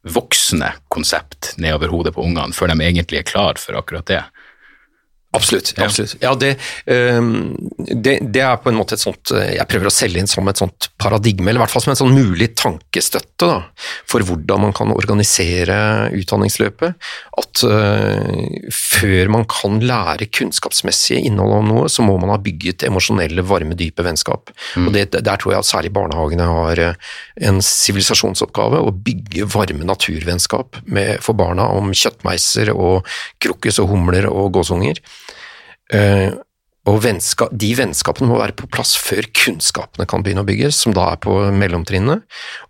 voksne 0.03 0.67
konsept 0.91 1.53
nedover 1.63 1.93
hodet 1.93 2.11
på 2.17 2.25
ungene 2.27 2.51
før 2.57 2.73
de 2.73 2.83
egentlig 2.83 3.21
er 3.21 3.29
klar 3.29 3.61
for 3.61 3.79
akkurat 3.79 4.09
det. 4.11 4.23
Absolutt. 5.33 5.73
absolutt. 5.79 6.17
Ja, 6.21 6.35
det, 6.35 6.57
um, 6.85 7.55
det, 7.79 8.19
det, 8.21 8.41
er 8.45 8.59
på 8.61 8.69
en 8.69 8.77
måte 8.77 8.99
et 8.99 9.01
sånt 9.01 9.31
eh, 9.33 9.55
Jeg 9.57 9.65
prøver 9.71 9.89
å 9.89 9.93
selge 9.95 10.21
inn 10.21 10.29
som 10.29 10.49
et 10.51 10.61
sånt 10.61 10.91
paradigme, 11.01 11.49
eller 11.49 11.57
i 11.57 11.63
hvert 11.63 11.73
fall 11.73 11.85
som 11.87 11.95
en 11.95 11.99
sånn 12.03 12.13
mulig 12.13 12.51
tankestøtte 12.61 13.49
da, 13.49 13.63
for 14.09 14.25
hvordan 14.29 14.67
man 14.67 14.75
kan 14.77 14.93
organisere 14.93 15.79
utdanningsløpet. 16.19 17.09
At 17.41 17.63
uh, 17.65 18.69
før 18.77 19.33
man 19.33 19.49
kan 19.49 19.81
lære 19.81 20.29
kunnskapsmessige 20.37 21.25
innhold 21.31 21.57
om 21.63 21.73
noe, 21.73 21.89
så 21.89 22.05
må 22.05 22.19
man 22.21 22.35
ha 22.35 22.37
bygget 22.43 22.85
emosjonelle, 22.91 23.47
varme, 23.49 23.79
dype 23.79 24.05
vennskap. 24.05 24.53
Mm. 24.77 24.91
Og 24.91 24.99
det, 24.99 25.07
Der 25.17 25.41
tror 25.41 25.57
jeg 25.57 25.65
at 25.65 25.71
særlig 25.71 25.95
barnehagene 25.97 26.51
har 26.51 26.85
uh, 26.93 27.17
en 27.49 27.65
sivilisasjonsoppgave, 27.65 28.85
å 28.85 28.93
bygge 28.93 29.49
varme 29.57 29.89
naturvennskap 29.89 30.83
med, 30.85 31.25
for 31.25 31.41
barna 31.41 31.73
om 31.73 31.89
kjøttmeiser 31.97 32.75
og 32.77 33.09
krokus 33.41 33.81
og 33.81 33.95
humler 33.97 34.29
og 34.29 34.53
gåsunger. 34.61 35.01
Uh, 35.93 36.41
og 36.91 36.99
vennskap, 37.05 37.53
de 37.55 37.69
vennskapene 37.79 38.27
må 38.27 38.41
være 38.41 38.57
på 38.59 38.67
plass 38.75 38.97
før 38.99 39.29
kunnskapene 39.39 40.07
kan 40.11 40.25
begynne 40.25 40.43
å 40.43 40.49
bygges, 40.49 40.81
som 40.83 40.95
da 40.97 41.13
er 41.13 41.21
på 41.23 41.37
mellomtrinnet. 41.55 42.25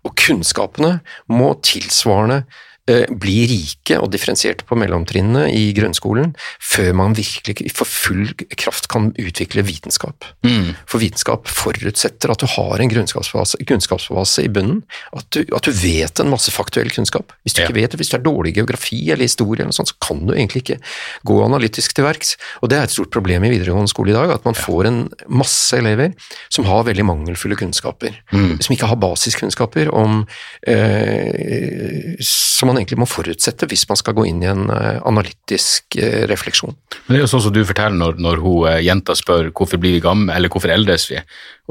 Og 0.05 0.13
kunnskapene 0.21 0.99
må 1.33 1.55
tilsvarende 1.65 2.43
Eh, 2.43 2.72
bli 2.83 3.45
rike 3.47 3.95
og 3.95 4.09
differensierte 4.11 4.65
på 4.67 4.75
mellomtrinnene 4.75 5.45
i 5.55 5.69
grunnskolen 5.75 6.33
før 6.59 6.89
man 6.99 7.15
virkelig 7.15 7.71
for 7.71 7.87
full 7.87 8.33
kraft 8.59 8.89
kan 8.91 9.11
utvikle 9.19 9.63
vitenskap. 9.63 10.25
Mm. 10.43 10.73
For 10.89 10.99
vitenskap 10.99 11.47
forutsetter 11.47 12.33
at 12.33 12.43
du 12.43 12.47
har 12.51 12.83
en 12.83 12.91
kunnskapsbase 12.91 14.43
i 14.43 14.51
bunnen, 14.51 14.81
at 15.15 15.27
du, 15.31 15.41
at 15.55 15.63
du, 15.63 15.71
vet 15.73 16.19
en 16.19 16.31
masse 16.31 16.51
faktuell 16.53 16.91
kunnskap. 16.93 17.31
Hvis 17.43 17.55
du 17.55 17.61
ja. 17.61 17.69
ikke 17.69 17.79
vet 17.79 17.93
det, 17.93 18.01
hvis 18.01 18.11
du 18.11 18.17
er 18.17 18.25
dårlig 18.25 18.55
geografi 18.57 18.99
eller 19.07 19.27
historie, 19.27 19.61
eller 19.61 19.71
noe 19.71 19.79
sånt, 19.79 19.93
så 19.93 19.99
kan 20.03 20.21
du 20.27 20.33
egentlig 20.35 20.65
ikke 20.65 20.79
gå 21.27 21.39
analytisk 21.45 21.95
til 21.95 22.07
verks. 22.07 22.35
Og 22.61 22.71
Det 22.73 22.79
er 22.79 22.87
et 22.87 22.95
stort 22.95 23.13
problem 23.15 23.47
i 23.47 23.53
videregående 23.53 23.91
skole 23.91 24.11
i 24.11 24.17
dag, 24.17 24.35
at 24.35 24.43
man 24.47 24.57
ja. 24.57 24.65
får 24.65 24.89
en 24.89 24.99
masse 25.31 25.79
elever 25.79 26.13
som 26.53 26.67
har 26.67 26.87
veldig 26.89 27.07
mangelfulle 27.07 27.57
kunnskaper. 27.59 28.19
Mm. 28.33 28.59
Som 28.59 28.75
ikke 28.75 28.91
har 28.91 28.99
basiskunnskaper 29.01 29.91
om 29.95 30.23
eh, 30.67 32.15
som 32.23 32.71
man 32.71 32.72
egentlig 32.79 32.99
må 33.01 33.07
forutsette 33.09 33.67
hvis 33.69 33.85
man 33.89 33.99
skal 33.99 34.15
gå 34.17 34.25
inn 34.29 34.41
i 34.43 34.49
en 34.51 34.67
uh, 34.71 34.99
analytisk 35.07 35.97
uh, 35.99 36.23
refleksjon. 36.29 36.75
Men 37.05 37.15
Det 37.15 37.19
er 37.19 37.23
jo 37.25 37.31
sånn 37.33 37.45
som 37.47 37.55
du 37.55 37.61
forteller 37.67 37.99
når, 37.99 38.19
når 38.23 38.41
hun, 38.43 38.67
uh, 38.67 38.79
jenta 38.83 39.15
spør 39.17 39.51
hvorfor 39.51 39.81
blir 39.81 39.97
vi 39.97 40.03
gamle, 40.03 40.33
eller 40.35 40.51
hvorfor 40.53 40.73
eldes 40.73 41.07
vi, 41.11 41.21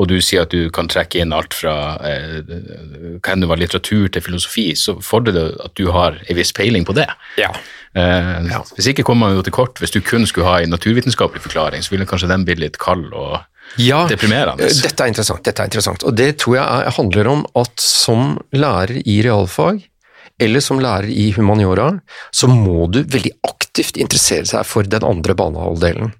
og 0.01 0.09
du 0.09 0.17
sier 0.25 0.47
at 0.47 0.55
du 0.55 0.71
kan 0.75 0.89
trekke 0.91 1.21
inn 1.23 1.35
alt 1.37 1.55
fra 1.57 1.75
hva 2.01 3.35
enn 3.35 3.45
det 3.45 3.51
var, 3.51 3.61
litteratur 3.61 4.09
til 4.13 4.25
filosofi, 4.25 4.71
så 4.79 4.97
fordrer 5.05 5.37
det 5.37 5.47
at 5.67 5.77
du 5.77 5.91
har 5.93 6.17
en 6.23 6.39
viss 6.39 6.55
peiling 6.57 6.87
på 6.89 6.97
det. 6.97 7.09
Ja. 7.37 7.51
ja. 7.93 8.63
Hvis 8.73 8.89
ikke 8.89 9.05
kommer 9.05 9.29
man 9.29 9.37
jo 9.37 9.45
til 9.45 9.53
kort. 9.53 9.77
Hvis 9.83 9.93
du 9.93 10.01
kun 10.01 10.25
skulle 10.25 10.49
ha 10.49 10.63
en 10.65 10.73
naturvitenskapelig 10.73 11.45
forklaring, 11.45 11.85
så 11.85 11.93
ville 11.93 12.09
kanskje 12.09 12.33
den 12.33 12.49
bli 12.49 12.57
litt 12.65 12.81
kald 12.81 13.13
og 13.13 13.43
ja, 13.81 14.03
deprimerende. 14.11 14.69
Dette 14.69 15.05
er 15.05 15.13
interessant. 15.13 15.43
Dette 15.47 15.65
er 15.65 15.71
interessant. 15.71 16.05
Og 16.09 16.17
det 16.17 16.35
tror 16.43 16.59
jeg 16.59 16.95
handler 16.99 17.31
om 17.31 17.45
at 17.59 17.73
som 17.81 18.37
lærer 18.55 19.01
i 19.05 19.21
realfag, 19.25 19.81
eller 20.43 20.65
som 20.65 20.81
lærer 20.83 21.11
i 21.11 21.31
humaniora, 21.37 21.93
så 22.35 22.51
må 22.51 22.89
du 22.93 23.03
veldig 23.03 23.33
aktivt 23.49 24.01
interessere 24.01 24.49
seg 24.49 24.67
for 24.69 24.89
den 24.89 25.07
andre 25.07 25.37
banehalvdelen. 25.39 26.13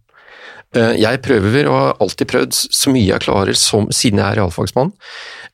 Eh, 0.73 0.95
jeg 1.03 1.21
prøver, 1.25 1.69
og 1.69 1.77
har 1.77 2.01
alltid 2.01 2.31
prøvd 2.31 2.57
så 2.57 2.93
mye 2.93 3.11
jeg 3.11 3.25
klarer 3.27 3.59
som, 3.59 3.91
siden 3.93 4.23
jeg 4.23 4.29
er 4.31 4.41
realfagsmann, 4.41 4.93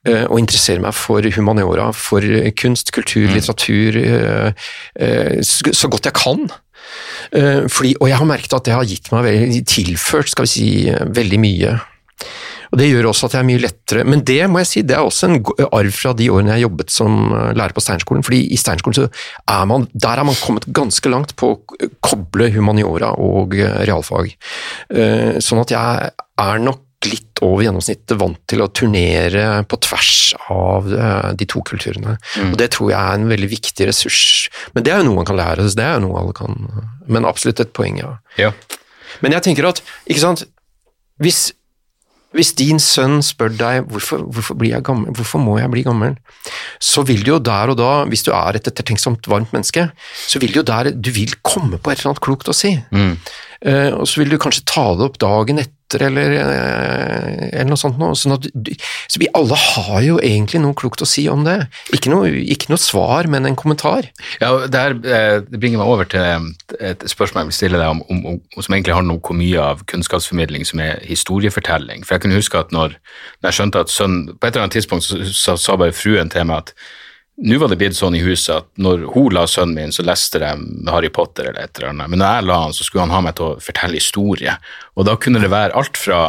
eh, 0.06 0.24
å 0.30 0.38
interessere 0.38 0.82
meg 0.84 0.94
for 0.94 1.26
humaniora, 1.34 1.90
for 1.96 2.22
kunst, 2.58 2.92
kultur, 2.94 3.26
mm. 3.26 3.34
litteratur, 3.34 3.98
eh, 3.98 5.42
så 5.42 5.90
godt 5.90 6.10
jeg 6.10 6.18
kan. 6.18 6.48
Fordi, 7.28 7.90
og 8.00 8.08
jeg 8.08 8.16
har 8.16 8.28
merket 8.28 8.54
at 8.56 8.64
det 8.64 8.72
har 8.72 8.86
gitt 8.88 9.10
meg 9.12 9.58
tilført 9.68 10.30
skal 10.30 10.46
vi 10.46 10.50
si, 10.52 10.68
veldig 10.88 11.40
mye. 11.42 11.74
Og 12.72 12.80
Det 12.80 12.88
gjør 12.88 13.10
også 13.10 13.28
at 13.28 13.36
jeg 13.36 13.42
er 13.42 13.48
mye 13.48 13.62
lettere 13.62 14.06
Men 14.08 14.24
det 14.26 14.40
må 14.50 14.62
jeg 14.62 14.70
si, 14.70 14.82
det 14.86 14.96
er 14.96 15.04
også 15.06 15.28
en 15.28 15.38
arv 15.68 15.94
fra 15.94 16.14
de 16.16 16.28
årene 16.32 16.56
jeg 16.56 16.66
jobbet 16.66 16.92
som 16.92 17.20
eh, 17.32 17.52
lærer 17.58 17.76
på 17.76 17.84
Steinerskolen. 17.84 18.24
fordi 18.26 18.42
i 18.52 18.58
Steinerskolen 18.60 18.98
så 18.98 19.06
er 19.54 19.70
man, 19.70 19.86
der 19.94 20.20
er 20.20 20.28
man 20.28 20.38
kommet 20.42 20.68
ganske 20.74 21.12
langt 21.12 21.34
på 21.38 21.54
å 21.54 21.88
koble 22.04 22.50
humaniora 22.54 23.14
og 23.22 23.56
eh, 23.58 23.80
realfag. 23.88 24.34
Eh, 24.90 25.38
sånn 25.44 25.62
at 25.62 25.72
jeg 25.74 26.12
er 26.44 26.62
nok 26.62 26.84
litt 27.06 27.38
over 27.46 27.62
gjennomsnittet 27.62 28.16
vant 28.18 28.40
til 28.50 28.64
å 28.64 28.70
turnere 28.74 29.62
på 29.70 29.78
tvers 29.86 30.32
av 30.50 30.88
de 31.38 31.46
to 31.46 31.60
kulturene. 31.62 32.16
Mm. 32.18 32.48
Og 32.50 32.56
Det 32.58 32.66
tror 32.74 32.90
jeg 32.90 32.98
er 32.98 33.20
en 33.20 33.28
veldig 33.30 33.50
viktig 33.52 33.86
ressurs. 33.86 34.48
Men 34.74 34.82
det 34.82 34.92
er 34.92 34.98
jo 34.98 35.06
noe 35.06 35.20
man 35.20 35.28
kan 35.28 35.38
lære, 35.38 35.68
det 35.78 35.84
er 35.84 35.94
jo 35.94 36.08
noe 36.08 36.18
alle 36.18 36.34
kan 36.34 36.58
Men 37.06 37.28
absolutt 37.28 37.62
et 37.62 37.70
poeng, 37.72 38.00
ja. 38.02 38.16
ja. 38.40 38.50
Men 39.22 39.36
jeg 39.36 39.46
tenker 39.46 39.70
at, 39.70 39.80
ikke 40.10 40.24
sant 40.24 40.44
Hvis 41.22 41.52
hvis 42.36 42.52
din 42.58 42.80
sønn 42.82 43.22
spør 43.24 43.54
deg 43.56 43.86
hvorfor, 43.88 44.26
hvorfor, 44.28 44.58
gammel, 44.84 45.14
hvorfor, 45.16 45.40
må 45.40 45.56
jeg 45.58 45.72
bli 45.72 45.84
gammel, 45.86 46.16
så 46.80 47.04
vil 47.08 47.24
du 47.24 47.32
jo 47.32 47.40
der 47.40 47.72
og 47.72 47.78
da, 47.80 47.92
hvis 48.10 48.26
du 48.26 48.32
er 48.36 48.58
et 48.58 48.68
ettertenksomt, 48.68 49.28
varmt 49.32 49.54
menneske, 49.56 49.88
så 50.28 50.40
vil 50.42 50.52
du 50.52 50.60
jo 50.60 50.66
der 50.68 50.92
du 50.92 51.10
vil 51.14 51.32
komme 51.40 51.78
på 51.80 51.90
et 51.90 52.02
eller 52.02 52.12
annet 52.12 52.24
klokt 52.24 52.50
å 52.52 52.56
si. 52.56 52.74
Mm. 52.92 53.16
Uh, 53.66 53.90
og 53.98 54.06
så 54.06 54.20
vil 54.22 54.30
du 54.30 54.38
kanskje 54.38 54.66
ta 54.70 54.92
det 54.94 55.08
opp 55.08 55.18
dagen 55.18 55.58
etter 55.58 56.04
eller, 56.04 56.34
eh, 56.36 57.48
eller 57.48 57.70
noe 57.70 57.80
sånt 57.80 57.96
noe. 57.96 58.12
Sånn 58.18 58.34
at, 58.34 58.44
så 59.08 59.20
vi 59.22 59.30
alle 59.32 59.56
har 59.56 60.02
jo 60.04 60.18
egentlig 60.20 60.60
noe 60.60 60.76
klokt 60.76 61.00
å 61.00 61.08
si 61.08 61.24
om 61.32 61.46
det. 61.46 61.56
Ikke 61.96 62.12
noe, 62.12 62.28
ikke 62.28 62.68
noe 62.68 62.82
svar, 62.82 63.26
men 63.32 63.48
en 63.48 63.56
kommentar. 63.56 64.10
Ja, 64.42 64.50
det, 64.66 64.76
her, 64.76 64.98
eh, 65.00 65.38
det 65.48 65.62
bringer 65.62 65.80
meg 65.80 65.88
over 65.88 66.10
til 66.12 66.52
et 66.76 67.08
spørsmål 67.08 67.46
jeg 67.46 67.50
vil 67.50 67.56
stille 67.56 67.80
deg 67.80 67.94
om, 67.94 68.04
om, 68.12 68.22
om, 68.34 68.38
som 68.60 68.76
egentlig 68.76 68.98
har 68.98 69.08
noe 69.08 69.38
mye 69.40 69.64
av 69.64 69.82
kunnskapsformidling 69.88 70.68
som 70.68 70.84
er 70.84 71.00
historiefortelling. 71.08 72.04
For 72.04 72.18
jeg 72.18 72.26
kunne 72.26 72.38
huske 72.42 72.60
at 72.60 72.74
når, 72.74 72.98
når 73.40 73.50
jeg 73.50 73.60
skjønte 73.62 73.86
at 73.86 73.94
sønnen 73.94 74.36
På 74.36 74.46
et 74.46 74.52
eller 74.52 74.68
annet 74.68 74.76
tidspunkt 74.76 75.08
så, 75.08 75.56
sa 75.56 75.80
bare 75.80 75.96
fruen 75.96 76.28
til 76.28 76.44
meg 76.50 76.66
at 76.66 76.76
nå 77.38 77.58
var 77.58 77.70
det 77.70 77.78
blitt 77.78 77.96
sånn 77.96 78.16
i 78.18 78.24
huset 78.24 78.50
at 78.56 78.68
når 78.82 79.06
hun 79.14 79.30
la 79.36 79.44
sønnen 79.46 79.76
min, 79.76 79.94
så 79.94 80.02
leste 80.06 80.40
de 80.42 80.50
Harry 80.90 81.10
Potter 81.14 81.50
eller 81.50 81.68
et 81.68 81.78
eller 81.78 81.92
annet, 81.92 82.10
men 82.10 82.22
når 82.22 82.34
jeg 82.34 82.46
la 82.48 82.58
han, 82.64 82.74
så 82.74 82.86
skulle 82.86 83.06
han 83.06 83.14
ha 83.14 83.22
meg 83.28 83.38
til 83.38 83.46
å 83.46 83.62
fortelle 83.62 83.98
historie. 84.00 84.56
Og 84.98 85.06
da 85.06 85.14
kunne 85.20 85.42
det 85.42 85.52
være 85.52 85.76
alt 85.78 86.00
fra 86.00 86.20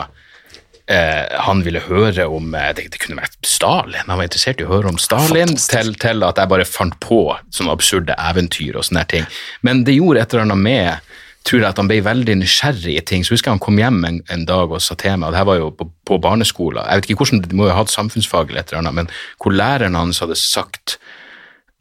eh, 0.85 1.25
han 1.47 1.63
ville 1.65 1.81
høre 1.87 2.27
om 2.29 2.53
eh, 2.53 2.69
det, 2.77 2.91
det, 2.93 3.01
kunne 3.01 3.23
vært 3.23 3.39
Stalin, 3.41 4.05
han 4.05 4.21
var 4.21 4.29
interessert 4.29 4.61
i 4.61 4.67
å 4.67 4.73
høre 4.73 4.93
om 4.93 5.01
Stalin, 5.01 5.55
til, 5.57 5.95
til, 5.97 6.25
at 6.27 6.41
jeg 6.41 6.53
bare 6.53 6.69
fant 6.69 6.99
på 7.01 7.23
sånne 7.49 7.73
absurde 7.73 8.17
eventyr 8.29 8.77
og 8.77 8.85
sånne 8.85 9.07
ting. 9.09 9.25
Men 9.65 9.81
det 9.87 9.97
gjorde 9.97 10.21
et 10.27 10.35
eller 10.35 10.45
annet 10.45 10.65
med 10.69 11.15
tror 11.49 11.63
jeg 11.63 11.69
at 11.69 11.79
han 11.81 11.89
ble 11.89 11.99
veldig 12.05 12.35
nysgjerrig 12.39 12.95
i 12.95 13.05
ting. 13.05 13.25
Så 13.25 13.33
husker 13.33 13.49
jeg 13.49 13.57
han 13.57 13.63
kom 13.63 13.79
hjem 13.81 14.03
en, 14.07 14.19
en 14.31 14.45
dag 14.49 14.71
og 14.71 14.83
sa 14.83 14.97
til 14.99 15.17
meg, 15.17 15.29
og 15.29 15.33
det 15.33 15.41
her 15.41 15.49
var 15.49 15.61
jo 15.61 15.71
på, 15.75 15.89
på 16.07 16.19
barneskolen, 16.21 16.83
jeg 16.85 17.01
vet 17.01 17.09
ikke 17.09 17.23
hvordan, 17.23 17.43
det 17.45 17.57
må 17.57 17.67
jo 17.67 17.73
ha 17.73 17.81
hatt 17.81 17.93
samfunnsfag 17.93 18.51
eller 18.51 18.61
et 18.61 18.73
eller 18.73 18.83
annet, 18.83 18.97
men 19.01 19.11
hvor 19.41 19.55
læreren 19.55 19.97
hans 19.97 20.21
hadde 20.23 20.37
sagt 20.39 20.99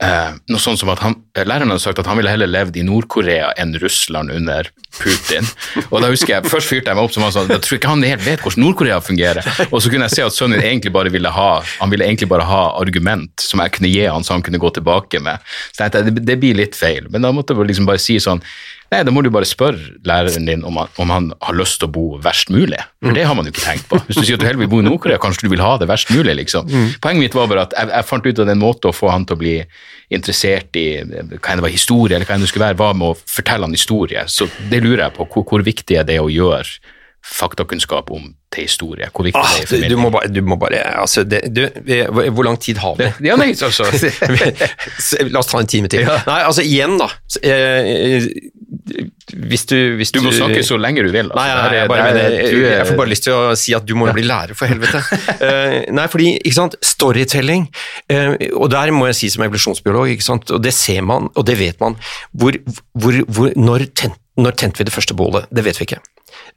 eh, 0.03 0.33
noe 0.49 0.63
sånt 0.63 0.81
som 0.81 0.93
at 0.95 1.03
han, 1.05 1.19
Læreren 1.47 1.71
hadde 1.73 1.85
sagt 1.85 2.01
at 2.03 2.09
han 2.11 2.19
ville 2.19 2.33
heller 2.33 2.51
levd 2.51 2.79
i 2.81 2.85
Nord-Korea 2.87 3.53
enn 3.61 3.77
Russland 3.83 4.33
under 4.35 4.71
Putin. 4.99 5.47
Og 5.91 6.01
da 6.03 6.11
husker 6.11 6.35
jeg, 6.37 6.49
Først 6.49 6.71
fyrte 6.71 6.91
jeg 6.91 6.99
meg 6.99 7.07
opp 7.07 7.15
som 7.15 7.27
han 7.27 7.35
sa, 7.35 7.45
jeg 7.47 7.65
tror 7.65 7.79
ikke 7.79 7.93
han 7.93 8.07
helt 8.07 8.25
vet 8.25 8.45
hvordan 8.45 8.65
Nord-Korea 8.65 9.01
fungerer. 9.05 9.47
Og 9.69 9.83
så 9.83 9.93
kunne 9.93 10.09
jeg 10.09 10.17
se 10.17 10.27
at 10.27 10.37
sønnen 10.37 10.63
egentlig 10.63 10.95
bare 10.95 11.13
ville 11.13 11.33
ha 11.35 11.51
han 11.79 11.93
ville 11.93 12.07
egentlig 12.07 12.31
bare 12.31 12.47
ha 12.49 12.63
argument 12.81 13.45
som 13.45 13.63
jeg 13.63 13.77
kunne 13.77 13.93
gi 13.93 14.07
han, 14.07 14.25
så 14.25 14.37
han 14.37 14.45
kunne 14.47 14.61
gå 14.63 14.73
tilbake 14.79 15.21
med. 15.25 15.45
Så 15.73 15.85
jeg 15.85 15.95
tenkte, 15.95 16.17
det, 16.17 16.27
det 16.27 16.41
blir 16.41 16.59
litt 16.59 16.79
feil. 16.79 17.07
Men 17.13 17.27
da 17.27 17.33
måtte 17.35 17.57
jeg 17.57 17.71
liksom 17.71 17.89
bare 17.89 18.03
si 18.03 18.19
sånn 18.23 18.43
Nei, 18.89 19.03
Da 19.05 19.13
må 19.13 19.21
du 19.21 19.29
bare 19.33 19.45
spørre 19.45 19.99
læreren 20.09 20.47
din 20.49 20.63
om 20.65 20.79
han, 20.81 20.89
om 20.97 21.11
han 21.13 21.27
har 21.45 21.57
lyst 21.59 21.77
til 21.83 21.91
å 21.91 21.93
bo 21.93 22.05
verst 22.25 22.49
mulig. 22.53 22.79
For 23.05 23.13
det 23.13 23.27
har 23.29 23.37
man 23.37 23.45
jo 23.45 23.53
ikke 23.53 23.67
tenkt 23.67 23.89
på. 23.91 23.99
Hvis 24.07 24.17
du 24.17 24.23
sier 24.23 24.39
at 24.39 24.41
du 24.41 24.47
heller 24.49 24.63
vil 24.63 24.71
bo 24.73 24.81
i 24.81 24.87
Nord-Korea, 24.87 25.21
kanskje 25.21 25.45
du 25.45 25.53
vil 25.53 25.61
ha 25.61 25.75
det 25.81 25.91
verst 25.91 26.09
mulig. 26.15 26.39
liksom. 26.39 26.71
Mm. 26.73 26.95
Poenget 27.05 27.27
mitt 27.27 27.37
var 27.37 27.51
bare 27.53 27.67
at 27.69 27.77
jeg, 27.77 27.91
jeg, 27.93 28.07
fant 28.09 28.29
ut 28.29 28.41
av 28.41 28.53
en 28.55 28.63
måte 28.63 28.89
å 28.89 28.97
få 28.97 29.11
han 29.13 29.29
til 29.29 29.37
å 29.37 29.43
bli 29.43 29.55
interessert 30.17 30.81
i 30.81 30.87
hva 31.37 31.53
enn 31.53 31.61
det 31.61 31.67
var 31.67 31.75
historie, 31.75 32.17
eller 32.17 32.29
hva 32.29 32.37
enn 32.37 32.45
det 32.45 32.51
skulle 32.51 32.69
være, 32.71 32.81
var 32.81 32.95
med 32.99 33.13
å 33.13 33.19
fortelle 33.19 33.69
han 33.69 33.77
historie. 33.77 34.25
Så 34.31 34.49
det 34.71 34.83
lurer 34.85 35.07
jeg 35.07 35.17
på. 35.19 35.29
Hvor, 35.33 35.47
hvor 35.51 35.67
viktig 35.67 35.99
er 36.01 36.09
det 36.09 36.19
å 36.23 36.31
gjøre 36.33 36.95
faktakunnskap 37.29 38.11
om 38.15 38.31
til 38.55 38.69
historie? 38.69 39.11
Hvor 39.13 39.29
viktig 39.29 39.43
ah, 39.43 39.57
det 39.69 39.83
er 39.85 39.93
du, 39.93 39.97
må 40.01 40.13
bare, 40.15 40.31
du 40.33 40.41
må 40.47 40.59
bare 40.61 40.83
altså 41.03 41.25
det, 41.29 41.43
du, 41.53 41.65
Hvor 42.33 42.47
lang 42.47 42.59
tid 42.63 42.81
har 42.83 42.97
vi? 42.99 43.11
Ja, 43.29 43.37
nei, 43.41 43.53
så, 43.59 43.71
så. 43.75 43.89
La 45.33 45.43
oss 45.43 45.51
ta 45.51 45.61
en 45.61 45.71
time 45.71 45.91
til. 45.93 46.07
Ja. 46.07 46.21
Nei, 46.29 46.41
altså 46.49 46.65
igjen, 46.65 46.97
da. 47.01 47.11
Hvis 48.89 49.67
du, 49.69 49.77
hvis 49.99 50.13
Du 50.15 50.21
må 50.25 50.33
snakke 50.33 50.63
så 50.67 50.79
lenge 50.81 51.05
du 51.05 51.11
vil. 51.13 51.31
altså. 51.31 51.39
Nei, 51.39 51.49
nei, 51.55 51.79
jeg, 51.79 51.89
bare, 51.91 52.07
er- 52.23 52.37
du 52.53 52.61
jeg 52.65 52.87
får 52.89 52.99
bare 53.01 53.13
lyst 53.13 53.27
til 53.29 53.37
å 53.37 53.57
si 53.59 53.75
at 53.77 53.87
du 53.89 53.95
må 53.99 54.09
jo 54.09 54.15
bli 54.17 54.27
lærer, 54.29 54.55
for 54.59 54.71
helvete. 54.71 55.03
uh, 55.43 55.77
nei, 55.99 56.07
fordi, 56.13 56.31
ikke 56.43 56.59
sant, 56.59 56.79
storytelling, 56.85 57.69
uh, 58.13 58.33
og 58.59 58.71
der 58.73 58.95
må 58.97 59.11
jeg 59.11 59.21
si 59.21 59.33
som 59.35 59.45
evolusjonsbiolog, 59.47 60.15
ikke 60.15 60.27
sant, 60.27 60.51
og 60.55 60.63
det 60.65 60.75
ser 60.77 61.05
man, 61.07 61.29
og 61.35 61.47
det 61.49 61.59
vet 61.61 61.81
man, 61.85 61.99
hvor, 62.33 62.57
hvor, 62.97 63.21
hvor, 63.29 63.53
når, 63.59 63.89
tent, 63.99 64.19
når 64.39 64.55
tente 64.61 64.79
vi 64.81 64.87
det 64.87 64.95
første 64.95 65.17
bålet? 65.19 65.49
Det 65.51 65.65
vet 65.67 65.81
vi 65.81 65.87
ikke. 65.89 65.99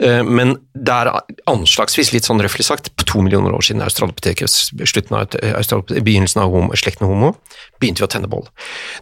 Eh, 0.04 0.22
Men 0.24 0.54
det 0.76 0.94
er 0.94 1.10
anslagsvis, 1.50 2.12
litt 2.14 2.28
sånn 2.28 2.42
røftlig 2.44 2.66
sagt, 2.68 2.92
på 2.96 3.08
to 3.10 3.22
millioner 3.26 3.56
år 3.58 3.66
siden 3.66 3.82
Australopithecus, 3.86 4.72
Australopithecus, 4.78 6.04
begynnelsen 6.06 6.44
av 6.44 6.54
homo, 6.54 6.76
slekten 6.78 7.08
homo, 7.10 7.34
begynte 7.82 8.04
vi 8.04 8.08
å 8.08 8.12
tenne 8.12 8.30
bål. 8.32 8.48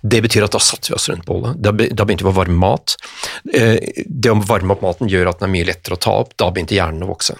Det 0.02 0.22
betyr 0.24 0.48
at 0.48 0.56
da 0.56 0.62
satte 0.64 0.92
vi 0.92 0.96
oss 0.96 1.10
rundt 1.12 1.26
bålet. 1.28 1.60
Da, 1.60 1.74
begynte 1.74 2.24
vi 2.24 2.32
å 2.32 2.36
varme 2.38 2.56
mat. 2.60 2.96
Eh, 3.54 3.80
Det 4.06 4.32
å 4.32 4.40
varme 4.46 4.76
opp 4.76 4.82
maten 4.86 5.10
gjør 5.12 5.30
at 5.34 5.40
den 5.40 5.50
er 5.50 5.56
mye 5.58 5.68
lettere 5.68 5.98
å 5.98 6.00
ta 6.00 6.12
opp. 6.24 6.36
Da 6.38 6.50
begynte 6.52 6.78
hjernen 6.78 7.04
å 7.04 7.12
vokse. 7.12 7.36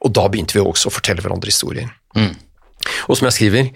Og 0.00 0.12
da 0.16 0.28
begynte 0.28 0.56
vi 0.56 0.64
også 0.64 0.88
å 0.88 0.94
fortelle 0.94 1.20
hverandre 1.22 1.52
historier. 1.52 1.90
Og 3.08 3.16
som 3.18 3.26
jeg 3.28 3.36
skriver, 3.36 3.68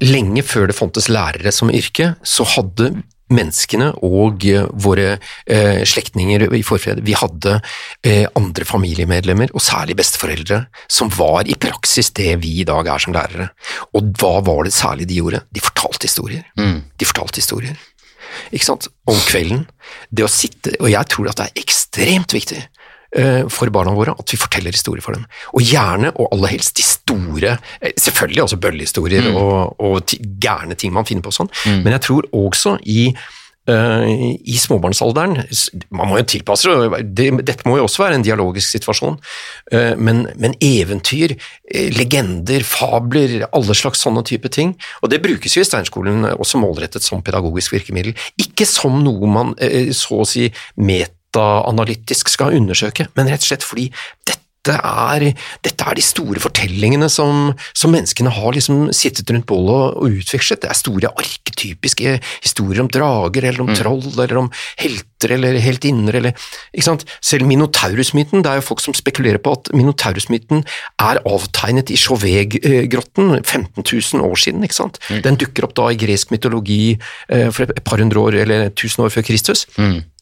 lenge 0.00 0.42
før 0.42 0.66
det 0.70 0.76
fantes 0.78 1.10
lærere 1.12 1.52
som 1.52 1.68
yrke, 1.68 2.14
så 2.24 2.46
hadde 2.56 3.02
menneskene 3.32 3.90
og 4.06 4.44
eh, 4.48 4.66
våre 4.82 5.16
eh, 5.16 5.82
slektninger 5.88 6.46
i 6.54 6.62
forfred, 6.66 7.02
vi 7.06 7.16
hadde 7.18 7.58
eh, 8.06 8.24
andre 8.38 8.66
familiemedlemmer, 8.68 9.52
og 9.56 9.64
særlig 9.64 9.98
besteforeldre, 9.98 10.62
som 10.88 11.10
var 11.16 11.48
i 11.48 11.58
praksis 11.60 12.12
det 12.16 12.36
vi 12.44 12.60
i 12.62 12.68
dag 12.68 12.86
er 12.92 13.02
som 13.02 13.16
lærere. 13.16 13.50
Og 13.96 14.12
hva 14.20 14.38
var 14.46 14.66
det 14.66 14.76
særlig 14.76 15.08
de 15.10 15.20
gjorde? 15.20 15.42
De 15.50 15.64
fortalte 15.64 16.10
historier. 16.10 16.46
De 16.56 17.08
fortalte 17.08 17.42
historier. 17.42 17.76
Ikke 18.52 18.68
sant? 18.68 18.88
Om 19.08 19.18
kvelden. 19.26 19.66
Det 20.10 20.26
å 20.26 20.30
sitte, 20.30 20.74
og 20.80 20.90
jeg 20.92 21.12
tror 21.12 21.30
at 21.30 21.40
det 21.40 21.48
er 21.48 21.62
ekstremt 21.62 22.34
viktig 22.36 22.62
for 23.52 23.70
barna 23.72 23.94
våre 23.96 24.12
at 24.18 24.32
vi 24.32 24.38
forteller 24.40 24.74
historier 24.74 25.04
for 25.04 25.16
dem. 25.16 25.24
Og 25.56 25.64
gjerne, 25.64 26.12
og 26.16 26.34
aller 26.34 26.56
helst 26.56 26.76
de 26.76 26.84
store, 26.86 27.56
eh, 27.80 27.96
selvfølgelig 28.00 28.42
også 28.44 28.60
bøllehistorier 28.60 29.32
og, 29.32 29.80
og 29.80 30.16
gærne 30.42 30.76
ting 30.78 30.94
man 30.94 31.06
finner 31.08 31.24
på 31.24 31.34
sånn, 31.34 31.50
sånn, 31.50 31.82
men 31.84 31.94
jeg 31.96 32.04
tror 32.06 32.28
også 32.34 32.76
i 32.88 33.08
eh, 33.70 34.06
i 34.46 34.56
småbarnsalderen, 34.60 35.40
man 35.90 36.10
må 36.10 36.20
jo 36.20 36.26
tilpasse 36.30 36.70
det, 36.70 37.02
det, 37.18 37.28
dette 37.46 37.66
må 37.68 37.78
jo 37.80 37.86
også 37.86 38.04
være 38.04 38.18
en 38.18 38.26
dialogisk 38.26 38.76
situasjon, 38.76 39.18
eh, 39.72 39.94
men, 39.98 40.26
men 40.40 40.56
eventyr, 40.62 41.36
eh, 41.70 41.90
legender, 41.96 42.66
fabler, 42.66 43.38
alle 43.50 43.76
slags 43.78 44.04
sånne 44.06 44.24
type 44.26 44.50
ting, 44.54 44.76
og 45.02 45.12
det 45.12 45.22
brukes 45.24 45.56
jo 45.56 45.64
i 45.64 45.68
Steinskolen 45.68 46.26
også 46.36 46.62
målrettet 46.62 47.06
som 47.06 47.24
pedagogisk 47.26 47.76
virkemiddel, 47.76 48.16
ikke 48.42 48.68
som 48.68 49.02
noe 49.04 49.30
man 49.30 49.54
eh, 49.62 49.92
så 49.96 50.22
å 50.22 50.28
si 50.28 50.48
metaanalytisk 51.36 52.32
skal 52.32 52.56
undersøke, 52.56 53.08
men 53.16 53.30
rett 53.30 53.44
og 53.44 53.52
slett 53.52 53.66
fordi 53.66 53.90
dette 54.66 54.82
er, 54.82 55.22
dette 55.62 55.84
er 55.86 55.94
de 55.94 56.02
store 56.02 56.40
fortellingene 56.42 57.06
som, 57.12 57.52
som 57.70 57.92
menneskene 57.94 58.32
har 58.34 58.54
liksom 58.56 58.88
sittet 58.90 59.30
rundt 59.30 59.46
bålet 59.46 59.94
og, 59.94 60.16
utvekslet. 60.16 60.64
Det 60.64 60.70
er 60.72 60.78
store 60.78 61.12
arketypiske 61.22 62.16
historier 62.42 62.82
om 62.82 62.88
drager, 62.90 63.46
eller 63.46 63.62
om 63.62 63.70
troll, 63.78 64.08
eller 64.16 64.40
om 64.40 64.48
helter, 64.80 65.36
eller 65.36 65.60
heltinner, 65.62 66.18
eller 66.18 66.34
ikke 66.72 66.86
sant? 66.88 67.06
Selv 67.22 67.46
Minotaurus-myten, 67.46 68.42
det 68.42 68.50
er 68.50 68.58
jo 68.58 68.66
folk 68.66 68.82
som 68.82 68.96
spekulerer 68.96 69.38
på 69.38 69.54
at 69.54 69.70
Minotaurus-myten 69.76 70.66
er 70.98 71.22
avtegnet 71.22 71.94
i 71.94 72.00
Chauvet-grotten 72.02 73.36
15 73.44 73.86
000 73.86 74.26
år 74.26 74.42
siden, 74.48 74.66
ikke 74.66 74.80
sant? 74.80 74.98
Den 75.22 75.38
dukker 75.38 75.68
opp 75.68 75.78
da 75.78 75.92
i 75.92 76.00
gresk 76.00 76.34
mytologi 76.34 76.96
eh, 76.96 77.54
for 77.54 77.70
et 77.70 77.86
par 77.86 78.02
hundre 78.02 78.26
år, 78.26 78.42
eller 78.42 78.74
tusen 78.74 79.06
år 79.06 79.14
før 79.14 79.30
Kristus. 79.30 79.68
Sant? 79.78 80.15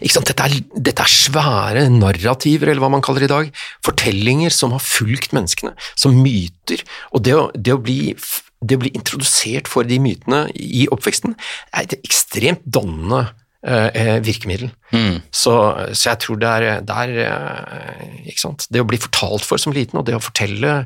Dette, 0.00 0.36
er, 0.44 0.58
dette 0.74 1.04
er 1.04 1.12
svære 1.12 1.86
narrativer, 1.92 2.70
eller 2.70 2.82
hva 2.84 2.90
man 2.92 3.04
kaller 3.04 3.24
det 3.24 3.30
i 3.30 3.34
dag. 3.34 3.62
Fortellinger 3.86 4.54
som 4.54 4.74
har 4.76 4.84
fulgt 4.84 5.34
menneskene, 5.36 5.74
som 5.98 6.16
myter. 6.20 6.84
Og 7.16 7.24
det 7.26 7.34
å, 7.36 7.48
det 7.54 7.74
å, 7.74 7.80
bli, 7.82 8.14
det 8.60 8.78
å 8.78 8.84
bli 8.84 8.92
introdusert 8.96 9.70
for 9.70 9.88
de 9.88 9.98
mytene 10.02 10.46
i 10.54 10.86
oppveksten 10.92 11.36
er 11.72 11.86
et 11.86 11.98
ekstremt 12.02 12.64
dannende 12.64 13.24
eh, 13.66 14.16
virkemiddel. 14.24 14.70
Så, 15.34 15.56
så 15.92 16.12
jeg 16.12 16.22
tror 16.24 16.40
det 16.42 16.54
er, 16.54 16.68
det 16.86 17.02
er 17.02 17.18
eh? 17.26 18.64
Det 18.70 18.82
å 18.82 18.88
bli 18.88 19.00
fortalt 19.00 19.46
for 19.46 19.60
som 19.60 19.74
liten, 19.74 19.98
og 20.00 20.08
det 20.08 20.16
å 20.16 20.22
fortelle 20.22 20.82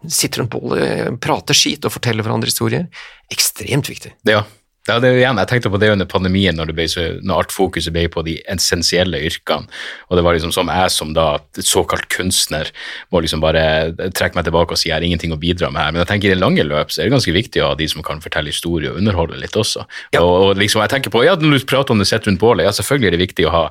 Sitter 0.00 0.40
rundt 0.40 0.54
bålet, 0.54 1.18
prate 1.20 1.52
skit 1.52 1.84
og 1.84 1.92
fortelle 1.92 2.24
hverandre 2.24 2.48
historier. 2.48 2.86
Ekstremt 3.28 3.90
viktig. 3.90 4.14
Ja. 4.24 4.46
Ja, 4.88 4.96
det 4.96 5.10
er 5.10 5.12
jo 5.12 5.20
igjen, 5.20 5.38
Jeg 5.42 5.48
tenkte 5.50 5.70
på 5.72 5.78
det 5.80 5.90
under 5.92 6.08
pandemien, 6.08 6.56
når, 6.56 6.72
det 6.72 6.86
så, 6.94 7.02
når 7.20 7.42
alt 7.42 7.52
fokuset 7.52 7.92
ble 7.92 8.06
på 8.08 8.22
de 8.24 8.38
essensielle 8.48 9.20
yrkene. 9.28 9.68
og 10.08 10.16
det 10.16 10.24
var 10.24 10.34
liksom 10.34 10.52
som 10.52 10.68
Jeg 10.72 10.90
som 10.90 11.12
da 11.14 11.38
såkalt 11.54 12.08
kunstner 12.08 12.70
må 13.12 13.20
liksom 13.20 13.42
bare 13.44 13.92
trekke 14.16 14.38
meg 14.38 14.46
tilbake 14.48 14.72
og 14.72 14.80
si 14.80 14.88
jeg 14.88 14.96
har 14.96 15.04
ingenting 15.04 15.32
å 15.32 15.38
bidra 15.40 15.70
med 15.70 15.82
her. 15.82 15.92
Men 15.92 16.00
jeg 16.02 16.08
tenker 16.08 16.30
i 16.30 16.34
det 16.34 16.40
lange 16.40 16.64
løp 16.64 16.90
så 16.90 17.02
er 17.02 17.08
det 17.08 17.14
ganske 17.14 17.34
viktig 17.36 17.62
å 17.62 17.72
ha 17.72 17.74
de 17.76 17.88
som 17.92 18.02
kan 18.02 18.22
fortelle 18.24 18.48
historie 18.48 18.90
og 18.90 18.96
underholde 19.02 19.38
litt 19.40 19.56
også. 19.56 19.84
Ja. 20.14 20.22
Og, 20.24 20.32
og 20.48 20.60
liksom 20.60 20.80
jeg 20.80 20.94
tenker 20.94 21.12
på, 21.12 21.24
ja, 21.28 21.36
Når 21.36 21.60
du 21.60 21.68
prater 21.68 21.92
om 21.92 22.00
det 22.00 22.08
sett 22.08 22.26
rundt 22.26 22.40
bålet, 22.40 22.64
ja 22.64 22.72
selvfølgelig 22.72 23.10
er 23.10 23.16
det 23.16 23.24
viktig 23.26 23.46
å 23.46 23.54
ha 23.54 23.64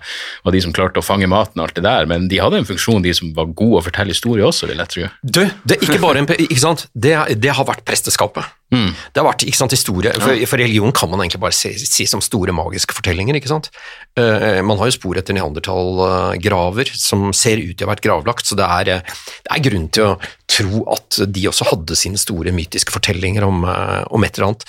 og 0.45 0.53
de 0.53 0.61
som 0.61 0.73
klarte 0.75 1.01
å 1.01 1.05
fange 1.05 1.27
maten 1.29 1.59
og 1.59 1.67
alt 1.67 1.79
det 1.79 1.85
der, 1.87 2.05
men 2.09 2.29
de 2.29 2.39
hadde 2.41 2.61
en 2.61 2.69
funksjon, 2.69 3.01
de 3.03 3.13
som 3.17 3.33
var 3.35 3.49
gode 3.57 3.81
å 3.81 3.85
fortelle 3.89 4.13
historie 4.13 4.45
også, 4.45 4.69
vil 4.69 4.81
jeg 4.81 4.93
tro. 4.93 5.09
Du, 5.23 5.41
det 5.65 5.79
er 5.79 5.85
ikke 5.89 6.01
bare 6.03 6.23
en, 6.23 6.29
ikke 6.37 6.61
sant? 6.61 6.87
Det, 6.93 7.15
det 7.41 7.57
har 7.57 7.67
vært 7.67 7.85
presteskapet. 7.87 8.58
Det 8.69 9.21
har 9.21 9.25
vært 9.25 9.45
ikke 9.47 9.57
sant, 9.57 9.73
historie, 9.73 10.13
for, 10.21 10.43
for 10.51 10.61
religion 10.61 10.93
kan 10.95 11.09
man 11.09 11.23
egentlig 11.23 11.41
bare 11.41 11.57
si, 11.57 11.73
si 11.81 12.05
som 12.09 12.21
store 12.21 12.53
magiske 12.55 12.93
fortellinger. 12.97 13.39
ikke 13.39 13.51
sant? 13.51 13.71
Uh, 14.19 14.61
man 14.65 14.77
har 14.77 14.91
jo 14.91 14.97
spor 14.97 15.17
etter 15.17 15.37
neandertalgraver 15.37 16.91
som 16.93 17.29
ser 17.33 17.63
ut 17.63 17.73
til 17.73 17.85
å 17.85 17.89
ha 17.89 17.95
vært 17.95 18.05
gravlagt, 18.05 18.45
så 18.45 18.57
det 18.59 18.67
er, 18.67 18.93
eh, 18.93 19.17
det 19.45 19.55
er 19.55 19.65
grunn 19.69 19.89
til 19.95 20.11
å 20.11 20.13
tro 20.49 20.83
at 20.93 21.19
de 21.29 21.47
også 21.49 21.67
hadde 21.71 21.97
sine 21.97 22.19
store 22.19 22.53
mytiske 22.55 22.93
fortellinger 22.93 23.45
om, 23.47 23.63
eh, 23.65 24.03
om 24.13 24.25
et 24.25 24.37
eller 24.37 24.51
annet. 24.51 24.65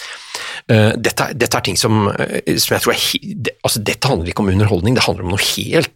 Uh, 0.71 0.93
dette, 0.97 1.31
dette 1.37 1.57
er 1.57 1.65
ting 1.67 1.79
som, 1.79 2.09
eh, 2.13 2.57
som 2.57 2.77
jeg 2.77 2.85
tror 2.85 2.95
er 2.95 3.07
det, 3.49 3.57
altså, 3.67 3.83
Dette 3.85 4.09
handler 4.09 4.33
ikke 4.33 4.45
om 4.45 4.53
underholdning, 4.53 4.97
det 4.97 5.05
handler 5.05 5.27
om 5.27 5.35
noe 5.35 5.49
helt 5.57 5.93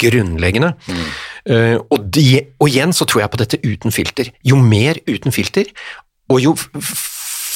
grunnleggende. 0.00 0.74
Eh, 1.44 1.76
og, 1.76 2.04
de, 2.12 2.26
og 2.60 2.70
igjen 2.70 2.94
så 2.96 3.06
tror 3.08 3.24
jeg 3.24 3.32
på 3.32 3.40
dette 3.42 3.60
uten 3.64 3.94
filter. 3.94 4.32
Jo 4.46 4.56
mer 4.60 5.00
uten 5.08 5.34
filter, 5.34 5.68
og 6.30 6.40
jo 6.42 6.54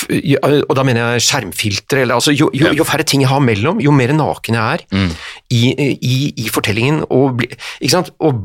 og 0.08 0.74
da 0.76 0.84
mener 0.86 1.14
jeg 1.14 1.24
skjermfiltre 1.28 2.02
eller 2.04 2.18
altså 2.18 2.34
jo, 2.34 2.50
jo, 2.54 2.72
jo 2.76 2.84
færre 2.88 3.06
ting 3.08 3.24
jeg 3.24 3.30
har 3.32 3.40
mellom, 3.44 3.80
jo 3.84 3.94
mer 3.94 4.12
naken 4.16 4.58
jeg 4.60 4.84
er 4.84 5.14
i, 5.50 5.64
i, 5.96 6.18
i 6.44 6.50
fortellingen. 6.52 7.04
Og, 7.10 7.42
ikke 7.80 7.94
sant? 7.96 8.12
og 8.20 8.44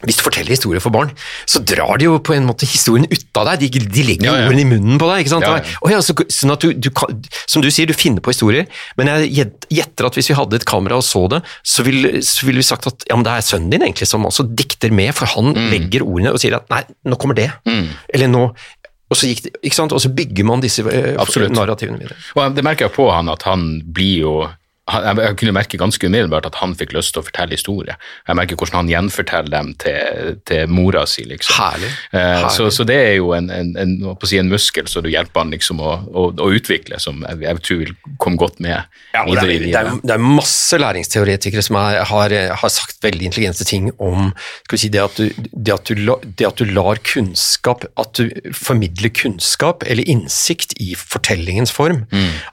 hvis 0.00 0.16
du 0.16 0.22
forteller 0.24 0.54
historier 0.54 0.80
for 0.80 0.88
barn, 0.94 1.10
så 1.44 1.60
drar 1.60 1.98
de 2.00 2.06
jo 2.06 2.14
på 2.24 2.32
en 2.32 2.46
måte 2.48 2.64
historien 2.64 3.04
ut 3.12 3.36
av 3.36 3.50
deg. 3.50 3.66
De, 3.74 3.82
de 3.84 4.04
legger 4.08 4.30
Ja, 4.30 4.36
ja. 4.38 4.46
ordene 4.48 4.62
i 4.62 4.68
munnen 4.70 4.96
på 4.96 5.04
deg. 5.10 5.20
ikke 5.26 5.32
sant? 5.34 5.44
Ja. 5.44 5.58
Og 5.84 5.92
så, 6.06 6.14
sånn 6.32 6.54
at 6.54 6.64
du, 6.64 6.70
du 6.72 6.88
kan, 6.96 7.18
som 7.44 7.60
du 7.60 7.68
sier, 7.68 7.84
du 7.84 7.92
finner 7.92 8.24
på 8.24 8.32
historier, 8.32 8.64
men 8.96 9.10
jeg 9.28 9.50
gjetter 9.68 10.08
at 10.08 10.16
hvis 10.16 10.30
vi 10.32 10.38
hadde 10.38 10.56
et 10.56 10.64
kamera 10.64 10.96
og 10.96 11.04
så 11.04 11.26
det, 11.34 11.42
så 11.68 11.84
ville 11.84 12.14
vil 12.24 12.62
vi 12.62 12.64
sagt 12.64 12.88
at 12.88 13.04
ja, 13.10 13.18
men 13.20 13.28
det 13.28 13.34
er 13.34 13.44
sønnen 13.44 13.74
din 13.76 13.84
egentlig 13.90 14.08
som 14.08 14.24
også 14.24 14.48
dikter 14.56 14.88
med, 14.96 15.12
for 15.20 15.28
han 15.36 15.52
Mm. 15.52 15.68
legger 15.68 16.06
ordene 16.08 16.32
og 16.32 16.40
sier 16.40 16.56
at 16.56 16.72
nei, 16.72 16.80
nå 17.04 17.20
kommer 17.20 17.36
det. 17.36 17.50
Eller 17.68 18.32
nå 18.32 18.46
og 19.10 19.18
så, 19.18 19.26
gikk 19.26 19.78
og 19.90 20.00
så 20.00 20.08
bygger 20.14 20.46
man 20.46 20.62
disse 20.62 20.84
eh, 20.86 21.16
Absolutt. 21.18 21.54
narrativene 21.56 21.98
videre. 21.98 22.18
Og 22.38 22.54
det 22.54 22.62
merker 22.62 22.86
jeg 22.86 22.94
på 22.94 23.08
han, 23.10 23.30
at 23.32 23.42
han 23.48 23.80
blir 23.84 24.20
jo 24.22 24.34
jeg- 24.90 25.36
kunne 25.40 25.52
merke 25.56 25.78
ganske 25.80 26.06
umiddelbart 26.06 26.46
at 26.46 26.54
han 26.60 26.74
fikk 26.74 26.92
lyst 26.96 27.14
til 27.14 27.22
å 27.22 27.26
fortelle 27.26 27.56
historier. 27.56 27.96
Jeg 28.28 28.36
merker 28.36 28.56
hvordan 28.56 28.80
han 28.82 28.88
gjenforteller 28.92 29.50
dem 29.50 29.74
til, 29.78 30.38
til 30.48 30.66
mora 30.68 31.06
si. 31.06 31.24
liksom. 31.24 31.54
Herlig. 31.56 31.90
Eh, 32.12 32.18
Herlig. 32.20 32.50
så, 32.56 32.70
så 32.74 32.86
det 32.88 32.96
er 32.96 33.14
jo 33.18 33.32
en, 33.36 33.50
en, 33.50 33.72
en, 33.76 34.16
si, 34.24 34.38
en 34.38 34.48
muskel 34.50 34.88
som 34.90 35.02
du 35.02 35.10
hjelper 35.12 35.44
han 35.44 35.50
liksom 35.54 35.80
å, 35.80 35.92
å, 36.10 36.26
å 36.34 36.50
utvikle, 36.56 37.00
som 37.02 37.24
jeg, 37.28 37.40
jeg 37.46 37.62
tror 37.66 37.82
vil 37.84 37.94
komme 38.18 38.40
godt 38.40 38.60
med 38.60 38.76
Ja, 39.14 39.24
det, 39.26 39.38
er, 39.38 39.46
det, 39.64 39.74
er, 39.74 39.90
det 40.02 40.14
er 40.14 40.22
masse 40.22 40.78
læringsteoretikere 40.80 41.62
som 41.66 41.76
er, 41.80 42.00
har, 42.10 42.34
har 42.60 42.72
sagt 42.72 43.00
veldig 43.02 43.30
intelligente 43.30 43.66
ting 43.66 43.90
om 43.98 44.32
si, 44.74 44.88
det, 44.92 45.02
at 45.02 45.16
du, 45.18 45.30
det, 45.52 45.74
at 45.74 45.90
du, 45.90 45.94
det 46.38 46.46
at 46.48 46.60
du 46.60 46.64
lar 46.70 47.00
kunnskap 47.06 47.84
At 48.00 48.14
du 48.18 48.30
formidler 48.56 49.10
kunnskap 49.14 49.84
eller 49.86 50.06
innsikt 50.10 50.74
i 50.80 50.94
fortellingens 50.98 51.72
form, 51.74 52.04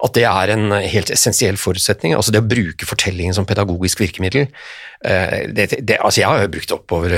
at 0.03 0.13
det 0.17 0.23
er 0.27 0.51
en 0.53 0.71
helt 0.71 1.09
essensiell 1.13 1.57
forutsetning. 1.59 2.13
altså 2.17 2.26
Det 2.33 2.41
å 2.43 2.47
bruke 2.47 2.85
fortellingen 2.89 3.33
som 3.33 3.45
pedagogisk 3.45 3.99
virkemiddel. 3.99 4.47
eh, 5.05 5.47
Det, 5.53 5.67
det, 5.85 5.97
altså 6.01 6.21
Jeg 6.21 6.27
har 6.29 6.41
jo 6.41 6.47
brukt 6.53 6.67
det 6.69 6.75
oppover 6.77 7.09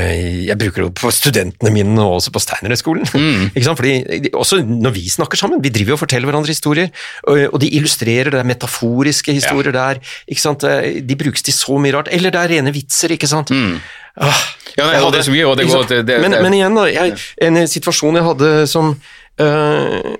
Jeg 0.45 0.57
bruker 0.57 0.83
det 0.83 0.93
på 0.99 1.11
studentene 1.11 1.71
mine 1.71 1.97
og 2.01 2.19
også 2.19 2.31
på. 2.31 2.39
Ikke 3.55 3.63
sant? 3.65 3.77
Fordi 3.79 4.29
Også 4.33 4.61
når 4.65 4.91
vi 4.95 5.05
snakker 5.09 5.37
sammen, 5.37 5.61
vi 5.63 5.69
driver 5.69 5.93
jo 5.95 5.97
og 5.99 6.03
forteller 6.03 6.29
hverandre 6.29 6.51
historier, 6.53 6.89
og, 7.27 7.53
og 7.53 7.59
de 7.61 7.69
illustrerer, 7.77 8.29
det 8.31 8.39
er 8.39 8.49
metaforiske 8.49 9.31
historier 9.33 9.71
der. 9.75 9.99
ikke 10.27 10.41
sant? 10.41 10.63
Eh, 10.63 11.01
De 11.01 11.15
brukes 11.15 11.41
til 11.43 11.53
så 11.53 11.79
mye 11.79 11.93
rart. 11.95 12.09
Eller 12.11 12.31
det 12.31 12.39
er 12.43 12.53
rene 12.57 12.73
vitser, 12.75 13.11
ikke 13.15 13.27
sant. 13.29 13.51
Ah, 14.19 14.35
Ja, 14.77 14.85
nei, 14.85 14.95
hadde, 14.99 15.11
det 15.11 15.19
er 15.19 15.27
så 15.27 15.31
mye, 15.31 15.45
og 15.47 15.57
det 15.57 15.65
går- 15.67 15.87
til 15.87 16.03
det- 16.05 16.19
men, 16.21 16.31
men 16.43 16.53
igjen, 16.53 16.75
da. 16.75 16.85
Jeg, 16.91 17.17
en 17.41 17.55
situasjon 17.67 18.15
jeg 18.15 18.23
hadde 18.23 18.67
som 18.67 18.93
eh, 19.39 20.15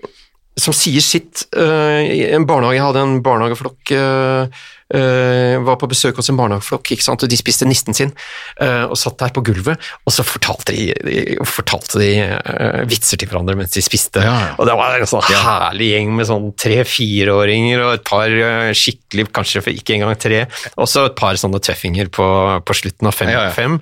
som 0.60 0.74
sier 0.76 0.99
sitt. 0.99 1.45
Uh, 1.56 2.03
en 2.36 2.44
barnehage, 2.45 2.76
jeg 2.76 2.84
hadde 2.84 2.99
en 3.06 3.22
barnehageflokk 3.24 3.91
eh, 3.95 4.64
eh, 4.95 5.56
var 5.66 5.78
på 5.80 5.90
besøk 5.91 6.18
hos 6.20 6.30
en 6.32 6.38
barnehageflokk, 6.40 6.94
ikke 6.95 7.06
sant, 7.06 7.24
og 7.26 7.32
de 7.32 7.40
spiste 7.40 7.68
nisten 7.70 7.98
sin, 7.98 8.14
Uh, 8.60 8.90
og 8.91 8.98
satt 8.99 9.16
der 9.22 9.32
på 9.32 9.41
gulvet, 9.45 9.80
og 10.03 10.11
så 10.11 10.24
fortalte 10.26 10.74
de, 10.76 10.90
de, 11.06 11.22
fortalte 11.48 11.99
de 12.02 12.10
uh, 12.28 12.82
vitser 12.90 13.20
til 13.22 13.30
hverandre 13.30 13.56
mens 13.56 13.72
de 13.72 13.84
spiste. 13.84 14.20
Ja, 14.26 14.34
ja. 14.34 14.49
Og 14.60 14.68
det 14.68 14.76
var 14.76 14.98
en 14.98 15.07
sånn 15.07 15.24
herlig 15.30 15.88
gjeng 15.94 16.11
med 16.18 16.28
sånn 16.28 16.49
tre-fireåringer 16.60 17.84
og 17.86 17.94
et 17.94 18.03
par 18.10 18.34
skikkelig, 18.76 19.30
kanskje 19.36 19.64
ikke 19.72 19.95
engang 19.95 20.18
tre, 20.20 20.41
og 20.76 20.90
så 20.91 21.06
et 21.07 21.16
par 21.20 21.40
sånne 21.40 21.61
tøffinger 21.64 22.11
på, 22.11 22.28
på 22.68 22.78
slutten 22.82 23.07
av 23.07 23.16
fem. 23.16 23.32
Ja, 23.32 23.45
fem. 23.56 23.80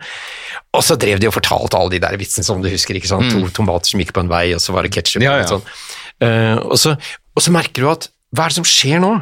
Og 0.78 0.86
så 0.86 1.00
drev 1.00 1.24
de 1.24 1.32
og 1.32 1.36
fortalte 1.40 1.80
alle 1.80 1.96
de 1.96 2.04
der 2.06 2.20
vitsene 2.22 2.46
som 2.46 2.62
du 2.62 2.70
husker, 2.70 3.00
ikke 3.00 3.10
sant? 3.10 3.32
To 3.34 3.50
tomater 3.58 3.96
som 3.96 4.04
gikk 4.04 4.14
på 4.14 4.26
en 4.26 4.32
vei, 4.32 4.46
og 4.54 4.62
så 4.62 4.76
var 4.78 4.86
det 4.86 4.94
ketsjup. 4.94 5.26
Mm. 5.26 5.42
Og 5.42 5.50
sånn. 5.56 5.66
Og, 6.68 6.78
så, 6.78 6.94
og 7.34 7.48
så 7.48 7.56
merker 7.56 7.82
du 7.82 7.92
at 7.96 8.12
hva 8.36 8.46
er 8.46 8.52
det 8.52 8.60
som 8.60 8.68
skjer 8.68 9.02
nå? 9.02 9.16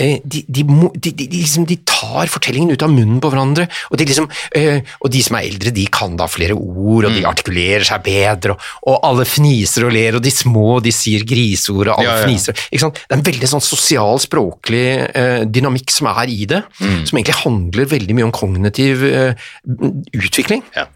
Eh, 0.00 0.20
de, 0.24 0.44
de, 0.46 0.62
de, 0.94 1.26
liksom, 1.32 1.64
de 1.66 1.74
tar 1.84 2.28
fortellingen 2.30 2.70
ut 2.70 2.82
av 2.86 2.90
munnen 2.92 3.18
på 3.20 3.30
hverandre, 3.32 3.64
og 3.90 3.98
de, 3.98 4.04
liksom, 4.06 4.28
eh, 4.54 4.80
og 5.02 5.10
de 5.10 5.22
som 5.26 5.34
er 5.36 5.48
eldre, 5.48 5.72
de 5.74 5.86
kan 5.90 6.14
da 6.16 6.28
flere 6.30 6.54
ord, 6.54 7.04
og 7.08 7.10
de 7.12 7.22
Mm. 7.24 7.26
artikulerer 7.32 7.82
seg 7.84 8.04
bedre, 8.06 8.54
og, 8.54 8.60
og 8.86 9.00
alle 9.08 9.24
fniser 9.26 9.84
og 9.88 9.92
ler, 9.92 10.14
og 10.14 10.22
de 10.22 10.30
små 10.30 10.80
de 10.84 10.92
sier 10.94 11.24
griseord, 11.26 11.88
og 11.90 11.98
alle 11.98 12.08
Ja, 12.12 12.18
ja. 12.20 12.26
fniser. 12.28 12.54
Ikke 12.70 12.84
sant? 12.86 12.94
Det 12.94 13.10
er 13.16 13.18
en 13.18 13.26
veldig 13.26 13.48
sånn 13.50 13.64
sosial, 13.66 14.18
språklig 14.22 14.84
eh, 15.14 15.42
dynamikk 15.50 15.90
som 15.90 16.06
er 16.14 16.28
i 16.30 16.44
det, 16.46 16.62
Mm. 16.80 17.06
som 17.06 17.18
egentlig 17.18 17.34
handler 17.42 17.84
veldig 17.90 18.14
mye 18.14 18.24
om 18.30 18.32
kognitiv 18.32 19.02
eh, 19.02 19.34
utvikling. 20.14 20.62
Ja. 20.76 20.86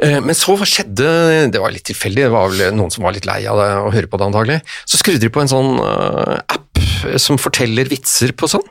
Eh, 0.00 0.20
Men 0.20 0.34
så 0.36 0.56
hva 0.58 0.66
skjedde, 0.68 1.50
det 1.52 1.60
var 1.62 1.70
litt 1.74 1.84
tilfeldig, 1.88 2.24
det 2.26 2.32
var 2.34 2.48
vel 2.52 2.74
noen 2.76 2.90
som 2.92 3.04
var 3.06 3.12
litt 3.16 3.26
lei 3.28 3.40
av 3.50 3.56
det 3.60 3.68
å 3.84 3.92
høre 3.94 4.10
på 4.10 4.18
det 4.20 4.26
antagelig, 4.28 4.60
så 4.84 5.00
skrudde 5.00 5.20
de 5.24 5.30
på 5.32 5.40
en 5.44 5.48
sånn 5.52 5.70
eh, 5.80 6.38
app 6.56 6.82
eh, 7.08 7.16
som 7.22 7.38
forteller 7.40 7.88
vitser 7.90 8.32
på 8.36 8.48
sånn, 8.50 8.66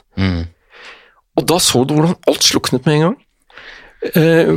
og 1.35 1.45
da 1.49 1.57
så 1.57 1.81
du 1.87 1.95
hvordan 1.95 2.15
alt 2.29 2.43
sluknet 2.45 2.85
med 2.85 2.95
en 2.99 3.05
gang. 3.07 3.19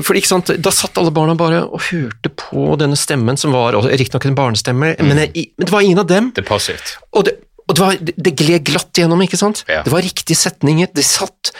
For 0.02 0.18
ikke 0.18 0.26
sant, 0.26 0.50
Da 0.58 0.72
satt 0.74 0.98
alle 0.98 1.12
barna 1.14 1.36
bare 1.38 1.60
og 1.70 1.78
hørte 1.86 2.32
på 2.34 2.74
denne 2.80 2.96
stemmen, 2.98 3.38
som 3.38 3.52
var 3.54 3.76
riktignok 3.78 4.24
en 4.26 4.34
barnestemme, 4.34 4.96
men, 4.98 5.16
jeg- 5.22 5.52
men 5.56 5.66
det 5.66 5.70
var 5.72 5.80
ingen 5.86 6.00
av 6.02 6.06
dem. 6.10 6.32
Det 6.34 6.44
passivt. 6.44 6.96
Og 7.14 7.24
det, 7.28 7.36
og 7.68 7.74
det, 7.76 7.80
var, 7.84 7.94
det 8.26 8.32
gled 8.36 8.64
glatt 8.66 8.90
gjennom, 8.98 9.22
ikke 9.22 9.38
sant? 9.38 9.62
Ja. 9.70 9.84
Det 9.86 9.92
var 9.92 10.02
riktige 10.02 10.34
setninger, 10.36 10.90
de 10.92 11.02
satt, 11.06 11.52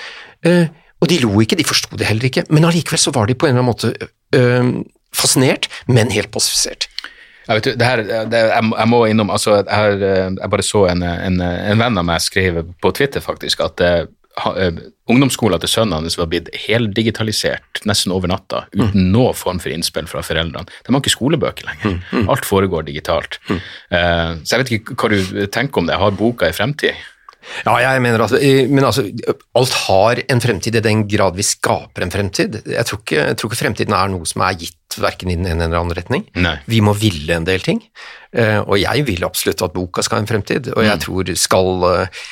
eh, 0.44 0.66
og 1.00 1.10
de 1.10 1.20
lo 1.22 1.32
ikke, 1.42 1.58
de 1.58 1.66
forsto 1.66 1.98
det 1.98 2.08
heller 2.08 2.28
ikke, 2.30 2.46
men 2.50 2.64
allikevel 2.68 3.00
så 3.00 3.12
var 3.14 3.28
de 3.28 3.36
på 3.36 3.48
en 3.48 3.56
eller 3.56 3.64
annen 3.64 3.72
måte 3.72 4.10
øh, 4.36 4.84
fascinert, 5.16 5.68
men 5.88 6.12
helt 6.14 6.32
passifisert. 6.34 6.88
Jeg, 7.46 7.54
vet, 7.54 7.64
du, 7.64 7.78
det 7.78 7.86
her, 7.86 8.02
det, 8.26 8.38
jeg, 8.50 8.70
jeg 8.72 8.90
må 8.90 9.04
innom 9.06 9.30
altså, 9.30 9.60
jeg, 9.60 9.98
eh, 10.02 10.30
jeg 10.34 10.50
bare 10.50 10.66
så 10.66 10.86
en, 10.90 11.04
en, 11.06 11.40
en 11.44 11.82
venn 11.82 12.00
av 12.00 12.06
meg 12.08 12.24
skrev 12.24 12.64
på 12.82 12.90
Twitter 12.96 13.22
faktisk 13.22 13.62
at 13.62 13.82
uh, 13.86 14.08
ungdomsskolen 15.08 15.62
til 15.62 15.70
sønnen 15.70 15.94
hans 16.00 16.18
var 16.18 16.28
blitt 16.32 16.50
heldigitalisert 16.66 17.80
nesten 17.88 18.12
over 18.12 18.28
natta, 18.28 18.64
uten 18.74 19.12
noen 19.14 19.36
form 19.38 19.60
for 19.62 19.72
innspill 19.72 20.08
fra 20.10 20.24
foreldrene. 20.26 20.66
De 20.66 20.92
har 20.92 21.00
ikke 21.00 21.14
skolebøker 21.14 21.70
lenger. 21.70 22.00
Alt 22.26 22.48
foregår 22.48 22.84
digitalt. 22.88 23.38
Eh, 23.48 24.34
så 24.42 24.56
jeg 24.56 24.60
vet 24.60 24.72
ikke 24.76 24.96
hva 24.98 25.12
du 25.14 25.46
tenker 25.54 25.80
om 25.80 25.88
det. 25.88 25.96
Har 26.02 26.18
boka 26.18 26.50
i 26.50 26.56
fremtid? 26.56 26.98
Ja, 27.64 27.76
jeg 27.82 28.02
mener 28.04 28.24
at 28.26 28.34
eh, 28.38 28.66
men 28.70 28.86
altså, 28.86 29.04
alt 29.56 29.76
har 29.86 30.22
en 30.26 30.42
fremtid 30.42 30.78
i 30.78 30.84
den 30.84 31.04
grad 31.10 31.38
vi 31.38 31.46
skaper 31.46 32.06
en 32.06 32.12
fremtid. 32.12 32.60
Jeg 32.66 32.88
tror 32.88 33.02
ikke, 33.02 33.20
jeg 33.20 33.38
tror 33.38 33.52
ikke 33.52 33.60
fremtiden 33.62 33.96
er 33.96 34.12
noe 34.12 34.28
som 34.28 34.44
er 34.46 34.58
gitt 34.60 34.98
verken 35.00 35.32
i 35.32 35.36
den 35.38 35.48
ene 35.50 35.66
eller 35.68 35.82
andre 35.82 36.00
retning. 36.00 36.24
Nei. 36.38 36.56
Vi 36.70 36.80
må 36.84 36.94
ville 36.98 37.36
en 37.36 37.46
del 37.48 37.62
ting, 37.64 37.82
eh, 38.32 38.58
og 38.62 38.78
jeg 38.80 39.06
vil 39.08 39.26
absolutt 39.26 39.64
at 39.66 39.76
boka 39.76 40.04
skal 40.04 40.20
ha 40.20 40.24
en 40.24 40.30
fremtid, 40.30 40.72
og 40.74 40.86
jeg 40.86 41.02
tror 41.04 41.32
skal, 41.38 41.86
eh, 41.90 42.24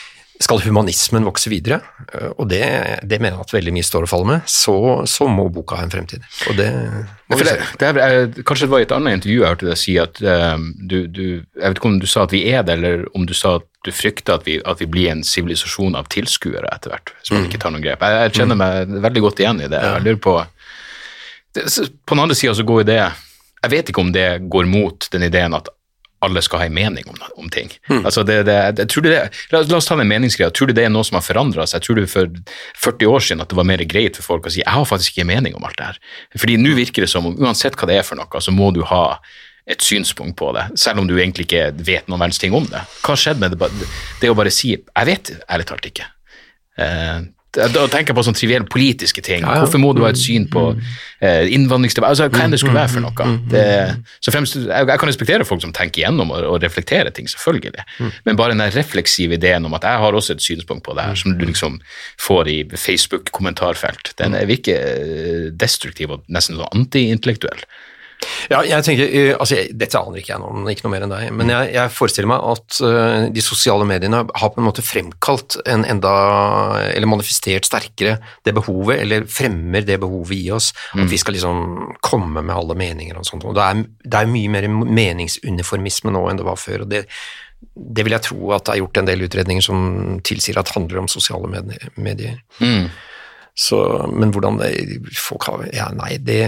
skal 0.42 0.58
humanismen 0.64 1.24
vokse 1.28 1.50
videre, 1.50 1.78
eh, 2.10 2.30
og 2.34 2.48
det, 2.50 2.64
det 3.06 3.20
mener 3.22 3.36
jeg 3.36 3.46
at 3.46 3.52
veldig 3.54 3.74
mye 3.76 3.86
står 3.86 4.06
og 4.06 4.10
faller 4.10 4.30
med, 4.32 4.48
så, 4.50 4.76
så 5.08 5.28
må 5.30 5.46
boka 5.52 5.78
ha 5.78 5.86
en 5.86 5.92
fremtid. 5.92 6.24
Og 6.50 6.56
det 6.58 6.70
må 7.30 7.38
vi 7.38 7.46
se. 7.46 7.54
det 7.80 7.90
er, 7.90 8.00
eh, 8.02 8.40
kanskje 8.42 8.66
det 8.66 8.72
var 8.72 8.82
i 8.82 8.86
et 8.88 8.94
annet 8.96 9.18
intervju 9.20 9.36
jeg 9.38 9.52
hørte 9.54 9.68
deg 9.68 9.78
si 9.80 9.94
at 10.00 10.18
um, 10.20 10.66
du, 10.76 10.96
du 11.06 11.22
Jeg 11.24 11.62
vet 11.62 11.78
ikke 11.78 11.88
om 11.88 12.00
du 12.02 12.08
sa 12.10 12.24
at 12.26 12.34
vi 12.34 12.42
er 12.50 12.66
det, 12.66 12.76
eller 12.78 13.04
om 13.14 13.28
du 13.28 13.34
sa 13.36 13.56
at 13.60 13.68
du 13.86 13.92
frykter 13.94 14.40
at 14.40 14.48
vi, 14.48 14.58
at 14.64 14.82
vi 14.82 14.88
blir 14.90 15.12
en 15.12 15.22
sivilisasjon 15.26 15.94
av 15.98 16.10
tilskuere 16.12 16.66
etter 16.72 16.94
hvert, 16.94 17.14
man 17.30 17.46
ikke 17.46 17.60
tar 17.62 17.74
noen 17.74 17.84
grep. 17.84 18.02
Jeg, 18.02 18.26
jeg 18.26 18.36
kjenner 18.40 18.58
meg 18.58 18.98
veldig 19.06 19.24
godt 19.28 19.44
igjen 19.44 19.62
i 19.62 19.70
det. 19.70 19.84
Jeg 19.84 20.06
lurer 20.08 20.20
på 20.24 20.36
det, 21.54 21.64
På 22.02 22.16
den 22.16 22.24
andre 22.26 22.38
sida 22.38 22.56
så 22.58 22.66
går 22.66 22.82
jo 22.82 22.90
det 22.90 22.98
Jeg 22.98 23.70
vet 23.70 23.90
ikke 23.92 24.02
om 24.02 24.12
det 24.12 24.28
går 24.50 24.66
mot 24.66 25.08
den 25.14 25.28
ideen 25.30 25.54
at 25.54 25.70
alle 26.24 26.42
skal 26.44 26.62
ha 26.62 26.68
en 26.68 26.76
mening 26.76 27.06
om, 27.10 27.20
om 27.40 27.50
ting. 27.52 27.70
Altså 28.00 28.24
det, 28.26 28.40
det, 28.48 28.56
jeg 28.80 28.90
tror 28.92 29.06
du 29.06 29.10
det, 29.12 29.22
la, 29.52 29.62
la 29.62 29.78
oss 29.78 29.88
ta 29.88 29.96
den 30.00 30.10
meningsgreia. 30.10 30.52
Tror 30.54 30.70
du 30.70 30.76
det 30.76 30.86
er 30.86 30.92
noe 30.92 31.06
som 31.06 31.18
har 31.18 31.26
forandra 31.26 31.66
seg? 31.70 31.84
Tror 31.84 32.00
du 32.00 32.06
for 32.10 32.30
40 32.84 33.10
år 33.10 33.26
siden 33.28 33.44
at 33.44 33.52
det 33.52 33.58
var 33.58 33.68
mer 33.68 33.84
greit 33.88 34.20
for 34.20 34.34
folk 34.34 34.48
å 34.48 34.54
si 34.54 34.62
jeg 34.62 34.72
har 34.72 34.86
faktisk 34.88 35.14
ikke 35.14 35.26
en 35.26 35.32
mening 35.34 35.58
om 35.58 35.66
alt 35.68 35.78
det 35.80 35.90
her? 35.92 36.00
Fordi 36.36 36.58
nå 36.60 36.76
virker 36.78 37.06
det 37.06 37.10
som 37.12 37.28
om 37.30 37.36
uansett 37.40 37.78
hva 37.78 37.90
det 37.90 38.00
er 38.00 38.06
for 38.06 38.20
noe, 38.20 38.42
så 38.44 38.54
må 38.54 38.70
du 38.74 38.82
ha 38.88 39.04
et 39.70 39.80
synspunkt 39.80 40.36
på 40.36 40.50
det, 40.52 40.66
selv 40.80 41.00
om 41.00 41.06
du 41.08 41.14
egentlig 41.16 41.46
ikke 41.46 41.70
vet 41.86 42.08
noen 42.08 42.20
verdens 42.20 42.40
ting 42.40 42.52
om 42.56 42.66
det. 42.68 42.82
Hva 43.00 43.14
har 43.14 43.20
skjedd 43.20 43.40
med 43.40 43.54
det, 43.54 43.70
det 44.20 44.32
å 44.32 44.36
bare 44.36 44.52
si 44.52 44.74
jeg 44.74 45.08
vet 45.08 45.32
ærlig 45.48 45.68
talt 45.70 45.88
ikke. 45.88 46.08
Eh, 46.80 47.24
da 47.54 47.84
tenker 47.90 48.12
jeg 48.12 48.18
på 48.18 48.24
sånne 48.26 48.38
trivielle 48.38 48.68
politiske 48.70 49.22
ting. 49.24 49.44
ja. 49.44 49.62
Hvorfor 49.62 49.80
må 49.82 49.92
du 49.96 50.02
ha 50.04 50.10
et 50.12 50.20
syn 50.20 50.46
på 50.50 50.64
eh, 50.74 51.46
innvandringsdebatt? 51.54 52.14
Altså, 52.14 52.28
hva 52.32 52.44
enn 52.46 52.54
det 52.54 52.60
skulle 52.62 52.76
være 52.76 52.92
for 52.96 53.04
noe. 53.04 53.28
Det, 53.50 53.64
så 54.24 54.34
fremst, 54.34 54.58
jeg, 54.58 54.88
jeg 54.90 55.02
kan 55.02 55.10
respektere 55.10 55.48
folk 55.48 55.62
som 55.64 55.74
tenker 55.76 56.02
igjennom 56.02 56.32
og, 56.34 56.44
og 56.50 56.58
reflekterer 56.64 57.14
ting, 57.14 57.30
selvfølgelig. 57.30 57.86
Men 58.26 58.40
bare 58.40 58.56
den 58.56 58.64
refleksive 58.74 59.38
ideen 59.38 59.66
om 59.68 59.78
at 59.78 59.86
jeg 59.88 60.02
har 60.04 60.20
også 60.20 60.36
et 60.36 60.44
synspunkt 60.44 60.84
på 60.86 60.96
det 60.98 61.06
her, 61.06 61.18
som 61.18 61.36
du 61.38 61.46
liksom 61.46 61.80
får 62.20 62.50
i 62.50 62.58
Facebook-kommentarfelt, 62.74 64.14
den 64.20 64.36
er 64.38 64.50
virker 64.50 64.80
eh, 64.80 65.50
destruktiv 65.54 66.16
og 66.16 66.24
nesten 66.32 66.58
sånn 66.58 66.82
antiintellektuell. 66.82 67.64
Ja, 68.50 68.60
jeg 68.66 68.84
tenker, 68.86 69.08
eh, 69.08 69.32
altså, 69.38 69.58
jeg, 69.58 69.74
Dette 69.78 70.00
aner 70.00 70.20
ikke 70.20 70.32
jeg 70.34 70.42
noe 70.42 70.72
ikke 70.72 70.86
noe 70.86 70.92
mer 70.94 71.06
enn 71.06 71.12
deg, 71.14 71.28
men 71.36 71.52
jeg, 71.52 71.70
jeg 71.76 71.92
forestiller 71.94 72.30
meg 72.30 72.46
at 72.50 72.80
eh, 72.88 73.28
de 73.34 73.44
sosiale 73.44 73.86
mediene 73.88 74.22
har 74.24 74.52
på 74.54 74.60
en 74.62 74.68
måte 74.68 74.84
fremkalt 74.84 75.58
en 75.70 75.86
enda, 75.88 76.14
eller 76.90 77.10
manifestert 77.10 77.68
sterkere 77.68 78.18
det 78.46 78.54
behovet, 78.56 79.00
eller 79.04 79.28
fremmer 79.30 79.86
det 79.86 80.00
behovet 80.02 80.36
i 80.36 80.50
oss, 80.54 80.72
at 80.94 81.08
vi 81.10 81.20
skal 81.20 81.36
liksom 81.36 81.96
komme 82.04 82.42
med 82.42 82.54
alle 82.54 82.76
meninger 82.78 83.18
og 83.18 83.26
sånt. 83.28 83.46
Og 83.48 83.56
det 83.56 83.64
er, 83.64 83.86
det 84.04 84.20
er 84.20 84.30
mye 84.30 84.52
mer 84.52 84.68
meningsuniformisme 84.68 86.12
nå 86.14 86.26
enn 86.30 86.40
det 86.40 86.46
var 86.46 86.60
før, 86.60 86.84
og 86.84 86.92
det, 86.92 87.04
det 87.74 88.04
vil 88.04 88.16
jeg 88.16 88.26
tro 88.28 88.52
at 88.56 88.66
det 88.66 88.74
er 88.74 88.82
gjort 88.82 89.00
en 89.00 89.10
del 89.10 89.26
utredninger 89.26 89.64
som 89.64 90.20
tilsier 90.26 90.60
at 90.60 90.68
det 90.68 90.76
handler 90.76 91.04
om 91.04 91.10
sosiale 91.10 91.50
medier. 91.50 91.90
medier. 91.96 92.40
Så, 93.54 93.78
men 94.10 94.32
hvordan 94.34 94.58
det, 94.58 94.72
folk 95.14 95.46
har, 95.46 95.62
ja, 95.74 95.86
nei, 95.94 96.16
det, 96.18 96.40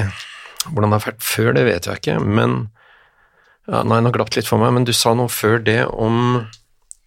hvordan 0.70 0.92
det 0.92 0.98
har 0.98 1.06
vært 1.10 1.24
før, 1.24 1.52
det 1.56 1.66
vet 1.68 1.88
jeg 1.88 2.02
ikke, 2.02 2.18
men 2.22 2.56
ja, 3.66 3.82
Nei, 3.82 3.98
nå 3.98 4.12
glapp 4.14 4.30
litt 4.36 4.46
for 4.46 4.62
meg, 4.62 4.72
men 4.76 4.86
du 4.86 4.92
sa 4.94 5.12
noe 5.18 5.30
før 5.32 5.58
det 5.66 5.80
om 5.90 6.18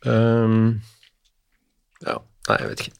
um, 0.04 0.58
Ja, 2.04 2.18
nei, 2.50 2.58
jeg 2.58 2.72
vet 2.72 2.84
ikke. 2.84 2.96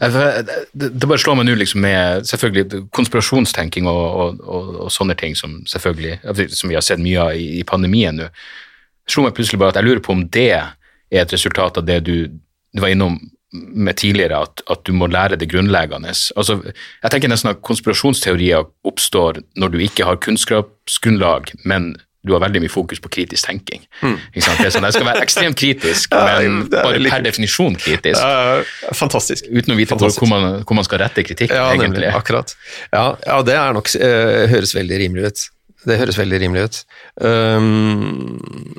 Det, 0.00 0.28
det 0.72 0.88
det 0.96 1.08
bare 1.10 1.20
slår 1.20 1.36
meg 1.36 1.48
nå 1.48 1.56
liksom 1.60 1.82
med 1.84 2.28
selvfølgelig 2.30 2.86
konspirasjonstenking 2.96 3.88
og, 3.90 3.98
og, 4.00 4.38
og, 4.40 4.70
og 4.86 4.92
sånne 4.94 5.16
ting 5.18 5.34
som 5.36 5.58
selvfølgelig 5.68 6.46
som 6.56 6.70
vi 6.70 6.78
har 6.78 6.86
sett 6.86 7.02
mye 7.02 7.26
av 7.26 7.34
i 7.36 7.60
pandemien 7.68 8.16
nå. 8.16 8.30
Det 8.30 9.12
slo 9.12 9.26
meg 9.26 9.34
plutselig 9.36 9.60
bare 9.60 9.74
at 9.74 9.80
jeg 9.80 9.90
lurer 9.90 10.02
på 10.06 10.14
om 10.14 10.24
det 10.32 10.48
er 10.54 11.20
et 11.20 11.34
resultat 11.34 11.82
av 11.82 11.84
det 11.84 11.98
du, 12.06 12.14
du 12.30 12.80
var 12.80 12.94
innom 12.94 13.18
med 13.52 13.96
tidligere, 13.98 14.42
at, 14.46 14.62
at 14.70 14.84
du 14.86 14.92
må 14.94 15.08
lære 15.10 15.38
det 15.40 15.48
grunnleggende. 15.50 16.12
Altså, 16.36 16.60
jeg 17.02 17.10
tenker 17.10 17.32
nesten 17.32 17.50
at 17.50 17.64
konspirasjonsteorier 17.66 18.68
oppstår 18.86 19.42
når 19.58 19.74
du 19.74 19.80
ikke 19.82 20.06
har 20.06 20.20
kunnskapsgrunnlag, 20.22 21.50
men 21.64 21.94
du 22.26 22.34
har 22.34 22.42
veldig 22.42 22.60
mye 22.60 22.72
fokus 22.72 23.00
på 23.00 23.08
kritisk 23.16 23.48
tenking. 23.48 23.86
Er 24.04 24.42
sånn, 24.44 24.58
jeg 24.84 24.94
skal 24.94 25.06
være 25.08 25.22
ekstremt 25.24 25.56
kritisk, 25.58 26.12
men 26.28 26.66
bare 26.72 27.00
per 27.08 27.24
definisjon 27.24 27.78
kritisk. 27.80 28.20
fantastisk. 28.96 29.48
Uten 29.48 29.74
å 29.74 29.78
vite 29.78 29.94
Fantastisk. 29.94 30.20
hvor, 30.20 30.28
man, 30.28 30.60
hvor 30.68 30.78
man 30.78 30.86
skal 30.86 31.00
rette 31.06 31.24
kritikken, 31.24 31.56
Ja, 31.56 31.72
nemlig. 31.80 32.10
Akkurat. 32.12 32.52
Ja, 32.92 33.14
ja 33.24 33.40
det 33.46 33.56
nok 33.76 33.88
uh, 33.96 34.44
Høres 34.52 34.76
veldig 34.76 35.00
rimelig 35.00 35.32
ut. 35.32 35.46
Det 35.88 35.96
høres 35.96 36.20
veldig 36.20 36.42
rimelig 36.42 36.68
ut. 36.68 36.78
Um, 37.24 38.76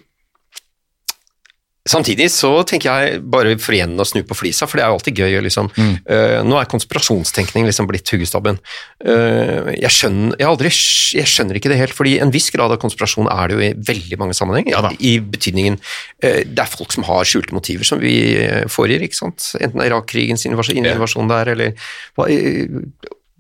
Samtidig 1.92 2.30
så 2.32 2.50
tenker 2.68 2.88
jeg, 2.88 3.20
bare 3.34 3.58
for 3.60 3.76
igjen 3.76 4.00
å 4.00 4.06
snu 4.08 4.22
på 4.28 4.38
flisa, 4.40 4.68
for 4.70 4.80
det 4.80 4.86
er 4.86 4.92
jo 4.94 4.98
alltid 5.00 5.20
gøy 5.20 5.36
liksom. 5.48 5.68
Mm. 5.76 5.94
Uh, 6.08 6.38
Nå 6.48 6.56
er 6.60 6.70
konspirasjonstenkning 6.72 7.68
liksom 7.68 7.90
blitt 7.90 8.08
huggestabben. 8.14 8.60
Uh, 9.04 9.72
jeg, 9.76 9.92
skjønner, 9.92 10.38
jeg, 10.40 10.48
aldri, 10.48 10.72
jeg 11.20 11.28
skjønner 11.34 11.60
ikke 11.60 11.72
det 11.74 11.80
helt, 11.82 11.96
fordi 11.98 12.16
en 12.24 12.32
viss 12.34 12.48
grad 12.56 12.72
av 12.72 12.80
konspirasjon 12.82 13.28
er 13.34 13.52
det 13.52 13.58
jo 13.58 13.66
i 13.68 13.72
veldig 13.92 14.22
mange 14.22 14.38
sammenhenger. 14.38 14.72
Ja. 14.78 14.94
I 15.04 15.18
betydningen 15.34 15.80
uh, 15.82 16.42
Det 16.48 16.64
er 16.64 16.72
folk 16.72 16.96
som 16.96 17.08
har 17.10 17.28
skjulte 17.28 17.56
motiver 17.58 17.88
som 17.88 18.00
vi 18.02 18.16
foregir, 18.72 19.04
ikke 19.06 19.20
sant. 19.20 19.52
Enten 19.60 19.82
det 19.82 19.88
er 19.88 19.92
Irak-krigens 19.92 20.48
invasjon, 20.48 20.86
Ja. 20.86 20.96
invasjon 20.96 21.28
der, 21.32 21.52
eller 21.56 21.74
hva- 22.18 22.30
eh, 22.32 22.70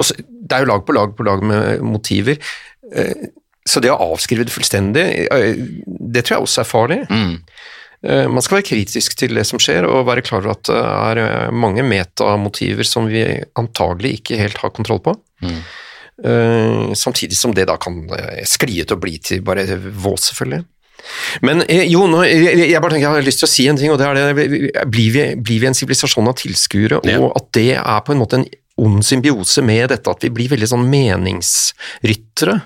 og 0.02 0.10
Det 0.28 0.58
er 0.58 0.66
jo 0.66 0.72
lag 0.74 0.84
på 0.86 0.94
lag 0.98 1.16
på 1.16 1.24
lag 1.24 1.44
med 1.46 1.82
motiver. 1.86 2.38
Så 3.70 3.80
det 3.84 3.92
å 3.94 4.00
avskrive 4.12 4.44
det 4.44 4.52
fullstendig, 4.54 5.04
det 5.30 6.24
tror 6.26 6.34
jeg 6.40 6.46
også 6.48 6.64
er 6.64 6.68
farlig. 6.68 6.98
Mm. 7.14 7.36
Eh, 8.08 8.28
Man 8.28 8.42
skal 8.42 8.60
være 8.60 8.70
kritisk 8.72 9.16
til 9.20 9.36
det 9.38 9.46
som 9.46 9.60
skjer, 9.62 9.86
og 9.86 10.08
være 10.10 10.24
klar 10.26 10.42
over 10.42 10.56
at 10.56 10.64
det 10.70 10.80
er 10.82 11.22
eh, 11.22 11.52
mange 11.54 11.84
metamotiver 11.86 12.88
som 12.88 13.08
vi 13.12 13.24
antagelig 13.60 14.16
ikke 14.20 14.40
helt 14.42 14.58
har 14.64 14.74
kontroll 14.74 15.02
på. 15.06 15.16
Mm. 15.46 15.62
Samtidig 16.94 17.34
som 17.38 17.54
det 17.58 17.64
da 17.70 17.78
kan 17.82 18.04
eh, 18.14 18.44
skli 18.46 18.82
ut 18.84 18.92
og 18.94 19.00
bli 19.02 19.16
til 19.26 19.42
bare 19.46 19.64
vås, 19.80 20.28
selvfølgelig. 20.32 20.64
Men 21.42 21.64
eh, 21.66 21.88
jo, 21.90 22.04
nå, 22.10 22.20
jeg 22.28 22.78
bare 22.78 22.94
tenker 22.94 23.08
jeg 23.08 23.16
har 23.16 23.26
lyst 23.26 23.42
til 23.42 23.50
å 23.50 23.54
si 23.56 23.66
en 23.72 23.80
ting, 23.80 23.90
og 23.94 23.98
det 23.98 24.06
er 24.06 24.20
det 24.20 24.84
Blir 24.92 25.16
vi, 25.16 25.24
blir 25.42 25.64
vi 25.64 25.70
en 25.72 25.78
sivilisasjon 25.78 26.30
av 26.30 26.38
tilskuere, 26.38 27.02
Ja. 27.10 27.18
og 27.24 27.34
at 27.40 27.50
det 27.58 27.72
er 27.80 28.04
på 28.06 28.14
en 28.14 28.22
måte 28.22 28.38
en 28.42 28.46
ond 28.82 29.02
symbiose 29.06 29.62
med 29.66 29.90
dette 29.92 30.10
at 30.14 30.24
vi 30.26 30.30
blir 30.34 30.50
veldig 30.54 30.70
sånn 30.70 30.86
meningsryttere? 30.90 32.60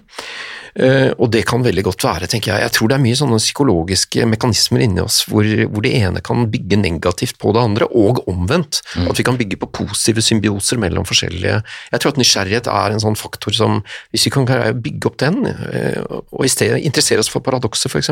Eh, 0.76 1.12
og 1.16 1.30
det 1.32 1.46
kan 1.48 1.64
veldig 1.64 1.86
godt 1.88 2.04
være, 2.04 2.28
tenker 2.28 2.52
jeg. 2.52 2.66
Jeg 2.66 2.74
tror 2.76 2.90
det 2.92 2.98
er 2.98 3.04
mye 3.06 3.16
sånne 3.16 3.40
psykologiske 3.40 4.26
mekanismer 4.28 4.84
inni 4.84 5.00
oss 5.04 5.22
hvor, 5.30 5.48
hvor 5.72 5.86
det 5.86 5.94
ene 6.02 6.24
kan 6.26 6.50
bygge 6.52 6.80
negativt 6.82 7.38
på 7.40 7.54
det 7.56 7.62
andre, 7.64 7.88
og 7.96 8.26
omvendt. 8.32 8.82
At 9.06 9.20
vi 9.20 9.26
kan 9.28 9.40
bygge 9.40 9.60
på 9.62 9.72
positive 9.80 10.24
symbioser 10.26 10.80
mellom 10.82 11.08
forskjellige 11.08 11.62
Jeg 11.62 12.02
tror 12.02 12.12
at 12.12 12.20
nysgjerrighet 12.20 12.68
er 12.72 12.94
en 12.94 13.04
sånn 13.04 13.18
faktor 13.20 13.56
som 13.56 13.82
Hvis 14.12 14.28
vi 14.28 14.34
kan 14.36 14.48
bygge 14.84 15.10
opp 15.10 15.20
den, 15.22 15.46
eh, 15.48 16.02
og 16.04 16.44
i 16.44 16.52
stedet 16.52 16.84
interessere 16.84 17.24
oss 17.24 17.32
for 17.32 17.46
paradokset, 17.46 17.88
f.eks. 17.92 18.12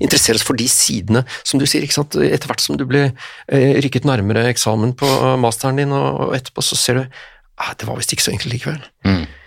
Interessere 0.00 0.38
oss 0.38 0.46
for 0.46 0.56
de 0.56 0.64
sidene, 0.72 1.26
som 1.44 1.60
du 1.60 1.66
sier, 1.68 1.84
ikke 1.84 1.98
sant? 1.98 2.16
etter 2.16 2.48
hvert 2.48 2.64
som 2.64 2.78
du 2.80 2.86
blir 2.88 3.10
eh, 3.52 3.76
rykket 3.84 4.08
nærmere 4.08 4.46
eksamen 4.48 4.96
på 4.96 5.10
masteren 5.42 5.82
din, 5.82 5.92
og, 5.92 6.30
og 6.30 6.38
etterpå 6.38 6.64
så 6.64 6.78
ser 6.78 7.02
du 7.02 7.04
ah, 7.04 7.74
det 7.76 7.88
var 7.88 8.00
visst 8.00 8.16
ikke 8.16 8.24
så 8.24 8.32
enkelt 8.32 8.54
likevel. 8.54 8.80
Sant? 9.04 9.44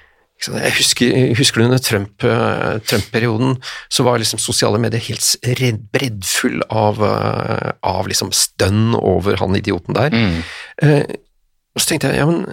Jeg 0.49 0.73
husker, 0.80 1.34
husker 1.38 1.61
du 1.61 1.68
under 1.68 1.81
Trump-perioden 1.85 2.81
Trump-perioden, 2.89 3.57
så 3.93 4.05
var 4.07 4.18
liksom 4.18 4.41
sosiale 4.41 4.80
medier 4.81 5.03
helt 5.03 5.84
breddfull 5.93 6.63
av, 6.69 7.01
eh, 7.05 7.72
av 7.85 8.09
liksom 8.09 8.31
stønn 8.34 8.95
over 8.97 9.38
han 9.38 9.55
idioten 9.59 9.97
der. 9.97 10.09
Mm. 10.15 10.41
og 11.76 11.84
så 11.84 11.91
tenkte 11.91 12.09
jeg, 12.09 12.18
ja, 12.18 12.26
men 12.26 12.47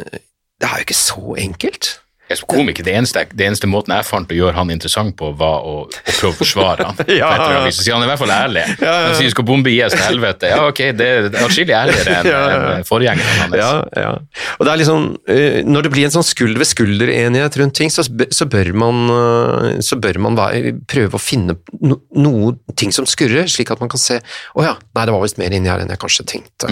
det 0.61 0.69
er 0.69 0.81
jo 0.83 0.87
ikke 0.87 0.99
så 1.01 1.35
enkelt. 1.41 1.95
Jeg 2.29 2.41
som 2.43 2.49
komiker, 2.51 2.85
det 2.85 2.93
eneste, 2.93 3.23
det 3.33 3.47
eneste 3.47 3.69
måten 3.71 3.95
jeg 3.97 4.05
fant 4.05 4.33
å 4.33 4.37
gjøre 4.37 4.57
han 4.59 4.71
interessant 4.75 5.15
på, 5.17 5.31
var 5.39 5.65
å, 5.65 5.75
å 5.89 6.15
prøve 6.19 6.35
å 6.35 6.39
forsvare 6.43 6.89
han. 6.91 6.99
Ja. 7.19 7.31
Så 7.73 7.83
sier 7.83 7.97
han 7.97 8.05
er 8.05 8.09
i 8.09 8.11
hvert 8.13 8.21
fall 8.21 8.33
ærlig. 8.35 8.65
Han 8.83 9.15
sier 9.17 9.33
skal 9.33 9.47
bombe 9.49 9.73
IS 9.73 9.95
til 9.97 10.05
helvete. 10.05 10.51
Ja, 10.53 10.61
ok, 10.69 10.83
det 10.99 11.09
er 11.09 11.29
atskillig 11.41 11.75
ærligere 11.75 12.19
enn 12.21 12.29
Ja, 12.33 12.43
ja. 12.53 12.59
enn 12.77 12.87
forgjengeren 12.89 13.41
hans. 13.43 13.57
Ja, 13.59 14.05
ja. 14.05 14.13
Og 14.59 14.69
det 14.69 14.75
er 14.75 14.83
liksom, 14.83 15.09
eh, 15.33 15.59
når 15.67 15.89
det 15.89 15.95
blir 15.97 16.09
en 16.09 16.15
sånn 16.19 16.27
skulder 16.27 16.61
ved 16.61 16.71
skulder-enighet 16.71 17.59
rundt 17.63 17.79
ting, 17.81 17.93
så, 17.95 18.05
så 18.05 18.49
bør 18.51 18.73
man, 18.85 19.03
eh, 19.17 19.81
så 19.85 19.99
bør 20.01 20.21
man 20.29 20.39
være, 20.39 20.77
prøve 20.91 21.17
å 21.19 21.23
finne 21.23 21.57
no, 21.81 22.01
noe 22.13 22.55
ting 22.79 22.93
som 22.95 23.09
skurrer, 23.09 23.49
slik 23.51 23.73
at 23.75 23.81
man 23.83 23.91
kan 23.91 24.03
se 24.03 24.21
å 24.55 24.69
ja, 24.69 24.77
nei, 24.95 25.09
det 25.09 25.17
var 25.17 25.25
visst 25.25 25.41
mer 25.41 25.55
inni 25.57 25.73
her 25.73 25.83
enn 25.83 25.97
jeg 25.97 26.05
kanskje 26.05 26.29
tenkte. 26.37 26.69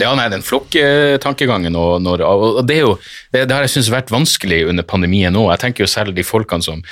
Ja, 0.00 0.10
nei, 0.18 0.26
den 0.32 0.44
flokktankegangen 0.44 1.76
og, 1.78 2.04
og 2.04 2.58
det 2.68 2.74
er 2.76 2.84
jo 2.84 2.96
det, 3.32 3.46
det 3.46 3.54
har 3.54 3.64
jeg 3.64 3.76
syntes 3.76 3.94
vært 3.94 4.12
vanskelig 4.12 4.66
under 4.68 4.84
pandemien 4.84 5.32
nå. 5.32 5.46
Jeg 5.54 5.62
tenker 5.62 5.86
jo 5.86 5.90
selv 5.90 6.16
de 6.16 6.24
folkene 6.26 6.64
som, 6.64 6.82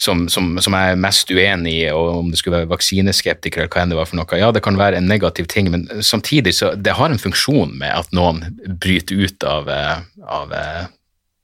som, 0.00 0.22
som, 0.32 0.54
som 0.64 0.76
er 0.78 0.96
mest 1.00 1.28
uenig 1.28 1.74
i, 1.82 1.90
om 1.92 2.30
det 2.32 2.40
skulle 2.40 2.62
være 2.62 2.70
vaksineskeptikere 2.70 3.66
eller 3.66 3.74
hva 3.74 3.84
enn 3.84 3.92
det 3.92 3.98
var 3.98 4.08
for 4.08 4.20
noe. 4.20 4.40
Ja, 4.40 4.48
det 4.56 4.64
kan 4.64 4.80
være 4.80 5.00
en 5.00 5.10
negativ 5.10 5.50
ting, 5.52 5.68
men 5.74 5.84
samtidig 6.00 6.56
så 6.56 6.72
det 6.76 6.96
har 6.96 7.12
en 7.12 7.20
funksjon 7.20 7.76
med 7.82 7.92
at 7.92 8.16
noen 8.16 8.40
bryter 8.80 9.20
ut 9.20 9.44
av, 9.44 9.68
eh, 9.68 10.00
av 10.40 10.56
eh, 10.56 10.88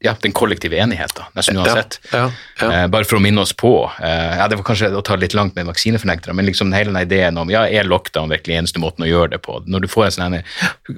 ja, 0.06 0.14
den 0.22 0.34
kollektive 0.36 0.78
enigheten, 0.80 1.26
nesten 1.36 1.58
uansett. 1.60 1.98
Ja, 2.12 2.28
ja. 2.60 2.68
Eh, 2.68 2.86
bare 2.92 3.06
for 3.08 3.18
å 3.18 3.22
minne 3.22 3.42
oss 3.42 3.52
på. 3.56 3.72
Eh, 4.00 4.36
ja, 4.38 4.48
Det 4.48 4.58
var 4.60 4.66
kanskje 4.68 4.90
å 4.96 5.02
ta 5.04 5.16
litt 5.20 5.34
langt 5.36 5.56
med 5.58 5.66
vaksinefornektere, 5.68 6.34
men 6.36 6.46
liksom 6.48 6.72
hele 6.74 6.92
den 6.92 7.00
ideen 7.02 7.38
om 7.40 7.50
ja, 7.52 7.64
er 7.66 7.88
lockdown 7.88 8.30
virkelig 8.32 8.58
eneste 8.60 8.82
måten 8.82 9.06
å 9.06 9.10
gjøre 9.10 9.34
det 9.34 9.42
på? 9.44 9.58
Når 9.66 9.86
du 9.86 9.88
får 9.90 10.08
en 10.08 10.16
sånn 10.16 10.38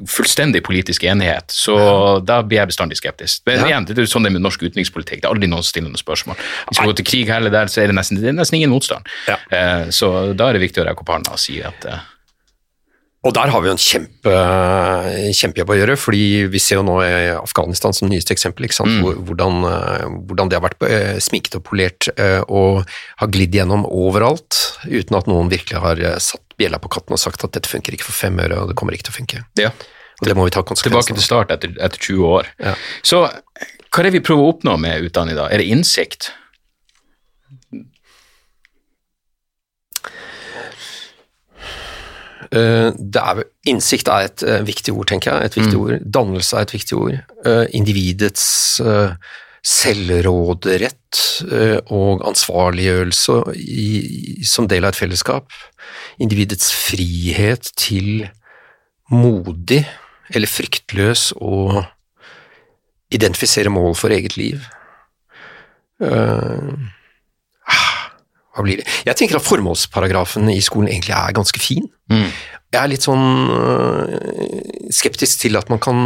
fullstendig 0.09 0.63
politisk 0.67 1.05
enighet, 1.09 1.51
så 1.55 1.79
da 2.25 2.41
blir 2.43 2.61
jeg 2.63 2.73
bestandig 2.75 3.01
skeptisk. 3.01 3.43
Men 3.49 3.65
igjen, 3.67 3.89
det 3.89 3.97
er 3.97 4.05
jo 4.05 4.13
sånn 4.13 4.27
det 4.27 4.33
er 4.33 4.39
med 4.39 4.47
norsk 4.47 4.67
utenrikspolitikk. 4.67 5.23
Det 5.23 5.29
er 5.29 5.33
aldri 5.35 5.51
noen 5.51 5.65
som 5.65 5.73
stiller 5.73 5.93
noen 5.93 6.03
spørsmål. 6.03 6.39
Hvis 6.69 6.83
vi 6.83 6.91
går 6.91 7.01
til 7.01 7.09
krig 7.09 7.33
heller 7.33 7.55
der, 7.55 7.73
så 7.73 7.83
er 7.83 7.93
det 7.93 7.99
nesten, 7.99 8.21
det 8.21 8.33
er 8.33 8.39
nesten 8.39 8.61
ingen 8.61 8.75
motstand. 8.75 9.09
Eh, 9.29 9.89
så 9.95 10.13
da 10.37 10.51
er 10.51 10.59
det 10.59 10.67
viktig 10.69 10.85
å 10.85 10.89
rekke 10.89 11.05
opp 11.05 11.17
hånda 11.17 11.37
og 11.37 11.43
si 11.43 11.61
at 11.65 11.89
eh, 11.89 12.07
Og 13.27 13.33
der 13.35 13.51
har 13.51 13.61
vi 13.61 13.67
jo 13.67 13.73
en 13.75 13.81
kjempe, 13.83 14.33
kjempejobb 15.35 15.73
å 15.75 15.77
gjøre, 15.81 15.97
fordi 15.99 16.21
vi 16.53 16.61
ser 16.63 16.79
jo 16.79 16.85
nå 16.87 16.95
i 17.03 17.09
Afghanistan 17.35 17.93
som 17.97 18.09
nyeste 18.09 18.31
eksempel? 18.37 18.69
Hvor- 18.71 19.19
Hvordan, 19.27 19.57
eh, 19.67 20.05
hvordan 20.29 20.49
det 20.49 20.55
har 20.61 20.63
vært 20.69 20.83
eh, 20.89 21.19
sminket 21.19 21.57
og 21.59 21.65
polert 21.65 22.09
eh, 22.17 22.41
og 22.49 22.87
har 23.19 23.29
glidd 23.29 23.53
gjennom 23.59 23.85
overalt, 23.91 24.79
uten 24.87 25.17
at 25.19 25.27
noen 25.27 25.51
virkelig 25.51 25.81
har 25.83 25.97
satt 26.21 26.43
bjella 26.57 26.79
på 26.79 26.89
katten 26.89 27.13
og 27.13 27.19
sagt 27.19 27.43
at 27.45 27.53
dette 27.53 27.69
funker 27.69 27.93
ikke 27.93 28.05
for 28.07 28.13
fem 28.15 28.39
øre, 28.39 28.63
og 28.63 28.69
det 28.69 28.77
kommer 28.77 28.95
ikke 28.95 29.11
til 29.11 29.15
å 29.17 29.19
funke. 29.19 29.45
ja. 29.59 29.71
Og 30.21 30.27
det 30.27 30.35
må 30.35 30.43
vi 30.49 30.51
ta 30.51 30.63
Tilbake 30.67 31.15
til 31.15 31.23
start 31.23 31.51
etter, 31.55 31.77
etter 31.79 31.97
20 32.03 32.25
år. 32.27 32.47
Ja. 32.59 32.73
Så 33.07 33.21
hva 33.31 33.99
er 34.01 34.03
det 34.03 34.13
vi 34.17 34.21
prøver 34.27 34.43
å 34.43 34.51
oppnå 34.53 34.75
med 34.77 35.05
utdanning 35.07 35.37
da? 35.39 35.45
Er 35.47 35.59
det 35.59 35.69
innsikt? 35.71 36.33
Eh, 37.73 37.85
Det 42.38 42.38
er, 42.55 43.43
innsikt 43.69 44.09
er 44.09 44.29
et 44.29 44.43
eh, 44.47 44.63
viktig 44.67 44.95
ord, 44.95 45.09
tenker 45.11 45.35
jeg. 45.35 45.51
Et 45.51 45.59
viktig 45.61 45.79
ord. 45.79 46.07
Dannelse 46.15 46.57
er 46.57 46.67
et 46.67 46.75
viktig 46.75 46.97
ord. 46.97 47.19
Eh, 47.45 47.65
Individets 47.77 48.47
eh, 48.81 49.13
selvråderett 49.69 51.21
eh, 51.51 51.79
og 51.93 52.25
ansvarliggjørelse 52.29 53.39
i, 53.59 53.89
som 54.47 54.69
del 54.71 54.87
av 54.87 54.95
et 54.95 55.01
fellesskap. 55.01 55.53
Individets 56.23 56.71
frihet 56.73 57.73
til 57.79 58.29
modig 59.13 59.85
eller 60.35 60.51
fryktløs 60.51 61.31
å 61.41 61.83
identifisere 63.15 63.73
mål 63.73 63.95
for 63.97 64.13
eget 64.13 64.37
liv. 64.37 64.65
Eh, 66.05 66.73
det? 67.69 67.98
Jeg 68.67 69.17
tenker 69.19 69.39
at 69.39 69.47
formålsparagrafen 69.47 70.49
i 70.51 70.61
skolen 70.65 70.91
egentlig 70.91 71.15
er 71.15 71.37
ganske 71.37 71.63
fin. 71.63 71.87
Jeg 72.69 72.83
er 72.83 72.91
litt 72.91 73.05
sånn 73.07 73.23
øh, 73.49 74.91
skeptisk 74.93 75.41
til 75.41 75.57
at 75.57 75.71
man 75.73 75.81
kan 75.81 76.01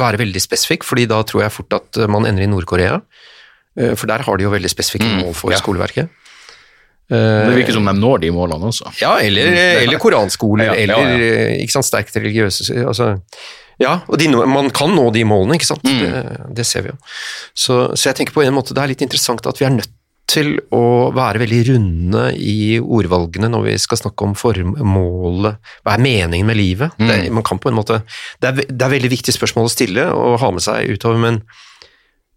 være 0.00 0.22
veldig 0.22 0.40
spesifikk, 0.40 0.86
fordi 0.88 1.04
da 1.10 1.20
tror 1.28 1.44
jeg 1.44 1.52
fort 1.52 1.76
at 1.76 2.00
man 2.08 2.24
ender 2.28 2.46
i 2.46 2.48
Nord-Korea. 2.48 3.02
Eh, 3.76 3.92
For 3.92 4.08
der 4.08 4.24
har 4.24 4.40
de 4.40 4.46
jo 4.46 4.52
veldig 4.54 4.70
spesifikke 4.72 5.10
mål 5.20 5.34
for 5.36 5.52
ja. 5.52 5.60
skoleverket. 5.60 6.08
Det 7.10 7.54
virker 7.56 7.74
som 7.74 7.88
de 7.88 7.92
når 7.98 8.20
de 8.22 8.28
målene 8.30 8.68
også. 8.70 8.92
Ja, 9.00 9.16
eller, 9.18 9.48
eller 9.82 9.98
koranskoler, 9.98 10.68
Ja, 10.68 10.76
ja, 10.78 10.98
eller 11.02 11.56
ikke 11.58 11.74
sant, 11.74 11.88
sterkt 11.88 12.14
religiøse 12.14 12.84
altså, 12.86 13.16
Ja, 13.82 13.96
og 14.06 14.20
de, 14.20 14.28
man 14.30 14.70
kan 14.70 14.94
nå 14.94 15.08
de 15.10 15.24
målene, 15.26 15.56
ikke 15.58 15.66
sant. 15.72 15.82
Mm. 15.82 16.04
Det, 16.04 16.36
det 16.60 16.66
ser 16.68 16.86
vi 16.86 16.92
jo. 16.92 16.98
Så, 17.50 17.80
så 17.96 18.12
jeg 18.12 18.20
tenker 18.20 18.36
på 18.36 18.44
en 18.44 18.54
måte 18.54 18.76
det 18.76 18.84
er 18.84 18.92
litt 18.92 19.02
interessant 19.02 19.42
at 19.42 19.58
vi 19.58 19.66
er 19.66 19.74
nødt 19.74 19.90
til 20.30 20.52
å 20.74 21.10
være 21.14 21.42
veldig 21.42 21.60
runde 21.72 22.24
i 22.38 22.78
ordvalgene 22.80 23.50
når 23.50 23.66
vi 23.66 23.74
skal 23.82 24.00
snakke 24.00 24.28
om 24.28 24.36
formålet, 24.38 25.58
hva 25.82 25.96
er 25.96 26.04
meningen 26.04 26.48
med 26.48 26.58
livet? 26.58 26.96
Mm. 27.00 27.10
Det, 27.10 27.18
man 27.40 27.46
kan 27.46 27.60
på 27.62 27.72
en 27.72 27.78
måte, 27.80 28.00
det, 28.38 28.52
er, 28.52 28.70
det 28.70 28.86
er 28.86 28.94
veldig 28.94 29.12
viktig 29.12 29.34
spørsmål 29.36 29.68
å 29.68 29.74
stille 29.74 30.06
og 30.14 30.38
ha 30.42 30.52
med 30.54 30.64
seg 30.64 30.94
utover, 30.94 31.20
men, 31.22 31.42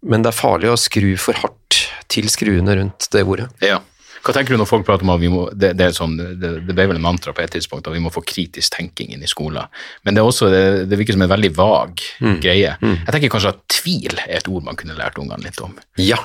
men 0.02 0.26
det 0.26 0.32
er 0.32 0.38
farlig 0.38 0.72
å 0.72 0.78
skru 0.80 1.14
for 1.20 1.38
hardt 1.44 1.82
til 2.12 2.30
skruene 2.30 2.78
rundt 2.80 3.10
det 3.14 3.24
ordet. 3.24 3.48
Ja. 3.64 3.80
Hva 4.24 4.32
tenker 4.32 4.54
du 4.54 4.60
når 4.60 4.68
folk 4.70 4.86
prater 4.88 5.04
om 5.04 5.12
at 5.12 5.20
vi 5.20 5.28
må, 5.28 5.42
det, 5.52 5.74
det, 5.76 5.90
er 5.90 5.96
sånn, 5.96 6.14
det, 6.16 6.50
det 6.64 6.72
ble 6.72 6.86
vel 6.88 6.96
en 6.96 7.04
mantra 7.04 7.34
på 7.36 7.42
et 7.44 7.52
tidspunkt 7.52 7.90
at 7.90 7.92
vi 7.92 8.00
må 8.00 8.12
få 8.12 8.22
kritisk 8.24 8.72
tenking 8.72 9.12
inn 9.12 9.24
i 9.24 9.28
skolen, 9.28 9.68
men 10.06 10.16
det 10.16 10.22
er 10.22 10.30
også, 10.30 10.48
det, 10.48 10.96
virker 10.96 11.18
som 11.18 11.26
en 11.26 11.32
veldig 11.34 11.50
vag 11.58 12.00
greie. 12.40 12.72
Jeg 12.80 13.12
tenker 13.12 13.34
kanskje 13.34 13.52
at 13.52 13.60
tvil 13.74 14.16
er 14.24 14.38
et 14.40 14.48
ord 14.48 14.64
man 14.64 14.80
kunne 14.80 14.96
lært 14.96 15.20
ungene 15.20 15.44
litt 15.44 15.60
om. 15.60 15.76
Ja, 16.00 16.22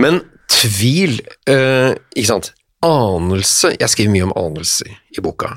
men 0.00 0.22
tvil, 0.52 1.18
eh, 1.50 1.92
ikke 2.14 2.30
sant, 2.30 2.52
anelse, 2.86 3.72
jeg 3.80 3.92
skriver 3.92 4.12
mye 4.14 4.26
om 4.28 4.36
anelse 4.38 4.86
i 4.86 5.24
boka, 5.24 5.54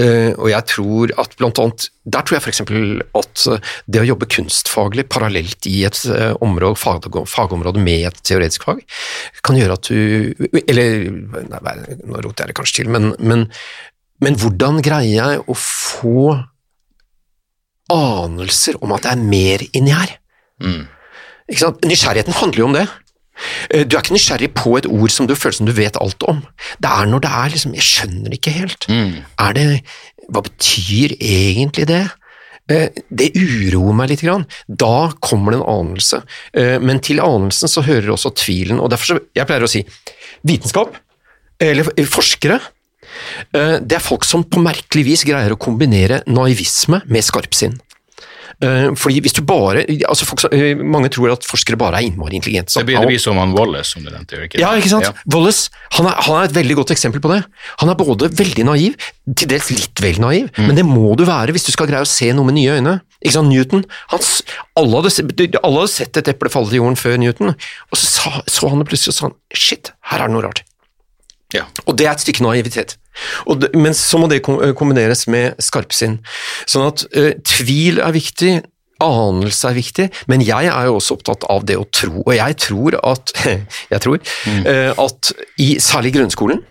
Eh, 0.00 0.32
og 0.38 0.48
jeg 0.48 0.66
tror 0.70 1.12
at 1.20 1.34
blant 1.36 1.58
annet, 1.60 1.88
der 2.08 2.22
tror 2.24 2.36
jeg 2.36 2.52
eksempel 2.52 3.02
at 3.18 3.42
eh, 3.50 3.72
det 3.90 4.00
å 4.00 4.06
jobbe 4.06 4.28
kunstfaglig 4.30 5.04
parallelt 5.12 5.66
i 5.68 5.82
et 5.88 5.98
eh, 6.08 6.32
område, 6.44 6.78
fag, 6.78 7.08
fagområde 7.28 7.82
med 7.82 8.06
et 8.08 8.20
teoretisk 8.24 8.64
fag, 8.68 8.80
kan 9.44 9.58
gjøre 9.58 9.76
at 9.76 9.90
du, 9.90 10.46
eller, 10.62 11.10
nei, 11.50 11.74
nå 12.06 12.22
roter 12.22 12.46
jeg 12.46 12.52
det 12.52 12.56
kanskje 12.60 12.78
til, 12.80 12.92
men, 12.94 13.10
men, 13.18 13.44
men 14.24 14.38
hvordan 14.40 14.80
greier 14.84 15.10
jeg 15.18 15.42
å 15.44 15.58
få 15.58 16.38
anelser 17.90 18.78
om 18.80 18.94
at 18.94 19.04
det 19.04 19.12
er 19.12 19.28
mer 19.34 19.66
inni 19.74 19.92
her? 19.96 20.16
Sant? 21.58 21.82
Nysgjerrigheten 21.82 22.36
handler 22.38 22.62
jo 22.62 22.70
om 22.70 22.76
det. 22.78 22.86
Eh, 23.70 23.84
Du 23.84 23.96
er 23.96 24.02
ikke 24.02 24.14
nysgjerrig 24.16 24.52
på 24.54 24.76
et 24.78 24.86
ord 24.86 25.10
som 25.10 25.26
du 25.26 25.34
føler 25.34 25.56
som 25.56 25.66
du 25.66 25.72
vet 25.72 25.96
alt 26.00 26.22
om. 26.28 26.42
Det 26.80 26.90
er 26.90 27.06
når 27.06 27.20
det 27.24 27.30
er 27.30 27.50
liksom 27.54 27.74
Jeg 27.74 27.82
skjønner 27.86 28.32
ikke 28.36 28.50
helt. 28.52 28.86
Er 29.38 29.52
det 29.54 29.82
Hva 30.30 30.42
betyr 30.46 31.16
egentlig 31.18 31.86
det? 31.90 32.02
Eh, 32.70 32.88
Det 33.10 33.32
uroer 33.34 33.94
meg 33.94 34.10
litt. 34.10 34.20
Grann. 34.22 34.46
Da 34.68 35.10
kommer 35.20 35.52
det 35.52 35.60
en 35.60 35.66
anelse. 35.66 36.22
Eh, 36.54 36.78
Men 36.78 37.00
til 37.00 37.18
anelsen 37.20 37.68
så 37.68 37.82
hører 37.82 38.12
også 38.14 38.34
tvilen. 38.34 38.80
og 38.80 38.90
derfor 38.90 39.04
så, 39.16 39.20
Jeg 39.34 39.46
pleier 39.46 39.62
å 39.64 39.68
si 39.68 39.84
vitenskap, 40.46 40.94
eller 41.60 41.84
forskere, 42.06 42.60
Det 43.52 43.92
er 43.92 43.98
folk 43.98 44.22
som 44.24 44.44
på 44.44 44.60
merkelig 44.62 45.04
vis 45.04 45.24
greier 45.24 45.50
å 45.50 45.58
kombinere 45.58 46.22
naivisme 46.26 47.02
med 47.08 47.22
skarpsinn. 47.24 47.80
Eh, 48.62 48.90
Fordi 48.98 49.20
hvis 49.24 49.34
du 49.36 49.42
bare 49.46 49.84
altså 50.08 50.26
folk, 50.26 50.44
eh, 50.52 50.74
Mange 50.76 51.08
tror 51.12 51.32
at 51.32 51.44
forskere 51.46 51.78
bare 51.78 52.00
er 52.00 52.08
innmari 52.10 52.36
intelligente. 52.40 52.72
så 52.72 52.80
Det 52.80 52.86
blir, 52.90 53.00
det 53.00 53.06
bli 53.12 53.18
som 53.18 53.36
han 53.38 53.52
Wallace, 53.56 53.92
som 53.92 54.02
du 54.04 54.10
nevnte. 54.10 54.40
Ikke? 54.46 54.58
Ja, 54.60 54.72
ikke 54.76 54.90
sant? 54.92 55.04
Ja. 55.04 55.12
Wallace 55.32 55.70
han 55.96 56.06
er, 56.06 56.14
han 56.26 56.36
er 56.40 56.48
et 56.48 56.54
veldig 56.56 56.76
godt 56.76 56.90
eksempel 56.94 57.20
på 57.20 57.32
det. 57.34 57.44
Han 57.80 57.88
er 57.88 57.94
både 57.98 58.28
veldig 58.30 58.64
naiv, 58.68 58.96
til 59.36 59.48
dels 59.48 59.70
litt 59.70 60.00
vel 60.02 60.20
naiv, 60.20 60.50
Mm. 60.56 60.66
men 60.66 60.76
det 60.76 60.84
må 60.86 61.14
du 61.16 61.24
være 61.24 61.52
hvis 61.52 61.64
du 61.66 61.72
skal 61.72 61.86
greie 61.86 62.02
å 62.02 62.08
se 62.08 62.32
noe 62.32 62.44
med 62.44 62.54
nye 62.54 62.78
øyne. 62.80 63.00
Ikke 63.24 63.32
sant? 63.36 63.48
Newton, 63.52 63.84
han, 64.10 64.20
alle, 64.76 65.02
hadde, 65.02 65.60
alle 65.62 65.80
hadde 65.82 65.92
sett 65.92 66.16
et 66.16 66.28
eple 66.32 66.48
falle 66.50 66.68
til 66.70 66.80
jorden 66.80 66.96
før 66.96 67.18
Newton, 67.20 67.54
og 67.54 67.96
så 67.98 68.42
så 68.48 68.68
han 68.70 68.78
det 68.80 68.88
plutselig 68.88 69.12
og 69.12 69.14
sa 69.18 69.26
han, 69.28 69.34
shit, 69.54 69.92
her 70.10 70.20
er 70.22 70.26
det 70.28 70.34
noe 70.34 70.42
rart. 70.46 70.62
Ja. 71.56 71.66
Og 71.86 71.96
det 71.98 72.06
er 72.06 72.14
et 72.14 72.22
stykke 72.22 72.44
naivitet. 72.44 72.96
Og 73.50 73.60
det, 73.62 73.72
men 73.74 73.94
så 73.96 74.20
må 74.20 74.28
det 74.30 74.42
kombineres 74.44 75.26
med 75.30 75.58
skarpsinn. 75.62 76.20
Sånn 76.70 76.86
at 76.88 77.04
eh, 77.16 77.32
tvil 77.46 78.00
er 78.04 78.14
viktig, 78.14 78.60
anelse 79.00 79.70
er 79.70 79.78
viktig, 79.78 80.06
men 80.30 80.44
jeg 80.44 80.68
er 80.70 80.88
jo 80.88 80.98
også 80.98 81.16
opptatt 81.16 81.46
av 81.50 81.64
det 81.68 81.78
å 81.80 81.88
tro. 81.92 82.20
Og 82.22 82.34
jeg 82.36 82.58
tror 82.62 82.98
at, 83.00 83.34
jeg 83.94 84.04
tror, 84.04 84.20
eh, 84.62 84.92
at 84.92 85.32
i 85.62 85.72
særlig 85.82 86.14
grunnskolen, 86.18 86.62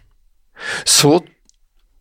så 0.88 1.18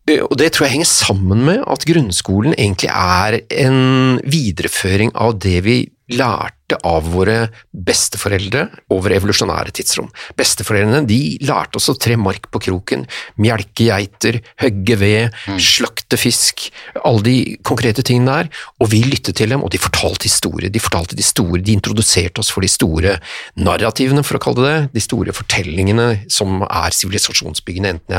eh, 0.07 0.21
og 0.23 0.37
det 0.39 0.53
tror 0.53 0.67
jeg 0.67 0.77
henger 0.77 0.91
sammen 0.91 1.43
med 1.47 1.65
at 1.67 1.87
grunnskolen 1.89 2.55
egentlig 2.55 2.93
er 2.93 3.41
en 3.65 4.19
videreføring 4.23 5.13
av 5.19 5.37
det 5.41 5.59
vi 5.67 5.81
lærte 6.15 6.58
av 6.85 7.07
våre 7.13 7.49
besteforeldre 7.73 8.67
over 8.93 9.15
evolusjonære 9.17 9.73
tidsrom. 9.75 10.09
Besteforeldrene 10.39 11.03
de 11.09 11.19
lærte 11.45 11.79
oss 11.79 11.89
å 11.91 11.97
tre 11.99 12.15
mark 12.19 12.49
på 12.53 12.61
kroken, 12.69 13.05
mjelke 13.41 13.89
geiter, 13.89 14.39
hogge 14.61 14.99
ved, 15.01 15.37
slakte 15.59 16.19
fisk, 16.19 16.69
alle 17.03 17.25
de 17.25 17.35
konkrete 17.67 18.05
tingene 18.05 18.39
der, 18.39 18.51
og 18.79 18.91
vi 18.93 19.03
lyttet 19.05 19.39
til 19.39 19.51
dem, 19.53 19.63
og 19.65 19.73
de 19.73 19.81
fortalte 19.81 20.29
historier. 20.29 20.71
De 20.71 20.81
fortalte 20.83 21.17
de 21.17 21.25
store, 21.25 21.61
de 21.63 21.75
introduserte 21.75 22.41
oss 22.41 22.51
for 22.53 22.65
de 22.65 22.71
store 22.71 23.17
narrativene, 23.59 24.23
for 24.25 24.39
å 24.39 24.43
kalle 24.43 24.63
det 24.63 24.69
det, 24.69 24.79
de 24.95 25.03
store 25.03 25.35
fortellingene 25.35 26.07
som 26.31 26.63
er 26.67 26.95
sivilisasjonsbyggende, 26.95 27.95
enten 27.97 28.17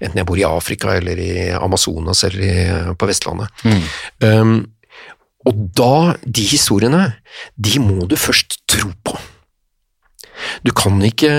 enten 0.00 0.20
jeg 0.20 0.28
bor 0.28 0.40
i 0.40 0.46
Afrika 0.48 0.96
eller 0.98 1.20
i 1.20 1.32
Amazonas 1.56 2.24
eller 2.28 2.44
i, 2.44 2.54
på 2.98 3.08
Vestlandet. 3.10 3.64
Um, 4.24 4.60
og 5.48 5.60
da, 5.76 6.14
de 6.26 6.42
historiene, 6.44 7.14
de 7.56 7.78
må 7.80 8.04
du 8.10 8.16
først 8.20 8.58
tro 8.68 8.90
på. 9.06 9.16
Du 10.64 10.70
kan 10.76 10.96
ikke 11.04 11.30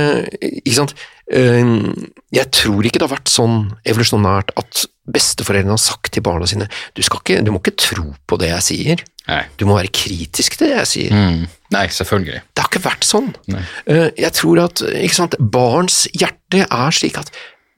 Ikke 0.41 0.75
sant? 0.77 0.93
Um, 1.31 2.09
Jeg 2.33 2.49
tror 2.53 2.83
ikke 2.85 2.99
det 2.99 3.07
har 3.07 3.15
vært 3.15 3.31
sånn 3.31 3.71
evolusjonært 3.87 4.51
at 4.59 4.81
besteforeldrene 5.11 5.73
har 5.73 5.81
sagt 5.81 6.11
til 6.13 6.21
barna 6.25 6.45
sine 6.49 6.67
du, 6.95 7.01
skal 7.03 7.21
ikke, 7.23 7.37
du 7.43 7.49
må 7.53 7.61
ikke 7.63 7.73
tro 7.81 8.11
på 8.29 8.37
det 8.39 8.49
jeg 8.51 8.65
sier, 8.67 9.01
Nei. 9.29 9.39
du 9.57 9.65
må 9.65 9.77
være 9.79 9.89
kritisk 9.95 10.57
til 10.59 10.69
det 10.69 10.75
jeg 10.77 10.89
sier. 10.91 11.15
Mm. 11.15 11.47
Nei, 11.73 11.85
selvfølgelig. 11.91 12.41
Det 12.51 12.61
har 12.65 12.69
ikke 12.69 12.83
vært 12.85 13.07
sånn. 13.07 13.31
Nei. 13.51 13.63
Eh, 13.89 14.09
Jeg 14.21 14.31
tror 14.37 14.61
at 14.67 14.83
ikke 14.91 15.17
sant, 15.17 15.35
barns 15.39 16.03
hjerte 16.13 16.65
er 16.67 16.91
slik 16.95 17.17
at 17.21 17.31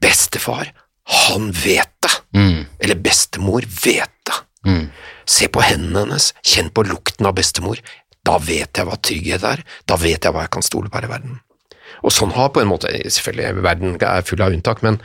bestefar, 0.04 0.72
han 1.24 1.48
vet 1.64 1.90
det. 2.04 2.12
Mm. 2.36 2.60
Eller 2.84 3.00
bestemor 3.06 3.64
vet 3.84 4.12
det. 4.28 4.38
Mm. 4.68 4.84
Se 5.26 5.48
på 5.48 5.62
hendene 5.64 6.04
hennes, 6.04 6.32
kjenn 6.44 6.70
på 6.74 6.84
lukten 6.88 7.28
av 7.28 7.36
bestemor. 7.38 7.80
Da 8.24 8.38
vet 8.40 8.76
jeg 8.76 8.88
hva 8.88 8.96
trygghet 9.00 9.44
er, 9.48 9.64
da 9.88 9.98
vet 10.00 10.24
jeg 10.24 10.32
hva 10.32 10.46
jeg 10.46 10.54
kan 10.56 10.64
stole 10.64 10.90
på 10.90 11.00
her 11.00 11.08
i 11.08 11.12
verden. 11.12 11.40
Og 12.04 12.12
sånn 12.12 12.34
har 12.36 12.50
på 12.52 12.60
en 12.60 12.68
måte, 12.68 12.90
selvfølgelig 12.90 13.64
verden 13.64 13.96
er 13.96 14.24
full 14.26 14.42
av 14.44 14.52
unntak, 14.52 14.82
men, 14.84 14.98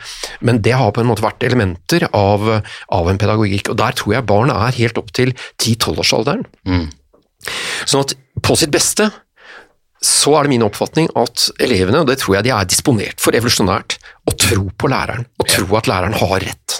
men 0.44 0.60
det 0.64 0.74
har 0.76 0.92
på 0.92 1.02
en 1.02 1.08
måte 1.08 1.24
vært 1.24 1.44
elementer 1.46 2.06
av, 2.16 2.46
av 2.92 3.10
en 3.10 3.20
pedagogikk, 3.20 3.72
og 3.72 3.80
der 3.80 3.96
tror 3.96 4.16
jeg 4.16 4.28
barna 4.28 4.58
er 4.66 4.78
helt 4.80 5.00
opp 5.00 5.12
til 5.16 5.32
10-12-årsalderen. 5.60 6.44
Mm. 6.68 6.86
Sånn 7.88 8.04
at 8.04 8.16
på 8.44 8.56
sitt 8.58 8.72
beste 8.74 9.08
så 10.04 10.32
er 10.36 10.46
det 10.46 10.54
min 10.54 10.64
oppfatning 10.64 11.10
at 11.20 11.50
elevene, 11.60 12.00
og 12.00 12.08
det 12.08 12.18
tror 12.22 12.38
jeg 12.38 12.46
de 12.46 12.52
er 12.56 12.68
disponert 12.68 13.20
for 13.20 13.36
evolusjonært, 13.36 13.98
å 14.28 14.36
tro 14.36 14.68
på 14.72 14.88
læreren, 14.88 15.26
og 15.40 15.48
tro 15.48 15.76
at 15.76 15.90
læreren 15.90 16.16
har 16.16 16.40
rett. 16.40 16.78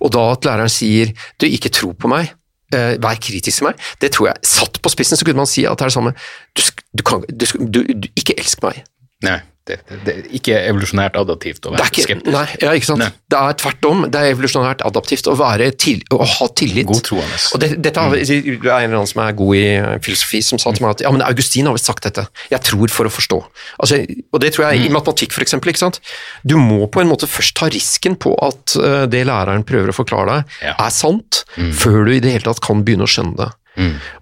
Og 0.00 0.12
da 0.14 0.24
at 0.32 0.48
læreren 0.48 0.72
sier 0.72 1.12
du, 1.40 1.46
ikke 1.48 1.72
tro 1.72 1.92
på 1.92 2.08
meg, 2.08 2.32
eh, 2.72 2.94
vær 3.02 3.20
kritisk 3.20 3.60
til 3.60 3.68
meg, 3.68 3.80
det 4.00 4.12
tror 4.14 4.30
jeg, 4.32 4.50
satt 4.54 4.80
på 4.82 4.92
spissen 4.92 5.20
så 5.20 5.26
kunne 5.26 5.42
man 5.42 5.50
si 5.50 5.66
at 5.68 5.78
det 5.78 5.86
er 5.86 5.92
det 5.92 5.96
samme, 5.96 6.14
du, 6.56 6.62
du 6.98 7.04
kan, 7.06 7.24
du, 7.28 7.46
du 7.82 8.08
ikke 8.14 8.38
elsk 8.40 8.64
meg. 8.64 8.84
Nei, 9.24 9.40
det, 9.64 9.78
det, 10.04 10.12
er 10.12 10.26
ikke 10.36 10.58
evolusjonært 10.68 11.14
adaptivt 11.16 11.64
å 11.64 11.70
være 11.72 11.86
ikke, 11.88 12.02
skeptisk. 12.04 12.34
nei, 12.34 12.44
ja, 12.60 12.72
ikke 12.76 12.88
sant? 12.90 13.00
Nei. 13.00 13.08
Det 13.32 13.38
er 13.40 13.54
tvert 13.62 13.86
om, 13.88 14.02
det 14.12 14.20
er 14.20 14.34
evolusjonært 14.34 14.84
adaptivt 14.84 15.30
å, 15.32 15.36
være 15.40 15.70
til, 15.80 16.02
å 16.12 16.18
ha 16.20 16.48
tillit. 16.60 16.84
Godtroende. 16.90 17.38
Og 17.56 17.62
det, 17.62 17.70
dette 17.86 18.04
har, 18.04 18.12
Det 18.12 18.36
er 18.36 18.44
en 18.44 18.90
eller 18.90 18.98
annen 19.00 19.08
som 19.08 19.22
er 19.24 19.38
god 19.38 19.56
i 19.56 19.64
eh, 19.78 19.88
filosofi, 20.04 20.42
som 20.44 20.60
sa 20.60 20.74
til 20.76 20.84
meg 20.84 20.98
at 20.98 21.06
ja, 21.06 21.14
men 21.16 21.24
Augustin 21.24 21.70
har 21.70 21.78
vel 21.78 21.84
sagt 21.84 22.04
dette. 22.04 22.26
Jeg 22.52 22.60
tror 22.68 22.92
for 22.92 23.08
å 23.08 23.14
forstå. 23.16 23.40
Altså, 23.80 24.02
og 24.04 24.44
det 24.44 24.52
tror 24.52 24.68
jeg 24.68 24.84
i 24.84 24.92
matematikk, 24.92 25.32
for 25.32 25.46
eksempel. 25.46 25.72
Ikke 25.72 25.86
sant? 25.86 26.00
Du 26.44 26.58
må 26.60 26.84
på 26.92 27.00
en 27.00 27.08
måte 27.08 27.30
først 27.30 27.56
ta 27.56 27.72
risken 27.72 28.20
på 28.20 28.36
at 28.44 28.76
eh, 28.76 29.02
det 29.08 29.24
læreren 29.30 29.64
prøver 29.64 29.94
å 29.94 29.96
forklare 29.96 30.28
deg, 30.42 30.56
Ja. 30.68 30.76
er 30.76 30.92
sant, 30.92 31.44
før 31.56 32.04
du 32.04 32.12
i 32.14 32.20
det 32.20 32.36
hele 32.36 32.50
tatt 32.52 32.60
kan 32.64 32.84
begynne 32.84 33.08
å 33.08 33.10
skjønne 33.10 33.38
det. 33.40 33.52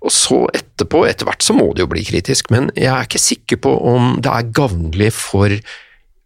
Og 0.01 0.13
så 0.15 0.39
etterpå, 0.57 1.05
etter 1.09 1.29
hvert 1.29 1.45
så 1.45 1.57
må 1.57 1.71
det 1.73 1.85
jo 1.85 1.91
bli 1.93 2.05
kritisk, 2.09 2.51
men 2.55 2.71
jeg 2.77 2.91
er 2.93 3.09
ikke 3.09 3.23
sikker 3.23 3.63
på 3.65 3.73
om 3.93 4.15
det 4.23 4.33
er 4.33 4.53
gavnlig 4.57 5.13
for 5.17 5.53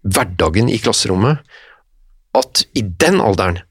hverdagen 0.06 0.70
i 0.70 0.78
klasserommet 0.78 1.42
at 2.36 2.62
i 2.76 2.84
den 2.84 3.20
alderen 3.24 3.62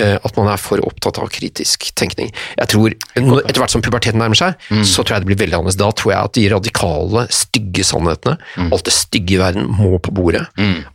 at 0.00 0.36
man 0.38 0.48
er 0.52 0.60
for 0.60 0.82
opptatt 0.86 1.20
av 1.22 1.28
kritisk 1.32 1.88
tenkning. 1.98 2.30
Jeg 2.58 2.72
tror, 2.72 2.94
Etter 3.20 3.60
hvert 3.62 3.72
som 3.72 3.82
puberteten 3.84 4.20
nærmer 4.20 4.38
seg, 4.38 4.56
så 4.86 5.02
tror 5.04 5.16
jeg 5.18 5.24
det 5.24 5.30
blir 5.30 5.40
veldig 5.42 5.58
annerledes. 5.58 5.78
Da 5.80 5.90
tror 5.96 6.14
jeg 6.14 6.30
at 6.30 6.36
de 6.38 6.46
radikale, 6.52 7.26
stygge 7.34 7.84
sannhetene, 7.86 8.36
alt 8.70 8.86
det 8.88 8.94
stygge 8.96 9.36
i 9.36 9.40
verden, 9.42 9.68
må 9.70 9.98
på 10.02 10.14
bordet. 10.16 10.46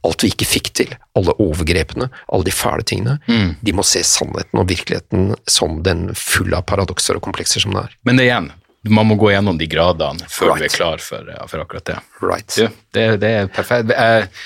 Alt 0.05 0.25
vi 0.25 0.31
ikke 0.33 0.47
fikk 0.49 0.73
til, 0.81 0.91
alle 1.15 1.35
overgrepene, 1.41 2.09
alle 2.33 2.47
de 2.47 2.53
fæle 2.55 2.85
tingene, 2.87 3.17
de 3.61 3.75
må 3.75 3.85
se 3.87 4.03
sannheten 4.07 4.61
og 4.61 4.69
virkeligheten 4.71 5.33
som 5.49 5.81
den 5.85 6.09
full 6.17 6.53
av 6.57 6.65
paradokser 6.69 7.17
og 7.19 7.25
komplekser 7.27 7.63
som 7.63 7.75
det 7.75 7.85
er. 7.87 7.97
Men 8.07 8.19
det 8.19 8.29
igjen, 8.29 8.51
man 8.89 9.07
må 9.09 9.15
gå 9.17 9.31
gjennom 9.33 9.57
de 9.57 9.67
gradene 9.69 10.27
før 10.29 10.55
vi 10.59 10.67
er 10.67 10.73
klar 10.75 11.01
for, 11.01 11.25
for 11.49 11.63
akkurat 11.63 11.87
det. 11.89 11.97
Right. 12.21 12.53
Du, 12.53 12.67
det, 12.93 13.05
det 13.23 13.31
er 13.39 13.49
perfekt. 13.49 13.89
Jeg, 13.89 14.27
eh, 14.27 14.45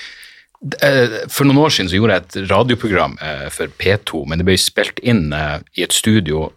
for 0.60 1.48
noen 1.48 1.62
år 1.62 1.72
siden 1.72 1.88
så 1.88 1.96
gjorde 1.96 2.16
jeg 2.18 2.26
et 2.26 2.50
radioprogram 2.50 3.14
eh, 3.24 3.46
for 3.52 3.72
P2, 3.80 4.26
men 4.28 4.40
det 4.40 4.48
ble 4.48 4.58
spilt 4.60 5.00
inn 5.00 5.30
eh, 5.32 5.62
i 5.78 5.86
et 5.86 5.96
studio 5.96 6.50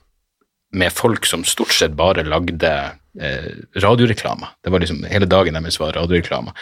med 0.74 0.92
folk 0.92 1.26
som 1.30 1.46
stort 1.48 1.72
sett 1.72 1.94
bare 1.96 2.26
lagde 2.28 2.72
eh, 3.22 3.48
radioreklamer. 3.80 4.58
Det 4.64 4.74
var 4.74 4.84
liksom, 4.84 5.04
Hele 5.08 5.30
dagen 5.30 5.56
deres 5.56 5.80
var 5.80 5.94
radioreklamer. 5.96 6.58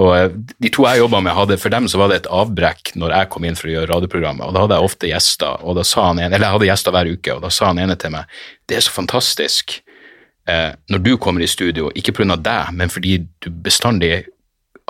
Og 0.00 0.16
eh, 0.16 0.30
de 0.62 0.72
to 0.72 0.86
jeg 0.86 1.02
jobba 1.02 1.20
med, 1.20 1.34
hadde, 1.36 1.58
for 1.60 1.74
dem 1.74 1.88
så 1.90 2.00
var 2.00 2.12
det 2.12 2.22
et 2.22 2.32
avbrekk 2.32 2.94
når 2.94 3.16
jeg 3.16 3.30
kom 3.34 3.44
inn 3.44 3.58
for 3.58 3.68
å 3.68 3.74
gjøre 3.74 3.92
radioprogrammet, 3.92 4.46
og 4.46 4.56
da 4.56 4.64
hadde 4.64 4.80
jeg 4.80 4.90
ofte 4.90 5.12
gjester, 5.12 5.60
og 5.60 5.76
da 5.80 5.86
sa 5.86 6.08
han 6.08 6.22
en, 6.22 6.32
eller 6.32 6.46
jeg 6.46 6.56
hadde 6.56 6.70
gjester 6.70 6.96
hver 6.96 7.12
uke, 7.12 7.36
og 7.36 7.44
da 7.44 7.52
sa 7.54 7.72
han 7.72 7.82
ene 7.82 7.98
til 8.00 8.14
meg 8.16 8.42
det 8.70 8.78
er 8.78 8.86
så 8.86 8.94
fantastisk 8.94 9.80
eh, 10.48 10.70
når 10.88 11.04
du 11.04 11.16
kommer 11.18 11.42
i 11.42 11.50
studio, 11.50 11.90
ikke 11.92 12.20
pga. 12.20 12.38
deg, 12.38 12.72
men 12.78 12.92
fordi 12.92 13.18
du 13.42 13.50
bestandig 13.50 14.28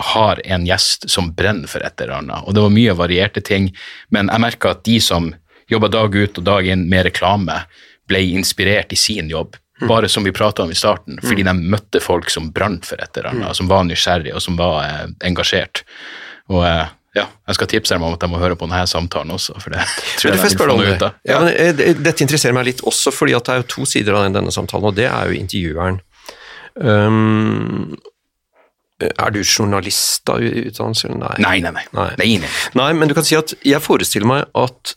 har 0.00 0.40
en 0.44 0.66
gjest 0.66 1.08
som 1.10 1.30
brenner 1.36 1.70
for 1.70 1.84
et 1.84 2.00
eller 2.00 2.20
annet. 2.20 2.46
Og 2.46 2.56
det 2.56 2.64
var 2.64 2.74
mye 2.74 2.96
varierte 2.98 3.42
ting, 3.44 3.70
men 4.08 4.32
jeg 4.32 4.42
merka 4.42 4.74
at 4.74 4.84
de 4.88 4.98
som 5.04 5.30
jobba 5.70 5.90
dag 5.92 6.14
ut 6.16 6.38
og 6.40 6.46
dag 6.46 6.66
inn 6.66 6.88
med 6.90 7.06
reklame, 7.06 7.62
ble 8.10 8.22
inspirert 8.34 8.92
i 8.92 8.98
sin 8.98 9.30
jobb. 9.30 9.56
Bare 9.88 10.08
som 10.12 10.24
vi 10.26 10.32
prata 10.32 10.62
om 10.62 10.70
i 10.70 10.76
starten, 10.76 11.16
fordi 11.24 11.44
de 11.46 11.54
møtte 11.56 12.02
folk 12.04 12.28
som 12.30 12.50
brant 12.52 12.84
for 12.84 13.00
et 13.00 13.16
eller 13.16 13.30
annet, 13.30 13.56
som 13.56 13.68
var 13.70 13.86
nysgjerrig 13.88 14.34
og 14.36 14.42
som 14.44 14.58
var 14.58 14.82
eh, 14.84 15.06
engasjert. 15.24 15.84
Og 16.52 16.66
eh, 16.68 16.90
ja, 17.16 17.24
jeg 17.48 17.56
skal 17.56 17.70
tipse 17.72 17.94
dem 17.94 18.04
om 18.04 18.14
at 18.14 18.20
de 18.20 18.28
må 18.30 18.42
høre 18.42 18.58
på 18.58 18.68
denne 18.68 18.84
samtalen 18.90 19.32
også, 19.34 19.56
for 19.62 19.72
det 19.72 19.86
tror 20.20 20.34
jeg 20.34 20.42
de 20.42 20.66
vil 20.68 20.92
ut 20.92 21.06
av. 21.08 21.16
Ja, 21.26 21.40
men, 21.40 21.56
eh, 21.56 21.96
dette 21.96 22.26
interesserer 22.26 22.54
meg 22.56 22.68
litt 22.68 22.84
også 22.86 23.14
fordi 23.14 23.34
at 23.38 23.48
det 23.48 23.54
er 23.54 23.64
jo 23.64 23.68
to 23.72 23.88
sider 23.88 24.18
av 24.18 24.28
denne 24.28 24.52
samtalen, 24.54 24.90
og 24.92 25.00
det 25.00 25.08
er 25.08 25.30
jo 25.30 25.40
intervjueren. 25.40 26.00
Um, 26.76 27.96
er 29.08 29.34
du 29.34 29.40
journalist 29.42 30.24
da, 30.28 30.36
utdannelse? 30.38 31.08
eller. 31.08 31.38
Nei, 31.42 31.60
nei, 31.64 31.72
nei. 31.72 31.86
Nei. 31.96 32.08
nei, 32.20 32.32
nei. 32.44 32.50
Nei, 32.78 32.90
men 32.98 33.10
du 33.10 33.16
kan 33.16 33.26
si 33.26 33.38
at 33.38 33.54
jeg 33.66 33.82
forestiller 33.84 34.28
meg 34.28 34.50
at 34.58 34.94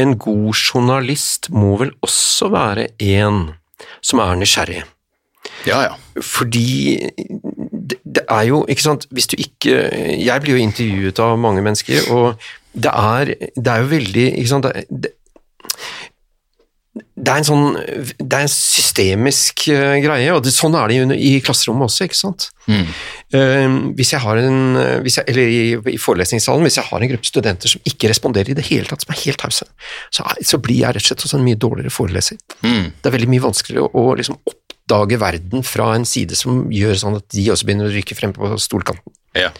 en 0.00 0.16
god 0.20 0.54
journalist 0.54 1.50
må 1.52 1.74
vel 1.80 1.92
også 2.06 2.50
være 2.54 2.88
en 3.02 3.50
som 4.04 4.22
er 4.22 4.38
nysgjerrig. 4.40 4.84
Ja, 5.66 5.82
ja. 5.84 6.22
Fordi 6.24 7.00
det, 7.90 7.98
det 8.04 8.24
er 8.28 8.42
jo, 8.48 8.62
ikke 8.68 8.84
sant, 8.84 9.06
hvis 9.10 9.26
du 9.32 9.36
ikke 9.40 9.76
Jeg 10.20 10.42
blir 10.42 10.56
jo 10.56 10.62
intervjuet 10.62 11.20
av 11.24 11.38
mange 11.40 11.62
mennesker, 11.64 12.10
og 12.12 12.40
det 12.72 12.92
er, 12.92 13.32
det 13.56 13.72
er 13.72 13.80
jo 13.82 13.88
veldig 13.90 14.26
Ikke 14.38 14.50
sant, 14.50 14.68
det, 14.88 15.14
det, 17.20 17.32
er 17.32 17.40
en 17.40 17.46
sånn 17.46 17.64
Det 18.18 18.38
er 18.38 18.46
en 18.46 18.52
systemisk 18.52 19.66
uh, 19.70 19.96
greie, 20.02 20.32
og 20.34 20.42
det, 20.44 20.52
sånn 20.54 20.76
er 20.78 20.90
det 20.90 20.98
i, 20.98 21.18
i 21.30 21.42
klasserommet 21.44 21.88
også, 21.90 22.08
ikke 22.08 22.18
sant. 22.18 22.48
Eh, 22.70 23.72
hvis 23.98 24.12
jeg 24.12 24.22
har 24.22 24.38
en 24.38 24.76
hvis 25.02 25.16
jeg, 25.18 25.26
Eller 25.32 25.48
i, 25.50 25.94
i 25.94 25.98
forelesningssalen, 25.98 26.62
hvis 26.62 26.76
jeg 26.78 26.86
har 26.86 27.02
en 27.02 27.10
gruppe 27.10 27.26
studenter 27.26 27.72
som 27.72 27.82
ikke 27.88 28.10
responderer 28.12 28.52
i 28.52 28.58
det 28.58 28.66
hele 28.68 28.86
tatt, 28.86 29.02
som 29.02 29.14
er 29.14 29.22
helt 29.24 29.42
tause, 29.42 29.66
så, 30.14 30.26
så 30.46 30.60
blir 30.62 30.84
jeg 30.84 30.94
rett 30.94 31.02
og 31.02 31.08
slett 31.08 31.26
også 31.26 31.40
en 31.40 31.46
mye 31.46 31.58
dårligere 31.58 31.94
foreleser. 31.94 32.38
Det 33.00 33.10
er 33.10 33.16
veldig 33.16 33.30
mye 33.32 33.46
vanskeligere 33.48 33.88
å, 33.88 34.04
å 34.12 34.18
liksom 34.20 34.38
oppdage 34.44 35.18
verden 35.22 35.66
fra 35.66 35.92
en 35.96 36.06
side 36.08 36.38
som 36.38 36.66
gjør 36.74 36.98
sånn 37.02 37.18
at 37.18 37.26
de 37.34 37.48
også 37.50 37.66
begynner 37.66 37.90
å 37.90 37.94
rykke 37.94 38.18
frem 38.18 38.34
på 38.36 38.54
stolkanten. 38.62 39.14
Ja. 39.38 39.52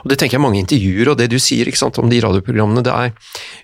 Og 0.00 0.10
Det 0.12 0.20
tenker 0.20 0.36
jeg 0.38 0.42
mange 0.44 0.60
intervjuer, 0.60 1.10
og 1.10 1.18
det 1.18 1.26
du 1.32 1.38
sier 1.42 1.68
sant, 1.76 1.98
om 1.98 2.10
de 2.10 2.20
radioprogrammene, 2.22 2.82
det 2.86 2.92
er 2.94 3.10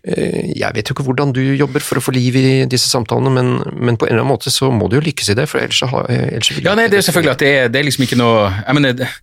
eh, 0.02 0.52
Jeg 0.58 0.74
vet 0.74 0.88
jo 0.88 0.96
ikke 0.96 1.06
hvordan 1.06 1.32
du 1.36 1.40
jobber 1.56 1.84
for 1.84 2.00
å 2.00 2.02
få 2.02 2.14
liv 2.16 2.36
i 2.36 2.46
disse 2.70 2.90
samtalene, 2.90 3.30
men, 3.32 3.52
men 3.72 3.96
på 3.96 4.08
en 4.08 4.12
eller 4.12 4.24
annen 4.24 4.34
måte 4.34 4.52
så 4.52 4.72
må 4.74 4.90
du 4.90 4.98
jo 4.98 5.04
lykkes 5.06 5.30
i 5.32 5.36
det, 5.38 5.46
for 5.50 5.62
ellers 5.62 5.78
så 5.82 5.88
har 5.92 6.10
ellers 6.10 6.50
vil 6.50 6.66
Ja, 6.66 6.74
nei, 6.78 6.88
det 6.92 6.98
er 6.98 7.06
selvfølgelig 7.06 7.34
at 7.36 7.44
det 7.44 7.52
er, 7.52 7.70
det 7.70 7.80
er 7.80 7.88
liksom 7.88 8.06
ikke 8.08 8.18
noe 8.20 8.50
jeg 8.50 8.78
mener, 8.78 9.14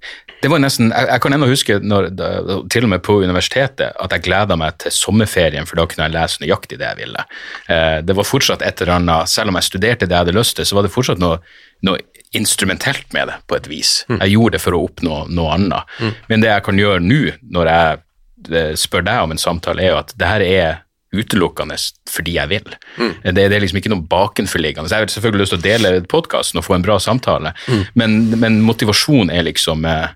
det, 0.44 0.52
var 0.52 0.64
nesten, 0.64 0.94
jeg, 0.96 1.10
jeg 1.12 1.24
kan 1.26 1.36
ennå 1.38 1.52
huske 1.52 1.78
når, 1.84 2.10
til 2.72 2.88
og 2.88 2.94
med 2.96 3.04
på 3.06 3.20
universitetet 3.24 4.00
at 4.04 4.16
jeg 4.16 4.26
gleda 4.26 4.58
meg 4.60 4.80
til 4.84 4.96
sommerferien, 4.96 5.68
for 5.70 5.80
da 5.80 5.88
kunne 5.90 6.08
jeg 6.08 6.16
lese 6.16 6.44
nøyaktig 6.44 6.80
det 6.80 6.90
jeg 6.90 7.02
ville. 7.04 7.28
Eh, 7.68 8.00
det 8.04 8.16
var 8.18 8.28
fortsatt 8.28 8.64
et 8.66 8.84
eller 8.84 8.98
annet, 8.98 9.32
Selv 9.32 9.52
om 9.52 9.60
jeg 9.60 9.70
studerte 9.70 10.08
det 10.08 10.16
jeg 10.16 10.26
hadde 10.26 10.36
lyst 10.36 10.58
til, 10.58 10.68
så 10.68 10.76
var 10.78 10.88
det 10.88 10.94
fortsatt 10.94 11.22
noe, 11.22 11.40
noe 11.84 12.00
instrumentelt 12.34 13.12
med 13.14 13.30
det, 13.30 13.36
på 13.48 13.58
et 13.60 13.68
vis. 13.70 13.92
Jeg 14.10 14.34
gjorde 14.34 14.58
det 14.58 14.64
for 14.64 14.74
å 14.74 14.86
oppnå 14.88 15.20
noe 15.30 15.54
annet. 15.54 15.92
Men 16.32 16.42
det 16.42 16.50
jeg 16.50 16.66
kan 16.66 16.80
gjøre 16.82 17.04
nå, 17.04 17.20
når 17.54 17.70
jeg 17.70 18.80
spør 18.82 19.06
deg 19.06 19.22
om 19.28 19.36
en 19.36 19.40
samtale, 19.40 19.84
er 19.84 19.94
jo 19.94 20.00
at 20.02 20.16
det 20.20 20.28
her 20.32 20.42
er 20.48 20.80
utelukkende 21.14 21.76
fordi 22.10 22.34
jeg 22.40 22.50
vil. 22.50 22.72
Det, 23.22 23.36
det 23.38 23.54
er 23.54 23.62
liksom 23.62 23.78
ikke 23.78 23.92
noe 23.94 24.02
bakenforliggende. 24.10 24.90
Jeg 24.90 25.06
har 25.06 25.14
selvfølgelig 25.14 25.44
lyst 25.44 25.54
til 25.54 25.62
å 25.62 25.68
dele 25.68 25.92
podkasten 26.10 26.58
og 26.58 26.66
få 26.66 26.80
en 26.80 26.86
bra 26.86 26.98
samtale, 27.00 27.54
men, 27.94 28.18
men 28.42 28.58
motivasjon 28.66 29.30
er 29.30 29.46
liksom 29.46 29.86
eh, 29.86 30.10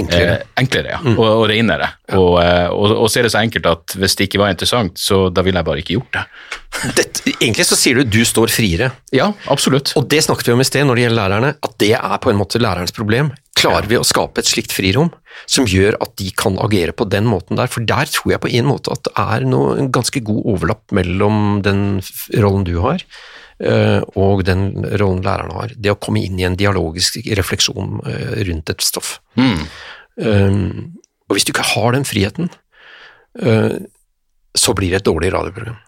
enklere. 0.00 0.36
Eh, 0.40 0.52
enklere 0.62 0.92
ja. 0.94 1.00
og, 1.14 1.24
og 1.26 1.44
renere. 1.50 1.88
Og, 2.16 2.36
eh, 2.42 2.68
og, 2.70 2.94
og 3.04 3.08
så 3.10 3.20
er 3.20 3.26
det 3.26 3.32
så 3.34 3.42
enkelt 3.42 3.68
at 3.70 3.96
hvis 3.98 4.16
det 4.18 4.28
ikke 4.28 4.42
var 4.42 4.52
interessant, 4.54 4.98
så 5.00 5.26
da 5.32 5.44
ville 5.46 5.60
jeg 5.60 5.68
bare 5.68 5.82
ikke 5.82 5.96
gjort 5.96 6.18
det. 6.18 6.24
Dette, 6.98 7.34
egentlig 7.38 7.66
så 7.68 7.78
sier 7.78 8.00
du 8.00 8.16
du 8.16 8.22
står 8.28 8.52
friere, 8.52 8.90
Ja, 9.14 9.30
absolutt. 9.52 9.94
og 9.96 10.08
det 10.12 10.22
snakket 10.26 10.50
vi 10.50 10.56
om 10.56 10.62
i 10.64 10.68
sted 10.68 10.86
når 10.86 10.98
det 10.98 11.06
gjelder 11.06 11.22
lærerne, 11.22 11.52
at 11.68 11.76
det 11.82 11.92
er 11.98 12.16
på 12.22 12.32
en 12.32 12.40
måte 12.40 12.62
lærerens 12.62 12.94
problem. 12.96 13.32
Klarer 13.56 13.88
vi 13.88 13.96
å 13.96 14.04
skape 14.04 14.42
et 14.42 14.48
slikt 14.50 14.74
frirom 14.76 15.08
som 15.48 15.64
gjør 15.68 15.96
at 16.04 16.12
de 16.20 16.28
kan 16.36 16.58
agere 16.60 16.92
på 16.96 17.06
den 17.08 17.24
måten 17.28 17.56
der? 17.56 17.70
For 17.72 17.84
der 17.88 18.08
tror 18.12 18.34
jeg 18.34 18.42
på 18.44 18.52
en 18.58 18.68
måte 18.68 18.92
at 18.92 19.06
det 19.08 19.14
er 19.20 19.46
noe, 19.48 19.78
en 19.80 19.88
ganske 19.94 20.20
god 20.24 20.42
overlapp 20.56 20.92
mellom 20.96 21.62
den 21.64 21.86
rollen 22.36 22.66
du 22.68 22.76
har, 22.84 23.04
og 23.58 24.44
den 24.44 24.68
rollen 25.00 25.24
læreren 25.24 25.54
har. 25.56 25.72
Det 25.76 25.94
å 25.94 25.98
komme 26.00 26.20
inn 26.24 26.38
i 26.40 26.44
en 26.48 26.58
dialogisk 26.58 27.18
refleksjon 27.38 28.00
eh, 28.04 28.42
rundt 28.50 28.72
et 28.72 28.84
stoff. 28.84 29.16
Mm. 29.40 29.64
Um, 30.16 30.68
og 31.28 31.36
hvis 31.36 31.48
du 31.48 31.52
ikke 31.54 31.66
har 31.74 31.96
den 31.96 32.06
friheten, 32.08 32.50
uh, 33.42 33.76
så 34.56 34.76
blir 34.76 34.92
det 34.92 35.02
et 35.02 35.08
dårlig 35.08 35.32
radioprogram. 35.34 35.80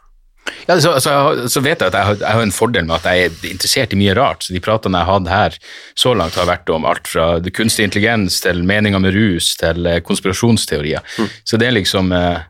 Ja, 0.69 0.77
så, 0.81 0.95
så, 1.01 1.13
så 1.49 1.61
vet 1.65 1.81
jeg 1.81 1.91
at 1.91 1.97
jeg 1.97 2.09
har, 2.09 2.19
jeg 2.21 2.37
har 2.39 2.45
en 2.45 2.55
fordel 2.55 2.87
med 2.89 2.99
at 2.99 3.09
jeg 3.09 3.29
er 3.29 3.49
interessert 3.51 3.93
i 3.93 3.99
mye 4.01 4.15
rart. 4.17 4.45
så 4.45 4.55
De 4.55 4.63
pratene 4.65 5.01
jeg 5.01 5.09
har 5.09 5.19
hatt 5.19 5.31
her 5.33 5.59
så 5.99 6.13
langt, 6.17 6.37
har 6.41 6.49
vært 6.49 6.73
om 6.73 6.87
alt 6.89 7.09
fra 7.09 7.31
kunstig 7.55 7.89
intelligens 7.89 8.41
til 8.45 8.63
meninger 8.69 9.03
med 9.03 9.17
rus 9.17 9.55
til 9.61 9.89
konspirasjonsteorier. 10.09 11.05
konspirasjonsteorier. 11.05 11.43
Så 11.45 11.61
det 11.61 11.69
er 11.69 11.77
liksom 11.77 12.13
eh, 12.17 12.29
eh, 12.37 12.41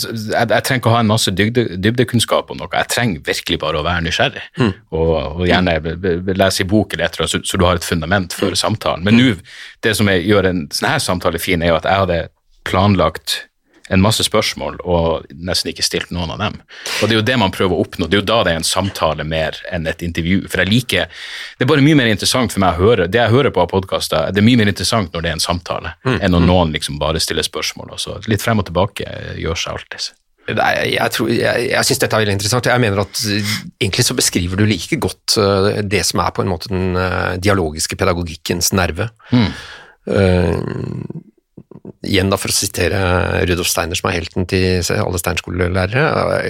så 0.00 0.12
jeg, 0.14 0.48
jeg 0.48 0.64
trenger 0.64 0.80
ikke 0.80 0.88
å 0.88 0.94
ha 0.94 1.00
en 1.04 1.10
masse 1.10 1.32
dybde, 1.36 1.64
dybdekunnskap 1.84 2.52
om 2.52 2.60
noe. 2.60 2.70
Jeg 2.72 2.88
trenger 2.92 3.24
virkelig 3.26 3.58
bare 3.60 3.80
å 3.80 3.84
være 3.84 4.06
nysgjerrig. 4.06 4.44
Og, 4.96 5.12
og 5.12 5.42
gjerne 5.48 5.74
lese 6.38 6.64
i 6.64 6.68
bok 6.68 6.94
eller 6.94 7.08
et 7.08 7.18
eller 7.18 7.28
annet, 7.28 7.50
så, 7.50 7.60
du 7.60 7.66
har 7.68 7.80
et 7.80 7.84
fundament 7.84 8.36
for 8.36 8.56
samtalen. 8.56 9.04
Men 9.04 9.20
nå, 9.20 9.34
det 9.84 9.92
som 9.98 10.08
jeg 10.08 10.24
gjør 10.28 10.48
en 10.48 10.64
sånn 10.72 10.88
her 10.94 11.04
samtale 11.04 11.42
fin, 11.42 11.62
er 11.64 11.74
jo 11.74 11.80
at 11.80 11.88
jeg 11.88 12.04
hadde 12.04 12.20
planlagt 12.68 13.42
en 13.88 14.02
masse 14.04 14.24
spørsmål 14.26 14.78
og 14.84 15.24
nesten 15.32 15.70
ikke 15.72 15.84
stilt 15.86 16.10
noen 16.14 16.30
av 16.34 16.38
dem. 16.42 16.58
Og 17.00 17.08
det 17.08 17.14
er 17.16 17.20
jo 17.20 17.26
det 17.30 17.38
man 17.40 17.54
prøver 17.54 17.74
å 17.76 17.84
oppnå. 17.86 18.08
Det 18.08 18.18
er 18.18 18.22
jo 18.22 18.28
da 18.28 18.38
det 18.44 18.52
er 18.54 18.60
en 18.60 18.68
samtale 18.68 19.24
mer 19.28 19.56
enn 19.72 19.88
et 19.88 20.04
intervju. 20.04 20.42
For 20.48 20.62
jeg 20.62 20.70
liker 20.72 21.08
Det 21.58 21.64
er 21.66 21.70
bare 21.72 21.84
mye 21.84 21.96
mer 21.98 22.10
interessant 22.12 22.52
for 22.54 22.60
meg 22.64 22.76
å 22.76 22.84
høre. 22.90 23.08
Det 23.08 23.20
jeg 23.20 23.32
hører 23.34 23.54
på 23.54 23.64
av 23.64 23.70
podkaster, 23.72 24.28
det 24.32 24.42
er 24.42 24.46
mye 24.46 24.60
mer 24.60 24.70
interessant 24.70 25.12
når 25.14 25.24
det 25.24 25.30
er 25.32 25.36
en 25.38 25.44
samtale, 25.48 25.94
enn 26.04 26.32
når 26.34 26.46
noen 26.46 26.72
liksom 26.76 26.98
bare 27.00 27.20
stiller 27.22 27.46
spørsmål. 27.46 27.94
Og 27.96 28.00
så 28.02 28.16
litt 28.28 28.44
frem 28.44 28.60
og 28.62 28.68
tilbake 28.68 29.06
eh, 29.08 29.36
gjør 29.42 29.58
seg 29.64 29.78
alltid. 29.78 30.10
Nei, 30.48 30.70
jeg, 30.94 31.12
tror- 31.12 31.28
jeg, 31.28 31.64
jeg 31.74 31.84
syns 31.84 31.98
dette 32.00 32.16
er 32.16 32.22
veldig 32.22 32.34
interessant. 32.38 32.68
Jeg 32.70 32.80
mener 32.80 33.02
at 33.02 33.18
uh, 33.20 33.50
egentlig 33.82 34.04
så 34.06 34.14
beskriver 34.16 34.56
du 34.56 34.64
like 34.64 34.96
godt 34.96 35.34
uh, 35.36 35.82
det 35.84 36.00
som 36.08 36.22
er 36.24 36.30
på 36.32 36.40
en 36.40 36.48
måte 36.48 36.70
den 36.72 36.96
uh, 36.96 37.34
dialogiske 37.36 37.98
pedagogikkens 38.00 38.70
nerve. 38.72 39.10
Uh, 40.08 40.56
igjen 42.06 42.30
da 42.32 42.38
for 42.40 42.52
å 42.52 42.56
sitere 42.56 42.98
Rudolf 43.48 43.68
Steiner, 43.70 43.98
som 43.98 44.10
er 44.10 44.16
helten 44.18 44.46
til 44.50 44.80
alle 44.98 45.20
Steinerskolelærere. 45.20 46.04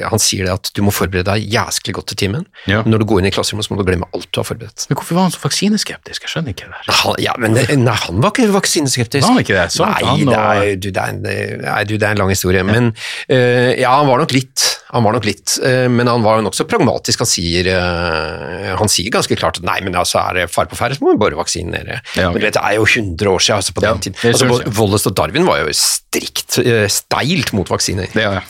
uh, 0.04 0.08
Han 0.12 0.22
sier 0.22 0.48
det 0.48 0.54
at 0.54 0.70
du 0.76 0.82
må 0.86 0.92
forberede 0.94 1.26
deg 1.30 1.48
jæsklig 1.52 1.94
godt 1.98 2.10
til 2.12 2.20
timen. 2.24 2.46
Ja. 2.70 2.82
Når 2.86 3.02
du 3.04 3.08
går 3.12 3.22
inn 3.22 3.30
i 3.30 3.34
klasserommet, 3.34 3.68
så 3.68 3.74
må 3.74 3.80
du 3.82 3.86
glemme 3.88 4.08
alt 4.14 4.28
du 4.32 4.40
har 4.42 4.48
forberedt. 4.48 4.86
Men 4.90 4.98
hvorfor 5.00 5.18
var 5.18 5.28
han 5.28 5.34
så 5.36 5.42
vaksineskeptisk? 5.44 6.26
Jeg 6.26 6.34
skjønner 6.34 6.54
ikke 6.56 6.68
det 6.70 6.74
der. 6.88 6.94
Han, 7.02 7.18
ja, 7.22 7.36
men 7.38 7.58
nei, 7.84 7.98
han 8.06 8.22
var 8.24 8.34
ikke 8.34 8.48
vaksineskeptisk. 8.56 9.26
Var 9.26 9.34
han 9.36 9.44
ikke 9.44 9.58
det? 9.60 9.68
Sånn, 9.76 9.92
nei, 9.92 10.08
han 10.08 10.24
det 10.26 10.38
og- 10.38 10.64
er, 10.64 10.74
du, 10.76 10.90
det, 10.90 11.02
er 11.04 11.14
en, 11.14 11.62
nei 11.66 11.84
du, 11.88 11.96
det 11.98 12.06
er 12.08 12.16
en 12.16 12.22
lang 12.24 12.32
historie. 12.34 12.64
Men 12.66 12.92
uh, 12.94 13.70
ja, 13.78 13.94
han 13.98 14.08
var 14.10 14.24
nok 14.24 14.34
litt. 14.36 14.74
Han 14.88 15.04
var 15.04 15.12
nok 15.12 15.26
litt, 15.28 15.58
eh, 15.68 15.84
men 15.92 16.08
han 16.08 16.22
var 16.24 16.38
nokså 16.40 16.64
pragmatisk. 16.64 17.20
Han 17.20 17.28
sier, 17.28 17.66
eh, 17.68 18.70
han 18.78 18.88
sier 18.88 19.10
ganske 19.12 19.36
klart 19.36 19.58
at 19.60 19.66
nei, 19.68 19.74
men 19.84 19.92
altså, 20.00 20.16
er 20.22 20.38
det 20.38 20.46
fare 20.48 20.70
på 20.70 20.78
ferde, 20.78 20.96
så 20.96 21.04
må 21.04 21.12
vi 21.12 21.20
bare 21.20 21.36
vaksinere. 21.36 21.98
Ja, 22.16 22.30
okay. 22.30 22.38
Men 22.38 22.46
det 22.46 22.62
er 22.62 22.72
jo 22.78 22.86
100 22.88 23.28
år 23.28 23.44
siden. 23.44 23.58
Altså, 23.60 23.74
på 23.76 23.84
Ja, 23.84 23.92
den 23.92 24.00
tiden. 24.00 24.16
Altså. 24.32 24.48
Wallace 24.80 25.10
og 25.10 25.14
Darwin 25.18 25.27
var 25.46 25.58
jo 25.60 25.72
strikt, 25.76 26.58
eh, 26.64 26.86
steilt 26.88 27.52
mot 27.52 27.68
vaksiner. 27.68 28.08
Det, 28.12 28.22
ja. 28.22 28.40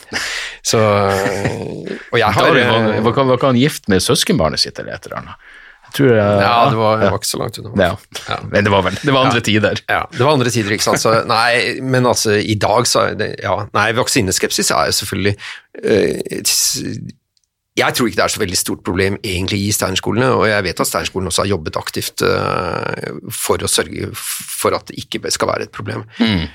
Så, 0.63 0.79
eh, 0.79 1.97
og 2.11 2.17
jeg 2.19 2.31
har 2.33 2.43
Darwin 2.49 2.67
var, 2.69 2.93
eh, 2.93 3.01
var, 3.01 3.37
ikke- 3.37 3.45
han 3.47 3.55
gift 3.59 3.87
med 3.89 4.01
søskenbarnet 4.01 4.59
sitt 4.59 4.79
eller 4.79 4.93
et 4.93 5.05
eller 5.05 5.17
annet? 5.17 5.35
Jeg 5.89 5.93
tror, 5.97 6.11
eh, 6.13 6.41
Ja, 6.45 6.69
det 6.69 6.77
var, 6.77 6.97
det 7.01 7.11
var 7.11 7.17
ikke 7.17 7.31
så 7.31 7.39
langt 7.39 7.57
unna. 7.57 7.97
ja. 8.29 8.37
Men 8.51 8.63
det 8.63 8.69
var 8.71 8.81
vel 8.83 8.93
Det 9.01 9.11
var 9.13 9.25
andre 9.25 9.41
tider. 9.41 9.79
Ja, 9.89 10.05
det 10.11 10.19
var 10.19 10.33
andre 10.33 10.49
tider, 10.49 10.71
ikke 10.71 10.83
sant. 10.85 10.99
Så, 11.01 11.25
nei, 11.25 11.79
men 11.81 12.03
altså, 12.05 12.35
i 12.37 12.53
dag 12.55 12.85
så 12.85 13.09
er 13.09 13.15
det 13.15 13.39
Ja, 13.41 13.65
nei, 13.73 13.91
vaksineskepsis 13.93 14.69
er 14.71 14.85
jo 14.91 14.91
selvfølgelig 14.91 15.35
øh, 15.83 16.21
Jeg 17.79 17.93
tror 17.95 18.09
ikke 18.09 18.19
det 18.19 18.25
er 18.25 18.33
så 18.33 18.41
veldig 18.41 18.57
stort 18.59 18.81
problem 18.83 19.17
egentlig 19.23 19.59
i 19.69 19.71
Steinerskolene, 19.71 20.27
og 20.35 20.47
jeg 20.49 20.63
vet 20.65 20.79
at 20.83 20.87
Steinerskolene 20.89 21.31
også 21.31 21.45
har 21.45 21.51
jobbet 21.53 21.77
aktivt 21.79 22.21
eh, 22.27 23.11
for 23.31 23.57
å 23.63 23.69
sørge 23.71 24.09
for 24.19 24.75
at 24.75 24.89
det 24.91 24.97
ikke 24.99 25.31
skal 25.31 25.47
være 25.53 25.63
et 25.69 25.71
problem. 25.71 26.03
Eh, 26.19 26.47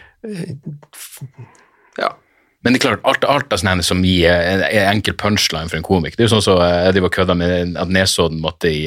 Ja. 1.97 2.19
Men 2.65 2.73
det 2.73 2.81
er 2.81 2.87
klart, 2.89 3.05
alt, 3.05 3.25
alt 3.29 3.53
av 3.53 3.61
sånne 3.61 3.85
som 3.85 4.01
gir 4.05 4.31
en, 4.33 4.63
en 4.65 4.91
enkel 4.97 5.15
punchline 5.21 5.69
for 5.69 5.77
en 5.77 5.85
komiker. 5.85 6.17
Det 6.17 6.25
er 6.25 6.29
jo 6.31 6.35
sånn 6.39 6.45
som 6.47 6.59
så, 6.59 6.69
jeg 6.87 6.95
driver 6.97 7.11
og 7.11 7.17
kødda 7.19 7.35
med 7.37 7.77
at 7.81 7.93
Nesodden 7.93 8.41
måtte 8.41 8.71
i 8.73 8.87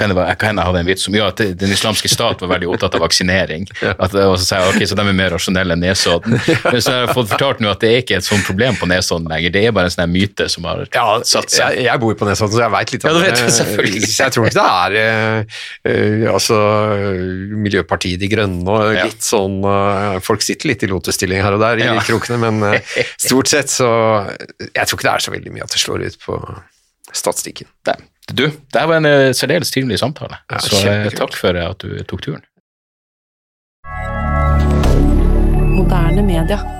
kan 0.00 0.14
var- 0.16 0.30
hva 0.32 0.48
enn 0.48 0.56
jeg 0.56 0.64
hadde 0.64 0.78
en 0.80 0.86
vits 0.88 1.08
om? 1.10 1.14
Ja, 1.18 1.26
at 1.28 1.36
Den 1.60 1.72
islamske 1.74 2.08
stat 2.08 2.40
var 2.40 2.48
veldig 2.54 2.68
opptatt 2.72 2.94
av 2.96 3.02
vaksinering. 3.04 3.66
At, 4.00 4.14
og 4.16 4.38
så 4.40 4.46
sier 4.46 4.62
jeg 4.62 4.70
ok, 4.72 4.84
så 4.88 4.96
de 4.96 5.04
er 5.10 5.16
mer 5.18 5.34
rasjonelle 5.34 5.74
enn 5.76 5.82
Nesodden. 5.84 6.38
Men 6.72 6.80
så 6.80 6.94
har 6.94 7.02
jeg 7.04 7.10
fått 7.18 7.28
fortalt 7.34 7.60
nå 7.60 7.68
at 7.68 7.82
det 7.84 7.90
er 7.90 8.00
ikke 8.00 8.16
et 8.16 8.24
sånt 8.24 8.46
problem 8.48 8.78
på 8.80 8.88
Nesodden 8.88 9.28
lenger. 9.28 9.52
Det 9.52 9.64
er 9.68 9.74
bare 9.76 9.90
en 9.90 9.92
sånn 9.92 10.08
myte 10.14 10.46
som 10.48 10.64
har 10.70 10.86
satt 11.28 11.52
seg. 11.52 11.74
Jeg, 11.76 11.84
jeg 11.90 12.00
bor 12.00 12.16
på 12.16 12.30
Nesodden, 12.30 12.54
så 12.56 12.62
jeg 12.64 12.74
veit 12.78 12.94
litt 12.94 13.04
Ja, 13.04 13.12
om 13.12 13.18
du 13.20 13.26
vet 13.26 13.42
det. 13.42 13.52
selvfølgelig. 13.60 14.08
Så 14.08 14.22
jeg 14.24 14.34
tror 14.38 14.48
ikke 14.48 14.56
det 14.56 14.70
er 14.70 14.96
eh, 15.02 15.60
eh, 15.92 16.24
altså, 16.32 16.60
Miljøpartiet 17.66 18.20
De 18.24 18.30
Grønne 18.32 18.64
og 18.70 18.94
Ja. 18.96 19.04
litt 19.08 19.22
sånn 19.24 19.60
uh, 19.64 20.16
Folk 20.24 20.42
sitter 20.44 20.70
litt 20.72 20.82
i 20.86 20.90
lotestilling 20.90 21.42
her 21.44 21.56
og 21.56 21.62
der 21.62 21.80
i 21.80 21.86
Ja. 21.90 21.98
krokene, 22.04 22.40
men 22.40 22.62
eh, 22.72 22.99
stort 23.28 23.50
sett 23.50 23.72
så 23.72 23.88
Jeg 24.70 24.86
tror 24.86 24.98
ikke 24.98 25.06
det 25.08 25.14
er 25.14 25.26
så 25.26 25.34
veldig 25.34 25.54
mye 25.54 25.66
at 25.66 25.74
det 25.74 25.82
slår 25.82 26.06
ut 26.06 26.18
på 26.24 26.38
statistikken. 27.12 27.70
Nei. 27.88 27.98
Du, 28.30 28.44
det 28.46 28.82
var 28.86 29.00
en 29.00 29.08
eh, 29.08 29.32
særdeles 29.34 29.72
trivelig 29.74 29.98
samtale, 29.98 30.38
Ja, 30.50 30.60
så 30.62 30.84
eh, 30.86 31.08
takk 31.10 31.34
for 31.34 31.56
at 31.58 31.82
du 31.82 31.98
tok 32.06 32.22
turen. 32.22 32.44
Moderne 35.74 36.22
media. 36.22 36.79